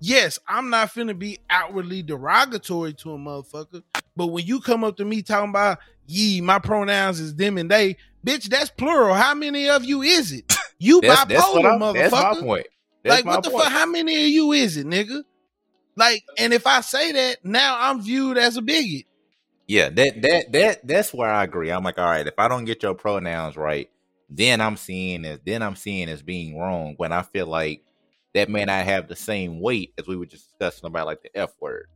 Yes, 0.00 0.38
I'm 0.46 0.70
not 0.70 0.92
finna 0.92 1.18
be 1.18 1.38
outwardly 1.50 2.02
derogatory 2.02 2.92
to 2.94 3.12
a 3.14 3.18
motherfucker, 3.18 3.82
but 4.14 4.26
when 4.28 4.46
you 4.46 4.60
come 4.60 4.84
up 4.84 4.96
to 4.98 5.04
me 5.04 5.22
talking 5.22 5.50
about 5.50 5.78
ye, 6.06 6.40
my 6.40 6.58
pronouns 6.58 7.20
is 7.20 7.34
them 7.34 7.58
and 7.58 7.70
they, 7.70 7.96
bitch, 8.24 8.44
that's 8.44 8.70
plural. 8.70 9.14
How 9.14 9.34
many 9.34 9.68
of 9.68 9.84
you 9.84 10.02
is 10.02 10.32
it? 10.32 10.52
You 10.78 11.00
That's, 11.02 11.24
bipolar, 11.24 11.32
that's, 11.32 11.82
motherfucker. 11.82 11.94
that's 11.94 12.12
my 12.12 12.40
point. 12.40 12.66
That's 13.02 13.16
like 13.16 13.24
my 13.24 13.34
what 13.36 13.44
the 13.44 13.50
point. 13.50 13.64
fuck? 13.64 13.72
How 13.72 13.86
many 13.86 14.24
of 14.24 14.28
you 14.30 14.52
is 14.52 14.76
it, 14.76 14.86
nigga? 14.86 15.22
Like, 15.96 16.22
and 16.36 16.52
if 16.52 16.66
I 16.66 16.82
say 16.82 17.12
that, 17.12 17.44
now 17.44 17.76
I'm 17.78 18.02
viewed 18.02 18.36
as 18.36 18.56
a 18.56 18.62
bigot. 18.62 19.06
Yeah, 19.66 19.88
that 19.88 20.22
that 20.22 20.52
that 20.52 20.86
that's 20.86 21.14
where 21.14 21.30
I 21.30 21.44
agree. 21.44 21.70
I'm 21.70 21.82
like, 21.82 21.98
all 21.98 22.04
right, 22.04 22.26
if 22.26 22.38
I 22.38 22.46
don't 22.48 22.66
get 22.66 22.82
your 22.82 22.94
pronouns 22.94 23.56
right, 23.56 23.90
then 24.28 24.60
I'm 24.60 24.76
seeing 24.76 25.24
as 25.24 25.40
then 25.44 25.62
I'm 25.62 25.76
seeing 25.76 26.08
as 26.08 26.22
being 26.22 26.58
wrong. 26.58 26.94
When 26.98 27.12
I 27.12 27.22
feel 27.22 27.46
like 27.46 27.82
that 28.34 28.48
may 28.50 28.64
not 28.64 28.84
have 28.84 29.08
the 29.08 29.16
same 29.16 29.60
weight 29.60 29.94
as 29.98 30.06
we 30.06 30.16
were 30.16 30.26
just 30.26 30.50
discussing 30.50 30.86
about 30.86 31.06
like 31.06 31.22
the 31.22 31.36
F 31.36 31.52
word. 31.58 31.86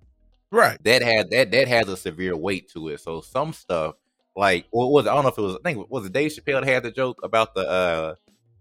Right. 0.50 0.82
That 0.82 1.02
had 1.02 1.30
that 1.30 1.50
that 1.52 1.68
has 1.68 1.88
a 1.88 1.96
severe 1.96 2.36
weight 2.36 2.70
to 2.70 2.88
it. 2.88 3.00
So 3.00 3.20
some 3.20 3.52
stuff 3.52 3.96
like 4.36 4.66
what 4.70 4.90
was 4.90 5.06
it? 5.06 5.10
I 5.10 5.14
don't 5.14 5.22
know 5.24 5.30
if 5.30 5.38
it 5.38 5.42
was 5.42 5.56
I 5.56 5.58
think 5.62 5.90
was 5.90 6.06
it 6.06 6.12
Dave 6.12 6.30
Chappelle 6.30 6.60
that 6.60 6.64
had 6.64 6.82
the 6.82 6.90
joke 6.90 7.20
about 7.22 7.54
the 7.54 7.68
uh 7.68 8.14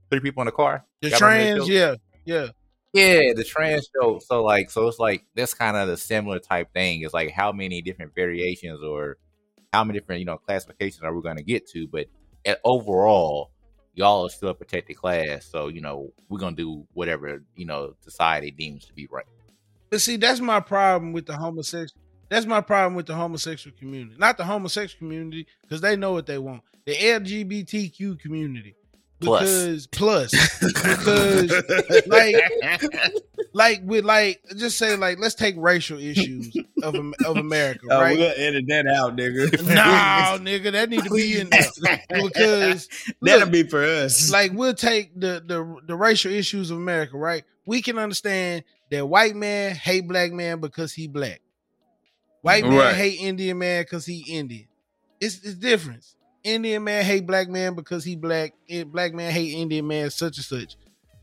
three 0.09 0.19
people 0.19 0.41
in 0.41 0.47
the 0.47 0.51
car. 0.51 0.85
The 1.01 1.09
that 1.09 1.19
trans, 1.19 1.69
yeah, 1.69 1.95
yeah. 2.25 2.47
Yeah, 2.91 3.33
the 3.35 3.43
trans 3.43 3.87
joke. 3.89 4.23
So 4.23 4.43
like, 4.43 4.71
so 4.71 4.87
it's 4.87 4.97
like 4.97 5.23
that's 5.35 5.53
kind 5.53 5.77
of 5.77 5.87
the 5.87 5.97
similar 5.97 6.39
type 6.39 6.73
thing. 6.73 7.01
It's 7.03 7.13
like 7.13 7.31
how 7.31 7.51
many 7.51 7.81
different 7.81 8.15
variations 8.15 8.81
or 8.81 9.17
how 9.71 9.83
many 9.83 9.99
different 9.99 10.19
you 10.19 10.25
know 10.25 10.37
classifications 10.37 11.03
are 11.03 11.13
we 11.13 11.21
going 11.21 11.37
to 11.37 11.43
get 11.43 11.69
to? 11.69 11.87
But 11.87 12.07
at 12.45 12.59
overall, 12.63 13.51
y'all 13.93 14.25
are 14.25 14.29
still 14.29 14.49
a 14.49 14.55
protected 14.55 14.97
class. 14.97 15.45
So 15.45 15.67
you 15.67 15.81
know 15.81 16.11
we're 16.29 16.39
gonna 16.39 16.55
do 16.55 16.87
whatever 16.93 17.43
you 17.55 17.65
know 17.65 17.93
society 18.01 18.49
deems 18.49 18.85
to 18.85 18.93
be 18.93 19.07
right. 19.11 19.25
But 19.91 20.01
see, 20.01 20.17
that's 20.17 20.39
my 20.39 20.59
problem 20.59 21.13
with 21.13 21.27
the 21.27 21.35
homosexual. 21.35 22.01
That's 22.29 22.45
my 22.45 22.61
problem 22.61 22.95
with 22.95 23.07
the 23.07 23.15
homosexual 23.15 23.75
community. 23.77 24.15
Not 24.19 24.37
the 24.37 24.43
homosexual 24.45 24.99
community, 24.99 25.47
because 25.63 25.81
they 25.81 25.95
know 25.95 26.11
what 26.13 26.25
they 26.27 26.37
want. 26.37 26.61
The 26.85 26.95
LGBTQ 26.95 28.19
community. 28.19 28.75
Plus. 29.21 29.85
because 29.87 29.87
plus 29.87 30.31
because 30.61 31.51
like 32.07 32.35
like 33.53 33.81
with 33.83 34.05
like 34.05 34.41
just 34.55 34.77
say 34.77 34.95
like 34.95 35.19
let's 35.19 35.35
take 35.35 35.55
racial 35.57 35.99
issues 35.99 36.55
of 36.83 36.95
of 37.25 37.35
America, 37.35 37.81
Oh, 37.91 37.99
right? 37.99 38.17
we're 38.17 38.29
gonna 38.29 38.39
edit 38.41 38.65
that 38.69 38.87
out, 38.87 39.17
nigga. 39.17 39.51
no, 39.67 40.39
nigga, 40.49 40.71
that 40.71 40.89
need 40.89 41.03
to 41.03 41.09
be 41.09 41.37
in 41.37 41.49
there 41.49 41.65
because 42.23 42.87
That'll 43.21 43.41
look, 43.41 43.51
be 43.51 43.63
for 43.63 43.83
us. 43.83 44.31
like 44.31 44.53
we'll 44.53 44.73
take 44.73 45.13
the 45.19 45.43
the 45.45 45.75
the 45.85 45.95
racial 45.97 46.31
issues 46.31 46.71
of 46.71 46.77
America, 46.77 47.17
right? 47.17 47.43
We 47.65 47.81
can 47.81 47.97
understand 47.97 48.63
that 48.89 49.05
white 49.05 49.35
man 49.35 49.75
hate 49.75 50.07
black 50.07 50.31
man 50.31 50.61
because 50.61 50.93
he 50.93 51.07
black. 51.09 51.41
White 52.41 52.63
man 52.63 52.77
Right. 52.77 52.95
hate 52.95 53.19
Indian 53.19 53.57
man 53.57 53.83
because 53.83 54.05
he 54.05 54.23
Indian. 54.27 54.67
It's 55.19 55.43
it's 55.43 55.55
difference. 55.55 56.15
Indian 56.43 56.83
man 56.83 57.03
hate 57.03 57.25
black 57.25 57.49
man 57.49 57.75
because 57.75 58.03
he 58.03 58.15
black. 58.15 58.53
Eh, 58.69 58.83
black 58.83 59.13
man 59.13 59.31
hate 59.31 59.53
Indian 59.53 59.85
man 59.87 60.09
such 60.09 60.37
and 60.37 60.45
such. 60.45 60.75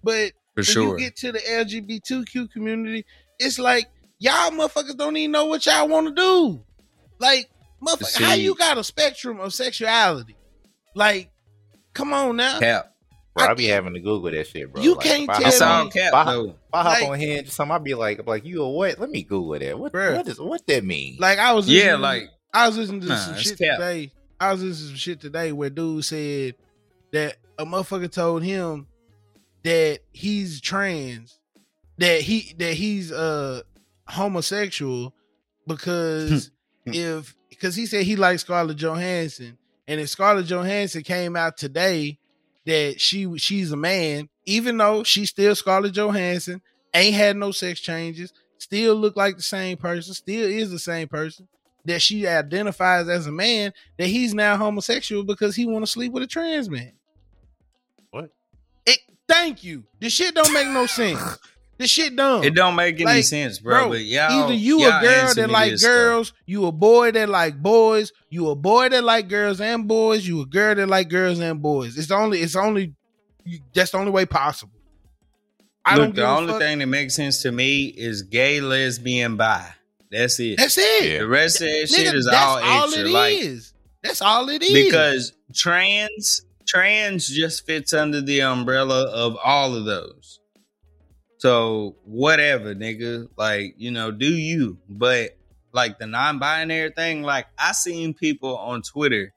But 0.03 0.33
for 0.55 0.57
when 0.57 0.65
sure. 0.65 0.99
you 0.99 1.05
get 1.05 1.17
to 1.17 1.33
the 1.33 1.39
LGBTQ 1.39 2.51
community, 2.51 3.07
it's 3.39 3.59
like 3.59 3.87
y'all 4.19 4.51
motherfuckers 4.51 4.97
don't 4.97 5.17
even 5.17 5.33
know 5.33 5.47
what 5.47 5.65
y'all 5.67 5.89
want 5.89 6.09
to 6.09 6.15
do. 6.15 6.63
Like, 7.19 7.49
motherfucker, 7.83 8.23
how 8.25 8.35
you 8.35 8.55
got 8.55 8.79
a 8.79 8.85
spectrum 8.85 9.41
of 9.41 9.55
sexuality? 9.55 10.37
Like, 10.95 11.31
come 11.95 12.13
on 12.13 12.37
now. 12.37 12.59
Cap. 12.59 12.93
Bro, 13.37 13.47
I 13.47 13.55
be 13.55 13.67
having 13.67 13.95
to 13.95 14.01
Google 14.01 14.31
that 14.31 14.47
shit, 14.47 14.73
bro. 14.73 14.83
You 14.83 14.95
Like, 14.95 15.05
can't 15.05 15.23
if 15.25 15.31
I 15.31 15.39
tell 15.39 15.49
It's 15.49 15.59
hop 15.61 15.85
on- 15.87 15.91
cap 15.91 16.09
if 16.09 16.15
I, 16.15 16.25
though. 16.33 16.45
if 16.49 16.55
I 16.73 16.83
hop 16.83 17.01
Like- 17.01 17.09
on 17.11 17.19
here 17.21 17.39
and 17.39 17.49
some, 17.49 17.71
I'd 17.71 17.85
be 17.85 17.95
like, 17.95 18.19
I'm 18.19 18.27
like, 18.27 18.45
you 18.45 18.63
a 18.63 18.69
what? 18.71 18.99
Let 18.99 19.11
me 19.11 19.23
Google 19.23 19.59
that. 19.59 19.79
What, 19.79 19.93
Bruh. 19.93 20.17
what 20.17 20.29
is 20.29 20.41
what 20.41 20.67
that 20.67 20.85
mean? 20.85 21.17
Like, 21.21 21.39
I 21.39 21.53
was 21.53 21.69
Yeah, 21.69 21.83
listening- 21.97 22.01
like 22.03 22.31
I 22.55 22.67
was 22.67 22.77
listening 22.79 23.01
to 23.03 23.07
Nah, 23.09 23.17
some 23.17 23.37
shit 23.37 23.59
cap. 23.59 23.79
today. 23.79 24.13
I 24.41 24.53
was 24.53 24.63
listening 24.63 24.83
to 24.85 24.89
some 24.89 24.97
shit 24.97 25.21
today 25.21 25.53
where 25.53 25.69
dude 25.71 26.05
said 26.05 26.55
that 27.13 27.37
a 27.59 27.65
motherfucker 27.67 28.11
told 28.11 28.43
him 28.43 28.87
that 29.65 30.01
he's 30.13 30.61
trans, 30.61 31.39
that 31.99 32.23
he 32.23 32.55
that 32.59 32.75
he's 32.75 33.13
uh 33.13 33.61
homosexual 34.09 35.13
because 35.67 36.51
if 36.87 37.35
because 37.51 37.75
he 37.77 37.87
said 37.87 38.05
he 38.05 38.17
likes 38.17 38.43
Scarlett 38.43 38.77
Johansson, 38.77 39.59
and 39.89 40.01
if 40.01 40.09
Scarlett 40.09 40.47
Johansson 40.47 41.03
came 41.03 41.37
out 41.37 41.57
today 41.57 42.19
that 42.67 43.01
she 43.01 43.39
she's 43.39 43.73
a 43.73 43.77
man, 43.77 44.29
even 44.45 44.77
though 44.77 45.05
she's 45.05 45.31
still 45.31 45.55
Scarlett 45.55 45.95
Johansson, 45.95 46.61
ain't 46.93 47.15
had 47.15 47.37
no 47.37 47.53
sex 47.53 47.81
changes, 47.81 48.33
still 48.59 48.95
look 48.97 49.17
like 49.17 49.37
the 49.37 49.43
same 49.43 49.77
person, 49.77 50.15
still 50.15 50.49
is 50.49 50.71
the 50.71 50.79
same 50.79 51.09
person, 51.09 51.49
that 51.85 52.03
she 52.03 52.27
identifies 52.27 53.09
as 53.09 53.27
a 53.27 53.33
man, 53.33 53.73
that 53.99 54.09
he's 54.09 54.35
now 54.35 54.57
homosexual 54.57 55.25
because 55.25 55.55
he 55.55 55.67
want 55.67 55.85
to 55.85 55.91
sleep 55.91 56.13
with 56.13 56.25
a 56.25 56.27
trans 56.27 56.69
man. 56.69 56.93
What? 58.11 58.31
It, 58.85 58.99
thank 59.29 59.63
you. 59.63 59.85
This 60.01 60.13
shit 60.13 60.35
don't 60.35 60.53
make 60.53 60.69
no 60.69 60.87
sense. 60.87 61.39
This 61.79 61.91
shit 61.91 62.17
dumb. 62.17 62.43
it 62.43 62.55
don't 62.55 62.75
make 62.75 62.95
any 62.97 63.05
Like, 63.05 63.25
sense, 63.25 63.59
bro. 63.59 63.81
bro, 63.81 63.89
but 63.91 64.01
y'all, 64.05 64.31
Either 64.45 64.55
you 64.55 64.81
y'all 64.81 64.99
a 64.99 65.03
girl 65.03 65.35
that 65.35 65.51
like 65.51 65.73
this 65.73 65.81
stuff. 65.83 65.91
girls, 65.91 66.33
you 66.47 66.67
a 66.67 66.73
boy 66.73 67.11
that 67.13 67.29
like 67.29 67.61
boys, 67.63 68.13
you 68.31 68.49
a 68.49 68.55
boy 68.57 68.89
that 68.89 69.05
like 69.05 69.29
girls 69.29 69.61
and 69.61 69.87
boys, 69.87 70.27
you 70.27 70.41
a 70.41 70.47
girl 70.47 70.75
that 70.75 70.89
like 70.89 71.09
girls 71.11 71.39
and 71.39 71.61
boys. 71.61 71.99
It's 71.99 72.11
only 72.11 72.41
it's 72.41 72.57
only 72.57 72.95
you, 73.45 73.61
that's 73.75 73.91
the 73.91 73.99
only 73.99 74.11
way 74.11 74.25
possible. 74.25 74.73
I 75.85 75.97
Look, 75.97 76.07
don't 76.07 76.15
the 76.17 76.27
only 76.27 76.53
fuck. 76.53 76.61
thing 76.63 76.79
that 76.81 76.87
makes 76.87 77.15
sense 77.15 77.43
to 77.43 77.53
me 77.53 77.85
is 77.87 78.23
gay, 78.23 78.61
lesbian, 78.61 79.37
bi. 79.37 79.69
That's 80.11 80.41
it. 80.41 80.57
That's 80.57 80.79
it. 80.79 81.05
Yeah. 81.13 81.19
the 81.19 81.27
rest 81.29 81.57
of 81.61 81.67
that 81.67 81.89
Nigga, 81.91 81.97
shit 81.97 82.15
is 82.15 82.25
that's 82.27 82.37
all 82.37 82.59
all 82.63 82.85
extra. 82.85 83.03
it 83.05 83.09
like 83.11 83.39
is. 83.39 83.73
That's 84.03 84.23
all 84.23 84.49
it 84.49 84.63
is. 84.63 84.73
because 84.73 85.33
trans 85.55 86.43
trans 86.67 87.29
just 87.29 87.67
fits 87.67 87.93
under 87.93 88.21
the 88.21 88.41
umbrella 88.41 89.05
of 89.13 89.37
all 89.45 89.75
of 89.77 89.85
those. 89.85 90.41
So 91.39 91.97
whatever, 92.05 92.75
nigga, 92.75 93.29
like 93.37 93.75
you 93.77 93.91
know, 93.91 94.11
do 94.11 94.27
you? 94.33 94.79
But 94.89 95.37
like 95.73 95.99
the 95.99 96.07
non-binary 96.07 96.91
thing, 96.91 97.23
like 97.23 97.47
I 97.59 97.73
seen 97.73 98.15
people 98.15 98.57
on 98.57 98.83
Twitter 98.83 99.33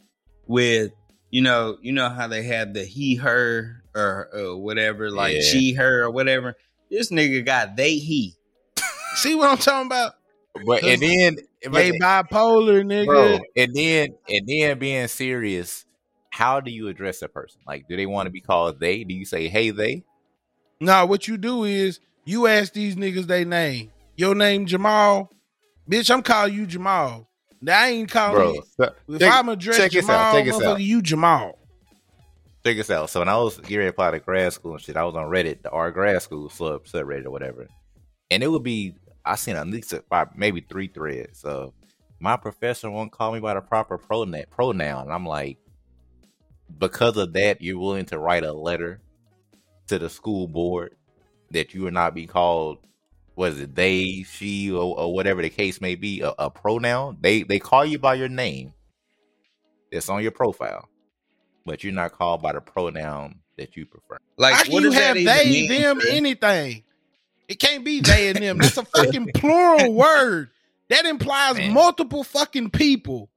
with 0.48 0.92
you 1.30 1.42
know, 1.42 1.78
you 1.82 1.92
know 1.92 2.10
how 2.10 2.28
they 2.28 2.44
have 2.44 2.74
the 2.74 2.84
he 2.84 3.16
her 3.16 3.84
or, 3.96 4.30
or 4.34 4.58
whatever, 4.58 5.12
like 5.12 5.36
Yeah. 5.36 5.42
she 5.42 5.74
her 5.74 6.04
or 6.04 6.12
whatever. 6.12 6.56
This 6.90 7.12
nigga 7.12 7.46
got 7.46 7.76
they 7.76 7.98
he. 7.98 8.34
see 9.16 9.36
what 9.36 9.50
I'm 9.50 9.58
talking 9.58 9.88
about? 9.88 10.14
But 10.66 10.84
and 10.84 11.02
then, 11.02 11.38
Gay 11.62 11.92
bipolar 11.92 12.84
nigga. 12.84 13.06
bro, 13.06 13.40
and 13.56 13.76
then 13.76 14.10
and 14.28 14.48
then 14.48 14.80
being 14.80 15.08
serious, 15.08 15.86
how 16.32 16.62
do 16.62 16.72
you 16.72 16.88
address 16.88 17.22
a 17.22 17.28
person? 17.28 17.62
Like, 17.68 17.88
do 17.88 17.96
they 17.96 18.06
want 18.06 18.28
to 18.28 18.32
be 18.32 18.42
called 18.42 18.80
they? 18.80 19.04
Do 19.04 19.14
you 19.14 19.26
say 19.26 19.50
hey 19.50 19.70
they? 19.72 20.04
Nah, 20.82 21.06
what 21.06 21.28
you 21.28 21.38
do 21.38 21.66
is 21.66 22.00
you 22.24 22.48
ask 22.48 22.74
these 22.74 22.96
niggas 22.96 23.28
they 23.28 23.44
name. 23.44 23.92
Your 24.16 24.36
name 24.36 24.66
Jamal, 24.66 25.30
bitch. 25.90 26.10
I'm 26.10 26.22
calling 26.22 26.54
you 26.54 26.66
Jamal. 26.66 27.28
Now, 27.62 27.82
I 27.82 27.88
ain't 27.90 28.10
calling 28.10 28.36
Bro, 28.36 28.54
you. 28.54 28.64
If 29.10 29.20
check, 29.20 29.34
I'm 29.34 29.50
address 29.50 29.78
check 29.78 29.92
Jamal, 29.92 30.16
out, 30.16 30.36
motherfucker, 30.36 30.74
out. 30.74 30.82
you 30.82 31.02
Jamal. 31.02 31.60
check 32.66 32.78
this 32.78 32.90
out. 32.90 33.10
So 33.10 33.20
when 33.20 33.28
I 33.28 33.38
was 33.38 33.58
getting 33.58 33.78
ready 33.80 33.88
to 33.88 33.94
apply 33.94 34.12
to 34.12 34.20
grad 34.20 34.54
school 34.54 34.74
and 34.74 34.82
shit, 34.82 34.96
I 34.96 35.04
was 35.04 35.16
on 35.16 35.26
Reddit, 35.26 35.64
the 35.64 35.70
R 35.70 35.92
grad 35.92 36.22
school 36.22 36.50
sub 36.50 36.86
subreddit 36.86 37.26
or 37.26 37.32
whatever, 37.32 37.68
and 38.32 38.42
it 38.42 38.48
would 38.48 38.64
be 38.64 38.96
I 39.26 39.36
seen 39.36 39.58
at 39.58 39.68
least 39.68 39.92
about 39.92 40.38
maybe 40.38 40.62
three 40.62 40.88
threads. 40.88 41.40
So 41.40 41.74
my 42.20 42.38
professor 42.38 42.90
won't 42.90 43.12
call 43.12 43.34
me 43.34 43.40
by 43.42 43.54
the 43.54 43.62
proper 43.62 43.98
pronoun. 43.98 44.46
Pronoun, 44.50 45.04
and 45.04 45.12
I'm 45.12 45.26
like, 45.26 45.58
because 46.78 47.18
of 47.18 47.34
that, 47.34 47.62
you're 47.62 47.80
willing 47.80 48.06
to 48.06 48.20
write 48.20 48.46
a 48.46 48.54
letter 48.54 49.02
to 49.90 50.00
the 50.00 50.10
school 50.10 50.48
board 50.48 50.96
that 51.52 51.74
you 51.74 51.84
will 51.84 51.92
not 51.92 52.14
be 52.16 52.26
called. 52.26 52.80
Was 53.36 53.60
it 53.60 53.74
they, 53.76 54.24
she, 54.24 54.72
or, 54.72 54.98
or 54.98 55.14
whatever 55.14 55.42
the 55.42 55.50
case 55.50 55.80
may 55.80 55.96
be, 55.96 56.22
a, 56.22 56.30
a 56.40 56.50
pronoun? 56.50 57.18
They 57.22 57.44
they 57.44 57.60
call 57.60 57.86
you 57.86 57.98
by 57.98 58.16
your 58.16 58.28
name. 58.30 58.74
That's 59.92 60.10
on 60.10 60.22
your 60.22 60.32
profile, 60.32 60.90
but 61.66 61.84
you're 61.84 61.94
not 61.94 62.12
called 62.12 62.42
by 62.42 62.52
the 62.54 62.62
pronoun 62.62 63.40
that 63.58 63.78
you 63.78 63.86
prefer. 63.86 64.18
Like 64.38 64.56
How 64.56 64.64
can 64.64 64.74
what 64.74 64.84
you 64.84 64.90
does 64.90 64.96
that 64.96 65.16
have 65.18 65.26
they, 65.26 65.50
mean? 65.50 65.70
them, 65.70 66.00
anything? 66.10 66.84
It 67.48 67.60
can't 67.60 67.84
be 67.84 68.02
they 68.02 68.30
and 68.30 68.42
them. 68.44 68.58
That's 68.58 68.78
a 68.78 68.86
fucking 68.86 69.32
plural 69.36 69.94
word. 69.94 70.50
That 70.90 71.06
implies 71.06 71.58
Man. 71.58 71.74
multiple 71.74 72.24
fucking 72.24 72.72
people. 72.72 73.30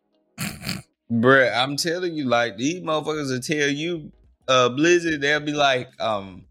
Bruh, 1.10 1.54
I'm 1.54 1.76
telling 1.76 2.14
you, 2.14 2.24
like 2.24 2.56
these 2.56 2.82
motherfuckers 2.82 3.30
will 3.30 3.40
tell 3.40 3.68
you, 3.68 4.10
uh, 4.48 4.68
Blizzard, 4.70 5.20
they'll 5.20 5.40
be 5.40 5.52
like, 5.52 5.88
um, 6.00 6.44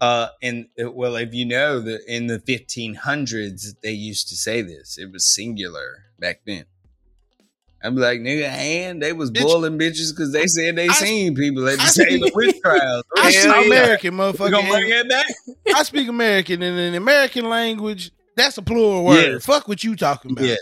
uh, 0.00 0.28
and 0.42 0.66
well, 0.78 1.16
if 1.16 1.34
you 1.34 1.44
know 1.44 1.80
that 1.80 2.00
in 2.06 2.26
the 2.26 2.38
1500s 2.38 3.74
they 3.82 3.92
used 3.92 4.28
to 4.28 4.36
say 4.36 4.62
this, 4.62 4.98
it 4.98 5.10
was 5.12 5.32
singular 5.34 6.04
back 6.18 6.40
then. 6.46 6.64
I'm 7.84 7.96
like, 7.96 8.20
nigga, 8.20 8.44
and 8.46 9.02
they 9.02 9.12
was 9.12 9.32
Bitch. 9.32 9.42
boiling 9.42 9.76
bitches 9.76 10.10
because 10.14 10.32
they 10.32 10.46
said 10.46 10.76
they 10.76 10.88
I- 10.88 10.92
seen 10.92 11.34
people 11.34 11.68
at 11.68 11.78
the 11.78 11.86
same 11.86 12.20
witch 12.32 12.60
trials. 12.60 13.02
I 13.16 13.30
speak. 13.32 13.66
American, 13.66 14.14
motherfucker. 14.14 14.50
bring 14.70 14.92
and 14.92 14.92
it 14.92 15.08
back? 15.08 15.26
I 15.74 15.82
speak 15.82 16.06
American, 16.08 16.62
and 16.62 16.78
in 16.78 16.94
American 16.94 17.48
language, 17.48 18.12
that's 18.36 18.56
a 18.56 18.62
plural 18.62 19.04
word. 19.04 19.32
Yeah. 19.32 19.38
Fuck 19.40 19.66
what 19.66 19.82
you 19.82 19.96
talking 19.96 20.30
about. 20.30 20.44
Yeah. 20.44 20.54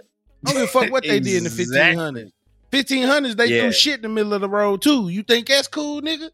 I 0.46 0.52
don't 0.52 0.54
give 0.54 0.62
a 0.62 0.66
fuck 0.68 0.90
what 0.90 1.02
they 1.04 1.20
did 1.20 1.36
in 1.36 1.44
the 1.44 1.50
1500s. 1.50 2.32
1500s, 2.72 3.36
they 3.36 3.46
Yeah. 3.48 3.62
threw 3.62 3.72
shit 3.72 3.96
in 3.96 4.02
the 4.02 4.08
middle 4.08 4.32
of 4.32 4.40
the 4.40 4.48
road 4.48 4.80
too. 4.80 5.10
You 5.10 5.22
think 5.22 5.46
that's 5.48 5.68
cool, 5.68 6.00
nigga? 6.00 6.30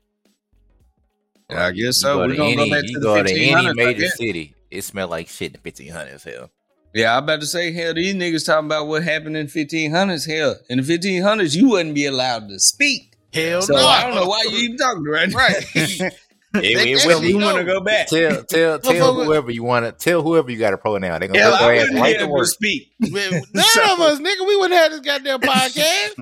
I 1.50 1.70
guess 1.72 1.98
so. 1.98 2.18
We're 2.18 2.28
to 2.28 2.36
gonna 2.36 2.56
go 2.56 2.70
back 2.70 2.82
to 2.84 2.92
the 2.92 3.00
go 3.00 3.22
to 3.22 3.32
any 3.32 3.72
major 3.74 4.00
guess. 4.00 4.16
city, 4.16 4.54
it 4.70 4.82
smell 4.82 5.08
like 5.08 5.28
shit 5.28 5.54
in 5.54 5.60
1500s. 5.60 6.24
Hell, 6.24 6.50
Yeah, 6.94 7.16
I'm 7.16 7.24
about 7.24 7.40
to 7.40 7.46
say, 7.46 7.72
hell, 7.72 7.94
these 7.94 8.14
niggas 8.14 8.44
talking 8.46 8.66
about 8.66 8.86
what 8.88 9.02
happened 9.04 9.36
in 9.36 9.46
1500s. 9.46 10.26
Hell, 10.26 10.56
in 10.68 10.80
the 10.80 10.82
1500s, 10.98 11.54
you 11.54 11.68
wouldn't 11.68 11.94
be 11.94 12.06
allowed 12.06 12.48
to 12.48 12.58
speak. 12.58 13.14
Hell 13.32 13.62
So 13.62 13.74
no. 13.74 13.86
I 13.86 14.02
don't 14.06 14.14
know 14.14 14.26
why 14.26 14.42
you 14.50 14.56
even 14.58 14.76
talking 14.78 15.04
right 15.04 15.28
now. 15.28 15.36
Right. 15.38 15.64
it, 15.74 16.14
They- 16.54 16.72
it 16.72 16.74
they- 16.76 16.94
so 16.96 17.06
wouldn't 17.08 17.24
we 17.24 17.28
you 17.28 17.38
want 17.38 17.58
to 17.58 17.64
go 17.64 17.80
back. 17.80 18.06
tell 18.08 18.42
tell 18.44 18.78
tell 18.80 18.92
Motherfucker- 19.14 19.24
whoever 19.26 19.50
you 19.50 19.62
want 19.62 19.84
to 19.86 19.92
tell 19.92 20.22
whoever 20.22 20.50
you 20.50 20.58
got 20.58 20.72
a 20.72 20.78
pronoun. 20.78 21.20
They're 21.20 21.28
gonna 21.28 21.38
Hell, 21.40 21.52
put 21.52 21.60
I 21.60 21.66
their 21.66 21.74
ass 21.76 21.82
wouldn't 21.84 22.00
right 22.00 22.18
to 22.18 22.26
work. 22.28 22.46
speak. 22.46 22.92
None 23.00 23.42
So- 23.54 23.92
of 23.94 24.00
us, 24.00 24.18
nigga, 24.18 24.46
we 24.48 24.56
wouldn't 24.56 24.80
have 24.80 24.90
this 24.92 25.00
goddamn 25.00 25.40
podcast. 25.40 26.14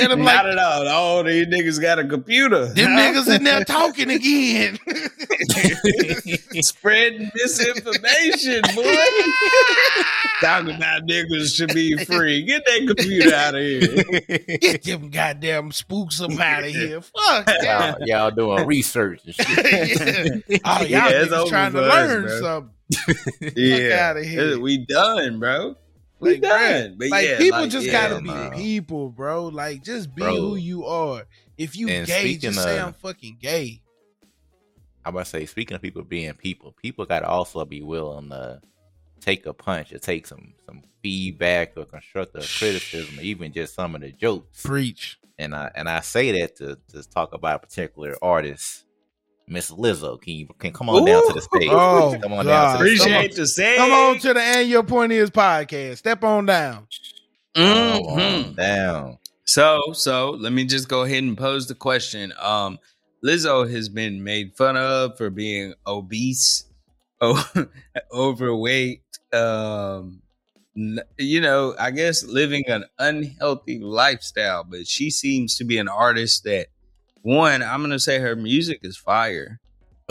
And 0.00 0.12
I'm 0.12 0.22
Not 0.22 0.46
like, 0.46 0.54
at 0.54 0.58
all. 0.58 0.88
All 0.88 1.24
these 1.24 1.46
niggas 1.46 1.80
got 1.80 1.98
a 1.98 2.06
computer. 2.06 2.66
them 2.66 2.90
niggas 2.92 3.36
in 3.36 3.44
there 3.44 3.64
talking 3.64 4.10
again. 4.10 4.78
spreading 6.62 7.30
misinformation, 7.34 8.62
boy. 8.74 8.96
Talking 10.40 10.74
about 10.76 11.02
niggas 11.06 11.54
should 11.54 11.74
be 11.74 11.96
free. 12.04 12.42
Get 12.44 12.64
that 12.64 12.86
computer 12.86 13.34
out 13.34 13.54
of 13.54 13.60
here. 13.60 14.58
Get 14.58 14.84
them 14.84 15.10
goddamn 15.10 15.70
spooks 15.70 16.20
up 16.20 16.32
out 16.40 16.64
of 16.64 16.70
here. 16.70 17.00
Fuck 17.02 17.48
y'all, 17.62 17.96
y'all 18.06 18.30
doing 18.30 18.66
research 18.66 19.20
and 19.26 19.34
shit. 19.34 20.44
yeah. 20.48 20.58
Oh, 20.64 20.78
y'all 20.80 20.88
Yeah, 20.88 21.08
it's 21.10 21.30
niggas 21.30 21.36
over 21.38 21.50
trying 21.50 21.72
to 21.72 21.82
us, 21.82 21.92
learn 21.92 22.22
bro. 22.22 22.40
something. 22.40 23.52
Yeah, 23.56 24.10
of 24.12 24.24
here. 24.24 24.58
we 24.58 24.78
done, 24.78 25.38
bro. 25.40 25.76
Like. 26.24 26.98
But 26.98 27.08
like 27.08 27.24
yeah, 27.24 27.38
people 27.38 27.60
like, 27.60 27.70
just 27.70 27.86
yeah, 27.86 28.08
gotta 28.08 28.20
be 28.20 28.56
people, 28.56 29.10
bro. 29.10 29.46
Like 29.46 29.82
just 29.82 30.14
be 30.14 30.22
Bro. 30.22 30.36
who 30.36 30.56
you 30.56 30.84
are. 30.86 31.24
If 31.56 31.76
you 31.76 31.88
And 31.88 32.06
gay, 32.06 32.36
just 32.36 32.60
say 32.60 32.78
I'm 32.78 32.92
fucking 32.94 33.38
gay. 33.40 33.80
I'm 35.04 35.14
about 35.14 35.26
to 35.26 35.30
say, 35.30 35.46
speaking 35.46 35.74
of 35.74 35.82
people 35.82 36.02
being 36.02 36.32
people, 36.34 36.72
people 36.72 37.04
got 37.04 37.20
to 37.20 37.28
also 37.28 37.64
be 37.64 37.82
willing 37.82 38.30
to 38.30 38.60
take 39.20 39.46
a 39.46 39.52
punch 39.52 39.92
or 39.92 39.98
take 39.98 40.26
some 40.26 40.54
some 40.66 40.82
feedback 41.02 41.72
or 41.76 41.84
constructive 41.84 42.42
criticism, 42.58 43.18
or 43.18 43.22
even 43.22 43.52
just 43.52 43.74
some 43.74 43.94
of 43.94 44.00
the 44.00 44.12
jokes. 44.12 44.62
Preach. 44.62 45.18
And 45.38 45.54
I 45.54 45.70
and 45.74 45.88
I 45.88 46.00
say 46.00 46.40
that 46.40 46.56
to 46.56 46.78
to 46.92 47.08
talk 47.08 47.34
about 47.34 47.56
a 47.56 47.66
particular 47.66 48.16
artist, 48.22 48.83
Miss 49.46 49.70
Lizzo. 49.70 50.20
Can 50.20 50.34
you 50.34 50.46
can 50.58 50.72
come 50.72 50.88
on 50.88 51.04
down 51.04 51.26
to 51.26 51.32
the 51.34 51.40
stage? 51.42 51.68
Oh, 51.70 52.16
come 52.22 52.32
on 52.32 52.44
God. 52.46 52.50
down 52.50 52.78
to 52.78 52.84
the 52.84 52.90
Appreciate 52.94 53.24
stage. 53.32 53.36
the 53.36 53.46
say. 53.46 53.76
Come 53.76 53.92
on 53.92 54.18
to 54.20 54.34
the 54.34 54.40
and 54.40 54.68
your 54.68 54.82
point 54.82 55.12
is 55.12 55.30
podcast. 55.30 55.98
Step 55.98 56.24
on 56.24 56.46
down. 56.46 56.86
Come 57.54 57.64
Mhm. 58.02 58.44
on 58.46 58.54
down. 58.54 59.18
So, 59.44 59.92
so 59.92 60.30
let 60.30 60.52
me 60.52 60.64
just 60.64 60.88
go 60.88 61.02
ahead 61.02 61.22
and 61.22 61.36
pose 61.36 61.66
the 61.66 61.74
question. 61.74 62.32
Um, 62.40 62.78
Lizzo 63.24 63.70
has 63.70 63.88
been 63.88 64.24
made 64.24 64.56
fun 64.56 64.76
of 64.76 65.16
for 65.18 65.28
being 65.30 65.74
obese, 65.86 66.64
o- 67.20 67.44
overweight. 68.12 69.02
Um, 69.32 70.22
you 71.18 71.40
know, 71.40 71.74
I 71.78 71.90
guess 71.90 72.24
living 72.24 72.64
an 72.68 72.84
unhealthy 72.98 73.78
lifestyle. 73.78 74.64
But 74.64 74.88
she 74.88 75.10
seems 75.10 75.56
to 75.58 75.64
be 75.64 75.78
an 75.78 75.88
artist 75.88 76.44
that, 76.44 76.68
one, 77.24 77.62
I'm 77.62 77.80
gonna 77.82 77.98
say 77.98 78.18
her 78.20 78.36
music 78.36 78.80
is 78.82 78.96
fire. 78.96 79.60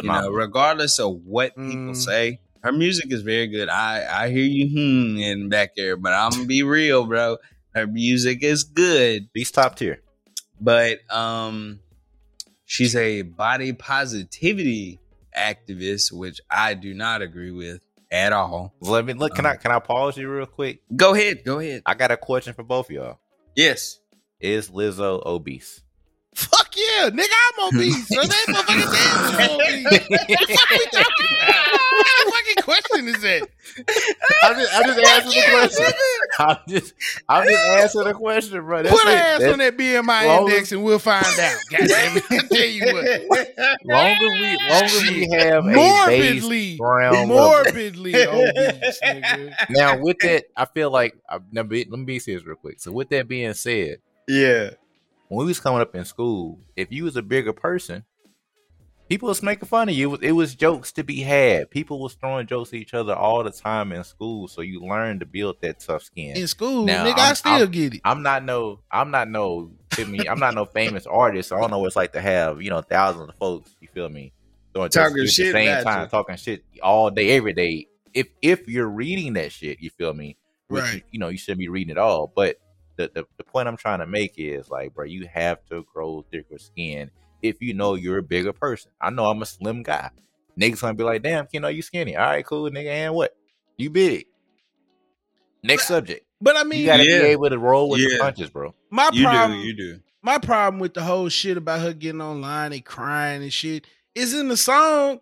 You 0.01 0.09
know, 0.09 0.29
regardless 0.31 0.99
of 0.99 1.21
what 1.23 1.55
people 1.55 1.93
Mm. 1.93 1.95
say, 1.95 2.39
her 2.63 2.71
music 2.71 3.11
is 3.13 3.21
very 3.21 3.47
good. 3.47 3.69
I 3.69 4.23
I 4.25 4.29
hear 4.31 4.43
you 4.43 4.67
hmm 4.67 5.17
in 5.19 5.43
the 5.43 5.47
back 5.49 5.75
there, 5.77 5.95
but 5.95 6.11
I'm 6.13 6.31
gonna 6.31 6.45
be 6.45 6.63
real, 6.63 7.05
bro. 7.05 7.37
Her 7.75 7.85
music 7.87 8.43
is 8.43 8.63
good, 8.63 9.29
These 9.35 9.51
top 9.51 9.75
tier. 9.75 10.01
but 10.59 10.99
um, 11.13 11.79
she's 12.65 12.95
a 12.95 13.21
body 13.21 13.73
positivity 13.73 14.99
activist, 15.37 16.11
which 16.11 16.41
I 16.49 16.73
do 16.73 16.93
not 16.95 17.21
agree 17.21 17.51
with 17.51 17.81
at 18.11 18.33
all. 18.33 18.73
Let 18.81 19.05
me 19.05 19.13
look. 19.13 19.35
Can 19.35 19.45
I 19.45 19.55
can 19.55 19.71
I 19.71 19.77
pause 19.79 20.17
you 20.17 20.27
real 20.31 20.47
quick? 20.47 20.81
Go 20.95 21.13
ahead, 21.13 21.43
go 21.45 21.59
ahead. 21.59 21.83
I 21.85 21.93
got 21.93 22.09
a 22.09 22.17
question 22.17 22.55
for 22.55 22.63
both 22.63 22.87
of 22.89 22.95
y'all. 22.95 23.19
Yes. 23.55 23.99
Is 24.39 24.71
Lizzo 24.71 25.23
obese? 25.23 25.82
Fuck 26.35 26.75
yeah, 26.75 27.09
nigga, 27.09 27.27
I'm 27.31 27.75
obese. 27.75 28.07
So 28.07 28.21
that 28.21 28.45
motherfucking 28.49 28.91
damn 28.93 29.53
obese. 29.55 30.09
What 30.09 30.47
the 30.47 30.57
fuck 30.57 30.69
we 30.71 30.85
talking 30.85 31.27
about? 31.43 31.79
What 31.93 32.05
kind 32.05 32.27
of 32.27 32.33
fucking 32.33 32.63
question 32.63 33.07
is 33.07 33.21
that? 33.21 33.49
I 34.43 34.53
just, 34.53 34.73
I 34.73 34.83
just 34.83 34.99
answered 34.99 35.33
the 35.33 35.51
question. 35.51 35.85
nigga. 35.85 35.93
I'm 36.39 36.57
just, 36.67 36.93
I'm 37.29 37.47
just 37.47 37.63
answering 37.63 38.07
the 38.07 38.13
question, 38.15 38.65
bro. 38.65 38.83
That's 38.83 38.95
Put 38.95 39.07
an 39.07 39.17
ass 39.17 39.39
That's- 39.39 39.53
on 39.53 39.59
that 39.59 39.77
BMI 39.77 40.25
long 40.27 40.49
index 40.49 40.71
and 40.71 40.83
we'll 40.83 40.99
find 40.99 41.25
out. 41.25 41.57
God 41.69 41.87
damn 41.87 42.17
it. 42.17 42.23
I 42.31 42.37
tell 42.47 42.65
you 42.65 42.93
what. 42.93 43.77
Long 43.85 44.07
as 44.07 44.19
we, 44.19 44.57
long 44.69 44.83
as 44.83 45.01
we 45.01 45.29
have 45.37 45.63
Morbidly, 45.65 46.77
ground 46.77 47.15
level. 47.29 47.35
morbidly 47.35 48.15
obese, 48.15 48.99
nigga. 49.03 49.53
Now, 49.69 49.97
with 49.99 50.17
that, 50.19 50.45
I 50.57 50.65
feel 50.65 50.89
like 50.91 51.15
I, 51.29 51.39
now, 51.51 51.63
be- 51.63 51.85
let 51.89 51.99
me 51.99 52.05
be 52.05 52.19
serious 52.19 52.43
real 52.45 52.55
quick. 52.55 52.79
So, 52.79 52.91
with 52.91 53.09
that 53.09 53.27
being 53.27 53.53
said, 53.53 53.97
Yeah. 54.27 54.71
When 55.27 55.39
we 55.39 55.45
was 55.45 55.59
coming 55.59 55.81
up 55.81 55.95
in 55.95 56.05
school, 56.05 56.59
if 56.75 56.91
you 56.91 57.03
was 57.05 57.15
a 57.15 57.21
bigger 57.21 57.53
person, 57.53 58.03
people 59.09 59.27
was 59.29 59.41
making 59.43 59.67
fun 59.67 59.89
of 59.89 59.95
you. 59.95 60.15
It 60.15 60.31
was, 60.31 60.55
jokes 60.55 60.91
to 60.93 61.03
be 61.03 61.21
had. 61.21 61.69
People 61.71 61.99
was 61.99 62.13
throwing 62.15 62.47
jokes 62.47 62.69
at 62.69 62.75
each 62.75 62.93
other 62.93 63.13
all 63.15 63.43
the 63.43 63.51
time 63.51 63.91
in 63.91 64.03
school, 64.03 64.47
so 64.47 64.61
you 64.61 64.81
learn 64.81 65.19
to 65.19 65.25
build 65.25 65.57
that 65.61 65.79
tough 65.79 66.03
skin. 66.03 66.37
In 66.37 66.47
school, 66.47 66.85
Now, 66.85 67.05
nigga, 67.05 67.17
I 67.19 67.25
I'm- 67.27 67.35
still 67.35 67.51
I'm- 67.53 67.71
get 67.71 67.95
it. 67.95 68.01
I'm 68.03 68.21
not 68.23 68.43
no, 68.43 68.79
I'm 68.91 69.11
not 69.11 69.29
no, 69.29 69.71
feel 69.93 70.07
me, 70.07 70.27
I'm 70.27 70.39
not 70.39 70.53
no 70.55 70.65
famous 70.65 71.05
artist. 71.05 71.49
So 71.49 71.57
I 71.57 71.61
don't 71.61 71.71
know 71.71 71.79
what 71.79 71.87
it's 71.87 71.95
like 71.95 72.13
to 72.13 72.21
have, 72.21 72.61
you 72.61 72.69
know, 72.69 72.81
thousands 72.81 73.29
of 73.29 73.35
folks, 73.35 73.75
you 73.81 73.87
feel 73.93 74.09
me, 74.09 74.33
throwing 74.73 74.89
jokes 74.89 74.95
Talking 75.09 75.23
at 75.23 75.29
shit 75.29 75.47
at 75.47 75.53
the 75.53 75.65
same 75.75 75.83
time, 75.83 76.01
you. 76.03 76.07
talking 76.09 76.35
shit 76.37 76.63
all 76.81 77.09
day, 77.09 77.31
every 77.31 77.53
day. 77.53 77.87
If 78.13 78.27
if 78.41 78.67
you're 78.67 78.87
reading 78.89 79.33
that 79.33 79.51
shit, 79.51 79.79
you 79.81 79.89
feel 79.89 80.13
me, 80.13 80.37
which 80.67 80.83
Right. 80.83 80.93
you, 80.95 81.01
you 81.13 81.19
know 81.19 81.29
you 81.29 81.37
shouldn't 81.37 81.59
be 81.59 81.67
reading 81.67 81.91
it 81.91 81.97
all. 81.97 82.31
But 82.35 82.57
the, 82.97 83.09
the 83.13 83.25
the 83.37 83.43
point 83.43 83.67
I'm 83.67 83.77
trying 83.77 83.99
to 83.99 84.05
make 84.07 84.33
is 84.37 84.69
like, 84.69 84.93
bro, 84.93 85.05
you 85.05 85.27
have 85.33 85.63
to 85.65 85.83
grow 85.93 86.25
thicker 86.31 86.57
skin 86.57 87.09
if 87.41 87.61
you 87.61 87.73
know 87.73 87.95
you're 87.95 88.19
a 88.19 88.23
bigger 88.23 88.53
person. 88.53 88.91
I 89.01 89.09
know 89.09 89.25
I'm 89.25 89.41
a 89.41 89.45
slim 89.45 89.83
guy. 89.83 90.09
Niggas 90.59 90.81
gonna 90.81 90.93
be 90.93 91.03
like, 91.03 91.23
damn, 91.23 91.47
you 91.51 91.59
know 91.59 91.67
you 91.67 91.81
skinny. 91.81 92.15
All 92.15 92.25
right, 92.25 92.45
cool, 92.45 92.69
nigga, 92.69 92.87
and 92.87 93.15
what? 93.15 93.35
You 93.77 93.89
big. 93.89 94.25
Next 95.63 95.87
subject. 95.87 96.25
But 96.41 96.57
I 96.57 96.63
mean, 96.63 96.79
You 96.81 96.85
gotta 96.85 97.03
Yeah. 97.05 97.19
be 97.19 97.25
able 97.31 97.49
to 97.49 97.57
roll 97.57 97.89
with 97.89 98.01
the 98.01 98.17
punches, 98.19 98.49
bro. 98.49 98.75
my 98.89 99.09
You 99.13 99.25
problem, 99.25 99.59
do, 99.59 99.65
you 99.67 99.73
do. 99.75 99.99
my 100.21 100.37
problem 100.37 100.79
with 100.79 100.93
the 100.93 101.01
whole 101.03 101.29
shit 101.29 101.57
about 101.57 101.79
her 101.81 101.93
getting 101.93 102.21
online 102.21 102.73
and 102.73 102.83
crying 102.85 103.41
and 103.43 103.53
shit 103.53 103.87
is 104.13 104.33
in 104.33 104.47
the 104.49 104.57
song. 104.57 105.21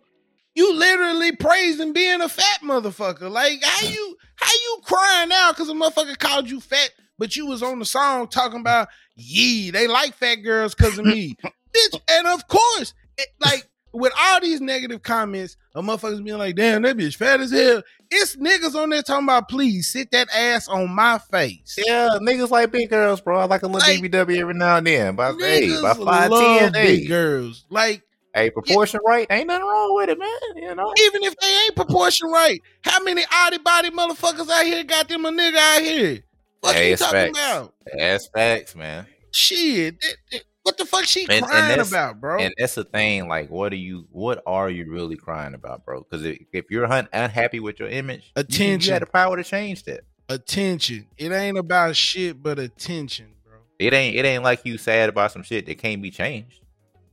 You 0.54 0.74
literally 0.74 1.32
praising 1.34 1.92
being 1.94 2.20
a 2.20 2.28
fat 2.28 2.60
motherfucker. 2.62 3.30
Like 3.30 3.62
how 3.62 3.88
you 3.88 4.16
how 4.36 4.52
you 4.52 4.80
crying 4.84 5.28
now 5.30 5.52
because 5.52 5.68
a 5.70 5.72
motherfucker 5.72 6.18
called 6.18 6.50
you 6.50 6.60
fat, 6.60 6.90
but 7.22 7.36
you 7.36 7.46
was 7.46 7.62
on 7.62 7.78
the 7.78 7.84
song 7.84 8.26
talking 8.26 8.58
about 8.58 8.88
yee 9.14 9.70
they 9.70 9.86
like 9.86 10.12
fat 10.12 10.34
girls 10.42 10.74
because 10.74 10.98
of 10.98 11.04
me, 11.04 11.36
bitch. 11.44 12.00
And 12.10 12.26
of 12.26 12.48
course, 12.48 12.94
it, 13.16 13.28
like 13.38 13.68
with 13.92 14.12
all 14.18 14.40
these 14.40 14.60
negative 14.60 15.04
comments, 15.04 15.56
a 15.76 15.82
motherfuckers 15.82 16.24
being 16.24 16.38
like, 16.38 16.56
damn 16.56 16.82
that 16.82 16.96
bitch 16.96 17.14
fat 17.14 17.38
as 17.38 17.52
hell. 17.52 17.80
It's 18.10 18.34
niggas 18.34 18.74
on 18.74 18.90
there 18.90 19.02
talking 19.02 19.26
about 19.26 19.48
please 19.48 19.92
sit 19.92 20.10
that 20.10 20.34
ass 20.34 20.66
on 20.66 20.92
my 20.92 21.20
face. 21.30 21.78
Yeah, 21.86 22.18
niggas 22.20 22.50
like 22.50 22.72
big 22.72 22.90
girls, 22.90 23.20
bro. 23.20 23.38
I 23.38 23.44
like 23.44 23.62
a 23.62 23.68
little 23.68 23.88
Like- 23.88 24.00
BBW 24.02 24.38
every 24.40 24.54
now 24.54 24.78
and 24.78 24.86
then. 24.88 25.14
But 25.14 25.36
hey, 25.38 25.80
by 25.80 25.94
five 25.94 26.28
love 26.28 26.58
ten, 26.58 26.72
big 26.72 27.02
hey, 27.02 27.06
girls. 27.06 27.66
Like 27.70 28.02
hey, 28.34 28.50
proportion 28.50 28.98
right, 29.06 29.28
ain't 29.30 29.46
nothing 29.46 29.64
wrong 29.64 29.94
with 29.94 30.08
it, 30.08 30.18
man. 30.18 30.28
You 30.56 30.74
know, 30.74 30.92
even 31.06 31.22
if 31.22 31.36
they 31.36 31.64
ain't 31.66 31.76
proportion 31.76 32.30
right, 32.30 32.60
how 32.82 33.00
many 33.04 33.22
oddie 33.22 33.62
body 33.62 33.90
motherfuckers 33.90 34.50
out 34.50 34.64
here 34.66 34.82
got 34.82 35.08
them 35.08 35.24
a 35.24 35.30
nigga 35.30 35.56
out 35.56 35.82
here? 35.82 36.24
What 36.62 36.76
Hey, 36.76 36.90
you 36.90 36.96
talking 36.96 37.34
facts. 37.34 37.38
about? 37.38 37.74
that's 37.98 38.28
facts, 38.28 38.74
man. 38.76 39.06
Shit, 39.32 40.00
that- 40.00 40.16
that- 40.30 40.44
what 40.62 40.78
the 40.78 40.84
fuck 40.84 41.04
she 41.04 41.24
And- 41.24 41.32
and 41.32 41.44
crying 41.46 41.68
that's- 41.70 41.88
about, 41.88 42.20
bro? 42.20 42.38
And 42.38 42.54
that's 42.56 42.76
the 42.76 42.84
thing. 42.84 43.26
Like, 43.26 43.50
what 43.50 43.72
are 43.72 43.76
you? 43.76 44.06
What 44.12 44.42
are 44.46 44.70
you 44.70 44.88
really 44.88 45.16
crying 45.16 45.54
about, 45.54 45.84
bro? 45.84 46.02
Because 46.08 46.24
if, 46.24 46.38
if 46.52 46.66
you're 46.70 46.84
un- 46.90 47.08
unhappy 47.12 47.58
with 47.58 47.80
your 47.80 47.88
image, 47.88 48.20
you- 48.36 48.40
Attention. 48.42 48.88
you, 48.88 48.92
had 48.92 49.02
the 49.02 49.06
power 49.06 49.36
to 49.36 49.42
change 49.44 49.82
that. 49.84 50.04
attention. 50.28 51.08
It 51.18 51.32
ain't 51.32 51.58
about 51.58 51.96
shit, 51.96 52.40
but 52.42 52.58
attention, 52.60 53.34
bro. 53.44 53.58
It 53.80 53.92
ain't. 53.92 54.14
It 54.16 54.24
ain't 54.24 54.44
like 54.44 54.64
you 54.64 54.78
sad 54.78 55.08
about 55.08 55.32
some 55.32 55.42
shit 55.42 55.66
that 55.66 55.78
can't 55.78 56.00
be 56.00 56.10
changed. 56.12 56.60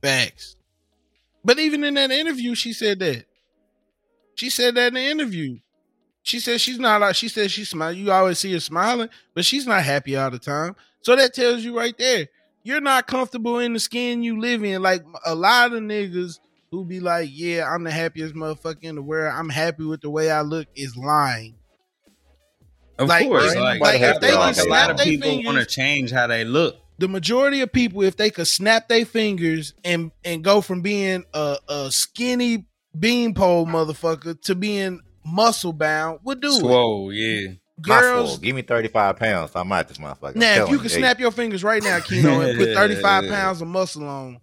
Facts. 0.00 0.54
But 1.44 1.58
even 1.58 1.82
in 1.84 1.94
that 1.94 2.10
interview, 2.12 2.54
she 2.54 2.72
said 2.72 3.00
that. 3.00 3.24
She 4.36 4.48
said 4.48 4.76
that 4.76 4.88
in 4.88 4.94
the 4.94 5.00
interview. 5.02 5.58
She 6.30 6.38
says 6.38 6.60
she's 6.60 6.78
not 6.78 7.00
like 7.00 7.16
she 7.16 7.26
says 7.26 7.50
she's 7.50 7.68
smiling. 7.68 7.98
You 7.98 8.12
always 8.12 8.38
see 8.38 8.52
her 8.52 8.60
smiling, 8.60 9.08
but 9.34 9.44
she's 9.44 9.66
not 9.66 9.82
happy 9.82 10.16
all 10.16 10.30
the 10.30 10.38
time. 10.38 10.76
So 11.02 11.16
that 11.16 11.34
tells 11.34 11.64
you 11.64 11.76
right 11.76 11.96
there, 11.98 12.28
you're 12.62 12.80
not 12.80 13.08
comfortable 13.08 13.58
in 13.58 13.72
the 13.72 13.80
skin 13.80 14.22
you 14.22 14.40
live 14.40 14.62
in. 14.62 14.80
Like 14.80 15.02
a 15.26 15.34
lot 15.34 15.72
of 15.72 15.80
niggas 15.82 16.38
who 16.70 16.84
be 16.84 17.00
like, 17.00 17.30
"Yeah, 17.32 17.68
I'm 17.68 17.82
the 17.82 17.90
happiest 17.90 18.36
motherfucker 18.36 18.84
in 18.84 18.94
the 18.94 19.02
world. 19.02 19.34
I'm 19.36 19.48
happy 19.48 19.82
with 19.82 20.02
the 20.02 20.10
way 20.10 20.30
I 20.30 20.42
look." 20.42 20.68
Is 20.76 20.96
lying. 20.96 21.56
Of 22.96 23.08
Like, 23.08 23.26
course, 23.26 23.56
like, 23.56 23.80
Like, 23.80 24.00
if 24.00 24.20
they 24.20 24.28
can 24.28 24.38
like 24.38 24.56
a 24.56 24.68
lot 24.68 24.84
snap 24.86 24.90
of 24.90 24.98
people 24.98 25.42
want 25.42 25.58
to 25.58 25.66
change 25.66 26.12
how 26.12 26.28
they 26.28 26.44
look. 26.44 26.76
the 26.98 27.08
majority 27.08 27.60
of 27.62 27.72
people, 27.72 28.02
if 28.02 28.16
they 28.16 28.30
could 28.30 28.46
snap 28.46 28.86
their 28.88 29.04
fingers 29.04 29.74
and 29.84 30.12
and 30.24 30.44
go 30.44 30.60
from 30.60 30.80
being 30.80 31.24
a, 31.34 31.56
a 31.68 31.90
skinny 31.90 32.66
beanpole 32.96 33.66
motherfucker 33.66 34.40
to 34.42 34.54
being 34.54 35.00
muscle 35.24 35.72
bound, 35.72 36.20
would 36.24 36.40
do 36.40 36.56
it. 36.56 36.62
Whoa, 36.62 37.10
yeah. 37.10 37.52
Girls, 37.80 38.38
give 38.38 38.54
me 38.54 38.62
thirty 38.62 38.88
five 38.88 39.16
pounds. 39.16 39.52
I 39.54 39.62
might 39.62 39.88
this 39.88 39.98
motherfucker. 39.98 40.36
Now 40.36 40.64
if 40.64 40.70
you 40.70 40.78
can 40.78 40.90
snap 40.90 41.18
your 41.18 41.30
fingers 41.30 41.64
right 41.64 41.82
now, 41.82 41.98
Kino, 42.00 42.40
and 42.40 42.58
put 42.58 42.74
thirty 42.74 42.96
five 42.96 43.26
pounds 43.28 43.62
of 43.62 43.68
muscle 43.68 44.06
on, 44.06 44.38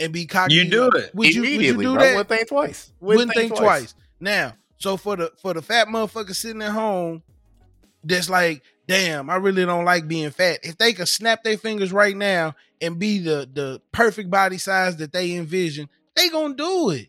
and 0.00 0.12
be 0.12 0.26
cocky, 0.26 0.54
You 0.54 0.68
do 0.68 0.88
it. 0.90 1.14
Would 1.14 1.34
you, 1.34 1.42
would 1.42 1.50
you 1.50 1.76
do 1.76 1.94
bro. 1.94 1.94
that? 1.94 2.16
Wouldn't 2.16 2.28
think 2.28 2.48
twice. 2.48 2.92
Wouldn't 3.00 3.32
think 3.32 3.54
twice. 3.54 3.94
Now, 4.18 4.54
so 4.78 4.96
for 4.96 5.16
the 5.16 5.32
for 5.40 5.54
the 5.54 5.62
fat 5.62 5.86
motherfucker 5.86 6.34
sitting 6.34 6.62
at 6.62 6.72
home, 6.72 7.22
that's 8.02 8.28
like, 8.28 8.62
damn, 8.88 9.30
I 9.30 9.36
really 9.36 9.64
don't 9.64 9.84
like 9.84 10.08
being 10.08 10.30
fat. 10.30 10.60
If 10.62 10.76
they 10.76 10.92
could 10.94 11.08
snap 11.08 11.44
their 11.44 11.56
fingers 11.56 11.92
right 11.92 12.16
now 12.16 12.56
and 12.80 12.98
be 12.98 13.20
the 13.20 13.48
the 13.52 13.80
perfect 13.92 14.30
body 14.30 14.58
size 14.58 14.96
that 14.96 15.12
they 15.12 15.36
envision, 15.36 15.88
they 16.16 16.28
gonna 16.28 16.54
do 16.54 16.90
it. 16.90 17.08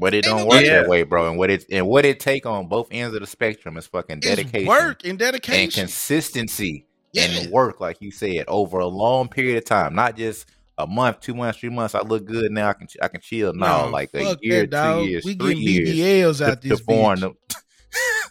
But 0.00 0.14
it 0.14 0.22
don't 0.24 0.46
work 0.46 0.62
way. 0.62 0.68
that 0.70 0.88
way, 0.88 1.02
bro. 1.02 1.28
And 1.28 1.38
what 1.38 1.50
it 1.50 1.66
and 1.70 1.86
what 1.86 2.04
it 2.06 2.18
take 2.20 2.46
on 2.46 2.66
both 2.68 2.88
ends 2.90 3.14
of 3.14 3.20
the 3.20 3.26
spectrum 3.26 3.76
is 3.76 3.86
fucking 3.86 4.18
It's 4.18 4.26
dedication, 4.26 4.66
work 4.66 5.04
and 5.04 5.18
dedication, 5.18 5.62
and 5.62 5.72
consistency, 5.72 6.86
Yeah. 7.12 7.24
and 7.24 7.52
work, 7.52 7.80
like 7.80 7.98
you 8.00 8.10
said, 8.10 8.44
over 8.48 8.78
a 8.78 8.86
long 8.86 9.28
period 9.28 9.58
of 9.58 9.64
time, 9.66 9.94
not 9.94 10.16
just 10.16 10.46
a 10.78 10.86
month, 10.86 11.20
two 11.20 11.34
months, 11.34 11.58
three 11.60 11.68
months. 11.68 11.94
I 11.94 12.00
look 12.00 12.24
good 12.24 12.50
now. 12.50 12.70
I 12.70 12.72
can 12.72 12.88
I 13.02 13.08
can 13.08 13.20
chill 13.20 13.52
now. 13.52 13.84
No, 13.84 13.90
like 13.90 14.10
a 14.14 14.36
year, 14.40 14.62
that, 14.62 14.70
dog. 14.70 15.04
two 15.04 15.10
years, 15.10 15.24
We 15.26 15.34
three 15.34 15.54
getting 15.54 15.68
years 15.68 16.40
BBLs 16.40 16.40
out 16.46 16.62
to, 16.62 16.68
this 16.68 16.78
to 16.78 16.84
form 16.84 17.18
bitch. 17.18 17.20
the 17.20 17.34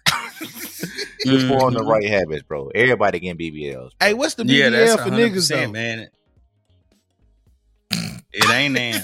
to 1.25 1.47
form 1.47 1.73
the 1.75 1.81
Mhm. 1.81 1.87
right 1.87 2.05
habits, 2.05 2.43
bro. 2.43 2.69
Everybody 2.73 3.19
getting 3.19 3.37
BBLs. 3.37 3.91
Hey, 3.99 4.13
what's 4.15 4.33
the 4.33 4.45
Yeah, 4.45 4.69
BBL 4.69 4.71
that's 4.71 5.03
for 5.03 5.09
niggas 5.09 5.49
though? 5.49 5.71
man. 5.71 6.07
It 8.31 8.49
ain't 8.49 8.73
now. 8.73 9.01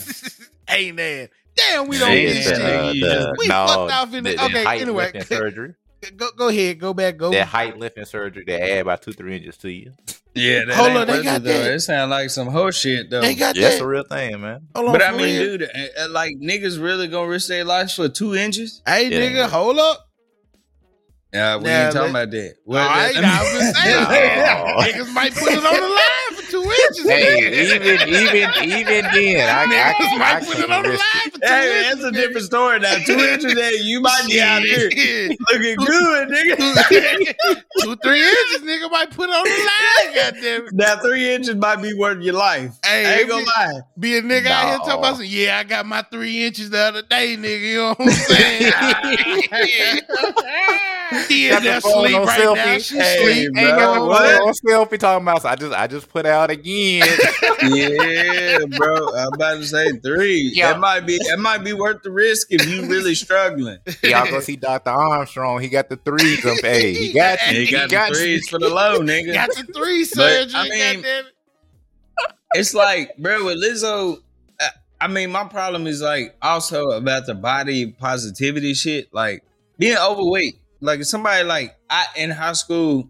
ain't 0.70 0.98
that. 0.98 1.30
Damn, 1.56 1.88
we 1.88 1.98
don't 1.98 2.10
ain't 2.12 2.34
get 2.34 2.44
shit. 2.44 2.62
Uh, 2.62 2.88
the, 2.94 3.36
We 3.40 3.48
no, 3.48 3.66
fucked 3.68 3.92
off 3.94 4.14
in 4.14 4.24
the, 4.24 4.32
the- 4.32 4.36
the 4.38 4.44
okay, 4.46 4.64
height 4.64 4.82
anyway. 4.82 5.20
surgery. 5.22 5.74
Go, 6.18 6.28
go 6.38 6.50
ahead, 6.50 6.80
go 6.80 6.94
back, 6.94 7.18
go. 7.18 7.32
That 7.32 7.48
height 7.48 7.80
lifting 7.80 8.06
surgery, 8.06 8.44
they 8.46 8.62
add 8.74 8.82
about 8.82 9.02
two, 9.02 9.12
three 9.12 9.38
inches 9.38 9.58
to 9.58 9.72
you. 9.72 9.92
Yeah, 10.36 10.60
that 10.68 10.76
Hold 10.76 10.90
ain't 10.90 10.98
on, 10.98 11.08
they 11.08 11.24
got 11.24 11.44
though. 11.44 11.52
that. 11.64 11.72
It 11.74 11.80
sound 11.80 12.12
like 12.12 12.30
some 12.30 12.48
horse 12.48 12.78
shit 12.78 13.10
though. 13.10 13.22
They 13.22 13.34
got 13.34 13.56
Yeah, 13.56 13.70
that's 13.70 13.82
a 13.82 13.88
real 13.88 14.04
thing, 14.04 14.40
man. 14.40 14.68
Hold 14.76 14.88
on, 14.90 14.92
but 14.94 15.02
I 15.02 15.12
mean, 15.14 15.40
real. 15.40 15.58
dude, 15.58 15.64
uh, 15.64 16.04
uh, 16.04 16.10
like 16.12 16.36
niggas 16.40 16.80
really 16.80 17.08
gonna 17.08 17.28
risk 17.28 17.48
their 17.48 17.64
lives 17.66 17.96
for 17.96 18.08
two 18.08 18.36
inches? 18.36 18.84
Hey, 18.86 19.08
Yeah. 19.10 19.18
nigga, 19.46 19.50
hold 19.50 19.80
up. 19.80 20.06
Yeah, 21.34 21.58
we 21.58 21.64
Now, 21.64 21.86
ain't 21.86 21.94
talking 21.94 22.14
let- 22.14 22.24
about 22.28 22.32
that. 22.32 22.54
All 22.68 22.74
right, 22.76 23.16
let- 23.16 23.26
I 23.26 23.42
was 23.44 23.52
just 23.52 23.82
saying, 23.82 24.04
No. 24.04 25.04
niggas 25.04 25.14
might 25.14 25.34
put 25.34 25.52
it 25.52 25.58
on 25.58 25.64
the 25.64 25.88
line 25.90 26.00
for 26.66 26.94
two 26.94 27.10
inches. 27.10 27.72
Hey, 27.72 27.76
even 27.76 28.10
even 28.10 28.50
even 28.64 29.06
then, 29.14 29.50
I, 29.50 29.64
I, 29.64 29.66
niggas 29.68 29.94
I, 30.00 30.18
might 30.18 30.36
I 30.36 30.46
put 30.46 30.60
it 30.60 30.72
on 30.72 30.84
the 30.84 30.90
risk 30.90 31.04
line 31.16 31.32
for 31.32 31.40
two 31.40 31.48
Hey, 31.48 31.80
inches. 31.90 32.02
that's 32.04 32.06
a 32.06 32.12
different 32.12 32.46
story 32.46 32.80
now. 32.80 32.96
Two 33.06 33.14
inches 33.20 33.54
there, 33.56 33.74
you 33.76 34.02
might 34.02 34.24
be 34.28 34.42
out 34.42 34.62
here 34.64 34.92
Shit. 34.92 35.38
looking 35.52 35.76
good, 35.78 36.28
nigga. 36.30 36.56
two, 37.82 37.96
three 37.98 38.22
inches, 38.24 38.62
nigga 38.62 38.90
might 38.92 39.12
put 39.12 39.30
on 39.30 39.44
the 39.44 39.50
line. 39.50 40.16
Goddamn 40.16 40.68
it. 40.68 40.74
now 40.74 40.98
three 41.02 41.34
inches 41.34 41.56
might 41.56 41.82
be 41.82 41.94
worth 41.94 42.22
your 42.22 42.34
life. 42.36 42.72
Hey, 42.86 43.06
I 43.06 43.14
ain't 43.20 43.30
gonna 43.30 43.42
you- 43.42 43.48
lie. 43.58 43.82
Be 44.00 44.18
a 44.18 44.22
nigga 44.22 44.48
out 44.48 44.68
here 44.70 44.78
talking 44.80 44.94
about 45.00 45.16
some, 45.18 45.26
yeah, 45.26 45.58
I 45.60 45.64
got 45.64 45.86
my 45.86 46.02
three 46.12 46.46
inches 46.46 46.70
the 46.70 46.80
other 46.80 47.02
day, 47.02 47.36
nigga. 47.38 47.62
You 47.62 47.78
know 47.78 47.94
what 47.96 48.02
I'm 48.02 48.10
saying? 48.12 48.72
yeah, 51.30 51.50
Got 51.52 51.64
the 51.64 51.70
that 51.70 51.82
phone 51.84 52.04
sleep 52.06 52.16
on 52.16 52.26
right 52.26 52.40
selfie. 52.40 52.56
now. 52.56 52.78
She 52.80 52.98
Hey, 52.98 53.18
sleep. 53.44 53.54
bro. 53.54 53.62
Ain't 53.64 53.78
got 53.78 53.94
the 53.96 54.06
what? 54.06 54.42
on 54.42 54.54
selfie 54.54 55.00
talking 55.00 55.24
about. 55.24 55.42
So 55.42 55.50
I 55.50 55.56
just 55.56 55.74
I 55.74 55.88
just 55.88 56.10
put 56.10 56.26
out 56.26 56.50
again. 56.52 57.08
Yeah, 57.64 58.60
bro. 58.78 59.16
I'm 59.16 59.34
about 59.34 59.56
to 59.56 59.66
say 59.66 59.92
three. 60.00 60.52
Yeah. 60.54 60.74
That 60.74 60.80
might 60.80 61.02
be 61.02 61.18
that 61.30 61.40
might 61.40 61.64
be 61.64 61.74
worth 61.74 62.04
the 62.04 62.12
risk 62.12 62.48
if 62.52 62.68
you 62.68 62.86
really 62.88 63.16
struggling. 63.16 63.78
Y'all 64.04 64.30
go 64.30 64.40
see 64.40 64.56
Dr. 64.56 64.90
Armstrong. 64.92 65.62
He 65.62 65.70
got 65.70 65.90
the 65.90 65.96
threes 65.96 66.46
up. 66.46 66.58
Hey, 66.62 66.94
he 66.94 67.14
got 67.14 67.40
you. 67.52 67.62
He 67.66 67.72
got 67.72 67.90
the 67.90 67.96
you. 68.08 68.14
threes 68.16 68.50
for 68.50 68.60
the 68.60 68.70
low, 68.70 69.00
nigga. 69.00 69.34
Got 69.34 69.50
the 69.56 69.64
three 69.74 70.04
But, 70.04 70.08
surgery. 70.50 70.54
I 70.54 70.64
mean, 70.70 71.06
it. 71.06 71.26
it's 72.56 72.74
like, 72.74 73.18
bro, 73.18 73.46
with 73.46 73.58
Lizzo, 73.64 74.18
uh, 74.60 74.68
I 75.02 75.08
mean, 75.08 75.32
my 75.32 75.46
problem 75.46 75.88
is 75.88 76.02
like 76.02 76.36
also 76.42 76.90
about 76.92 77.26
the 77.26 77.36
body 77.36 77.92
positivity 77.92 78.74
shit, 78.74 79.14
like 79.14 79.44
being 79.80 79.98
overweight. 79.98 80.60
Like 80.86 81.00
if 81.02 81.08
somebody 81.08 81.44
like 81.44 81.76
I 81.90 82.06
in 82.16 82.32
high 82.32 82.54
school, 82.54 83.10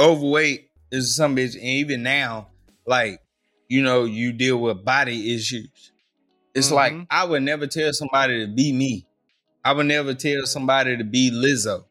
overweight 0.00 0.70
is 0.90 1.16
some 1.16 1.36
bitch, 1.36 1.54
and 1.54 1.64
even 1.64 2.02
now, 2.02 2.48
like 2.86 3.20
you 3.68 3.82
know, 3.82 4.04
you 4.04 4.32
deal 4.32 4.58
with 4.58 4.84
body 4.84 5.34
issues. 5.34 5.92
It's 6.54 6.70
like 6.70 6.92
Mhm. 6.92 7.06
I 7.10 7.24
would 7.24 7.42
never 7.42 7.66
tell 7.66 7.92
somebody 7.92 8.46
to 8.46 8.52
be 8.52 8.72
me. 8.72 9.06
I 9.64 9.72
would 9.72 9.86
never 9.86 10.14
tell 10.14 10.46
somebody 10.46 10.96
to 10.96 11.04
be 11.04 11.30
Lizzo. 11.30 11.84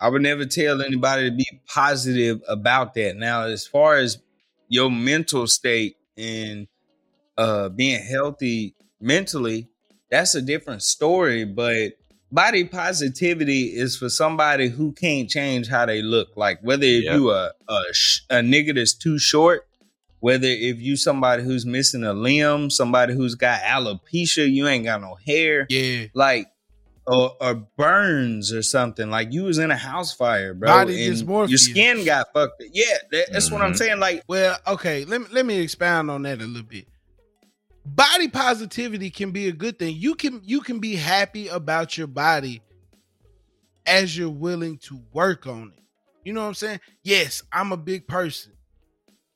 I 0.00 0.08
would 0.08 0.22
never 0.22 0.44
tell 0.46 0.82
anybody 0.82 1.30
to 1.30 1.36
be 1.36 1.46
positive 1.66 2.42
about 2.48 2.94
that. 2.94 3.16
Now, 3.16 3.42
as 3.44 3.66
far 3.66 3.96
as 3.96 4.18
your 4.68 4.90
mental 4.90 5.46
state 5.46 5.96
and 6.16 6.66
uh 7.38 7.68
being 7.68 8.02
healthy 8.02 8.74
mentally, 9.00 9.68
that's 10.10 10.34
a 10.34 10.42
different 10.42 10.82
story. 10.82 11.44
But 11.44 11.94
body 12.34 12.64
positivity 12.64 13.74
is 13.76 13.96
for 13.96 14.08
somebody 14.08 14.68
who 14.68 14.92
can't 14.92 15.30
change 15.30 15.68
how 15.68 15.86
they 15.86 16.02
look. 16.02 16.28
Like 16.36 16.58
whether 16.62 16.84
if 16.84 17.04
Yeah. 17.04 17.14
you 17.16 17.30
a 17.30 17.52
a, 17.68 17.80
sh- 17.92 18.20
a 18.28 18.36
nigga 18.36 18.74
that's 18.74 18.92
too 18.94 19.18
short, 19.18 19.66
whether 20.20 20.48
if 20.48 20.80
you 20.80 20.96
somebody 20.96 21.42
who's 21.44 21.64
missing 21.64 22.02
a 22.04 22.12
limb, 22.12 22.70
somebody 22.70 23.14
who's 23.14 23.34
got 23.34 23.60
alopecia, 23.60 24.50
you 24.50 24.66
ain't 24.66 24.84
got 24.84 25.00
no 25.00 25.16
hair, 25.26 25.66
Yeah. 25.68 26.06
like 26.14 26.48
or, 27.06 27.36
or 27.38 27.54
burns 27.76 28.50
or 28.50 28.62
something. 28.62 29.10
Like 29.10 29.30
you 29.30 29.42
was 29.44 29.58
in 29.58 29.70
a 29.70 29.76
house 29.76 30.14
fire, 30.14 30.54
bro. 30.54 30.68
Body 30.70 31.06
dysmorphia. 31.10 31.50
Your 31.50 31.58
skin 31.58 32.04
got 32.04 32.32
fucked. 32.32 32.62
up. 32.62 32.68
Yeah, 32.72 32.84
that, 33.12 33.26
that's 33.32 33.50
what 33.50 33.60
I'm 33.60 33.72
Mhm. 33.74 33.76
saying. 33.78 34.00
Like 34.00 34.24
Well, 34.26 34.56
okay, 34.66 35.04
let 35.04 35.20
me 35.20 35.26
let 35.30 35.44
me 35.46 35.58
expound 35.60 36.10
on 36.10 36.22
that 36.22 36.40
a 36.40 36.46
little 36.46 36.62
bit. 36.66 36.86
Body 37.84 38.28
positivity 38.28 39.10
can 39.10 39.30
be 39.30 39.48
a 39.48 39.52
good 39.52 39.78
thing. 39.78 39.96
You 39.96 40.14
can 40.14 40.40
you 40.42 40.60
can 40.60 40.78
be 40.78 40.96
happy 40.96 41.48
about 41.48 41.98
your 41.98 42.06
body 42.06 42.62
as 43.86 44.16
you're 44.16 44.30
willing 44.30 44.78
to 44.78 45.02
work 45.12 45.46
on 45.46 45.72
it. 45.76 45.82
You 46.24 46.32
know 46.32 46.40
what 46.40 46.48
I'm 46.48 46.54
saying? 46.54 46.80
Yes, 47.02 47.42
I'm 47.52 47.72
a 47.72 47.76
big 47.76 48.08
person. 48.08 48.52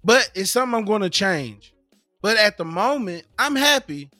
But 0.02 0.30
it's 0.34 0.50
something 0.50 0.78
I'm 0.78 0.86
going 0.86 1.02
to 1.02 1.10
change. 1.10 1.74
But 2.22 2.38
at 2.38 2.56
the 2.56 2.64
moment, 2.64 3.26
I'm 3.38 3.56
happy 3.56 4.10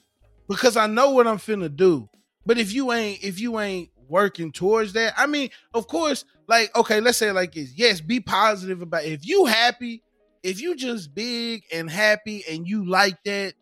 because 0.47 0.77
I 0.77 0.87
know 0.87 1.11
what 1.11 1.27
I'm 1.27 1.37
finna 1.37 1.73
do. 1.75 2.07
But 2.45 2.57
if 2.57 2.71
you 2.73 2.91
ain't 2.91 3.23
if 3.23 3.39
you 3.39 3.59
ain't 3.59 3.89
working 4.07 4.51
towards 4.51 4.93
that, 4.93 5.13
I 5.17 5.25
mean, 5.25 5.49
of 5.73 5.87
course, 5.87 6.23
like 6.47 6.75
okay, 6.75 7.01
let's 7.01 7.17
say 7.17 7.31
like 7.31 7.53
this. 7.53 7.73
Yes, 7.75 8.01
be 8.01 8.19
positive 8.19 8.81
about 8.83 9.05
if 9.05 9.25
you 9.25 9.45
happy, 9.45 10.03
if 10.43 10.61
you 10.61 10.75
just 10.75 11.13
big 11.15 11.63
and 11.73 11.89
happy 11.89 12.43
and 12.49 12.67
you 12.67 12.87
like 12.87 13.17
that 13.25 13.53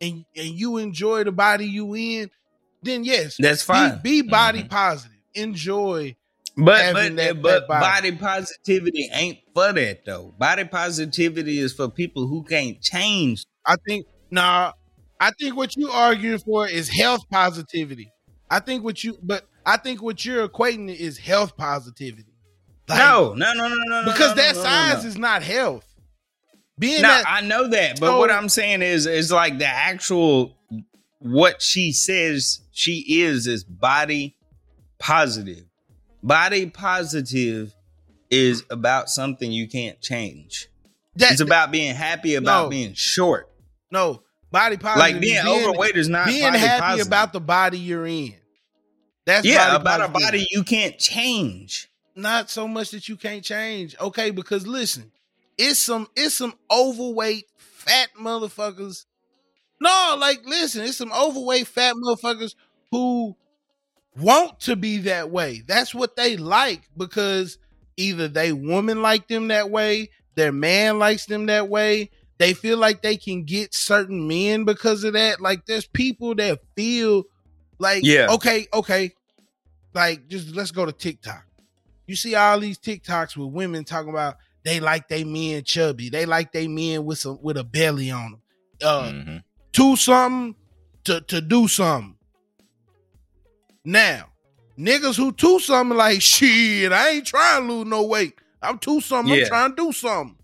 and 0.00 0.24
and 0.36 0.48
you 0.50 0.76
enjoy 0.78 1.24
the 1.24 1.32
body 1.32 1.66
you 1.66 1.94
in, 1.94 2.30
then 2.82 3.04
yes, 3.04 3.36
that's 3.38 3.62
fine. 3.62 4.00
be 4.02 4.22
body 4.22 4.62
Mhm. 4.62 4.70
positive. 4.70 5.16
Enjoy. 5.34 6.16
But 6.58 6.80
having 6.80 7.16
but 7.16 7.22
that- 7.22 7.42
but 7.42 7.50
that 7.60 7.68
body. 7.68 8.10
body. 8.12 8.16
positivity 8.16 9.10
ain't 9.12 9.38
for 9.54 9.72
that 9.74 10.04
though. 10.06 10.34
Body 10.38 10.64
positivity 10.64 11.58
is 11.58 11.72
for 11.74 11.88
people 11.90 12.26
who 12.26 12.42
can't 12.44 12.80
change. 12.80 13.44
I 13.66 13.76
think 13.86 14.06
nah, 14.30 14.72
I 15.20 15.30
think 15.38 15.56
what 15.56 15.76
you 15.76 15.90
arguing 15.90 16.38
for 16.38 16.66
is 16.66 16.88
health 16.88 17.22
positivity. 17.30 18.10
I 18.50 18.60
think 18.60 18.84
what 18.84 19.02
you 19.04 19.18
but 19.22 19.46
I 19.66 19.76
think 19.76 20.00
what 20.02 20.24
you're 20.24 20.48
equating 20.48 20.94
is 20.94 21.18
health 21.18 21.56
positivity. 21.56 22.32
Like, 22.88 23.00
no, 23.00 23.34
no, 23.34 23.52
no, 23.52 23.68
no, 23.68 23.74
no, 23.74 24.00
no. 24.02 24.12
because 24.12 24.30
no, 24.30 24.42
that 24.42 24.54
no, 24.54 24.62
no, 24.62 24.68
size 24.68 25.02
no. 25.02 25.08
is 25.10 25.18
not 25.18 25.42
health. 25.42 25.84
Being 26.78 27.02
No, 27.02 27.08
that 27.08 27.24
I 27.26 27.40
know 27.40 27.68
that, 27.68 27.98
but 28.00 28.06
So- 28.06 28.18
what 28.18 28.30
oh. 28.30 28.34
I'm 28.34 28.48
saying 28.48 28.82
is, 28.82 29.06
is 29.06 29.32
like 29.32 29.58
the 29.58 29.66
actual 29.66 30.56
what 31.20 31.62
she 31.62 31.92
says 31.92 32.60
she 32.72 33.22
is 33.22 33.46
is 33.46 33.64
body 33.64 34.36
positive. 34.98 35.64
Body 36.22 36.66
positive 36.66 37.74
is 38.30 38.64
about 38.70 39.08
something 39.08 39.50
you 39.50 39.68
can't 39.68 40.00
change. 40.00 40.68
that 41.16 41.32
It's 41.32 41.40
about 41.40 41.70
being 41.70 41.94
happy 41.94 42.34
about 42.34 42.64
No. 42.64 42.68
being 42.68 42.92
short. 42.94 43.50
no 43.90 44.22
body 44.50 44.76
positive. 44.76 44.98
Like 44.98 45.20
being, 45.20 45.46
overweight 45.46 45.96
is 45.96 46.08
not 46.08 46.26
being 46.26 46.42
happy 46.52 46.80
positive. 46.82 47.06
about 47.06 47.32
the 47.32 47.40
body 47.40 47.78
you're 47.78 48.06
in. 48.06 48.34
That's 49.24 49.46
yeah, 49.46 49.74
about 49.76 50.02
a 50.02 50.08
body 50.08 50.46
you 50.50 50.62
can't 50.62 50.98
change. 50.98 51.88
not 52.14 52.50
so 52.50 52.66
much 52.68 52.90
that 52.90 53.08
you 53.08 53.16
can't 53.16 53.42
change. 53.44 53.96
Okay, 54.00 54.30
because 54.30 54.66
listen, 54.66 55.10
it's 55.58 55.78
some 55.78 56.08
it's 56.16 56.34
some 56.34 56.54
overweight 56.70 57.44
fat 57.58 58.08
motherfuckers. 58.20 59.04
No, 59.80 60.16
like 60.18 60.40
listen, 60.44 60.82
it's 60.82 60.96
some 60.98 61.12
overweight 61.12 61.66
fat 61.66 61.94
motherfuckers 61.96 62.54
who 62.90 63.36
want 64.18 64.60
to 64.60 64.76
be 64.76 64.98
that 64.98 65.30
way. 65.30 65.62
That's 65.66 65.94
what 65.94 66.16
they 66.16 66.36
like 66.36 66.88
because 66.96 67.58
either 67.96 68.28
they 68.28 68.52
woman 68.52 69.02
like 69.02 69.28
them 69.28 69.48
that 69.48 69.70
way, 69.70 70.10
their 70.34 70.52
man 70.52 70.98
likes 70.98 71.26
them 71.26 71.46
that 71.46 71.68
way. 71.68 72.10
They 72.38 72.52
feel 72.52 72.76
like 72.78 73.00
they 73.02 73.16
can 73.16 73.44
get 73.44 73.74
certain 73.74 74.28
men 74.28 74.64
because 74.64 75.04
of 75.04 75.14
that. 75.14 75.40
Like 75.40 75.66
there's 75.66 75.86
people 75.86 76.34
that 76.36 76.60
feel 76.76 77.24
like 77.78 78.02
Yeah. 78.04 78.28
okay, 78.30 78.66
okay. 78.72 79.12
Like 79.94 80.28
just 80.28 80.54
let's 80.54 80.70
go 80.70 80.84
to 80.86 80.92
TikTok. 80.92 81.44
You 82.06 82.16
see 82.16 82.34
all 82.34 82.60
these 82.60 82.78
TikToks 82.78 83.36
with 83.36 83.52
women 83.52 83.84
talking 83.84 84.10
about 84.10 84.36
they 84.66 84.80
like 84.80 85.08
they 85.08 85.24
men 85.24 85.62
chubby. 85.64 86.10
They 86.10 86.26
like 86.26 86.52
they 86.52 86.66
men 86.68 87.04
with 87.04 87.18
some 87.18 87.38
with 87.40 87.56
a 87.56 87.64
belly 87.64 88.10
on 88.10 88.32
them. 88.32 88.42
Uh 88.82 89.02
Mhm. 89.10 89.42
to 89.72 89.96
something 89.96 90.54
to 91.04 91.20
to 91.22 91.40
do 91.40 91.68
something. 91.68 92.16
Now, 93.84 94.26
niggas 94.78 95.16
who 95.16 95.32
to 95.32 95.60
something 95.60 95.96
like 95.96 96.20
shit, 96.20 96.92
I 96.92 97.10
ain't 97.10 97.26
trying 97.26 97.66
to 97.66 97.72
lose 97.72 97.86
no 97.86 98.02
weight. 98.02 98.34
I'm 98.60 98.78
to 98.80 99.00
something. 99.00 99.32
Yeah. 99.34 99.42
I'm 99.44 99.48
trying 99.48 99.76
to 99.76 99.76
do 99.76 99.92
something. 99.92 100.36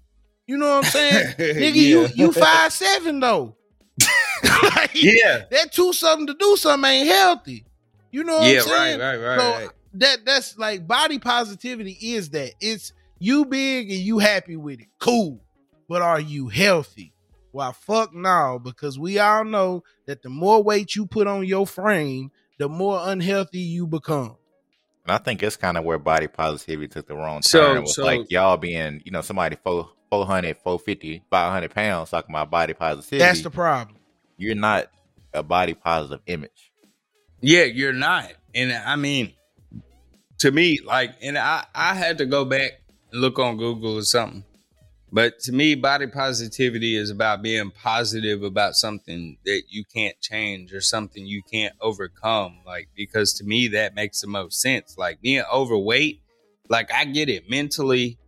You 0.46 0.56
know 0.58 0.76
what 0.76 0.84
I'm 0.86 0.90
saying? 0.90 1.26
Nigga, 1.38 1.74
Yeah. 1.74 1.82
you 1.82 2.08
you 2.14 2.32
five 2.32 2.72
seven 2.72 3.20
though. 3.20 3.56
Like, 4.44 4.90
Yeah. 4.94 5.44
that 5.50 5.72
to 5.72 5.92
something 5.92 6.26
to 6.26 6.34
do 6.34 6.56
something 6.56 6.88
ain't 6.90 7.08
healthy. 7.08 7.64
You 8.10 8.24
know 8.24 8.38
what 8.38 8.48
Yeah, 8.50 8.60
I'm 8.62 8.68
saying? 8.68 9.00
right, 9.00 9.16
right, 9.16 9.26
right, 9.26 9.38
So, 9.40 9.50
right. 9.52 9.68
That 9.94 10.24
that's 10.24 10.56
like 10.58 10.86
body 10.86 11.18
positivity 11.18 11.92
is 12.00 12.30
that 12.30 12.52
it's 12.60 12.92
you 13.22 13.44
big 13.44 13.90
and 13.90 14.00
you 14.00 14.18
happy 14.18 14.56
with 14.56 14.80
it. 14.80 14.88
Cool. 14.98 15.40
But 15.88 16.02
are 16.02 16.20
you 16.20 16.48
healthy? 16.48 17.12
Well, 17.52 17.72
fuck 17.72 18.14
no, 18.14 18.58
because 18.62 18.98
we 18.98 19.18
all 19.18 19.44
know 19.44 19.82
that 20.06 20.22
the 20.22 20.30
more 20.30 20.62
weight 20.62 20.96
you 20.96 21.06
put 21.06 21.26
on 21.26 21.44
your 21.44 21.66
frame, 21.66 22.30
the 22.58 22.68
more 22.68 22.98
unhealthy 23.02 23.60
you 23.60 23.86
become. 23.86 24.36
And 25.04 25.12
I 25.12 25.18
think 25.18 25.42
it's 25.42 25.56
kind 25.56 25.76
of 25.76 25.84
where 25.84 25.98
body 25.98 26.28
positivity 26.28 26.88
took 26.88 27.06
the 27.08 27.14
wrong 27.14 27.42
So- 27.42 27.74
turn. 27.74 27.82
With 27.82 27.90
so- 27.90 28.04
like 28.04 28.30
y'all 28.30 28.56
being, 28.56 29.02
you 29.04 29.12
know, 29.12 29.20
somebody 29.20 29.56
four, 29.62 29.90
400, 30.10 30.56
450, 30.58 31.22
500 31.30 31.74
pounds 31.74 32.10
talking 32.10 32.34
about 32.34 32.50
body 32.50 32.72
positivity. 32.74 33.18
That's 33.24 33.42
the 33.42 33.50
problem. 33.50 33.98
you're 34.38 34.54
not 34.54 34.86
a 35.34 35.42
body 35.42 35.74
positive 35.74 36.20
image. 36.26 36.72
Yeah, 37.40 37.64
you're 37.64 37.92
not. 37.92 38.32
And 38.54 38.72
I 38.72 38.96
mean, 38.96 39.32
to 40.40 40.50
me, 40.50 40.78
like, 40.84 41.14
and 41.22 41.36
I, 41.38 41.64
I 41.74 41.94
had 41.94 42.18
to 42.18 42.26
go 42.26 42.44
back 42.44 42.72
and 42.72 42.81
look 43.12 43.38
on 43.38 43.56
Google 43.56 43.98
or 43.98 44.02
something. 44.02 44.44
But 45.14 45.40
to 45.40 45.52
me, 45.52 45.74
body 45.74 46.06
positivity 46.06 46.96
is 46.96 47.10
about 47.10 47.42
being 47.42 47.70
positive 47.70 48.42
about 48.42 48.76
something 48.76 49.36
that 49.44 49.64
you 49.68 49.84
can't 49.84 50.18
change 50.22 50.72
or 50.72 50.80
something 50.80 51.26
you 51.26 51.42
can't 51.42 51.74
overcome. 51.82 52.60
Like, 52.64 52.88
because 52.96 53.34
to 53.34 53.44
me, 53.44 53.68
that 53.68 53.94
makes 53.94 54.22
the 54.22 54.26
most 54.26 54.58
sense. 54.58 54.96
Like, 54.96 55.20
being 55.20 55.44
overweight, 55.52 56.22
like, 56.70 56.90
I 56.90 57.04
get 57.04 57.28
it 57.28 57.50
mentally. 57.50 58.18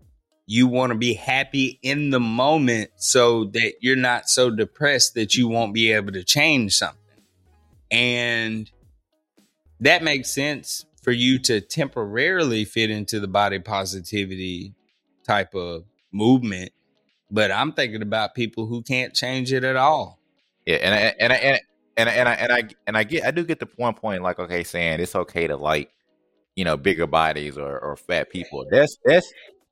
You 0.47 0.67
want 0.67 0.93
to 0.93 0.99
be 0.99 1.15
happy 1.15 1.79
in 1.83 2.11
the 2.11 2.21
moment 2.21 2.91
so 2.97 3.45
that 3.47 3.75
you're 3.81 3.97
not 3.97 4.29
so 4.29 4.51
depressed 4.51 5.15
that 5.15 5.35
you 5.35 5.49
won't 5.49 5.73
be 5.73 5.91
able 5.93 6.13
to 6.13 6.23
change 6.23 6.77
something. 6.77 6.99
And 7.91 8.71
that 9.81 10.03
makes 10.03 10.35
sense 10.35 10.85
for 11.05 11.13
you 11.13 11.39
to 11.39 11.61
temporarily 11.61 12.65
fit 12.65 12.91
into 12.91 13.21
the 13.21 13.29
body 13.29 13.59
positivity 13.59 14.75
type 15.27 15.55
of 15.55 15.85
movement. 16.11 16.73
But 17.31 17.53
I'm 17.53 17.73
thinking 17.73 18.01
about 18.01 18.35
people 18.35 18.67
who 18.67 18.83
can't 18.83 19.13
change 19.13 19.53
it 19.53 19.65
at 19.65 19.77
all. 19.77 20.19
Yeah, 20.67 20.77
and 20.77 20.95
I, 20.95 20.99
and 21.21 21.33
I, 21.33 21.37
and 21.37 21.53
I, 21.55 21.61
and 21.97 22.09
I, 22.09 22.13
and 22.13 22.29
I 22.29 22.33
and 22.35 22.53
I 22.53 22.69
and 22.87 22.97
I 22.97 23.05
get 23.05 23.25
I 23.25 23.31
do 23.31 23.45
get 23.45 23.61
the 23.61 23.69
one 23.77 23.95
point 23.95 24.23
like 24.23 24.39
okay 24.39 24.65
saying 24.65 25.01
it's 25.01 25.15
okay 25.15 25.47
to 25.47 25.57
like 25.57 25.91
you 26.57 26.65
know 26.65 26.77
bigger 26.77 27.07
bodies 27.07 27.59
or, 27.59 27.79
or 27.79 27.97
fat 27.97 28.31
people. 28.31 28.65
That's 28.71 28.97
that's 29.05 29.31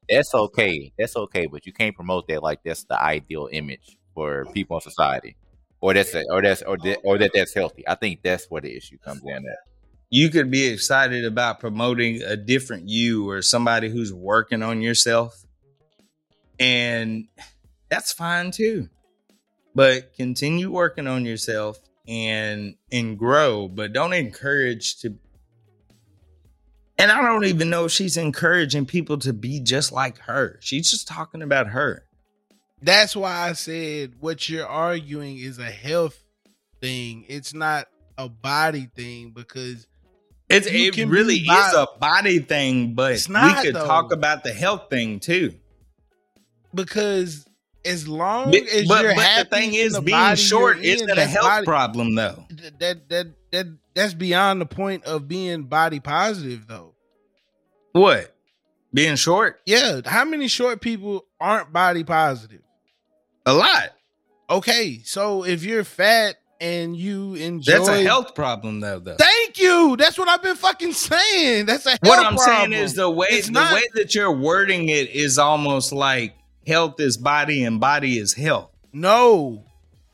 that's 0.08 0.34
okay. 0.34 0.92
That's 0.98 1.16
okay, 1.16 1.46
but 1.46 1.66
you 1.66 1.72
can't 1.72 1.96
promote 1.96 2.28
that 2.28 2.42
like 2.42 2.60
that's 2.62 2.84
the 2.84 3.00
ideal 3.02 3.48
image 3.50 3.96
for 4.14 4.44
people 4.52 4.76
in 4.76 4.82
society, 4.82 5.36
or 5.80 5.94
that's 5.94 6.14
a, 6.14 6.24
or 6.30 6.42
that's 6.42 6.60
or 6.62 6.76
that, 6.78 6.98
or 7.04 7.16
that 7.16 7.30
that's 7.32 7.54
healthy. 7.54 7.88
I 7.88 7.94
think 7.94 8.20
that's 8.22 8.50
where 8.50 8.60
the 8.60 8.76
issue 8.76 8.98
comes 8.98 9.22
in. 9.24 9.36
At 9.36 9.71
You 10.14 10.28
could 10.28 10.50
be 10.50 10.66
excited 10.66 11.24
about 11.24 11.58
promoting 11.58 12.20
a 12.20 12.36
different 12.36 12.86
you 12.86 13.30
or 13.30 13.40
somebody 13.40 13.88
who's 13.88 14.12
working 14.12 14.62
on 14.62 14.82
yourself. 14.82 15.42
And 16.60 17.28
that's 17.88 18.12
fine 18.12 18.50
too. 18.50 18.90
But 19.74 20.12
continue 20.12 20.70
working 20.70 21.06
on 21.06 21.24
yourself 21.24 21.78
and 22.06 22.74
and 22.92 23.18
grow, 23.18 23.68
but 23.68 23.94
don't 23.94 24.12
encourage 24.12 24.98
to 24.98 25.16
and 26.98 27.10
I 27.10 27.22
don't 27.22 27.46
even 27.46 27.70
know 27.70 27.86
if 27.86 27.92
she's 27.92 28.18
encouraging 28.18 28.84
people 28.84 29.16
to 29.20 29.32
be 29.32 29.60
just 29.60 29.92
like 29.92 30.18
her. 30.18 30.58
She's 30.60 30.90
just 30.90 31.08
talking 31.08 31.40
about 31.40 31.68
her. 31.68 32.04
That's 32.82 33.16
why 33.16 33.48
I 33.48 33.54
said 33.54 34.16
what 34.20 34.46
you're 34.46 34.66
arguing 34.66 35.38
is 35.38 35.58
a 35.58 35.70
health 35.70 36.22
thing. 36.82 37.24
It's 37.28 37.54
not 37.54 37.86
a 38.18 38.28
body 38.28 38.90
thing 38.94 39.30
because 39.30 39.86
It's, 40.52 40.66
it 40.70 41.06
really 41.08 41.36
is 41.36 41.74
a 41.74 41.86
body 41.98 42.38
thing, 42.40 42.94
but 42.94 43.12
It's 43.12 43.28
not, 43.28 43.56
we 43.58 43.62
could 43.64 43.74
though. 43.74 43.86
talk 43.86 44.12
about 44.12 44.44
the 44.44 44.52
health 44.52 44.90
thing 44.90 45.18
too. 45.20 45.54
because 46.74 47.46
as 47.84 48.06
long 48.06 48.50
But, 48.50 48.62
as 48.62 48.86
but, 48.86 49.02
you're 49.02 49.14
but 49.14 49.24
happy 49.24 49.48
the 49.50 49.56
thing 49.56 49.74
is, 49.74 49.92
the 49.94 50.02
being 50.02 50.34
short 50.36 50.78
isn't 50.78 51.10
a 51.10 51.24
health 51.26 51.44
body- 51.46 51.66
problem, 51.66 52.14
though. 52.14 52.44
that 52.78 53.08
that 53.08 53.26
that 53.50 53.66
that's 53.94 54.14
beyond 54.14 54.60
the 54.60 54.66
point 54.66 55.04
of 55.04 55.26
being 55.28 55.64
body 55.64 56.00
positive 56.00 56.66
though. 56.68 56.94
What? 57.92 58.34
Being 58.94 59.16
short? 59.16 59.60
Yeah, 59.66 60.00
how 60.04 60.24
many 60.24 60.48
short 60.48 60.80
people 60.80 61.26
aren't 61.40 61.72
body 61.72 62.04
positive? 62.04 62.60
A 63.46 63.52
lot. 63.52 63.90
Okay, 64.48 65.00
so 65.04 65.44
if 65.44 65.64
you're 65.64 65.82
fat 65.84 66.36
and 66.62 66.96
you 66.96 67.34
enjoy 67.34 67.72
That's 67.72 67.88
a 67.88 68.02
health 68.02 68.34
problem, 68.36 68.78
though. 68.80 69.00
Though. 69.00 69.16
Thank 69.18 69.58
you. 69.58 69.96
That's 69.98 70.16
what 70.16 70.28
I've 70.28 70.42
been 70.42 70.54
fucking 70.56 70.92
saying. 70.92 71.66
That's 71.66 71.84
a 71.84 71.90
health 71.90 72.00
problem. 72.02 72.24
what 72.24 72.32
I'm 72.32 72.36
problem. 72.36 72.70
saying 72.72 72.84
is 72.84 72.94
the 72.94 73.10
way 73.10 73.26
It's 73.30 73.48
the 73.48 73.52
not- 73.54 73.74
way 73.74 73.82
that 73.94 74.14
you're 74.14 74.30
wording 74.32 74.88
it 74.88 75.10
is 75.10 75.38
almost 75.38 75.92
like 75.92 76.34
health 76.66 77.00
is 77.00 77.16
body 77.16 77.64
and 77.64 77.80
body 77.80 78.16
is 78.18 78.32
health. 78.34 78.70
No, 78.92 79.64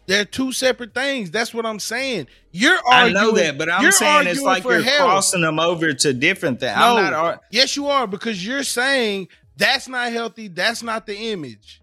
they're 0.06 0.24
two 0.24 0.52
separate 0.52 0.94
things. 0.94 1.30
That's 1.30 1.52
what 1.52 1.66
I'm 1.66 1.78
saying. 1.78 2.28
You're 2.50 2.78
I 2.90 3.10
know 3.10 3.32
that, 3.32 3.58
but 3.58 3.70
I'm 3.70 3.92
saying 3.92 4.26
it's 4.28 4.40
like 4.40 4.64
you're 4.64 4.80
health. 4.80 4.98
crossing 5.10 5.42
them 5.42 5.60
over 5.60 5.92
to 5.92 6.12
different 6.14 6.60
things. 6.60 6.76
No, 6.78 6.96
I'm 6.96 7.04
not. 7.04 7.12
ar- 7.12 7.40
yes, 7.50 7.76
you 7.76 7.88
are 7.88 8.06
because 8.06 8.44
you're 8.44 8.62
saying 8.62 9.28
that's 9.58 9.86
not 9.86 10.10
healthy. 10.12 10.48
That's 10.48 10.82
not 10.82 11.04
the 11.04 11.14
image. 11.14 11.82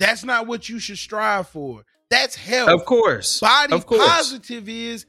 That's 0.00 0.24
not 0.24 0.48
what 0.48 0.68
you 0.68 0.80
should 0.80 0.98
strive 0.98 1.46
for. 1.46 1.84
That's 2.12 2.36
health. 2.36 2.68
Of 2.68 2.84
course, 2.84 3.40
Body 3.40 3.72
of 3.72 3.86
course. 3.86 4.06
positive 4.06 4.68
is 4.68 5.06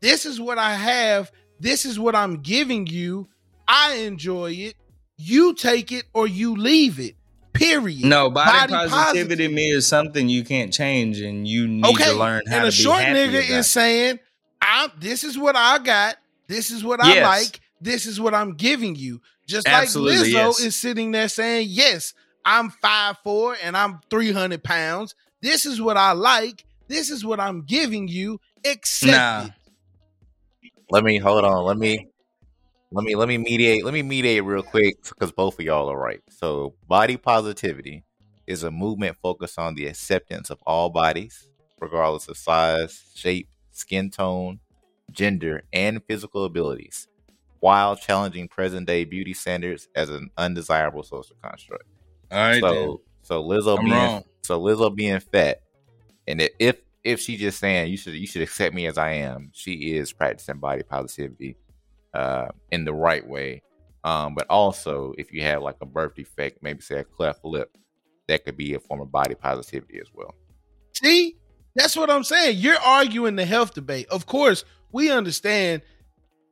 this 0.00 0.24
is 0.24 0.40
what 0.40 0.56
I 0.56 0.74
have. 0.74 1.30
This 1.60 1.84
is 1.84 1.98
what 1.98 2.14
I'm 2.16 2.38
giving 2.40 2.86
you. 2.86 3.28
I 3.68 3.96
enjoy 3.96 4.52
it. 4.52 4.74
You 5.18 5.52
take 5.54 5.92
it 5.92 6.04
or 6.14 6.26
you 6.26 6.56
leave 6.56 6.98
it. 6.98 7.14
Period. 7.52 8.04
No, 8.04 8.30
body, 8.30 8.72
Body 8.72 8.88
positivity 8.88 9.44
positive. 9.44 9.52
me 9.52 9.68
is 9.70 9.86
something 9.86 10.28
you 10.30 10.44
can't 10.44 10.72
change, 10.72 11.20
and 11.20 11.46
you 11.46 11.68
need 11.68 11.84
okay. 11.84 12.04
to 12.04 12.14
learn 12.14 12.42
how 12.46 12.46
to 12.46 12.46
do 12.46 12.46
it. 12.48 12.52
and 12.54 12.62
to 12.62 12.68
a 12.68 12.72
short 12.72 12.98
be 13.00 13.04
happy 13.04 13.32
nigga 13.32 13.50
is 13.58 13.66
saying, 13.70 14.18
"I'm. 14.62 14.90
This 14.98 15.24
is 15.24 15.38
what 15.38 15.56
I 15.56 15.78
got. 15.78 16.16
This 16.48 16.70
is 16.70 16.82
what 16.82 17.02
I 17.04 17.14
Yes. 17.14 17.24
like. 17.24 17.60
This 17.82 18.06
is 18.06 18.18
what 18.18 18.32
I'm 18.32 18.54
giving 18.54 18.96
you." 18.96 19.20
Just 19.46 19.68
Absolutely, 19.68 20.18
like 20.18 20.26
Lizzo 20.28 20.58
yes. 20.58 20.60
is 20.60 20.76
sitting 20.76 21.12
there 21.12 21.28
saying, 21.28 21.68
"Yes, 21.70 22.14
I'm 22.46 22.70
five 22.70 23.16
four 23.22 23.56
and 23.62 23.76
I'm 23.76 24.00
300 24.10 24.62
pounds. 24.62 25.14
This 25.42 25.66
is 25.66 25.80
what 25.80 25.96
I 25.96 26.12
like. 26.12 26.64
This 26.88 27.10
is 27.10 27.24
what 27.24 27.40
I'm 27.40 27.62
giving 27.62 28.08
you. 28.08 28.40
Accept 28.64 29.12
Nah. 29.12 29.44
it." 29.46 29.52
let 30.90 31.04
me 31.04 31.18
hold 31.18 31.44
on. 31.44 31.64
Let 31.64 31.76
me 31.76 32.08
let 32.92 33.04
me 33.04 33.16
let 33.16 33.28
me 33.28 33.38
mediate. 33.38 33.84
Let 33.84 33.94
me 33.94 34.02
mediate 34.02 34.44
real 34.44 34.62
quick 34.62 35.02
because 35.02 35.32
both 35.32 35.58
of 35.58 35.64
y'all 35.64 35.90
are 35.90 35.98
right. 35.98 36.20
So, 36.30 36.74
body 36.86 37.16
positivity 37.16 38.04
is 38.46 38.62
a 38.62 38.70
movement 38.70 39.16
focused 39.20 39.58
on 39.58 39.74
the 39.74 39.86
acceptance 39.86 40.50
of 40.50 40.58
all 40.66 40.88
bodies, 40.90 41.48
regardless 41.80 42.28
of 42.28 42.36
size, 42.36 43.10
shape, 43.14 43.48
skin 43.72 44.10
tone, 44.10 44.60
gender, 45.10 45.64
and 45.72 46.00
physical 46.04 46.44
abilities, 46.44 47.08
while 47.58 47.96
challenging 47.96 48.46
present-day 48.46 49.04
beauty 49.04 49.34
standards 49.34 49.88
as 49.96 50.08
an 50.08 50.30
undesirable 50.38 51.02
social 51.02 51.34
construct. 51.42 51.84
All 52.30 52.38
right, 52.38 52.62
then. 52.62 52.72
so, 52.72 53.00
so 53.22 53.42
Lizzo 53.42 53.78
I'm 53.78 53.84
being 53.84 53.96
wrong. 53.96 54.24
So 54.46 54.60
Lizzo 54.60 54.94
being 54.94 55.20
fat, 55.20 55.62
and 56.26 56.48
if 56.58 56.76
if 57.04 57.20
she 57.20 57.36
just 57.36 57.58
saying 57.58 57.90
you 57.90 57.96
should 57.96 58.14
you 58.14 58.26
should 58.26 58.42
accept 58.42 58.74
me 58.74 58.86
as 58.86 58.98
I 58.98 59.12
am, 59.12 59.50
she 59.52 59.94
is 59.94 60.12
practicing 60.12 60.58
body 60.58 60.82
positivity 60.82 61.56
uh, 62.14 62.48
in 62.70 62.84
the 62.84 62.92
right 62.92 63.26
way. 63.26 63.62
Um, 64.04 64.34
but 64.34 64.46
also, 64.48 65.14
if 65.18 65.32
you 65.32 65.42
have 65.42 65.62
like 65.62 65.76
a 65.80 65.86
birth 65.86 66.14
defect, 66.14 66.62
maybe 66.62 66.80
say 66.80 66.98
a 67.00 67.04
cleft 67.04 67.44
lip, 67.44 67.76
that 68.28 68.44
could 68.44 68.56
be 68.56 68.74
a 68.74 68.80
form 68.80 69.00
of 69.00 69.10
body 69.10 69.34
positivity 69.34 69.98
as 70.00 70.08
well. 70.14 70.34
See, 70.94 71.36
that's 71.74 71.96
what 71.96 72.10
I'm 72.10 72.24
saying. 72.24 72.58
You're 72.58 72.78
arguing 72.78 73.36
the 73.36 73.44
health 73.44 73.74
debate. 73.74 74.06
Of 74.08 74.26
course, 74.26 74.64
we 74.92 75.10
understand. 75.10 75.82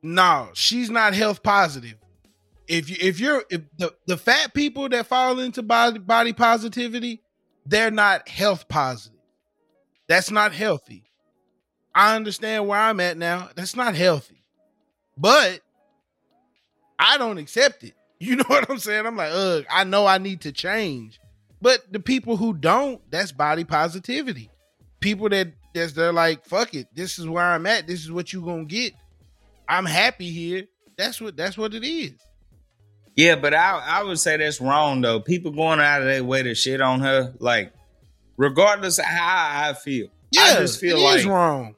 No, 0.03 0.49
she's 0.53 0.89
not 0.89 1.13
health 1.15 1.41
positive. 1.43 1.95
If 2.67 2.89
you 2.89 2.97
if 2.99 3.19
you're 3.19 3.43
if 3.49 3.61
the, 3.77 3.93
the 4.07 4.17
fat 4.17 4.53
people 4.53 4.87
that 4.89 5.07
fall 5.07 5.39
into 5.39 5.63
body 5.63 5.99
body 5.99 6.33
positivity, 6.33 7.21
they're 7.65 7.91
not 7.91 8.29
health 8.29 8.67
positive. 8.67 9.19
That's 10.07 10.31
not 10.31 10.53
healthy. 10.53 11.03
I 11.93 12.15
understand 12.15 12.67
where 12.67 12.79
I'm 12.79 12.99
at 12.99 13.17
now. 13.17 13.49
That's 13.55 13.75
not 13.75 13.95
healthy. 13.95 14.43
But 15.17 15.61
I 16.99 17.17
don't 17.17 17.37
accept 17.37 17.83
it. 17.83 17.93
You 18.17 18.37
know 18.37 18.45
what 18.47 18.69
I'm 18.69 18.79
saying? 18.79 19.05
I'm 19.05 19.17
like, 19.17 19.31
ugh, 19.33 19.65
I 19.69 19.83
know 19.83 20.07
I 20.07 20.19
need 20.19 20.41
to 20.41 20.53
change. 20.53 21.19
But 21.61 21.91
the 21.91 21.99
people 21.99 22.37
who 22.37 22.53
don't, 22.53 23.01
that's 23.11 23.33
body 23.33 23.65
positivity. 23.65 24.49
People 25.01 25.27
that 25.29 25.49
that's 25.73 25.91
they're 25.91 26.13
like, 26.13 26.45
fuck 26.45 26.73
it, 26.73 26.87
this 26.95 27.19
is 27.19 27.27
where 27.27 27.43
I'm 27.43 27.65
at. 27.65 27.87
This 27.87 28.05
is 28.05 28.11
what 28.11 28.31
you 28.31 28.41
gonna 28.41 28.63
get. 28.63 28.93
I'm 29.67 29.85
happy 29.85 30.31
here. 30.31 30.63
That's 30.97 31.19
what 31.19 31.35
that's 31.35 31.57
what 31.57 31.73
it 31.73 31.85
is. 31.85 32.13
Yeah, 33.15 33.35
but 33.35 33.53
I 33.53 33.77
I 33.99 34.03
would 34.03 34.19
say 34.19 34.37
that's 34.37 34.59
wrong 34.59 35.01
though. 35.01 35.19
People 35.19 35.51
going 35.51 35.79
out 35.79 36.01
of 36.01 36.07
their 36.07 36.23
way 36.23 36.43
to 36.43 36.53
shit 36.55 36.81
on 36.81 36.99
her, 37.01 37.33
like 37.39 37.71
regardless 38.37 38.99
of 38.99 39.05
how 39.05 39.69
I 39.69 39.73
feel. 39.73 40.07
Yeah, 40.31 40.41
I 40.43 40.53
just 40.59 40.79
feel 40.81 40.99
like 40.99 41.25
wrong. 41.25 41.75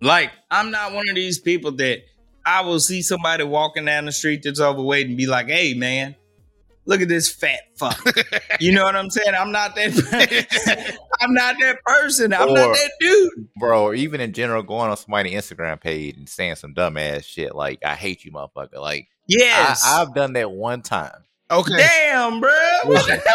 like 0.00 0.32
I'm 0.50 0.70
not 0.70 0.92
one 0.92 1.08
of 1.08 1.14
these 1.14 1.38
people 1.38 1.72
that 1.72 2.00
I 2.44 2.62
will 2.62 2.80
see 2.80 3.02
somebody 3.02 3.44
walking 3.44 3.84
down 3.84 4.06
the 4.06 4.12
street 4.12 4.42
that's 4.42 4.60
overweight 4.60 5.06
and 5.06 5.16
be 5.16 5.26
like, 5.28 5.46
"Hey, 5.48 5.74
man, 5.74 6.16
look 6.84 7.00
at 7.00 7.06
this 7.08 7.30
fat 7.30 7.60
fuck." 7.76 8.02
you 8.60 8.72
know 8.72 8.82
what 8.84 8.96
I'm 8.96 9.10
saying? 9.10 9.34
I'm 9.38 9.52
not 9.52 9.76
that. 9.76 10.98
I'm 11.20 11.34
not 11.34 11.56
that 11.60 11.76
person. 11.84 12.32
I'm 12.32 12.48
Or- 12.48 12.54
not 12.54 12.72
that 12.74 12.90
dude. 12.98 13.48
Bro, 13.58 13.94
even 13.94 14.20
in 14.20 14.32
general, 14.32 14.62
going 14.64 14.90
on 14.90 14.96
somebody's 14.96 15.34
Instagram 15.34 15.80
page 15.80 16.16
and 16.16 16.28
saying 16.28 16.56
some 16.56 16.74
dumbass 16.74 17.24
shit 17.24 17.54
like 17.54 17.84
"I 17.84 17.94
hate 17.94 18.24
you, 18.24 18.32
motherfucker." 18.32 18.80
Like 18.80 19.06
Yes. 19.30 19.82
I, 19.86 20.02
I've 20.02 20.14
done 20.14 20.32
that 20.34 20.50
one 20.50 20.82
time. 20.82 21.24
Okay. 21.50 21.76
Damn, 21.76 22.40
bro. 22.40 22.50
Listen. 22.86 23.20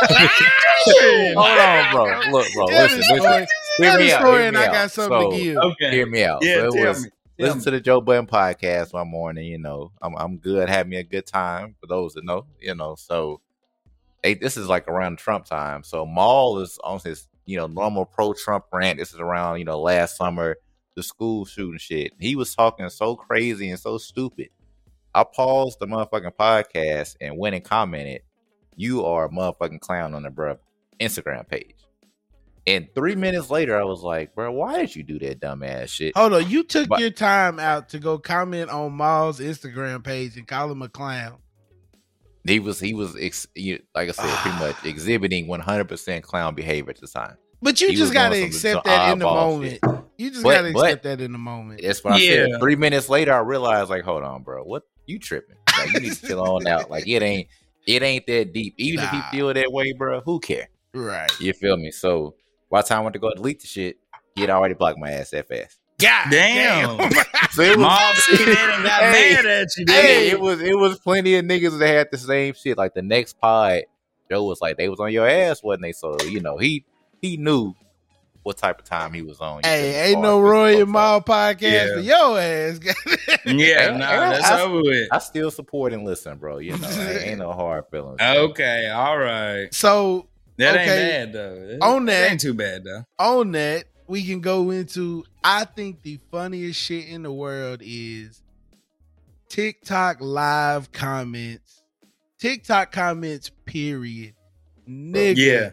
Hold 0.85 1.59
on, 1.59 1.91
bro. 1.91 2.31
Look, 2.31 2.47
bro. 2.53 2.65
Listen, 2.65 2.99
the 2.99 3.05
listen. 3.09 3.17
story. 3.19 3.47
Hear 3.77 3.97
me 3.97 4.11
out, 4.13 4.25
hear 4.25 4.51
me 4.51 4.57
I 4.57 4.65
out. 4.67 4.71
got 4.73 4.91
something 4.91 5.21
So, 5.21 5.31
to 5.31 5.37
give. 5.37 5.57
Okay. 5.57 5.91
Hear 5.91 6.05
me 6.07 6.23
out. 6.23 6.39
Yeah, 6.41 6.55
so 6.55 6.71
tell 6.71 6.87
was 6.87 7.03
me. 7.03 7.09
Tell 7.37 7.47
listen 7.47 7.59
me. 7.59 7.63
to 7.65 7.71
the 7.71 7.79
Joe 7.81 7.99
Budden 8.01 8.27
podcast 8.27 8.93
one 8.93 9.09
morning. 9.09 9.45
You 9.47 9.57
know, 9.57 9.91
I'm 10.01 10.15
I'm 10.15 10.37
good, 10.37 10.69
having 10.69 10.91
me 10.91 10.97
a 10.97 11.03
good 11.03 11.25
time. 11.25 11.75
For 11.81 11.87
those 11.87 12.13
that 12.13 12.23
know, 12.23 12.45
you 12.59 12.73
know, 12.75 12.95
so 12.95 13.41
hey, 14.23 14.35
this 14.35 14.55
is 14.55 14.67
like 14.69 14.87
around 14.87 15.17
Trump 15.17 15.45
time. 15.45 15.83
So 15.83 16.05
Mal 16.05 16.59
is 16.59 16.79
on 16.83 16.99
his 17.03 17.27
you 17.45 17.57
know 17.57 17.67
normal 17.67 18.05
pro 18.05 18.33
Trump 18.33 18.65
rant. 18.71 18.97
This 18.99 19.13
is 19.13 19.19
around 19.19 19.59
you 19.59 19.65
know 19.65 19.79
last 19.81 20.15
summer 20.17 20.55
the 20.95 21.03
school 21.03 21.43
shooting 21.43 21.77
shit. 21.79 22.13
He 22.17 22.37
was 22.37 22.55
talking 22.55 22.87
so 22.89 23.17
crazy 23.17 23.69
and 23.69 23.79
so 23.79 23.97
stupid. 23.97 24.47
I 25.15 25.23
paused 25.23 25.79
the 25.79 25.87
motherfucking 25.87 26.35
podcast 26.37 27.15
and 27.21 27.37
went 27.37 27.55
and 27.55 27.63
commented, 27.63 28.21
"You 28.75 29.05
are 29.05 29.25
a 29.25 29.29
motherfucking 29.29 29.79
clown 29.79 30.13
on 30.13 30.23
the 30.23 30.29
bruh 30.29 30.57
Instagram 30.99 31.47
page." 31.47 31.75
And 32.67 32.87
three 32.95 33.15
minutes 33.15 33.49
later, 33.51 33.79
I 33.79 33.83
was 33.83 34.01
like, 34.01 34.33
"Bro, 34.35 34.51
why 34.53 34.77
did 34.79 34.95
you 34.95 35.03
do 35.03 35.19
that 35.19 35.39
dumbass 35.39 35.89
shit?" 35.89 36.17
Hold 36.17 36.33
on, 36.33 36.49
you 36.49 36.63
took 36.63 36.87
But- 36.89 36.99
your 36.99 37.11
time 37.11 37.59
out 37.59 37.89
to 37.89 37.99
go 37.99 38.17
comment 38.17 38.69
on 38.71 38.93
Mal's 38.97 39.39
Instagram 39.39 40.03
page 40.03 40.35
and 40.35 40.47
call 40.47 40.71
him 40.71 40.81
a 40.81 40.89
clown. 40.89 41.37
He 42.43 42.59
was 42.59 42.79
he 42.79 42.93
was 42.93 43.15
ex, 43.19 43.47
you- 43.55 43.81
like 43.95 44.09
I 44.09 44.11
said, 44.11 44.25
pretty 44.39 44.57
much 44.59 44.75
exhibiting 44.85 45.47
one 45.47 45.59
hundred 45.61 45.85
percent 45.87 46.23
clown 46.23 46.55
behavior 46.55 46.89
at 46.91 46.99
the 47.01 47.07
time. 47.07 47.37
But 47.61 47.79
you 47.81 47.89
He 47.89 47.95
just 47.95 48.13
gotta 48.13 48.43
accept 48.43 48.85
that 48.85 49.13
in 49.13 49.19
the 49.19 49.25
moment. 49.25 49.71
shit. 49.71 49.81
You 50.17 50.29
just 50.29 50.43
But- 50.43 50.55
gotta 50.55 50.67
accept 50.69 51.03
that 51.03 51.21
in 51.21 51.31
the 51.31 51.37
moment. 51.37 51.81
That's 51.83 52.03
what 52.03 52.13
I 52.15 52.19
said. 52.19 52.59
Three 52.59 52.75
minutes 52.75 53.09
later, 53.09 53.33
I 53.33 53.39
realized 53.39 53.89
like, 53.89 54.03
hold 54.03 54.23
on, 54.23 54.43
bro, 54.43 54.63
what 54.63 54.83
you 55.07 55.19
tripping? 55.19 55.57
Like 55.77 55.91
you 55.91 55.99
need 56.01 56.11
to 56.11 56.27
chill 56.27 56.41
on 56.41 56.65
out. 56.67 56.89
Like 56.89 57.07
it 57.07 57.21
ain't 57.21 57.47
it 57.87 58.01
ain't 58.03 58.25
that 58.27 58.53
deep. 58.53 58.75
Even 58.77 59.03
if 59.03 59.11
Nah. 59.11 59.21
he 59.31 59.37
feel 59.37 59.53
that 59.53 59.71
way, 59.71 59.93
bro, 59.93 60.21
who 60.21 60.39
care? 60.39 60.69
Right. 60.93 61.29
You 61.39 61.53
feel 61.53 61.77
me? 61.77 61.91
So 61.91 62.35
by 62.71 62.81
the 62.81 62.87
time 62.87 62.99
I 62.99 63.01
went 63.03 63.13
to 63.13 63.19
go 63.19 63.31
delete 63.33 63.61
the 63.61 63.67
shit, 63.67 63.97
he 64.35 64.41
had 64.41 64.49
already 64.49 64.73
blocked 64.73 64.97
my 64.99 65.11
ass 65.11 65.29
that 65.31 65.47
fast. 65.47 65.79
God 65.99 66.27
Damn. 66.29 66.97
damn. 66.97 67.11
So 67.51 67.61
it 67.61 67.77
was, 67.77 67.83
Mom 67.85 68.15
seen 68.15 68.49
that 68.49 68.73
and 68.75 68.83
got 68.83 69.01
Hey, 69.15 69.33
mad 69.33 69.45
at 69.45 69.67
you. 69.77 69.85
Hey, 69.87 70.01
Hey, 70.01 70.29
it 70.31 70.39
was 70.41 70.61
it 70.61 70.77
was 70.77 70.99
plenty 70.99 71.35
of 71.35 71.45
niggas 71.45 71.79
that 71.79 71.87
had 71.87 72.07
the 72.11 72.17
same 72.17 72.53
shit. 72.53 72.77
Like 72.77 72.93
the 72.93 73.01
next 73.01 73.39
pod, 73.39 73.83
Joe 74.29 74.43
was 74.43 74.59
like, 74.59 74.75
they 74.75 74.89
was 74.89 74.99
on 74.99 75.13
your 75.13 75.25
ass, 75.27 75.63
wasn't 75.63 75.83
they? 75.83 75.93
So 75.93 76.17
you 76.25 76.41
know 76.41 76.57
he 76.57 76.83
he 77.21 77.37
knew 77.37 77.73
what 78.45 78.57
type 78.57 78.77
of 78.79 78.85
time 78.85 79.11
he 79.11 79.23
was 79.23 79.41
on. 79.41 79.57
you 79.57 79.61
feel 79.63 79.71
me, 79.71 79.77
hey, 79.79 80.11
ain't 80.11 80.21
no 80.21 80.39
Rory 80.39 80.73
and 80.79 80.81
folks 80.81 80.91
Mal 80.93 81.21
podcast 81.21 81.61
Yeah. 81.61 81.93
for 81.95 81.99
your 81.99 82.39
ass. 82.39 82.79
yeah, 83.45 83.89
And- 83.89 83.99
nah, 83.99 84.29
that's 84.29 84.45
I- 84.45 84.61
over 84.61 84.81
with. 84.83 85.07
I 85.11 85.17
still 85.17 85.49
support 85.49 85.93
and 85.93 86.05
listen, 86.05 86.37
bro. 86.37 86.59
You 86.59 86.77
know, 86.77 86.87
ain't, 86.87 87.23
ain't 87.23 87.39
no 87.39 87.51
hard 87.53 87.85
feelings. 87.89 88.21
Okay, 88.21 88.87
all 88.89 89.17
right. 89.17 89.73
so 89.73 90.27
That 90.57 90.75
Okay. 90.75 91.21
ain't 91.23 91.33
bad 91.33 91.33
though. 91.33 91.77
On 91.81 92.05
that- 92.05 92.31
ain't 92.31 92.39
too 92.39 92.53
bad 92.53 92.83
though. 92.83 93.03
on 93.17 93.51
that, 93.53 93.85
we 94.07 94.23
can 94.23 94.41
go 94.41 94.69
into 94.69 95.23
I 95.43 95.65
think 95.65 96.03
the 96.03 96.19
funniest 96.31 96.79
shit 96.79 97.07
in 97.07 97.23
the 97.23 97.31
world 97.33 97.81
is 97.83 98.43
TikTok 99.49 100.17
live 100.21 100.91
comments. 100.91 101.81
TikTok 102.39 102.91
comments, 102.91 103.49
period. 103.65 104.33
Nigga. 104.87 105.35
Yeah. 105.37 105.69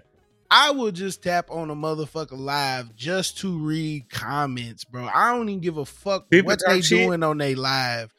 I 0.54 0.70
will 0.72 0.92
just 0.92 1.22
tap 1.22 1.50
on 1.50 1.70
a 1.70 1.74
motherfucker 1.74 2.38
live 2.38 2.94
just 2.94 3.38
to 3.38 3.56
read 3.58 4.10
comments, 4.10 4.84
bro. 4.84 5.08
I 5.12 5.34
don't 5.34 5.48
even 5.48 5.60
give 5.62 5.78
a 5.78 5.86
fuck 5.86 6.28
People 6.28 6.48
what 6.48 6.58
talk 6.60 6.74
they 6.74 6.80
shit. 6.82 7.06
doing 7.06 7.22
on 7.22 7.38
they 7.38 7.54
live. 7.54 8.12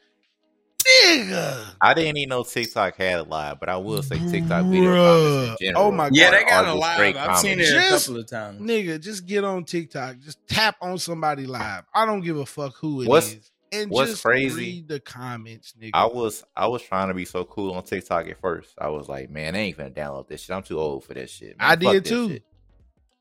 Nigga. 1.06 1.64
I 1.80 1.94
didn't 1.94 2.16
even 2.18 2.28
know 2.30 2.42
TikTok 2.42 2.96
had 2.96 3.20
a 3.20 3.22
live, 3.22 3.58
but 3.60 3.68
I 3.68 3.76
will 3.76 4.02
say 4.02 4.18
TikTok 4.18 4.66
video 4.66 4.92
comments 4.94 4.96
in 4.96 4.96
oh 4.96 5.56
general. 5.60 5.82
Oh 5.84 5.90
my 5.92 6.08
god. 6.08 6.16
Yeah, 6.16 6.30
God. 6.30 6.38
they 6.40 6.44
got 6.44 6.64
a 6.68 6.74
live. 6.74 7.16
I've 7.16 7.38
seen 7.38 7.60
it 7.60 7.68
comments. 7.68 7.70
a 7.70 7.74
Just- 7.90 8.06
couple 8.06 8.20
of 8.20 8.26
times. 8.28 8.60
Nigga, 8.60 9.00
just 9.00 9.26
get 9.26 9.44
on 9.44 9.64
TikTok. 9.64 10.18
Just 10.18 10.38
tap 10.48 10.76
on 10.82 10.98
somebody 10.98 11.46
live. 11.46 11.84
I 11.94 12.04
don't 12.04 12.20
give 12.20 12.36
a 12.36 12.44
fuck 12.46 12.74
who 12.80 13.00
it 13.00 13.04
is, 13.04 13.08
What's- 13.08 13.36
And 13.74 13.90
what's 13.90 14.12
just 14.12 14.24
crazy- 14.24 14.56
read 14.56 14.88
the 14.88 15.00
comments, 15.00 15.74
nigga. 15.80 15.90
I 15.94 16.06
was 16.06 16.44
I 16.56 16.66
was 16.66 16.82
trying 16.82 17.08
to 17.08 17.14
be 17.14 17.24
so 17.24 17.44
cool 17.44 17.72
on 17.74 17.82
TikTok 17.82 18.28
at 18.28 18.40
first. 18.40 18.74
I 18.78 18.88
was 18.88 19.08
like, 19.08 19.30
man, 19.30 19.54
I 19.54 19.58
ain't 19.58 19.76
gonna 19.76 19.90
download 19.90 20.28
this 20.28 20.42
shit. 20.42 20.54
I'm 20.56 20.62
too 20.62 20.78
old 20.78 21.04
for 21.04 21.14
this 21.14 21.30
shit. 21.30 21.58
Man. 21.58 21.70
I 21.70 21.74
did 21.76 22.04
this 22.04 22.10
too. 22.10 22.28
shit. 22.30 22.42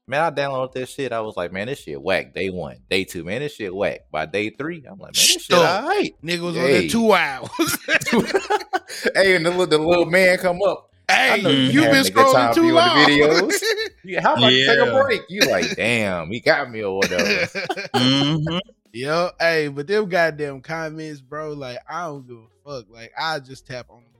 Man, 0.05 0.19
I 0.21 0.31
downloaded 0.31 0.73
this 0.73 0.89
shit. 0.89 1.13
I 1.13 1.21
was 1.21 1.37
like, 1.37 1.53
man, 1.53 1.67
this 1.67 1.79
shit 1.79 2.01
whack. 2.01 2.33
Day 2.33 2.49
one, 2.49 2.77
day 2.89 3.05
two, 3.05 3.23
man, 3.23 3.39
this 3.39 3.55
shit 3.55 3.73
whack. 3.73 4.01
By 4.11 4.25
day 4.25 4.49
three, 4.49 4.83
I'm 4.85 4.99
like, 4.99 4.99
man, 4.99 5.11
this 5.13 5.21
shit 5.21 5.41
Stop. 5.43 5.83
all 5.83 5.87
right. 5.89 6.13
Nigga 6.21 6.39
was 6.41 6.57
on 6.57 6.63
Hey. 6.63 6.79
there 6.81 6.89
two 6.89 7.13
hours. 7.13 7.49
hey, 9.15 9.35
and 9.37 9.45
the 9.45 9.49
little, 9.49 9.67
the 9.67 9.77
little 9.77 10.05
man 10.05 10.37
come 10.39 10.61
up. 10.61 10.89
hey, 11.09 11.39
you 11.39 11.49
you 11.49 11.81
been 11.81 11.93
having 11.93 12.11
a 12.11 12.15
good 12.15 12.33
time 12.33 12.51
scrolling 12.51 12.55
too 12.55 12.61
viewing 12.61 12.75
the 12.75 13.41
long. 13.41 13.49
videos. 13.51 14.21
How 14.23 14.33
about 14.35 14.51
you 14.51 14.65
take 14.65 14.79
a 14.79 14.91
break? 15.03 15.21
You 15.29 15.41
like, 15.49 15.75
damn, 15.77 16.29
he 16.31 16.41
got 16.41 16.69
me 16.69 16.83
or 16.83 16.97
whatever. 16.97 17.23
Mm-hmm. 17.95 18.57
Yo, 18.95 19.31
hey, 19.39 19.69
but 19.69 19.87
them 19.87 20.07
goddamn 20.07 20.61
comments, 20.61 21.19
bro, 21.19 21.53
like 21.53 21.79
I 21.89 22.05
don't 22.05 22.27
give 22.27 22.37
a 22.37 22.47
fuck. 22.63 22.85
Like 22.91 23.11
I 23.19 23.39
just 23.39 23.65
tap 23.65 23.87
on 23.89 24.03
them. 24.03 24.13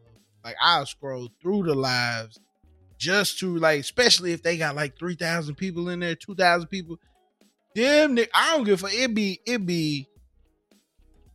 Like 0.44 0.56
I'll 0.60 0.88
scroll 0.88 1.30
through 1.40 1.66
the 1.66 1.76
lives 1.76 2.40
just 2.98 3.38
to 3.40 3.56
like, 3.58 3.82
especially 3.82 4.34
if 4.34 4.42
they 4.42 4.58
got 4.58 4.76
like 4.76 4.98
three 4.98 5.14
thousand 5.14 5.56
people 5.56 5.90
in 5.90 6.00
there, 6.00 6.16
two 6.16 6.34
thousand 6.34 6.70
people. 6.70 6.98
Them 7.76 8.16
nick, 8.16 8.32
I 8.34 8.56
don't 8.56 8.64
give 8.64 8.84
a 8.84 8.88
fuck. 8.88 8.96
It 8.96 9.14
be 9.14 9.40
it 9.46 9.64
be 9.64 10.08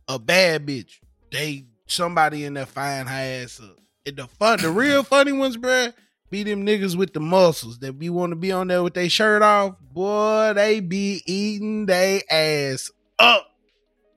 a 0.09 0.19
bad 0.19 0.65
bitch. 0.65 0.99
They 1.31 1.65
somebody 1.87 2.43
in 2.43 2.55
there 2.55 2.65
fine 2.65 3.07
her 3.07 3.13
ass 3.13 3.61
up. 3.63 3.77
And 4.05 4.17
the 4.17 4.27
fun, 4.27 4.59
the 4.59 4.69
real 4.69 5.03
funny 5.03 5.31
ones, 5.31 5.55
bruh, 5.55 5.93
be 6.29 6.43
them 6.43 6.65
niggas 6.65 6.97
with 6.97 7.13
the 7.13 7.21
muscles 7.21 7.79
that 7.79 7.97
be 7.97 8.09
want 8.09 8.31
to 8.31 8.35
be 8.35 8.51
on 8.51 8.67
there 8.67 8.83
with 8.83 8.95
their 8.95 9.09
shirt 9.09 9.41
off. 9.41 9.75
Boy, 9.79 10.51
they 10.55 10.81
be 10.81 11.23
eating 11.25 11.85
they 11.85 12.23
ass 12.29 12.91
up. 13.19 13.45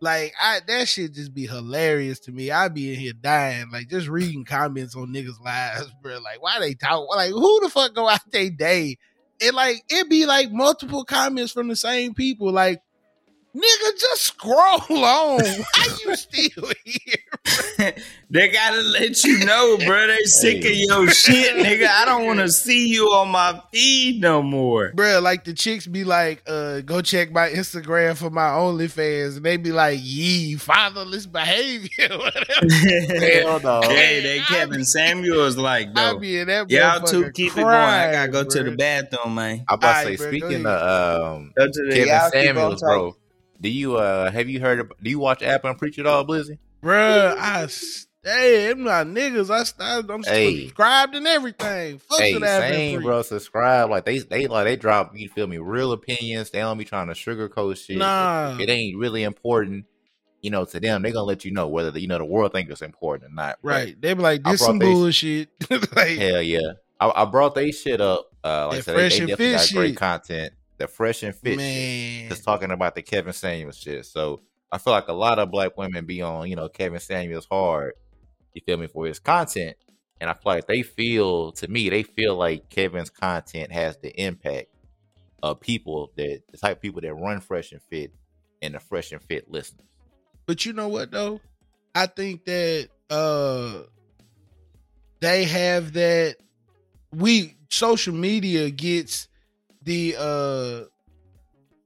Like 0.01 0.35
I 0.43 0.61
that 0.66 0.89
shit 0.89 1.15
just 1.15 1.33
be 1.33 1.47
hilarious 1.47 2.19
to 2.20 2.33
me. 2.33 2.51
I 2.51 2.66
be 2.66 2.93
in 2.93 2.99
here 2.99 3.12
dying, 3.12 3.70
like 3.70 3.89
just 3.89 4.09
reading 4.09 4.45
comments 4.45 4.97
on 4.97 5.15
niggas' 5.15 5.41
lives, 5.41 5.93
bro. 6.03 6.19
Like, 6.19 6.43
why 6.43 6.59
they 6.59 6.74
talk? 6.74 7.09
Like, 7.15 7.31
who 7.31 7.61
the 7.61 7.69
fuck 7.69 7.95
go 7.95 8.09
out 8.09 8.20
they 8.33 8.51
day? 8.51 8.99
It 9.39 9.55
like 9.55 9.85
it 9.89 10.11
be 10.11 10.27
like 10.27 10.51
multiple 10.51 11.05
comments 11.05 11.53
from 11.53 11.69
the 11.69 11.77
same 11.77 12.15
people. 12.15 12.51
Like, 12.51 12.83
nigga, 13.55 13.99
just 14.01 14.23
scroll 14.23 15.05
on. 15.05 15.41
Why 15.43 15.87
you 16.05 16.16
still 16.16 16.70
here? 16.85 17.95
they 18.31 18.49
gotta 18.49 18.81
let 18.83 19.23
you 19.24 19.45
know, 19.45 19.77
bro. 19.79 20.07
They 20.07 20.16
sick 20.24 20.65
of 20.65 20.70
your 20.73 21.09
shit, 21.11 21.57
nigga. 21.57 21.87
I 21.87 22.05
don't 22.05 22.27
want 22.27 22.39
to 22.41 22.49
see 22.49 22.89
you 22.89 23.07
on 23.09 23.29
my 23.31 23.61
feed 23.73 24.20
no 24.20 24.43
more. 24.43 24.93
Bruh, 24.93 25.20
like 25.23 25.45
the 25.45 25.53
chicks 25.53 25.87
be 25.87 26.05
like, 26.05 26.43
uh, 26.47 26.81
go 26.81 27.03
check 27.03 27.31
my 27.33 27.49
Instagram 27.49 28.16
for 28.16 28.31
my 28.31 28.49
OnlyFans, 28.49 29.37
and 29.37 29.45
they 29.45 29.57
be 29.57 29.73
like, 29.73 29.99
ye 30.03 30.57
fatherless 30.57 31.27
behavior, 31.27 32.09
whatever. 32.19 32.74
Hell 33.19 33.61
no. 33.61 33.81
Hey, 33.83 34.20
they 34.23 34.41
I 34.41 34.45
Kevin 34.45 34.85
Samuels 34.85 35.57
like 35.57 35.89
I 35.97 36.16
be 36.16 36.39
in 36.39 36.49
that 36.49 36.70
Y'all 36.70 37.01
two 37.01 37.24
motherfucker 37.24 37.35
keep 37.35 37.53
it 37.53 37.57
going. 37.57 37.66
I 37.69 38.12
gotta 38.12 38.31
crying, 38.31 38.31
go 38.33 38.45
to 38.51 38.62
the 38.65 38.77
bathroom, 38.77 39.35
man. 39.35 39.65
I'm 39.69 39.74
about 39.74 39.93
to 39.93 39.99
Alright, 39.99 40.19
say, 40.19 40.24
bro, 40.24 40.29
speaking 40.49 40.66
ahead. 40.66 40.81
of 40.81 41.23
um, 41.37 41.53
Go 41.57 41.66
to 41.66 41.73
the 41.73 41.91
Kevin 41.95 42.09
y'all 42.09 42.31
Samuels, 42.31 42.81
talking. 42.81 42.97
bro. 42.99 43.16
Do 43.63 43.69
you 43.69 43.97
uh 43.97 44.31
have 44.31 44.49
you 44.49 44.61
heard? 44.61 44.81
Of, 44.81 44.93
do 45.01 45.09
you 45.09 45.21
watch 45.21 45.41
Abba 45.41 45.69
and 45.69 45.79
Preach 45.79 45.99
It 45.99 46.07
All, 46.07 46.27
Blizzy? 46.27 46.59
Bruh, 46.83 47.37
I 47.39 47.67
stay. 47.69 48.71
I'm 48.71 48.83
not 48.83 49.07
niggas. 49.07 49.51
I 49.51 49.63
started, 49.63 50.11
I'm 50.11 50.25
Hey. 50.25 50.63
subscribed 50.63 51.15
and 51.15 51.29
everything. 51.29 51.99
Fuck 51.99 52.19
Hey, 52.19 52.41
same, 52.41 53.03
bro. 53.03 53.23
Subscribe. 53.23 53.89
Like 53.89 54.05
they, 54.05 54.19
they 54.19 54.49
like 54.49 54.65
they 54.65 54.75
drop. 54.75 55.17
You 55.17 55.29
feel 55.29 55.47
me? 55.47 55.59
Real 55.59 55.93
opinions. 55.93 56.51
They 56.51 56.59
don't 56.59 56.77
be 56.77 56.85
trying 56.85 57.07
to 57.07 57.15
sugarcoat 57.15 57.77
shit. 57.77 57.99
Nah. 57.99 58.59
it 58.59 58.69
ain't 58.69 58.99
really 58.99 59.23
important. 59.23 59.87
You 60.41 60.51
know, 60.51 60.65
to 60.65 60.81
them, 60.81 61.03
they 61.03 61.13
gonna 61.13 61.25
let 61.25 61.45
you 61.45 61.53
know 61.53 61.69
whether 61.69 61.93
the, 61.93 62.01
you 62.01 62.09
know 62.09 62.19
the 62.19 62.25
world 62.25 62.51
think 62.51 62.69
it's 62.69 62.83
important 62.83 63.31
or 63.31 63.35
not. 63.35 63.61
Right. 63.63 64.01
They 64.01 64.13
be 64.13 64.23
like, 64.23 64.43
this 64.43 64.61
some 64.61 64.81
bullshit. 64.81 65.51
like, 65.71 66.19
Hell 66.19 66.43
yeah. 66.43 66.73
I, 66.99 67.13
I 67.15 67.25
brought 67.27 67.55
they 67.55 67.71
shit 67.71 68.01
up. 68.01 68.27
Uh, 68.43 68.67
like 68.69 68.79
I 68.79 68.81
said, 68.81 68.97
they, 68.97 69.09
they 69.09 69.27
definitely 69.27 69.53
got 69.53 69.71
great 69.73 69.89
shit. 69.91 69.97
content. 69.97 70.53
The 70.83 70.89
fresh 70.89 71.23
and 71.23 71.33
fit 71.33 71.59
man. 71.59 72.29
Just 72.29 72.43
talking 72.43 72.73
about 72.73 72.97
the 72.97 73.03
Kevin 73.03 73.33
Samuels 73.33 73.77
shit. 73.77 74.05
So 74.05 74.41
I 74.73 74.79
feel 74.79 74.93
like 74.93 75.07
a 75.07 75.13
lot 75.13 75.39
of 75.39 75.49
black 75.49 75.77
women 75.77 76.07
be 76.07 76.23
on, 76.23 76.51
you 76.51 76.57
know, 76.57 76.69
Kevin 76.69 76.99
Samuels 76.99 77.47
hard. 77.49 77.93
You 78.53 78.63
feel 78.67 78.79
me 78.79 78.89
for 78.89 79.07
his 79.07 79.21
content, 79.21 79.77
and 80.21 80.29
I 80.29 80.33
feel 80.33 80.41
like 80.55 80.67
they 80.67 80.83
feel 80.83 81.53
to 81.53 81.69
me 81.69 81.89
they 81.89 82.03
feel 82.03 82.35
like 82.35 82.69
Kevin's 82.69 83.11
content 83.11 83.71
has 83.71 83.97
the 83.99 84.11
impact 84.21 84.71
of 85.41 85.61
people 85.61 86.11
that 86.17 86.41
the 86.51 86.59
type 86.59 86.79
of 86.79 86.83
people 86.83 87.01
that 87.01 87.15
run 87.15 87.41
Fresh 87.41 87.71
and 87.71 87.81
Fit 87.83 88.13
and 88.61 88.75
the 88.75 88.81
Fresh 88.81 89.13
and 89.13 89.23
Fit 89.23 89.49
listeners. 89.49 89.87
But 90.47 90.67
you 90.67 90.73
know 90.73 90.89
what 90.89 91.13
though? 91.13 91.41
I 91.95 92.07
think 92.07 92.45
that 92.47 92.89
uh 93.09 93.83
they 95.21 95.45
have 95.45 95.93
that 95.93 96.39
we 97.15 97.57
social 97.71 98.15
media 98.15 98.69
gets 98.69 99.29
the 99.85 100.17
uh 100.19 100.85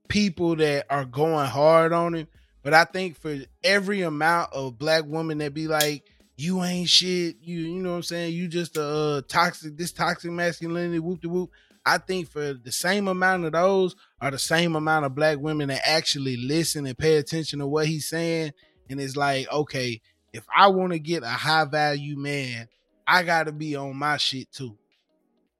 people 0.07 0.55
that 0.55 0.85
are 0.89 1.05
going 1.05 1.47
hard 1.47 1.93
on 1.93 2.15
him. 2.15 2.27
But 2.63 2.73
I 2.73 2.83
think 2.83 3.17
for 3.17 3.37
every 3.63 4.01
amount 4.01 4.53
of 4.53 4.77
black 4.77 5.05
women 5.05 5.37
that 5.39 5.53
be 5.53 5.67
like, 5.67 6.03
you 6.35 6.63
ain't 6.63 6.89
shit, 6.89 7.37
you 7.41 7.59
you 7.59 7.81
know 7.81 7.91
what 7.91 7.95
I'm 7.97 8.03
saying, 8.03 8.33
you 8.33 8.47
just 8.47 8.77
a 8.77 8.83
uh, 8.83 9.21
toxic, 9.27 9.77
this 9.77 9.91
toxic 9.91 10.31
masculinity, 10.31 10.99
whoop 10.99 11.21
de 11.21 11.29
whoop. 11.29 11.51
I 11.85 11.97
think 11.97 12.29
for 12.29 12.53
the 12.53 12.71
same 12.71 13.07
amount 13.07 13.45
of 13.45 13.53
those 13.53 13.95
are 14.19 14.29
the 14.29 14.37
same 14.37 14.75
amount 14.75 15.05
of 15.05 15.15
black 15.15 15.39
women 15.39 15.69
that 15.69 15.87
actually 15.87 16.35
listen 16.35 16.85
and 16.85 16.97
pay 16.97 17.15
attention 17.15 17.59
to 17.59 17.67
what 17.67 17.87
he's 17.87 18.09
saying. 18.09 18.51
And 18.89 18.99
it's 18.99 19.15
like, 19.15 19.49
okay, 19.51 20.01
if 20.33 20.45
I 20.55 20.67
want 20.67 20.91
to 20.91 20.99
get 20.99 21.23
a 21.23 21.27
high 21.27 21.65
value 21.65 22.17
man, 22.17 22.67
I 23.07 23.23
gotta 23.23 23.53
be 23.53 23.75
on 23.77 23.95
my 23.95 24.17
shit 24.17 24.51
too. 24.51 24.77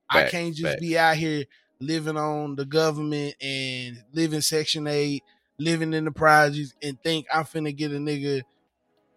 I 0.10 0.26
can't 0.26 0.54
just 0.54 0.74
facts. 0.74 0.82
be 0.82 0.98
out 0.98 1.16
here 1.16 1.46
living 1.80 2.18
on 2.18 2.56
the 2.56 2.66
government 2.66 3.36
and 3.42 4.04
living 4.14 4.42
Section 4.42 4.88
8, 4.88 5.24
living 5.60 5.94
in 5.94 6.06
the 6.06 6.12
projects, 6.12 6.74
and 6.82 7.02
think 7.04 7.26
I'm 7.34 7.44
finna 7.46 7.76
get 7.76 7.92
a 7.92 7.96
nigga 7.96 8.42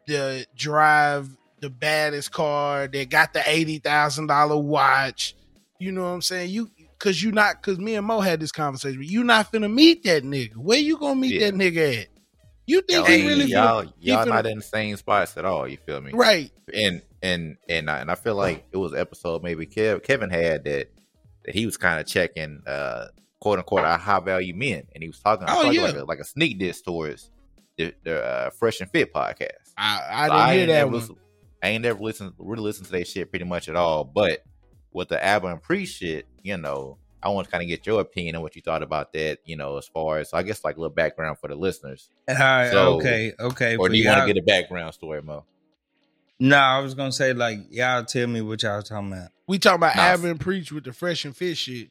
to 0.08 0.46
drive 0.56 1.28
the 1.60 1.70
baddest 1.70 2.32
car 2.32 2.88
that 2.88 3.10
got 3.10 3.32
the 3.32 3.42
eighty 3.48 3.78
thousand 3.78 4.26
dollar 4.28 4.56
watch. 4.56 5.34
You 5.78 5.92
know 5.92 6.02
what 6.02 6.08
I'm 6.08 6.22
saying? 6.22 6.50
You 6.50 6.70
cause 6.98 7.22
you 7.22 7.32
not 7.32 7.62
cause 7.62 7.78
me 7.78 7.94
and 7.94 8.06
Mo 8.06 8.20
had 8.20 8.40
this 8.40 8.52
conversation. 8.52 9.02
You 9.02 9.24
not 9.24 9.52
finna 9.52 9.72
meet 9.72 10.02
that 10.04 10.24
nigga. 10.24 10.56
Where 10.56 10.78
you 10.78 10.96
gonna 10.98 11.14
meet 11.16 11.34
Yeah. 11.34 11.50
that 11.50 11.54
nigga 11.54 12.02
at? 12.02 12.08
You 12.66 12.80
think 12.82 13.08
Y'all, 13.08 13.16
he 13.18 13.26
really 13.26 13.44
y'all, 13.46 13.82
finna, 13.82 13.92
y'all 14.00 14.24
finna- 14.24 14.28
not 14.28 14.46
in 14.46 14.56
the 14.58 14.62
same 14.62 14.96
spots 14.96 15.36
at 15.36 15.44
all. 15.44 15.66
You 15.68 15.76
feel 15.84 16.00
me? 16.00 16.12
right? 16.14 16.50
and 16.72 17.02
and 17.22 17.56
and 17.68 17.90
I, 17.90 17.98
and 17.98 18.10
I 18.10 18.14
feel 18.14 18.36
like 18.36 18.64
it 18.72 18.76
was 18.76 18.94
episode 18.94 19.42
maybe 19.42 19.66
Kev, 19.66 20.02
Kevin 20.02 20.30
had 20.30 20.64
that 20.64 20.88
that 21.44 21.54
he 21.54 21.64
was 21.66 21.76
kind 21.76 22.00
of 22.00 22.06
checking 22.06 22.62
uh 22.66 23.06
quote 23.40 23.58
unquote 23.58 23.84
our 23.84 23.98
high 23.98 24.20
value 24.20 24.54
men, 24.54 24.82
and 24.94 25.02
he 25.02 25.08
was 25.08 25.18
talking, 25.20 25.46
Oh, 25.48 25.62
talking 25.64 25.72
yeah. 25.72 25.82
like, 25.82 25.94
a, 25.96 26.04
like 26.04 26.18
a 26.18 26.24
sneak 26.24 26.58
diss 26.58 26.82
towards 26.82 27.30
the, 27.78 27.94
the 28.04 28.22
uh, 28.22 28.50
Fresh 28.50 28.80
and 28.80 28.90
Fit 28.90 29.12
podcast. 29.14 29.72
I, 29.78 30.02
I 30.10 30.26
So 30.28 30.32
didn't 30.34 30.48
hear 30.52 30.60
ain't 30.60 30.68
that 30.68 30.84
one. 30.86 30.94
listen- 30.94 31.16
I 31.62 31.68
ain't 31.68 31.82
never 31.82 32.00
listened 32.02 32.32
really 32.38 32.62
listened 32.62 32.86
to 32.86 32.92
that 32.92 33.06
shit 33.06 33.28
pretty 33.30 33.44
much 33.44 33.68
at 33.68 33.76
all. 33.76 34.02
But 34.04 34.42
with 34.92 35.08
the 35.08 35.22
Abba 35.22 35.46
and 35.48 35.62
Pre 35.62 35.84
shit, 35.86 36.26
you 36.42 36.56
know, 36.56 36.96
I 37.22 37.28
want 37.28 37.46
to 37.46 37.50
kind 37.50 37.62
of 37.62 37.68
get 37.68 37.86
your 37.86 38.00
opinion 38.00 38.36
on 38.36 38.42
what 38.42 38.56
you 38.56 38.62
thought 38.62 38.82
about 38.82 39.12
that. 39.12 39.38
You 39.44 39.56
know, 39.56 39.76
as 39.76 39.86
far 39.86 40.18
as 40.18 40.32
I 40.32 40.42
guess 40.42 40.64
like 40.64 40.76
a 40.76 40.80
little 40.80 40.94
background 40.94 41.36
for 41.38 41.48
the 41.48 41.54
listeners, 41.54 42.08
All 42.28 42.34
right, 42.36 42.70
So- 42.70 42.94
okay, 42.96 43.32
okay. 43.38 43.76
or 43.76 43.88
do 43.90 43.96
you 43.98 44.08
want 44.08 44.26
to 44.26 44.32
get 44.32 44.42
a 44.42 44.44
background 44.44 44.94
story, 44.94 45.20
Mo? 45.22 45.44
No, 46.40 46.56
I 46.58 46.80
was 46.80 46.94
gonna 46.94 47.12
say 47.12 47.32
like 47.34 47.58
y'all 47.70 48.04
tell 48.04 48.26
me 48.26 48.40
what 48.40 48.62
y'all 48.62 48.82
talking 48.82 49.12
about. 49.12 49.28
We 49.46 49.58
talking 49.58 49.76
about 49.76 49.96
Nah. 49.96 50.02
Abba 50.02 50.30
and 50.30 50.40
Preach 50.40 50.72
with 50.72 50.84
the 50.84 50.92
fresh 50.92 51.24
and 51.24 51.36
fit 51.36 51.56
shit. 51.56 51.88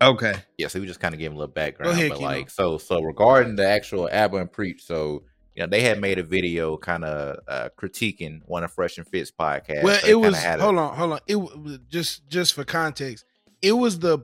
Okay. 0.00 0.34
Yeah, 0.58 0.68
so 0.68 0.80
we 0.80 0.86
just 0.86 1.00
kind 1.00 1.14
of 1.14 1.18
give 1.20 1.32
him 1.32 1.36
a 1.36 1.40
little 1.40 1.52
background. 1.54 1.92
ahead, 1.92 2.10
but 2.10 2.18
Kino. 2.18 2.28
like, 2.28 2.50
so 2.50 2.78
so 2.78 3.00
regarding 3.02 3.56
the 3.56 3.66
actual 3.66 4.08
Abba 4.10 4.36
and 4.38 4.52
Preach, 4.52 4.82
so 4.84 5.24
you 5.54 5.62
know 5.62 5.66
they 5.68 5.82
had 5.82 6.00
made 6.00 6.18
a 6.18 6.22
video 6.22 6.76
kind 6.76 7.04
of 7.04 7.38
uh, 7.48 7.68
critiquing 7.78 8.40
one 8.46 8.64
of 8.64 8.72
Fresh 8.72 8.98
and 8.98 9.06
Fit's 9.06 9.30
podcast. 9.30 9.82
well, 9.82 10.00
They 10.02 10.10
it 10.10 10.14
was 10.16 10.36
had 10.36 10.58
a- 10.58 10.62
hold 10.62 10.78
on, 10.78 10.94
hold 10.96 11.12
on. 11.12 11.20
It 11.26 11.36
was 11.36 11.78
just 11.88 12.28
just 12.28 12.54
for 12.54 12.64
context. 12.64 13.24
It 13.62 13.72
was 13.72 13.98
the 14.00 14.20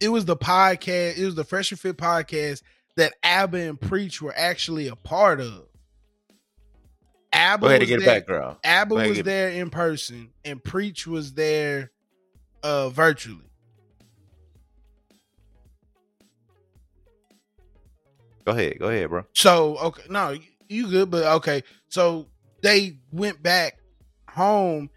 it 0.00 0.08
was 0.10 0.24
the 0.24 0.36
podcast. 0.36 1.18
It 1.18 1.24
was 1.24 1.34
the 1.34 1.44
Fresh 1.44 1.72
and 1.72 1.80
Fit 1.80 1.96
podcast 1.96 2.62
that 2.96 3.14
Abba 3.22 3.58
and 3.58 3.80
Preach 3.80 4.20
were 4.22 4.34
actually 4.36 4.88
a 4.88 4.96
part 4.96 5.40
of. 5.40 5.67
Abba 7.38 7.60
Go 7.60 7.66
ahead 7.68 7.80
was 7.82 7.90
and 7.90 8.00
get 8.00 8.04
there, 8.04 8.14
background. 8.20 8.56
Abba 8.64 8.88
Go 8.90 8.96
ahead 8.96 9.04
and 9.06 9.10
was 9.10 9.18
get- 9.18 9.24
there 9.24 9.48
in 9.50 9.70
person, 9.70 10.30
and 10.44 10.62
Preach 10.62 11.06
was 11.06 11.32
there 11.34 11.90
uh 12.62 12.88
virtually. 12.90 13.44
Go 18.44 18.52
ahead, 18.52 18.78
go 18.78 18.88
ahead, 18.88 19.08
bro. 19.10 19.24
So 19.34 19.76
okay, 19.78 20.02
no, 20.08 20.30
you- 20.30 20.42
you 20.68 20.90
good, 20.90 21.10
but 21.10 21.24
okay. 21.36 21.62
So 21.88 22.28
they 22.62 22.98
went 23.12 23.42
back 23.42 23.78
home. 24.28 24.90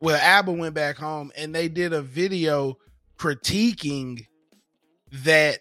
Well, 0.00 0.16
Abba 0.20 0.52
went 0.52 0.74
back 0.74 0.96
home 0.96 1.32
and 1.36 1.54
they 1.54 1.68
did 1.68 1.92
a 1.92 2.02
video 2.02 2.78
critiquing 3.18 4.26
that 5.12 5.60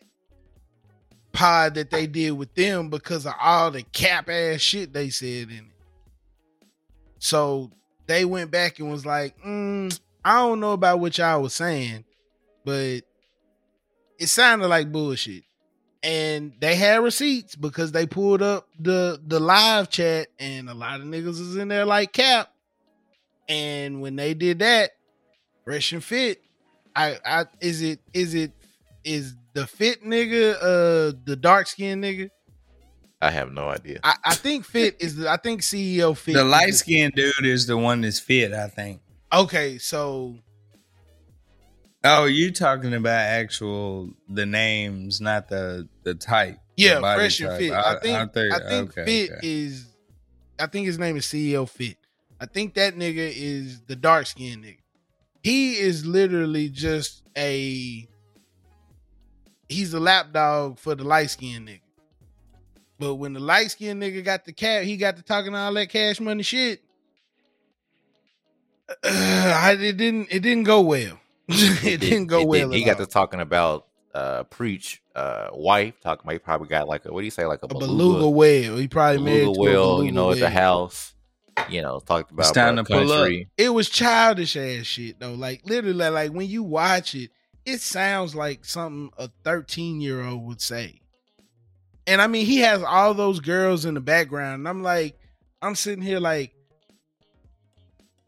pod 1.32 1.76
that 1.76 1.90
they 1.92 2.08
did 2.08 2.32
with 2.32 2.54
them 2.56 2.90
because 2.90 3.26
of 3.26 3.34
all 3.42 3.72
the 3.72 3.84
cap 3.84 4.30
ass 4.30 4.60
shit 4.62 4.94
they 4.94 5.10
said 5.10 5.50
in 5.50 5.66
it. 5.70 5.73
So 7.24 7.72
they 8.06 8.26
went 8.26 8.52
back 8.52 8.80
and 8.80 8.92
was 8.92 9.06
like, 9.06 9.38
mm, 9.40 9.98
I 10.26 10.34
don't 10.40 10.60
know 10.60 10.74
about 10.74 11.00
what 11.00 11.18
y'all 11.18 11.42
was 11.42 11.54
saying, 11.54 12.04
but 12.66 13.02
it 14.20 14.28
sounded 14.28 14.68
like 14.68 14.92
bullshit. 14.92 15.44
And 16.04 16.52
they 16.60 16.76
had 16.76 17.02
receipts 17.02 17.56
because 17.56 17.94
they 17.94 18.06
pulled 18.06 18.42
up 18.42 18.68
the 18.78 19.22
the 19.26 19.40
live 19.40 19.90
chat 19.90 20.28
and 20.38 20.70
a 20.70 20.74
lot 20.74 21.00
of 21.00 21.06
niggas 21.06 21.40
was 21.40 21.56
in 21.56 21.70
there 21.70 21.86
like 21.86 22.12
cap. 22.12 22.50
And 23.48 24.02
when 24.02 24.18
they 24.18 24.34
did 24.34 24.60
that 24.60 24.92
fresh 25.64 25.94
and 25.94 26.04
fit 26.04 26.42
i 26.94 27.18
i 27.26 27.46
is 27.62 27.82
it 27.82 28.00
is 28.14 28.34
it 28.34 28.52
is 29.06 29.34
the 29.54 29.66
fit 29.66 30.04
nigga 30.04 30.56
uh 30.56 31.18
the 31.24 31.38
dark 31.40 31.68
skinned 31.68 32.04
nigga 32.04 32.30
I 33.24 33.32
have 33.32 33.52
no 33.52 33.70
idea. 33.70 34.00
i 34.04 34.16
i 34.26 34.36
think 34.36 34.66
fit 34.66 34.98
is 35.00 35.16
the 35.16 35.30
i 35.30 35.38
think 35.38 35.62
ceo 35.62 36.16
fit 36.16 36.34
The 36.34 36.44
light 36.44 36.74
skinned 36.74 37.14
dude 37.16 37.46
is 37.46 37.66
the 37.68 37.78
one 37.78 38.02
that's 38.02 38.20
fit, 38.20 38.52
I 38.54 38.68
think. 38.68 39.02
okay 39.32 39.78
so 39.78 40.38
Oh, 42.06 42.26
you 42.26 42.52
talking 42.52 42.94
about 42.94 43.28
actual 43.42 44.10
the 44.28 44.46
names, 44.46 45.22
not 45.22 45.48
the 45.48 45.88
the 46.04 46.14
type. 46.16 46.58
yeah 46.76 47.00
body 47.00 47.20
fresh 47.20 47.40
and 47.40 47.58
fit 47.58 47.72
i, 47.72 47.98
think 48.00 48.18
i 48.18 48.26
think- 48.26 48.68
think 48.68 48.90
okay, 48.98 49.06
fit 49.06 49.32
okay. 49.38 49.48
is 49.48 49.86
i 50.60 50.68
think 50.68 50.86
his 50.86 51.00
name 51.00 51.16
is 51.16 51.26
ceo 51.26 51.68
fit 51.70 51.96
i 52.42 52.46
think 52.46 52.74
that 52.74 52.96
nigga 52.96 53.32
is 53.34 53.80
the 53.88 53.96
dark 53.96 54.26
skinned 54.28 54.64
nigga 54.66 54.80
he 55.44 55.76
is 55.78 56.06
literally 56.06 56.68
just 56.70 57.22
a 57.38 58.06
he's 59.70 59.94
a 59.94 60.00
lapdog 60.00 60.78
for 60.80 60.96
the 60.96 61.04
light 61.06 61.30
skinned 61.30 61.68
nigga 61.70 61.80
but 63.04 63.16
when 63.16 63.34
the 63.34 63.40
light 63.40 63.72
skinned 63.72 64.02
nigga 64.02 64.24
got 64.24 64.46
the 64.46 64.54
cat 64.54 64.84
he 64.86 64.98
got 64.98 65.18
to 65.18 65.24
talking 65.24 65.54
all 65.56 65.74
that 65.74 65.90
cash 65.90 66.20
money 66.20 66.44
shit 66.44 66.82
I, 69.04 69.78
it 69.80 69.98
didn't 69.98 70.28
it 70.32 70.40
didn't 70.40 70.64
go 70.64 70.82
well 70.82 71.20
it 71.48 72.00
didn't 72.00 72.28
go 72.28 72.42
It 72.42 72.48
well 72.48 72.60
didn't. 72.70 72.74
He 72.74 72.84
got 72.84 73.00
all. 73.00 73.06
to 73.06 73.12
talking 73.12 73.40
about 73.42 73.88
uh 74.14 74.44
preach 74.44 75.02
uh 75.16 75.50
wife 75.54 76.00
talking 76.02 76.24
about 76.24 76.34
he 76.34 76.40
probably 76.40 76.68
got 76.68 76.88
like 76.88 77.06
a 77.06 77.12
what 77.12 77.22
do 77.22 77.26
you 77.26 77.32
say 77.32 77.46
like 77.46 77.64
a, 77.64 77.66
a 77.66 77.70
beluga 77.70 77.88
beluga, 77.88 78.30
whale 78.30 78.78
he 78.78 78.88
probably 78.88 79.22
married 79.22 79.46
beluga 79.46 79.54
to 79.54 79.60
a 79.60 79.64
whale 79.64 79.92
beluga 79.96 80.06
you 80.06 80.12
know 80.12 80.32
at 80.32 80.40
the 80.40 80.50
house 80.50 81.14
you 81.70 81.82
know 81.82 82.00
talked 82.00 82.32
about 82.32 82.54
time 82.54 82.78
uh, 82.78 82.84
to 82.84 82.94
pull 82.94 83.12
up. 83.12 83.30
it 83.58 83.70
was 83.70 83.90
childish 83.90 84.56
ass 84.56 84.86
shit 84.86 85.20
though. 85.20 85.34
Like 85.34 85.62
literally, 85.66 86.10
like 86.10 86.32
when 86.32 86.48
you 86.48 86.64
watch 86.64 87.16
it, 87.16 87.32
it 87.66 87.82
sounds 87.82 88.36
like 88.36 88.66
something 88.66 89.12
a 89.18 89.30
13 89.44 90.02
year 90.02 90.24
old 90.24 90.46
would 90.46 90.62
say. 90.62 91.02
And 92.06 92.22
I 92.22 92.28
mean, 92.28 92.46
he 92.46 92.60
has 92.60 92.84
all 92.84 93.14
those 93.14 93.40
girls 93.40 93.86
in 93.86 93.94
the 93.94 94.02
background. 94.02 94.56
And 94.56 94.68
I'm 94.68 94.84
like, 94.84 95.18
I'm 95.62 95.76
sitting 95.76 96.04
here 96.04 96.20
like, 96.20 96.54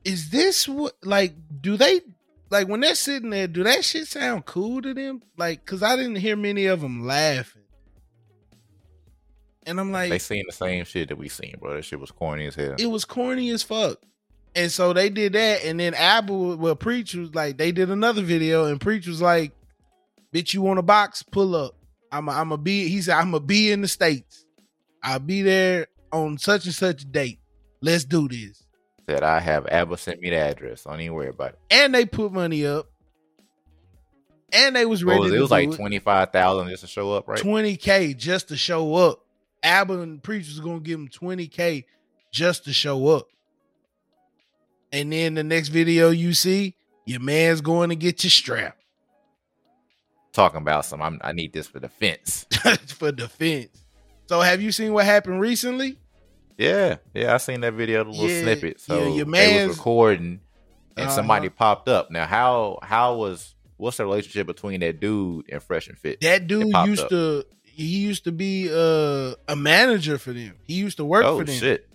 is 0.03 0.29
this 0.29 0.67
what 0.67 0.93
like 1.03 1.33
do 1.61 1.77
they 1.77 2.01
like 2.49 2.67
when 2.67 2.79
they're 2.79 2.95
sitting 2.95 3.31
there, 3.31 3.47
do 3.47 3.63
that 3.63 3.83
shit 3.83 4.07
sound 4.07 4.45
cool 4.45 4.81
to 4.81 4.93
them? 4.93 5.21
Like, 5.35 5.65
cause 5.65 5.83
I 5.83 5.95
didn't 5.95 6.17
hear 6.17 6.35
many 6.35 6.67
of 6.67 6.81
them 6.81 7.05
laughing. 7.05 7.63
And 9.65 9.79
I'm 9.79 9.91
like, 9.91 10.11
they 10.11 10.19
seen 10.19 10.43
the 10.47 10.53
same 10.53 10.85
shit 10.85 11.09
that 11.09 11.17
we 11.17 11.27
seen 11.27 11.55
bro 11.59 11.73
that 11.73 11.83
shit 11.83 11.99
was 11.99 12.11
corny 12.11 12.45
as 12.45 12.55
hell 12.55 12.75
it 12.77 12.85
was 12.85 13.03
corny 13.03 13.49
as 13.49 13.63
fuck. 13.63 13.99
And 14.55 14.71
so 14.71 14.93
they 14.93 15.09
did 15.09 15.33
that, 15.33 15.65
and 15.65 15.77
then 15.77 15.93
Abba, 15.93 16.31
well, 16.55 16.77
Preach 16.77 17.13
was 17.13 17.35
like, 17.35 17.57
they 17.57 17.73
did 17.73 17.89
another 17.89 18.21
video, 18.21 18.65
and 18.65 18.79
Preach 18.79 19.05
was 19.05 19.21
like, 19.21 19.51
"Bitch, 20.33 20.53
you 20.53 20.61
want 20.61 20.79
a 20.79 20.81
box? 20.81 21.23
Pull 21.23 21.57
up. 21.57 21.75
I'm 22.17 22.27
a, 22.27 22.31
I'm 22.31 22.51
a 22.51 22.57
be." 22.57 22.87
He 22.87 23.01
said, 23.01 23.17
"I'm 23.17 23.33
a 23.33 23.39
be 23.39 23.71
in 23.71 23.81
the 23.81 23.87
states. 23.87 24.45
I'll 25.03 25.19
be 25.19 25.41
there 25.41 25.87
on 26.11 26.37
such 26.37 26.65
and 26.65 26.73
such 26.73 27.11
date. 27.11 27.39
Let's 27.81 28.05
do 28.05 28.27
this." 28.27 28.65
said 29.07 29.23
I 29.23 29.39
have 29.39 29.67
Abba 29.67 29.97
sent 29.97 30.21
me 30.21 30.29
the 30.31 30.37
address 30.37 30.83
don't 30.83 30.99
even 30.99 31.13
worry 31.13 31.29
about 31.29 31.49
it 31.49 31.59
And 31.69 31.93
they 31.93 32.05
put 32.05 32.31
money 32.31 32.65
up, 32.65 32.87
and 34.51 34.75
they 34.75 34.85
was 34.85 35.03
oh, 35.03 35.07
ready. 35.07 35.19
was 35.21 35.31
it? 35.33 35.39
was 35.39 35.51
like 35.51 35.71
25,000 35.71 36.69
just 36.69 36.81
to 36.81 36.87
show 36.87 37.13
up 37.13 37.27
right 37.27 37.39
20k 37.39 38.17
just 38.17 38.49
to 38.49 38.57
show 38.57 38.95
up. 38.95 39.21
Abba 39.63 39.99
and 39.99 40.21
Preach 40.21 40.47
was 40.47 40.59
gonna 40.59 40.79
give 40.79 40.99
him 40.99 41.07
20k 41.07 41.85
just 42.31 42.65
to 42.65 42.73
show 42.73 43.07
up. 43.07 43.27
And 44.91 45.11
then 45.11 45.33
the 45.33 45.43
next 45.43 45.69
video 45.69 46.09
you 46.09 46.33
see, 46.33 46.75
your 47.05 47.19
man's 47.19 47.61
going 47.61 47.89
to 47.89 47.95
get 47.95 48.23
your 48.23 48.31
strap 48.31 48.77
talking 50.35 50.57
about 50.61 50.85
some 50.85 51.01
I'm, 51.01 51.19
I 51.23 51.31
need 51.31 51.53
this 51.53 51.67
for 51.67 51.79
defense 51.79 52.45
for 52.87 53.11
defense. 53.11 53.69
So 54.27 54.41
have 54.41 54.61
you 54.61 54.71
seen 54.71 54.93
what 54.93 55.05
happened 55.05 55.39
recently? 55.41 55.97
Yeah, 56.57 56.97
yeah, 57.13 57.33
I 57.33 57.37
seen 57.37 57.61
that 57.61 57.73
video, 57.73 58.03
the 58.03 58.11
little 58.11 58.29
Yeah, 58.29 58.41
snippet. 58.41 58.79
So 58.81 58.97
yeah, 59.03 59.07
your 59.09 59.25
man's- 59.25 59.67
was 59.67 59.77
recording, 59.77 60.39
and 60.95 61.07
Uh-huh. 61.07 61.15
somebody 61.15 61.49
popped 61.49 61.89
up. 61.89 62.09
Now, 62.11 62.25
how 62.25 62.79
how 62.81 63.15
was 63.17 63.55
what's 63.77 63.97
the 63.97 64.05
relationship 64.05 64.47
between 64.47 64.79
that 64.79 64.99
dude 65.01 65.45
and 65.51 65.61
Fresh 65.61 65.87
and 65.89 65.97
Fit? 65.97 66.21
That 66.21 66.47
dude 66.47 66.67
used 66.85 67.03
up. 67.03 67.09
to 67.09 67.43
he 67.63 67.85
used 67.87 68.23
to 68.23 68.31
be 68.31 68.69
uh, 68.71 69.35
a 69.49 69.55
manager 69.57 70.17
for 70.17 70.31
them. 70.31 70.55
He 70.63 70.75
used 70.75 70.95
to 70.97 71.03
work 71.05 71.25
oh 71.25 71.39
for 71.39 71.43
them. 71.43 71.55
Oh, 71.55 71.59
shit! 71.59 71.89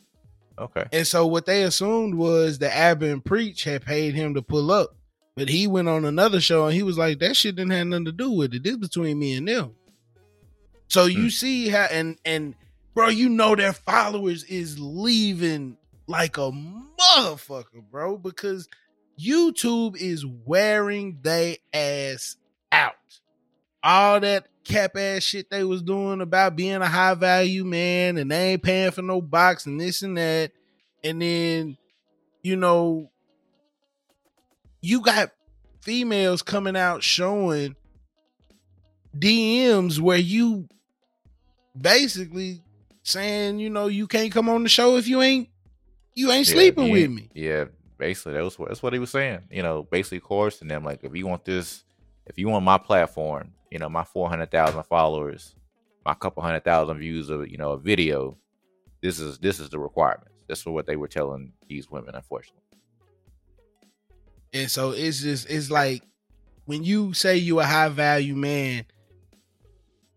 Okay, 0.59 0.85
And 0.93 1.07
so 1.07 1.27
what 1.27 1.47
they 1.47 1.63
assumed 1.63 2.15
was 2.17 2.59
that 2.59 2.77
Abba 2.77 3.07
and 3.11 3.25
Preach 3.25 3.65
had 3.65 3.83
paid 3.83 4.15
him 4.15 4.35
to 4.35 4.43
pull 4.43 4.71
up. 4.71 4.95
But 5.41 5.49
he 5.49 5.67
went 5.67 5.89
on 5.89 6.05
another 6.05 6.39
show 6.39 6.67
and 6.67 6.75
he 6.75 6.83
was 6.83 6.99
like, 6.99 7.19
that 7.21 7.35
shit 7.35 7.57
didn't 7.57 7.73
have 7.73 7.87
nothing 7.87 8.05
to 8.05 8.13
do 8.13 8.31
with 8.31 8.53
it. 8.53 8.63
This 8.63 8.77
between 8.77 9.19
me 9.19 9.33
and 9.37 9.49
them. 9.49 9.75
So 10.89 11.07
you 11.07 11.23
Hmm. 11.23 11.29
see 11.29 11.69
how 11.71 11.85
and 11.85 12.19
and 12.27 12.55
bro, 12.95 13.09
you 13.09 13.31
know 13.31 13.57
their 13.57 13.73
followers 13.73 14.45
is 14.45 14.79
leaving 14.79 15.79
like 16.07 16.37
a 16.37 16.51
motherfucker, 16.53 17.83
bro, 17.91 18.19
because 18.19 18.69
YouTube 19.19 19.97
is 19.97 20.27
wearing 20.27 21.21
they 21.23 21.57
ass 21.73 22.37
out. 22.71 22.97
All 23.83 24.21
that 24.21 24.47
cap 24.65 24.95
ass 24.95 25.23
shit 25.23 25.49
they 25.49 25.65
was 25.65 25.81
doing 25.81 26.21
about 26.21 26.55
being 26.55 26.83
a 26.83 26.87
high 26.87 27.15
value 27.15 27.65
man 27.65 28.19
and 28.19 28.31
they 28.31 28.51
ain't 28.53 28.63
paying 28.63 28.91
for 28.91 29.01
no 29.01 29.23
box 29.23 29.65
and 29.65 29.81
this 29.81 30.03
and 30.03 30.19
that. 30.19 30.53
And 31.03 31.23
then, 31.23 31.79
you 32.43 32.57
know, 32.57 33.11
you 34.81 35.01
got 35.01 35.31
females 35.83 36.43
coming 36.43 36.77
out 36.77 37.03
showing 37.03 37.77
DMs 39.17 39.99
where 39.99 40.19
you 40.19 40.69
basically 41.79 42.63
saying, 43.03 43.59
you 43.59 43.71
know, 43.71 43.87
you 43.87 44.07
can't 44.07 44.33
come 44.33 44.49
on 44.49 44.63
the 44.63 44.69
show 44.69 44.97
if 44.97 45.09
you 45.09 45.23
ain't 45.23 45.49
you 46.15 46.31
ain't 46.31 46.47
Yeah, 46.47 46.55
sleeping 46.55 46.87
yeah, 46.87 46.93
with 46.93 47.11
me. 47.11 47.29
Yeah, 47.35 47.65
basically 47.99 48.35
that 48.35 48.45
was 48.45 48.59
what 48.59 48.69
that's 48.69 48.83
what 48.83 48.93
he 48.93 48.99
was 48.99 49.11
saying. 49.11 49.41
You 49.51 49.63
know, 49.63 49.85
basically 49.85 50.21
coercing 50.21 50.69
them. 50.69 50.85
Like 50.85 51.01
if 51.03 51.15
you 51.15 51.27
want 51.27 51.45
this, 51.45 51.85
if 52.27 52.39
you 52.39 52.49
want 52.49 52.65
my 52.65 52.79
platform, 52.79 53.53
you 53.71 53.79
know, 53.79 53.89
my 53.89 54.05
four 54.05 54.29
hundred 54.29 54.51
thousand 54.51 54.83
followers, 54.85 55.55
my 56.05 56.15
couple 56.15 56.43
hundred 56.43 56.65
thousand 56.65 56.99
views 56.99 57.31
of 57.31 57.49
you 57.49 57.57
know 57.57 57.73
a 57.73 57.79
video, 57.79 58.37
this 59.03 59.19
is 59.19 59.39
this 59.39 59.61
is 59.61 59.71
the 59.71 59.79
requirements. 59.79 60.27
That's 60.49 60.67
what 60.67 60.87
they 60.87 60.97
were 60.97 61.09
telling 61.09 61.53
these 61.69 61.91
women, 61.91 62.15
unfortunately. 62.15 62.63
And 64.53 64.71
so 64.71 64.91
it's 64.91 65.21
just 65.21 65.49
it's 65.49 65.71
like 65.71 66.03
when 66.65 66.83
you 66.83 67.13
say 67.15 67.37
you 67.37 67.61
a 67.61 67.65
high 67.65 67.89
value 67.89 68.35
man, 68.35 68.85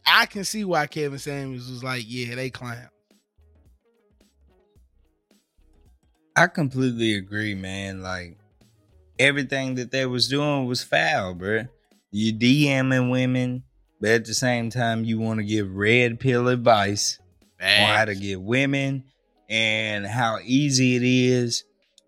I 0.05 0.26
can 0.26 0.43
see 0.43 0.64
why 0.64 0.88
Kevin 0.88 1.19
Samuels 1.19 1.69
was 1.69 1.84
like, 1.84 2.03
yeah, 2.05 2.35
they 2.35 2.49
clown. 2.49 2.89
I 6.35 6.47
completely 6.47 7.15
agree, 7.15 7.53
man. 7.53 8.01
Like 8.01 8.38
everything 9.19 9.76
that 9.76 9.91
they 9.91 10.05
was 10.05 10.27
doing 10.27 10.65
was 10.65 10.84
foul, 10.84 11.35
bro. 11.35 11.65
You 12.11 12.34
DMing 12.34 13.11
women, 13.11 13.64
but 14.01 14.11
at 14.11 14.26
the 14.26 14.34
same 14.34 14.69
time, 14.69 15.03
you 15.03 15.19
want 15.19 15.39
to 15.39 15.43
give 15.43 15.73
red 15.73 16.19
pill 16.19 16.47
advice 16.47 17.19
on 17.61 17.68
how 17.68 18.05
to 18.05 18.15
get 18.15 18.41
women 18.41 19.03
and 19.49 20.05
how 20.05 20.39
easy 20.43 20.95
it 20.95 21.03
is. 21.03 21.64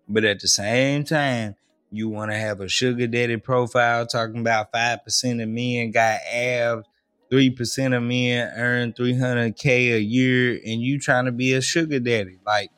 But 0.08 0.24
at 0.24 0.40
the 0.40 0.48
same 0.48 1.04
time, 1.04 1.56
you 1.96 2.08
want 2.08 2.30
to 2.30 2.36
have 2.36 2.60
a 2.60 2.68
sugar 2.68 3.06
daddy 3.06 3.36
profile 3.36 4.06
talking 4.06 4.40
about 4.40 4.72
5% 4.72 5.42
of 5.42 5.48
men 5.48 5.90
got 5.90 6.20
abs, 6.32 6.86
3% 7.32 7.96
of 7.96 8.02
men 8.02 8.52
earn 8.56 8.92
300K 8.92 9.94
a 9.94 10.00
year, 10.00 10.60
and 10.64 10.80
you 10.80 10.98
trying 10.98 11.24
to 11.24 11.32
be 11.32 11.54
a 11.54 11.60
sugar 11.60 11.98
daddy. 11.98 12.38
Like, 12.46 12.70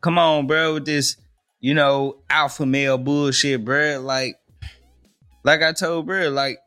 come 0.00 0.18
on, 0.18 0.46
bro, 0.46 0.74
with 0.74 0.86
this, 0.86 1.16
you 1.60 1.74
know, 1.74 2.18
alpha 2.30 2.66
male 2.66 2.98
bullshit, 2.98 3.64
bro. 3.64 4.00
Like, 4.00 4.36
like 5.44 5.62
I 5.62 5.72
told 5.72 6.06
bro, 6.06 6.30
like 6.30 6.58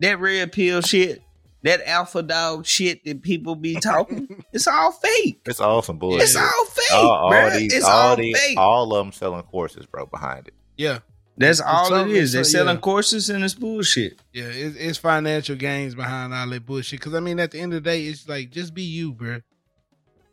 that 0.00 0.18
red 0.18 0.52
pill 0.52 0.80
shit, 0.80 1.22
that 1.62 1.86
alpha 1.86 2.22
dog 2.22 2.66
shit 2.66 3.04
that 3.04 3.22
people 3.22 3.54
be 3.54 3.74
talking, 3.74 4.44
it's 4.52 4.66
all 4.66 4.92
fake. 4.92 5.42
It's 5.46 5.60
all 5.60 5.82
some 5.82 5.98
bullshit. 5.98 6.22
It's 6.22 6.36
all 6.36 6.64
fake, 6.66 6.92
all, 6.92 7.10
all 7.10 7.30
bro. 7.30 7.50
these, 7.50 7.74
it's 7.74 7.84
all 7.84 8.08
all 8.10 8.16
these, 8.16 8.38
fake. 8.38 8.58
all 8.58 8.94
of 8.94 9.04
them 9.04 9.12
selling 9.12 9.42
courses, 9.44 9.86
bro, 9.86 10.06
behind 10.06 10.48
it. 10.48 10.54
Yeah. 10.80 11.00
That's 11.36 11.60
all 11.60 11.84
it 11.84 11.88
something- 11.88 12.14
They're 12.14 12.26
so, 12.26 12.42
selling 12.42 12.76
yeah. 12.76 12.80
courses 12.80 13.28
and 13.28 13.44
it's 13.44 13.54
bullshit. 13.54 14.18
Yeah, 14.32 14.44
it's, 14.44 14.76
it's 14.76 14.98
financial 14.98 15.56
gains 15.56 15.94
behind 15.94 16.32
all 16.32 16.48
that 16.48 16.64
bullshit. 16.64 17.00
Because 17.00 17.14
I 17.14 17.20
mean, 17.20 17.38
at 17.38 17.50
the 17.50 17.60
end 17.60 17.74
of 17.74 17.84
the 17.84 17.90
day, 17.90 18.06
it's 18.06 18.26
like 18.26 18.50
just 18.50 18.72
be 18.72 18.82
you, 18.82 19.12
bro. 19.12 19.40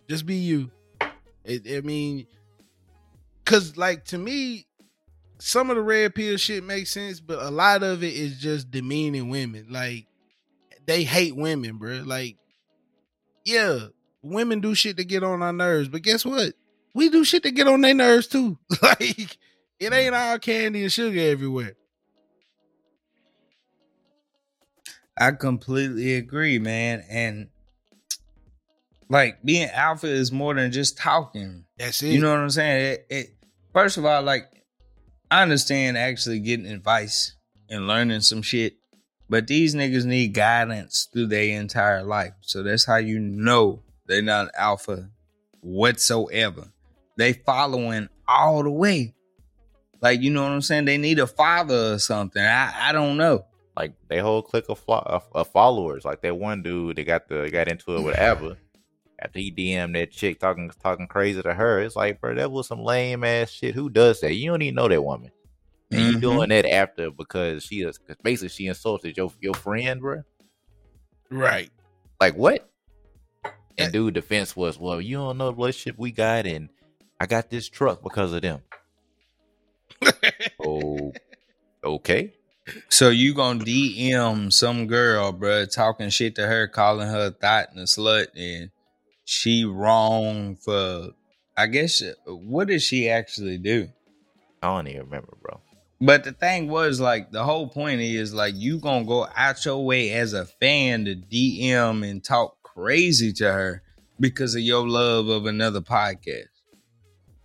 Just 0.08 0.26
be 0.26 0.36
you. 0.36 0.72
It, 1.44 1.64
I 1.68 1.82
mean, 1.82 2.28
because 3.44 3.76
like 3.76 4.06
to 4.06 4.18
me, 4.18 4.68
some 5.38 5.70
of 5.70 5.76
the 5.76 5.82
red 5.82 6.16
pill 6.16 6.38
shit 6.38 6.64
makes 6.64 6.92
sense, 6.92 7.20
but 7.20 7.42
a 7.42 7.50
lot 7.50 7.84
of 7.84 8.02
it 8.02 8.14
is 8.14 8.40
just 8.40 8.72
demeaning 8.72 9.30
women. 9.30 9.68
Like 9.70 10.08
they 10.86 11.04
hate 11.04 11.36
women, 11.36 11.78
bro. 11.78 12.04
Like, 12.06 12.38
yeah, 13.44 13.88
women 14.22 14.62
do 14.62 14.74
shit 14.76 14.96
to 14.96 15.04
get 15.04 15.24
on 15.24 15.42
our 15.42 15.54
nerves, 15.54 15.90
but 15.90 16.04
guess 16.04 16.26
what? 16.26 16.54
We 16.94 17.10
do 17.10 17.26
shit 17.26 17.44
to 17.44 17.52
get 17.52 17.68
on 17.68 17.82
their 17.82 17.94
nerves 17.94 18.28
too. 18.28 18.58
like, 18.82 19.38
it 19.80 19.94
ain't 19.94 20.16
all 20.16 20.40
candy 20.40 20.84
and 20.84 20.92
sugar 20.92 21.20
everywhere. 21.20 21.76
I 25.20 25.32
completely 25.32 26.16
agree, 26.16 26.60
man. 26.60 27.04
And 27.10 27.50
like 29.10 29.42
being 29.44 29.70
alpha 29.70 30.08
is 30.08 30.32
more 30.32 30.54
than 30.54 30.72
just 30.72 30.98
talking. 30.98 31.66
That's 31.78 32.04
it. 32.04 32.10
You 32.10 32.22
know 32.22 32.32
what 32.32 32.40
I'm 32.40 32.50
saying? 32.50 32.94
It, 32.94 33.08
it, 33.10 33.28
first 33.74 33.98
of 33.98 34.06
all, 34.06 34.22
like 34.22 34.46
I 35.32 35.42
understand 35.42 35.98
actually 35.98 36.40
getting 36.40 36.68
advice 36.68 37.36
and 37.70 37.88
learning 37.88 38.22
some 38.22 38.42
shit, 38.42 38.78
but 39.30 39.48
these 39.48 39.76
niggas 39.76 40.06
need 40.06 40.34
guidance 40.34 41.08
through 41.12 41.28
their 41.28 41.60
entire 41.60 42.04
life. 42.04 42.34
So 42.42 42.64
that's 42.64 42.86
how 42.86 42.98
you 42.98 43.20
know 43.20 43.82
they're 44.06 44.22
not 44.22 44.52
alpha 44.58 45.10
whatsoever. 45.62 46.72
They 47.18 47.34
following 47.34 48.10
all 48.28 48.64
the 48.64 48.72
way. 48.72 49.16
Like 50.02 50.22
you 50.22 50.30
know 50.32 50.44
what 50.44 50.52
I'm 50.52 50.62
saying? 50.62 50.86
They 50.86 50.98
need 50.98 51.20
a 51.20 51.28
father 51.28 51.94
or 51.94 52.00
something. 52.00 52.42
I 52.44 52.90
I 52.90 52.92
don't 52.92 53.18
know. 53.18 53.46
Like 53.76 53.94
they 54.08 54.20
whole 54.20 54.42
clique 54.42 54.70
of, 54.70 54.80
flo- 54.80 55.04
of, 55.06 55.24
of 55.34 55.48
followers. 55.50 56.04
Like 56.06 56.22
that 56.22 56.36
one 56.38 56.64
dude, 56.64 56.96
they 56.96 57.04
got 57.04 57.28
the 57.28 57.50
got 57.52 57.68
into 57.68 57.96
it 57.98 58.02
with 58.02 58.16
Abba. 58.20 58.58
After 59.20 59.40
he 59.40 59.52
DM'd 59.52 59.96
that 59.96 60.12
chick 60.12 60.40
talking 60.40 60.70
talking 60.84 61.08
crazy 61.08 61.42
to 61.42 61.54
her, 61.54 61.80
it's 61.82 61.96
like, 61.96 62.22
bro, 62.22 62.36
that 62.36 62.52
was 62.52 62.68
some 62.68 62.84
lame 62.84 63.24
ass 63.24 63.50
shit. 63.50 63.74
Who 63.76 63.90
does 63.90 64.22
that? 64.22 64.34
You 64.36 64.52
don't 64.52 64.62
even 64.62 64.76
know 64.76 64.88
that 64.88 65.02
woman. 65.04 65.32
And 65.90 66.02
you 66.02 66.18
Mhm. 66.18 66.22
doing 66.22 66.50
that 66.50 66.66
after 66.70 67.10
because 67.12 67.64
she 67.64 67.82
is 67.82 68.00
basically 68.22 68.50
she 68.50 68.68
insulted 68.68 69.16
your 69.18 69.32
your 69.42 69.54
friend, 69.56 70.02
bro. 70.02 70.22
right. 71.32 71.70
Like 72.20 72.36
what? 72.36 72.70
And 73.80 73.94
dude 73.94 74.16
defense 74.16 74.56
was, 74.56 74.80
well, 74.80 75.00
you 75.00 75.18
don't 75.18 75.38
know 75.38 75.52
the 75.52 75.56
relationship 75.56 76.00
we 76.00 76.12
got, 76.12 76.46
and 76.48 76.70
I 77.20 77.28
got 77.28 77.50
this 77.52 77.70
truck 77.70 78.02
because 78.02 78.34
of 78.34 78.42
them. 78.42 78.62
Oh, 80.68 81.14
okay. 81.84 82.34
So 82.90 83.10
you 83.10 83.34
gonna 83.34 83.64
DM 83.64 84.52
some 84.52 84.88
girl, 84.88 85.32
bruh, 85.32 85.72
talking 85.74 86.10
shit 86.10 86.36
to 86.36 86.46
her, 86.46 86.68
calling 86.68 87.08
her 87.08 87.28
a 87.28 87.32
thought 87.32 87.70
and 87.72 87.80
a 87.80 87.84
slut, 87.84 88.28
and 88.36 88.72
she 89.24 89.64
wrong 89.64 90.58
for? 90.58 91.12
I 91.56 91.68
guess 91.68 92.04
what 92.26 92.68
did 92.68 92.82
she 92.82 93.10
actually 93.10 93.58
do? 93.58 93.88
I 94.62 94.68
don't 94.68 94.88
even 94.88 95.04
remember, 95.04 95.38
bro. 95.42 95.62
But 96.02 96.26
the 96.26 96.34
thing 96.34 96.70
was, 96.70 97.00
like, 97.00 97.32
the 97.32 97.44
whole 97.44 97.70
point 97.70 98.02
is, 98.02 98.34
like, 98.34 98.54
you 98.56 98.80
gonna 98.80 99.06
go 99.06 99.28
out 99.36 99.64
your 99.64 99.86
way 99.86 100.12
as 100.12 100.34
a 100.34 100.46
fan 100.46 101.06
to 101.06 101.16
DM 101.16 102.08
and 102.08 102.24
talk 102.24 102.62
crazy 102.62 103.32
to 103.34 103.52
her 103.52 103.82
because 104.20 104.56
of 104.56 104.62
your 104.62 104.88
love 104.88 105.30
of 105.30 105.46
another 105.46 105.82
podcast. 105.82 106.50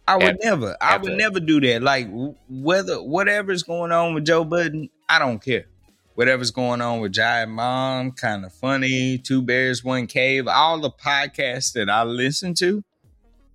I 0.07 0.17
would 0.17 0.25
After- 0.25 0.45
never, 0.45 0.77
I 0.81 0.95
after- 0.97 1.11
would 1.11 1.19
never 1.19 1.41
do 1.41 1.61
that. 1.61 1.83
Like, 1.83 2.09
whether 2.49 2.97
whatever's 3.03 3.63
going 3.63 3.93
on 3.93 4.15
with 4.15 4.25
Joe 4.27 4.45
Budden, 4.45 4.91
I 5.09 5.19
don't 5.19 5.43
care. 5.43 5.67
Whatever's 6.15 6.51
going 6.51 6.81
on 6.83 7.01
with 7.01 7.13
Jive 7.13 7.49
Mom, 7.49 8.13
kind 8.13 8.45
of 8.45 8.53
funny, 8.53 9.17
Two 9.19 9.41
Bears, 9.43 9.83
One 9.83 10.07
Cave, 10.07 10.47
all 10.49 10.79
the 10.81 10.91
podcasts 10.91 11.73
that 11.73 11.89
I 11.89 12.03
listen 12.03 12.53
to, 12.55 12.83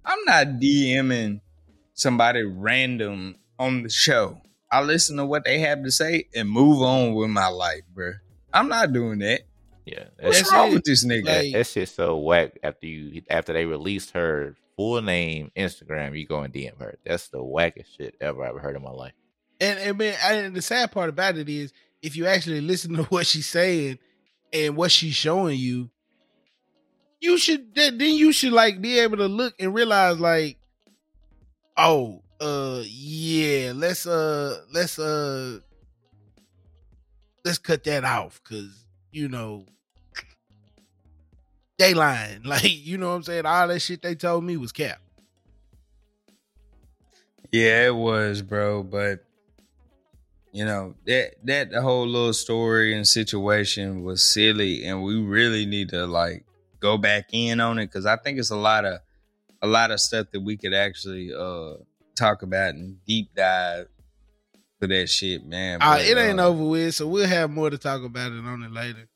I'm 0.06 0.18
not 0.26 0.48
DMing 0.60 1.42
somebody 1.94 2.44
random 2.44 3.36
on 3.60 3.84
the 3.84 3.90
show. 3.90 4.42
I 4.72 4.82
listen 4.82 5.18
to 5.18 5.26
what 5.26 5.46
they 5.46 5.60
have 5.60 5.84
to 5.84 5.92
say 5.92 6.28
and 6.36 6.50
move 6.50 6.82
on 6.82 7.14
with 7.14 7.30
my 7.30 7.48
life, 7.48 7.82
bro. 7.94 8.14
I'm 8.54 8.70
not 8.70 8.92
doing 8.94 9.20
that. 9.20 9.42
Yeah, 9.86 10.06
What's 10.20 10.38
That's 10.40 10.52
wrong 10.54 10.72
it. 10.72 10.74
with 10.76 10.84
this 10.84 11.06
nigga? 11.06 11.26
that, 11.26 11.44
Like- 11.44 11.54
that 11.54 11.68
shit's 11.68 11.92
so 11.94 12.18
whack. 12.18 12.58
After 12.64 12.88
you, 12.88 13.22
after 13.30 13.54
they 13.54 13.66
released 13.66 14.12
her 14.12 14.56
full 14.78 15.02
name, 15.02 15.52
Instagram, 15.58 16.18
you 16.18 16.26
go 16.26 16.42
and 16.42 16.54
DM 16.54 16.80
her. 16.80 16.98
That's 17.06 17.28
the 17.28 17.40
wackest 17.40 17.98
shit 17.98 18.16
ever 18.22 18.46
I've 18.46 18.62
heard 18.62 18.78
in 18.78 18.84
my 18.84 18.92
life. 18.92 19.14
And 19.60 19.80
and, 19.80 19.98
man, 19.98 20.16
and 20.24 20.56
the 20.56 20.62
sad 20.62 20.92
part 20.92 21.10
about 21.10 21.38
it 21.38 21.50
is, 21.50 21.74
if 22.02 22.16
you 22.16 22.28
actually 22.28 22.62
listen 22.62 22.94
to 22.96 23.04
what 23.10 23.28
she's 23.28 23.48
saying 23.48 24.00
and 24.54 24.78
what 24.78 24.92
she's 24.92 25.16
showing 25.16 25.58
you, 25.58 25.90
you 27.20 27.38
should 27.38 27.74
then 27.76 27.98
then 27.98 28.14
you 28.14 28.32
should 28.32 28.54
like 28.54 28.80
be 28.80 29.00
able 29.00 29.18
to 29.18 29.28
look 29.28 29.56
and 29.60 29.74
realize 29.74 30.20
like, 30.20 30.58
oh, 31.76 32.22
uh, 32.40 32.84
yeah, 32.86 33.74
let's 33.76 34.06
uh, 34.06 34.62
let's 34.72 35.00
uh, 35.00 35.60
let's 37.44 37.58
cut 37.58 37.84
that 37.86 38.04
off 38.04 38.40
because 38.44 38.86
you 39.12 39.28
know 39.28 39.66
they 41.78 41.94
lying. 41.94 42.42
Like 42.46 42.86
you 42.86 42.98
know 42.98 43.10
what 43.10 43.16
I'm 43.16 43.24
saying. 43.24 43.46
All 43.46 43.68
that 43.68 43.80
shit 43.80 44.02
they 44.02 44.16
told 44.16 44.44
me 44.44 44.58
was 44.58 44.72
cap. 44.72 45.00
Yeah, 47.52 47.88
it 47.88 47.96
was, 47.96 48.42
bro. 48.42 48.84
But 48.84 49.24
you 50.52 50.66
know 50.66 50.96
that 51.06 51.36
that 51.44 51.72
the 51.72 51.82
whole 51.82 52.08
little 52.08 52.34
story 52.34 52.96
and 52.96 53.08
situation 53.08 54.04
was 54.04 54.24
silly, 54.24 54.86
and 54.86 55.04
we 55.04 55.22
really 55.22 55.66
need 55.66 55.90
to 55.90 56.06
like 56.06 56.46
go 56.80 56.98
back 56.98 57.30
in 57.32 57.60
on 57.60 57.80
it 57.80 57.88
because 57.88 58.06
I 58.06 58.18
think 58.18 58.40
it's 58.40 58.52
a 58.52 58.56
lot 58.56 58.86
of 58.86 59.00
a 59.62 59.68
lot 59.68 59.92
of 59.92 60.00
stuff 60.00 60.28
that 60.32 60.42
we 60.42 60.58
could 60.58 60.74
actually 60.74 61.34
uh 61.34 61.76
talk 62.16 62.42
about 62.42 62.76
and 62.76 63.04
deep 63.06 63.30
dive 63.36 63.88
for 64.80 64.88
that 64.88 65.10
shit, 65.10 65.46
man. 65.46 65.82
Uh, 65.82 65.98
it 66.00 66.18
ain't 66.18 66.40
uh, 66.40 66.48
over 66.48 66.64
with, 66.64 66.96
so 66.96 67.08
we'll 67.08 67.28
have 67.28 67.50
more 67.50 67.70
to 67.70 67.78
talk 67.78 68.04
about 68.04 68.32
it 68.32 68.46
on 68.46 68.64
it 68.64 68.72
later. 68.72 69.08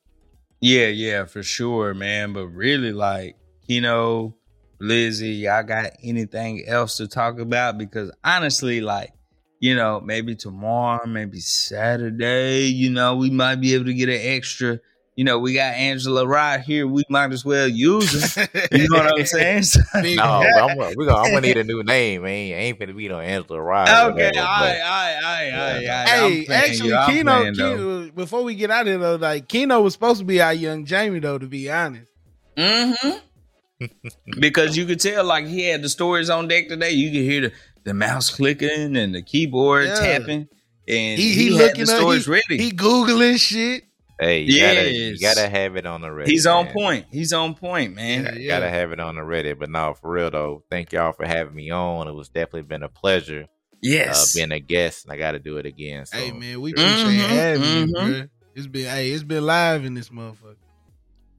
Yeah, 0.62 0.88
yeah, 0.88 1.26
for 1.26 1.44
sure, 1.44 1.94
man. 1.94 2.34
But 2.34 2.48
really, 2.50 2.92
like, 2.92 3.36
Kino, 3.68 4.36
Lizzie, 4.80 5.30
y'all 5.32 5.64
got 5.64 5.92
anything 6.04 6.66
else 6.68 6.98
to 6.98 7.08
talk 7.08 7.40
about? 7.40 7.78
Because 7.78 8.12
honestly, 8.24 8.80
like, 8.80 9.12
you 9.60 9.76
know, 9.76 10.02
maybe 10.02 10.36
tomorrow, 10.36 11.06
maybe 11.08 11.40
Saturday, 11.40 12.66
you 12.66 12.90
know, 12.92 13.16
we 13.16 13.30
might 13.32 13.56
be 13.56 13.74
able 13.74 13.86
to 13.86 13.94
get 13.94 14.10
an 14.10 14.22
extra. 14.22 14.80
You 15.18 15.26
know, 15.26 15.40
we 15.40 15.54
got 15.54 15.74
Angela 15.76 16.26
right 16.26 16.62
here. 16.62 16.88
We 16.88 17.04
might 17.10 17.34
as 17.34 17.44
well 17.44 17.68
use 17.68 18.36
her. 18.36 18.48
You 18.72 18.88
know 18.90 19.00
what 19.04 19.20
I'm 19.20 19.26
saying? 19.26 19.64
Big- 20.02 20.18
No, 20.18 20.24
I'm 20.24 20.78
gonna, 20.78 20.94
we 20.96 21.06
gonna, 21.06 21.18
I'm 21.18 21.32
gonna 21.32 21.42
need 21.42 21.58
a 21.58 21.66
new 21.66 21.84
name, 21.84 22.22
man. 22.24 22.32
Ain't 22.54 22.80
finna 22.80 22.96
be 22.96 23.10
no 23.10 23.20
Angela 23.20 23.62
Rye. 23.62 24.06
okay, 24.06 24.28
whatever, 24.28 24.40
all 24.40 24.62
right, 24.62 24.80
but- 24.80 24.86
all 24.86 24.92
right, 24.92 25.22
all 25.24 25.32
right, 25.32 25.52
all 25.54 26.24
right. 26.24 26.46
Hey, 26.48 26.54
actually, 26.54 27.14
Kino, 27.14 27.52
Kino, 27.54 28.12
before 28.12 28.44
we 28.44 28.56
get 28.56 28.72
out 28.72 28.82
of 28.82 28.88
here 28.88 28.98
though, 28.98 29.16
like 29.18 29.48
Kino 29.50 29.82
was 29.82 29.94
supposed 29.94 30.20
to 30.20 30.26
be 30.26 30.42
our 30.42 30.54
young 30.54 30.86
Jamie 30.86 31.20
though, 31.20 31.38
to 31.38 31.46
be 31.48 31.70
honest. 31.70 32.10
Mm-hmm. 32.56 33.88
because 34.40 34.78
you 34.78 34.86
could 34.86 35.00
tell, 35.02 35.24
like 35.26 35.46
he 35.46 35.66
had 35.68 35.82
the 35.82 35.90
stories 35.90 36.30
on 36.30 36.48
deck 36.48 36.68
today. 36.70 36.92
You 36.92 37.12
could 37.12 37.22
hear 37.30 37.42
the, 37.42 37.52
the 37.84 37.94
mouse 37.94 38.30
clicking 38.30 38.96
and 38.96 39.14
the 39.14 39.22
keyboard 39.22 39.86
Yeah. 39.88 39.96
tapping, 39.96 40.48
and 40.88 41.20
He- 41.20 41.34
he, 41.34 41.50
he 41.50 41.58
had 41.58 41.68
looking 41.68 41.86
the 41.86 41.92
up, 41.94 42.00
stories 42.00 42.28
ready. 42.30 42.58
He 42.58 42.72
googling 42.72 43.38
shit. 43.40 43.84
Hey, 44.22 44.42
you 44.42 44.60
gotta, 44.62 44.92
you 44.92 45.20
gotta 45.20 45.50
have 45.50 45.76
it 45.76 45.88
on 45.88 46.02
the 46.02 46.10
Reddit. 46.10 46.28
He's 46.28 46.46
on 46.46 46.66
man. 46.66 46.74
point. 46.74 47.06
He's 47.12 47.34
on 47.34 47.56
point, 47.56 47.96
man. 47.96 48.26
Yeah, 48.26 48.36
You 48.36 48.42
yeah. 48.42 48.60
Gotta 48.60 48.70
have 48.70 48.92
it 48.92 49.00
on 49.00 49.16
the 49.16 49.22
Reddit. 49.22 49.58
But 49.58 49.72
no, 49.72 49.96
for 49.96 50.12
real 50.12 50.30
though, 50.30 50.64
thank 50.70 50.92
y'all 50.94 51.12
for 51.12 51.26
having 51.26 51.56
me 51.56 51.72
on. 51.72 52.08
It 52.08 52.14
was 52.14 52.30
definitely 52.30 52.62
been 52.64 52.84
a 52.84 52.90
pleasure 52.90 53.48
Yes. 53.82 54.36
uh, 54.36 54.38
being 54.38 54.52
a 54.52 54.60
guest, 54.60 55.06
and 55.06 55.12
I 55.12 55.18
got 55.18 55.32
to 55.32 55.40
do 55.40 55.58
it 55.58 55.66
again. 55.66 56.06
So, 56.06 56.18
hey 56.20 56.32
man, 56.32 56.62
we 56.62 56.70
sure. 56.72 56.80
appreciate 56.80 57.16
Mhm, 57.18 57.30
having 57.30 57.64
you, 57.64 57.88
mhm. 57.88 58.20
bro. 58.20 58.28
It's 58.54 58.68
been 58.68 58.86
hey, 58.86 59.10
it's 59.10 59.24
been 59.24 59.44
live 59.44 59.86
in 59.86 59.96
this 59.96 60.10
motherfucker. 60.10 60.58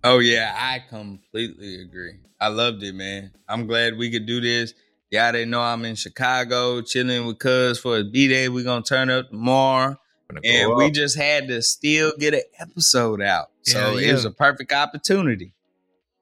Oh 0.02 0.18
yeah, 0.18 0.52
I 0.56 0.80
completely 0.88 1.80
agree. 1.82 2.14
I 2.40 2.48
loved 2.48 2.82
it, 2.82 2.94
man. 2.96 3.30
I'm 3.48 3.68
glad 3.68 3.96
we 3.96 4.10
could 4.10 4.26
do 4.26 4.40
this. 4.40 4.74
Y'all 5.12 5.30
didn't 5.30 5.50
know 5.50 5.60
I'm 5.60 5.84
in 5.84 5.94
Chicago 5.94 6.80
chilling 6.80 7.26
with 7.26 7.38
Cuz 7.38 7.78
for 7.78 7.98
a 7.98 8.02
B 8.04 8.26
day. 8.26 8.48
We're 8.48 8.64
gonna 8.64 8.82
turn 8.82 9.08
up 9.10 9.28
tomorrow. 9.30 9.96
Gonna 10.30 10.40
go 10.40 10.48
And 10.48 10.76
we 10.76 10.86
up. 10.86 10.92
just 10.92 11.16
had 11.16 11.48
to 11.48 11.60
still 11.62 12.12
get 12.18 12.34
an 12.34 12.42
episode 12.58 13.20
out. 13.22 13.48
So 13.62 13.96
Yeah, 13.98 14.10
it 14.10 14.12
was 14.12 14.24
a 14.24 14.30
perfect 14.30 14.72
opportunity. 14.72 15.52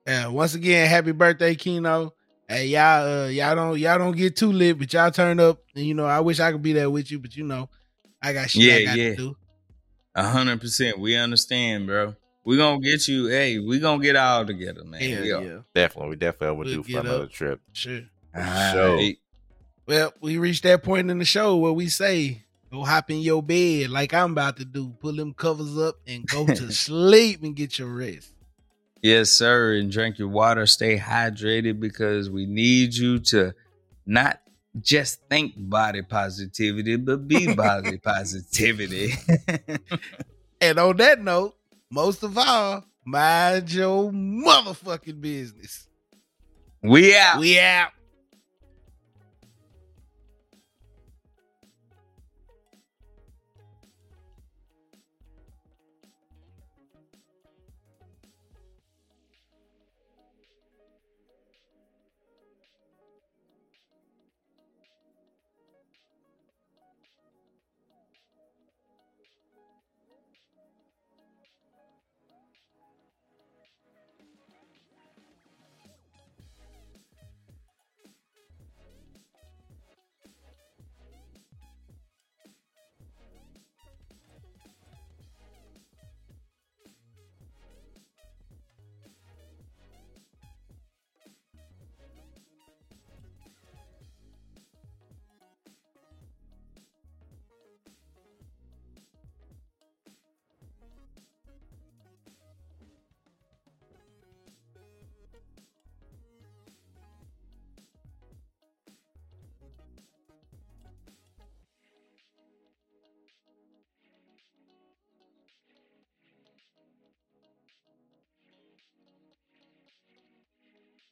Yeah, 0.06 0.28
once 0.28 0.55
again, 0.55 0.89
happy 0.89 1.12
birthday, 1.12 1.55
Kino. 1.55 2.14
Hey, 2.48 2.66
y'all, 2.66 3.06
uh, 3.24 3.28
y'all 3.28 3.55
don't 3.55 3.78
y'all 3.78 3.98
don't 3.98 4.16
get 4.16 4.35
too 4.36 4.51
lit, 4.51 4.78
but 4.78 4.93
y'all 4.93 5.10
turn 5.12 5.39
up. 5.39 5.62
And 5.77 5.85
you 5.85 5.94
know, 5.94 6.06
I 6.06 6.18
wish 6.20 6.40
I 6.40 6.51
could 6.51 6.62
be 6.62 6.72
there 6.72 6.90
with 6.90 7.10
you, 7.10 7.18
but 7.20 7.36
you 7.36 7.44
know, 7.44 7.68
I 8.20 8.32
got 8.32 8.51
shit 8.51 8.82
I 8.82 8.85
got 8.86 8.98
yeah. 8.98 9.10
to 9.10 9.16
do. 9.16 9.36
A 10.16 10.27
hundred 10.28 10.60
percent. 10.60 10.98
We 10.98 11.14
understand, 11.16 11.86
bro. 11.86 12.16
We 12.44 12.56
gonna 12.56 12.81
get 12.81 13.06
you. 13.06 13.27
Hey, 13.28 13.60
we 13.60 13.78
gonna 13.78 14.02
get 14.02 14.16
all 14.16 14.44
together, 14.44 14.82
man. 14.82 15.01
Yeah, 15.01 15.20
We 15.20 15.28
yeah, 15.47 15.59
definitely, 15.74 16.10
we 16.10 16.16
definitely 16.16 16.56
We'll 16.56 16.68
overdue 16.78 16.93
for 16.93 17.01
another 17.01 17.24
up. 17.24 17.31
trip. 17.31 17.60
sure. 17.72 18.01
All 18.35 18.43
right. 18.43 19.16
Well, 19.86 20.12
we 20.20 20.39
reached 20.39 20.62
that 20.64 20.82
point 20.82 21.10
in 21.10 21.18
the 21.18 21.24
show 21.24 21.56
where 21.56 21.72
we 21.72 21.89
say, 21.89 22.43
go 22.70 22.84
hop 22.84 23.10
in 23.10 23.18
your 23.18 23.42
bed 23.42 23.90
like 23.90 24.14
I'm 24.14 24.32
about 24.32 24.56
to 24.59 24.64
do. 24.64 24.94
Pull 25.01 25.16
them 25.16 25.34
covers 25.34 25.76
up 25.78 25.97
and 26.06 26.26
go 26.26 26.47
to 26.47 26.72
sleep 26.72 27.42
and 27.42 27.55
get 27.55 27.78
your 27.78 27.88
rest. 27.88 28.32
Yes, 29.02 29.30
sir. 29.30 29.74
And 29.74 29.90
drink 29.90 30.18
your 30.18 30.28
water. 30.28 30.66
Stay 30.66 30.98
hydrated 30.98 31.80
because 31.80 32.28
we 32.28 32.47
need 32.47 32.94
you 32.94 33.18
to 33.18 33.55
not 34.06 34.40
just 34.80 35.20
think 35.28 35.55
body 35.56 36.02
positivity, 36.02 36.97
but 36.97 37.26
be 37.26 37.55
body 37.55 37.98
positivity. 37.98 39.12
And 40.62 40.78
on 40.78 40.98
that 40.98 41.22
note, 41.22 41.55
most 41.90 42.22
of 42.22 42.36
all, 42.36 42.84
mind 43.05 43.72
your 43.72 44.12
motherfucking 44.12 45.18
business. 45.20 45.88
we 46.82 47.16
out. 47.16 47.40
We 47.40 47.59
out. 47.59 47.92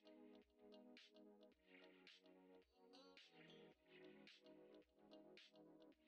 Thank 0.08 0.20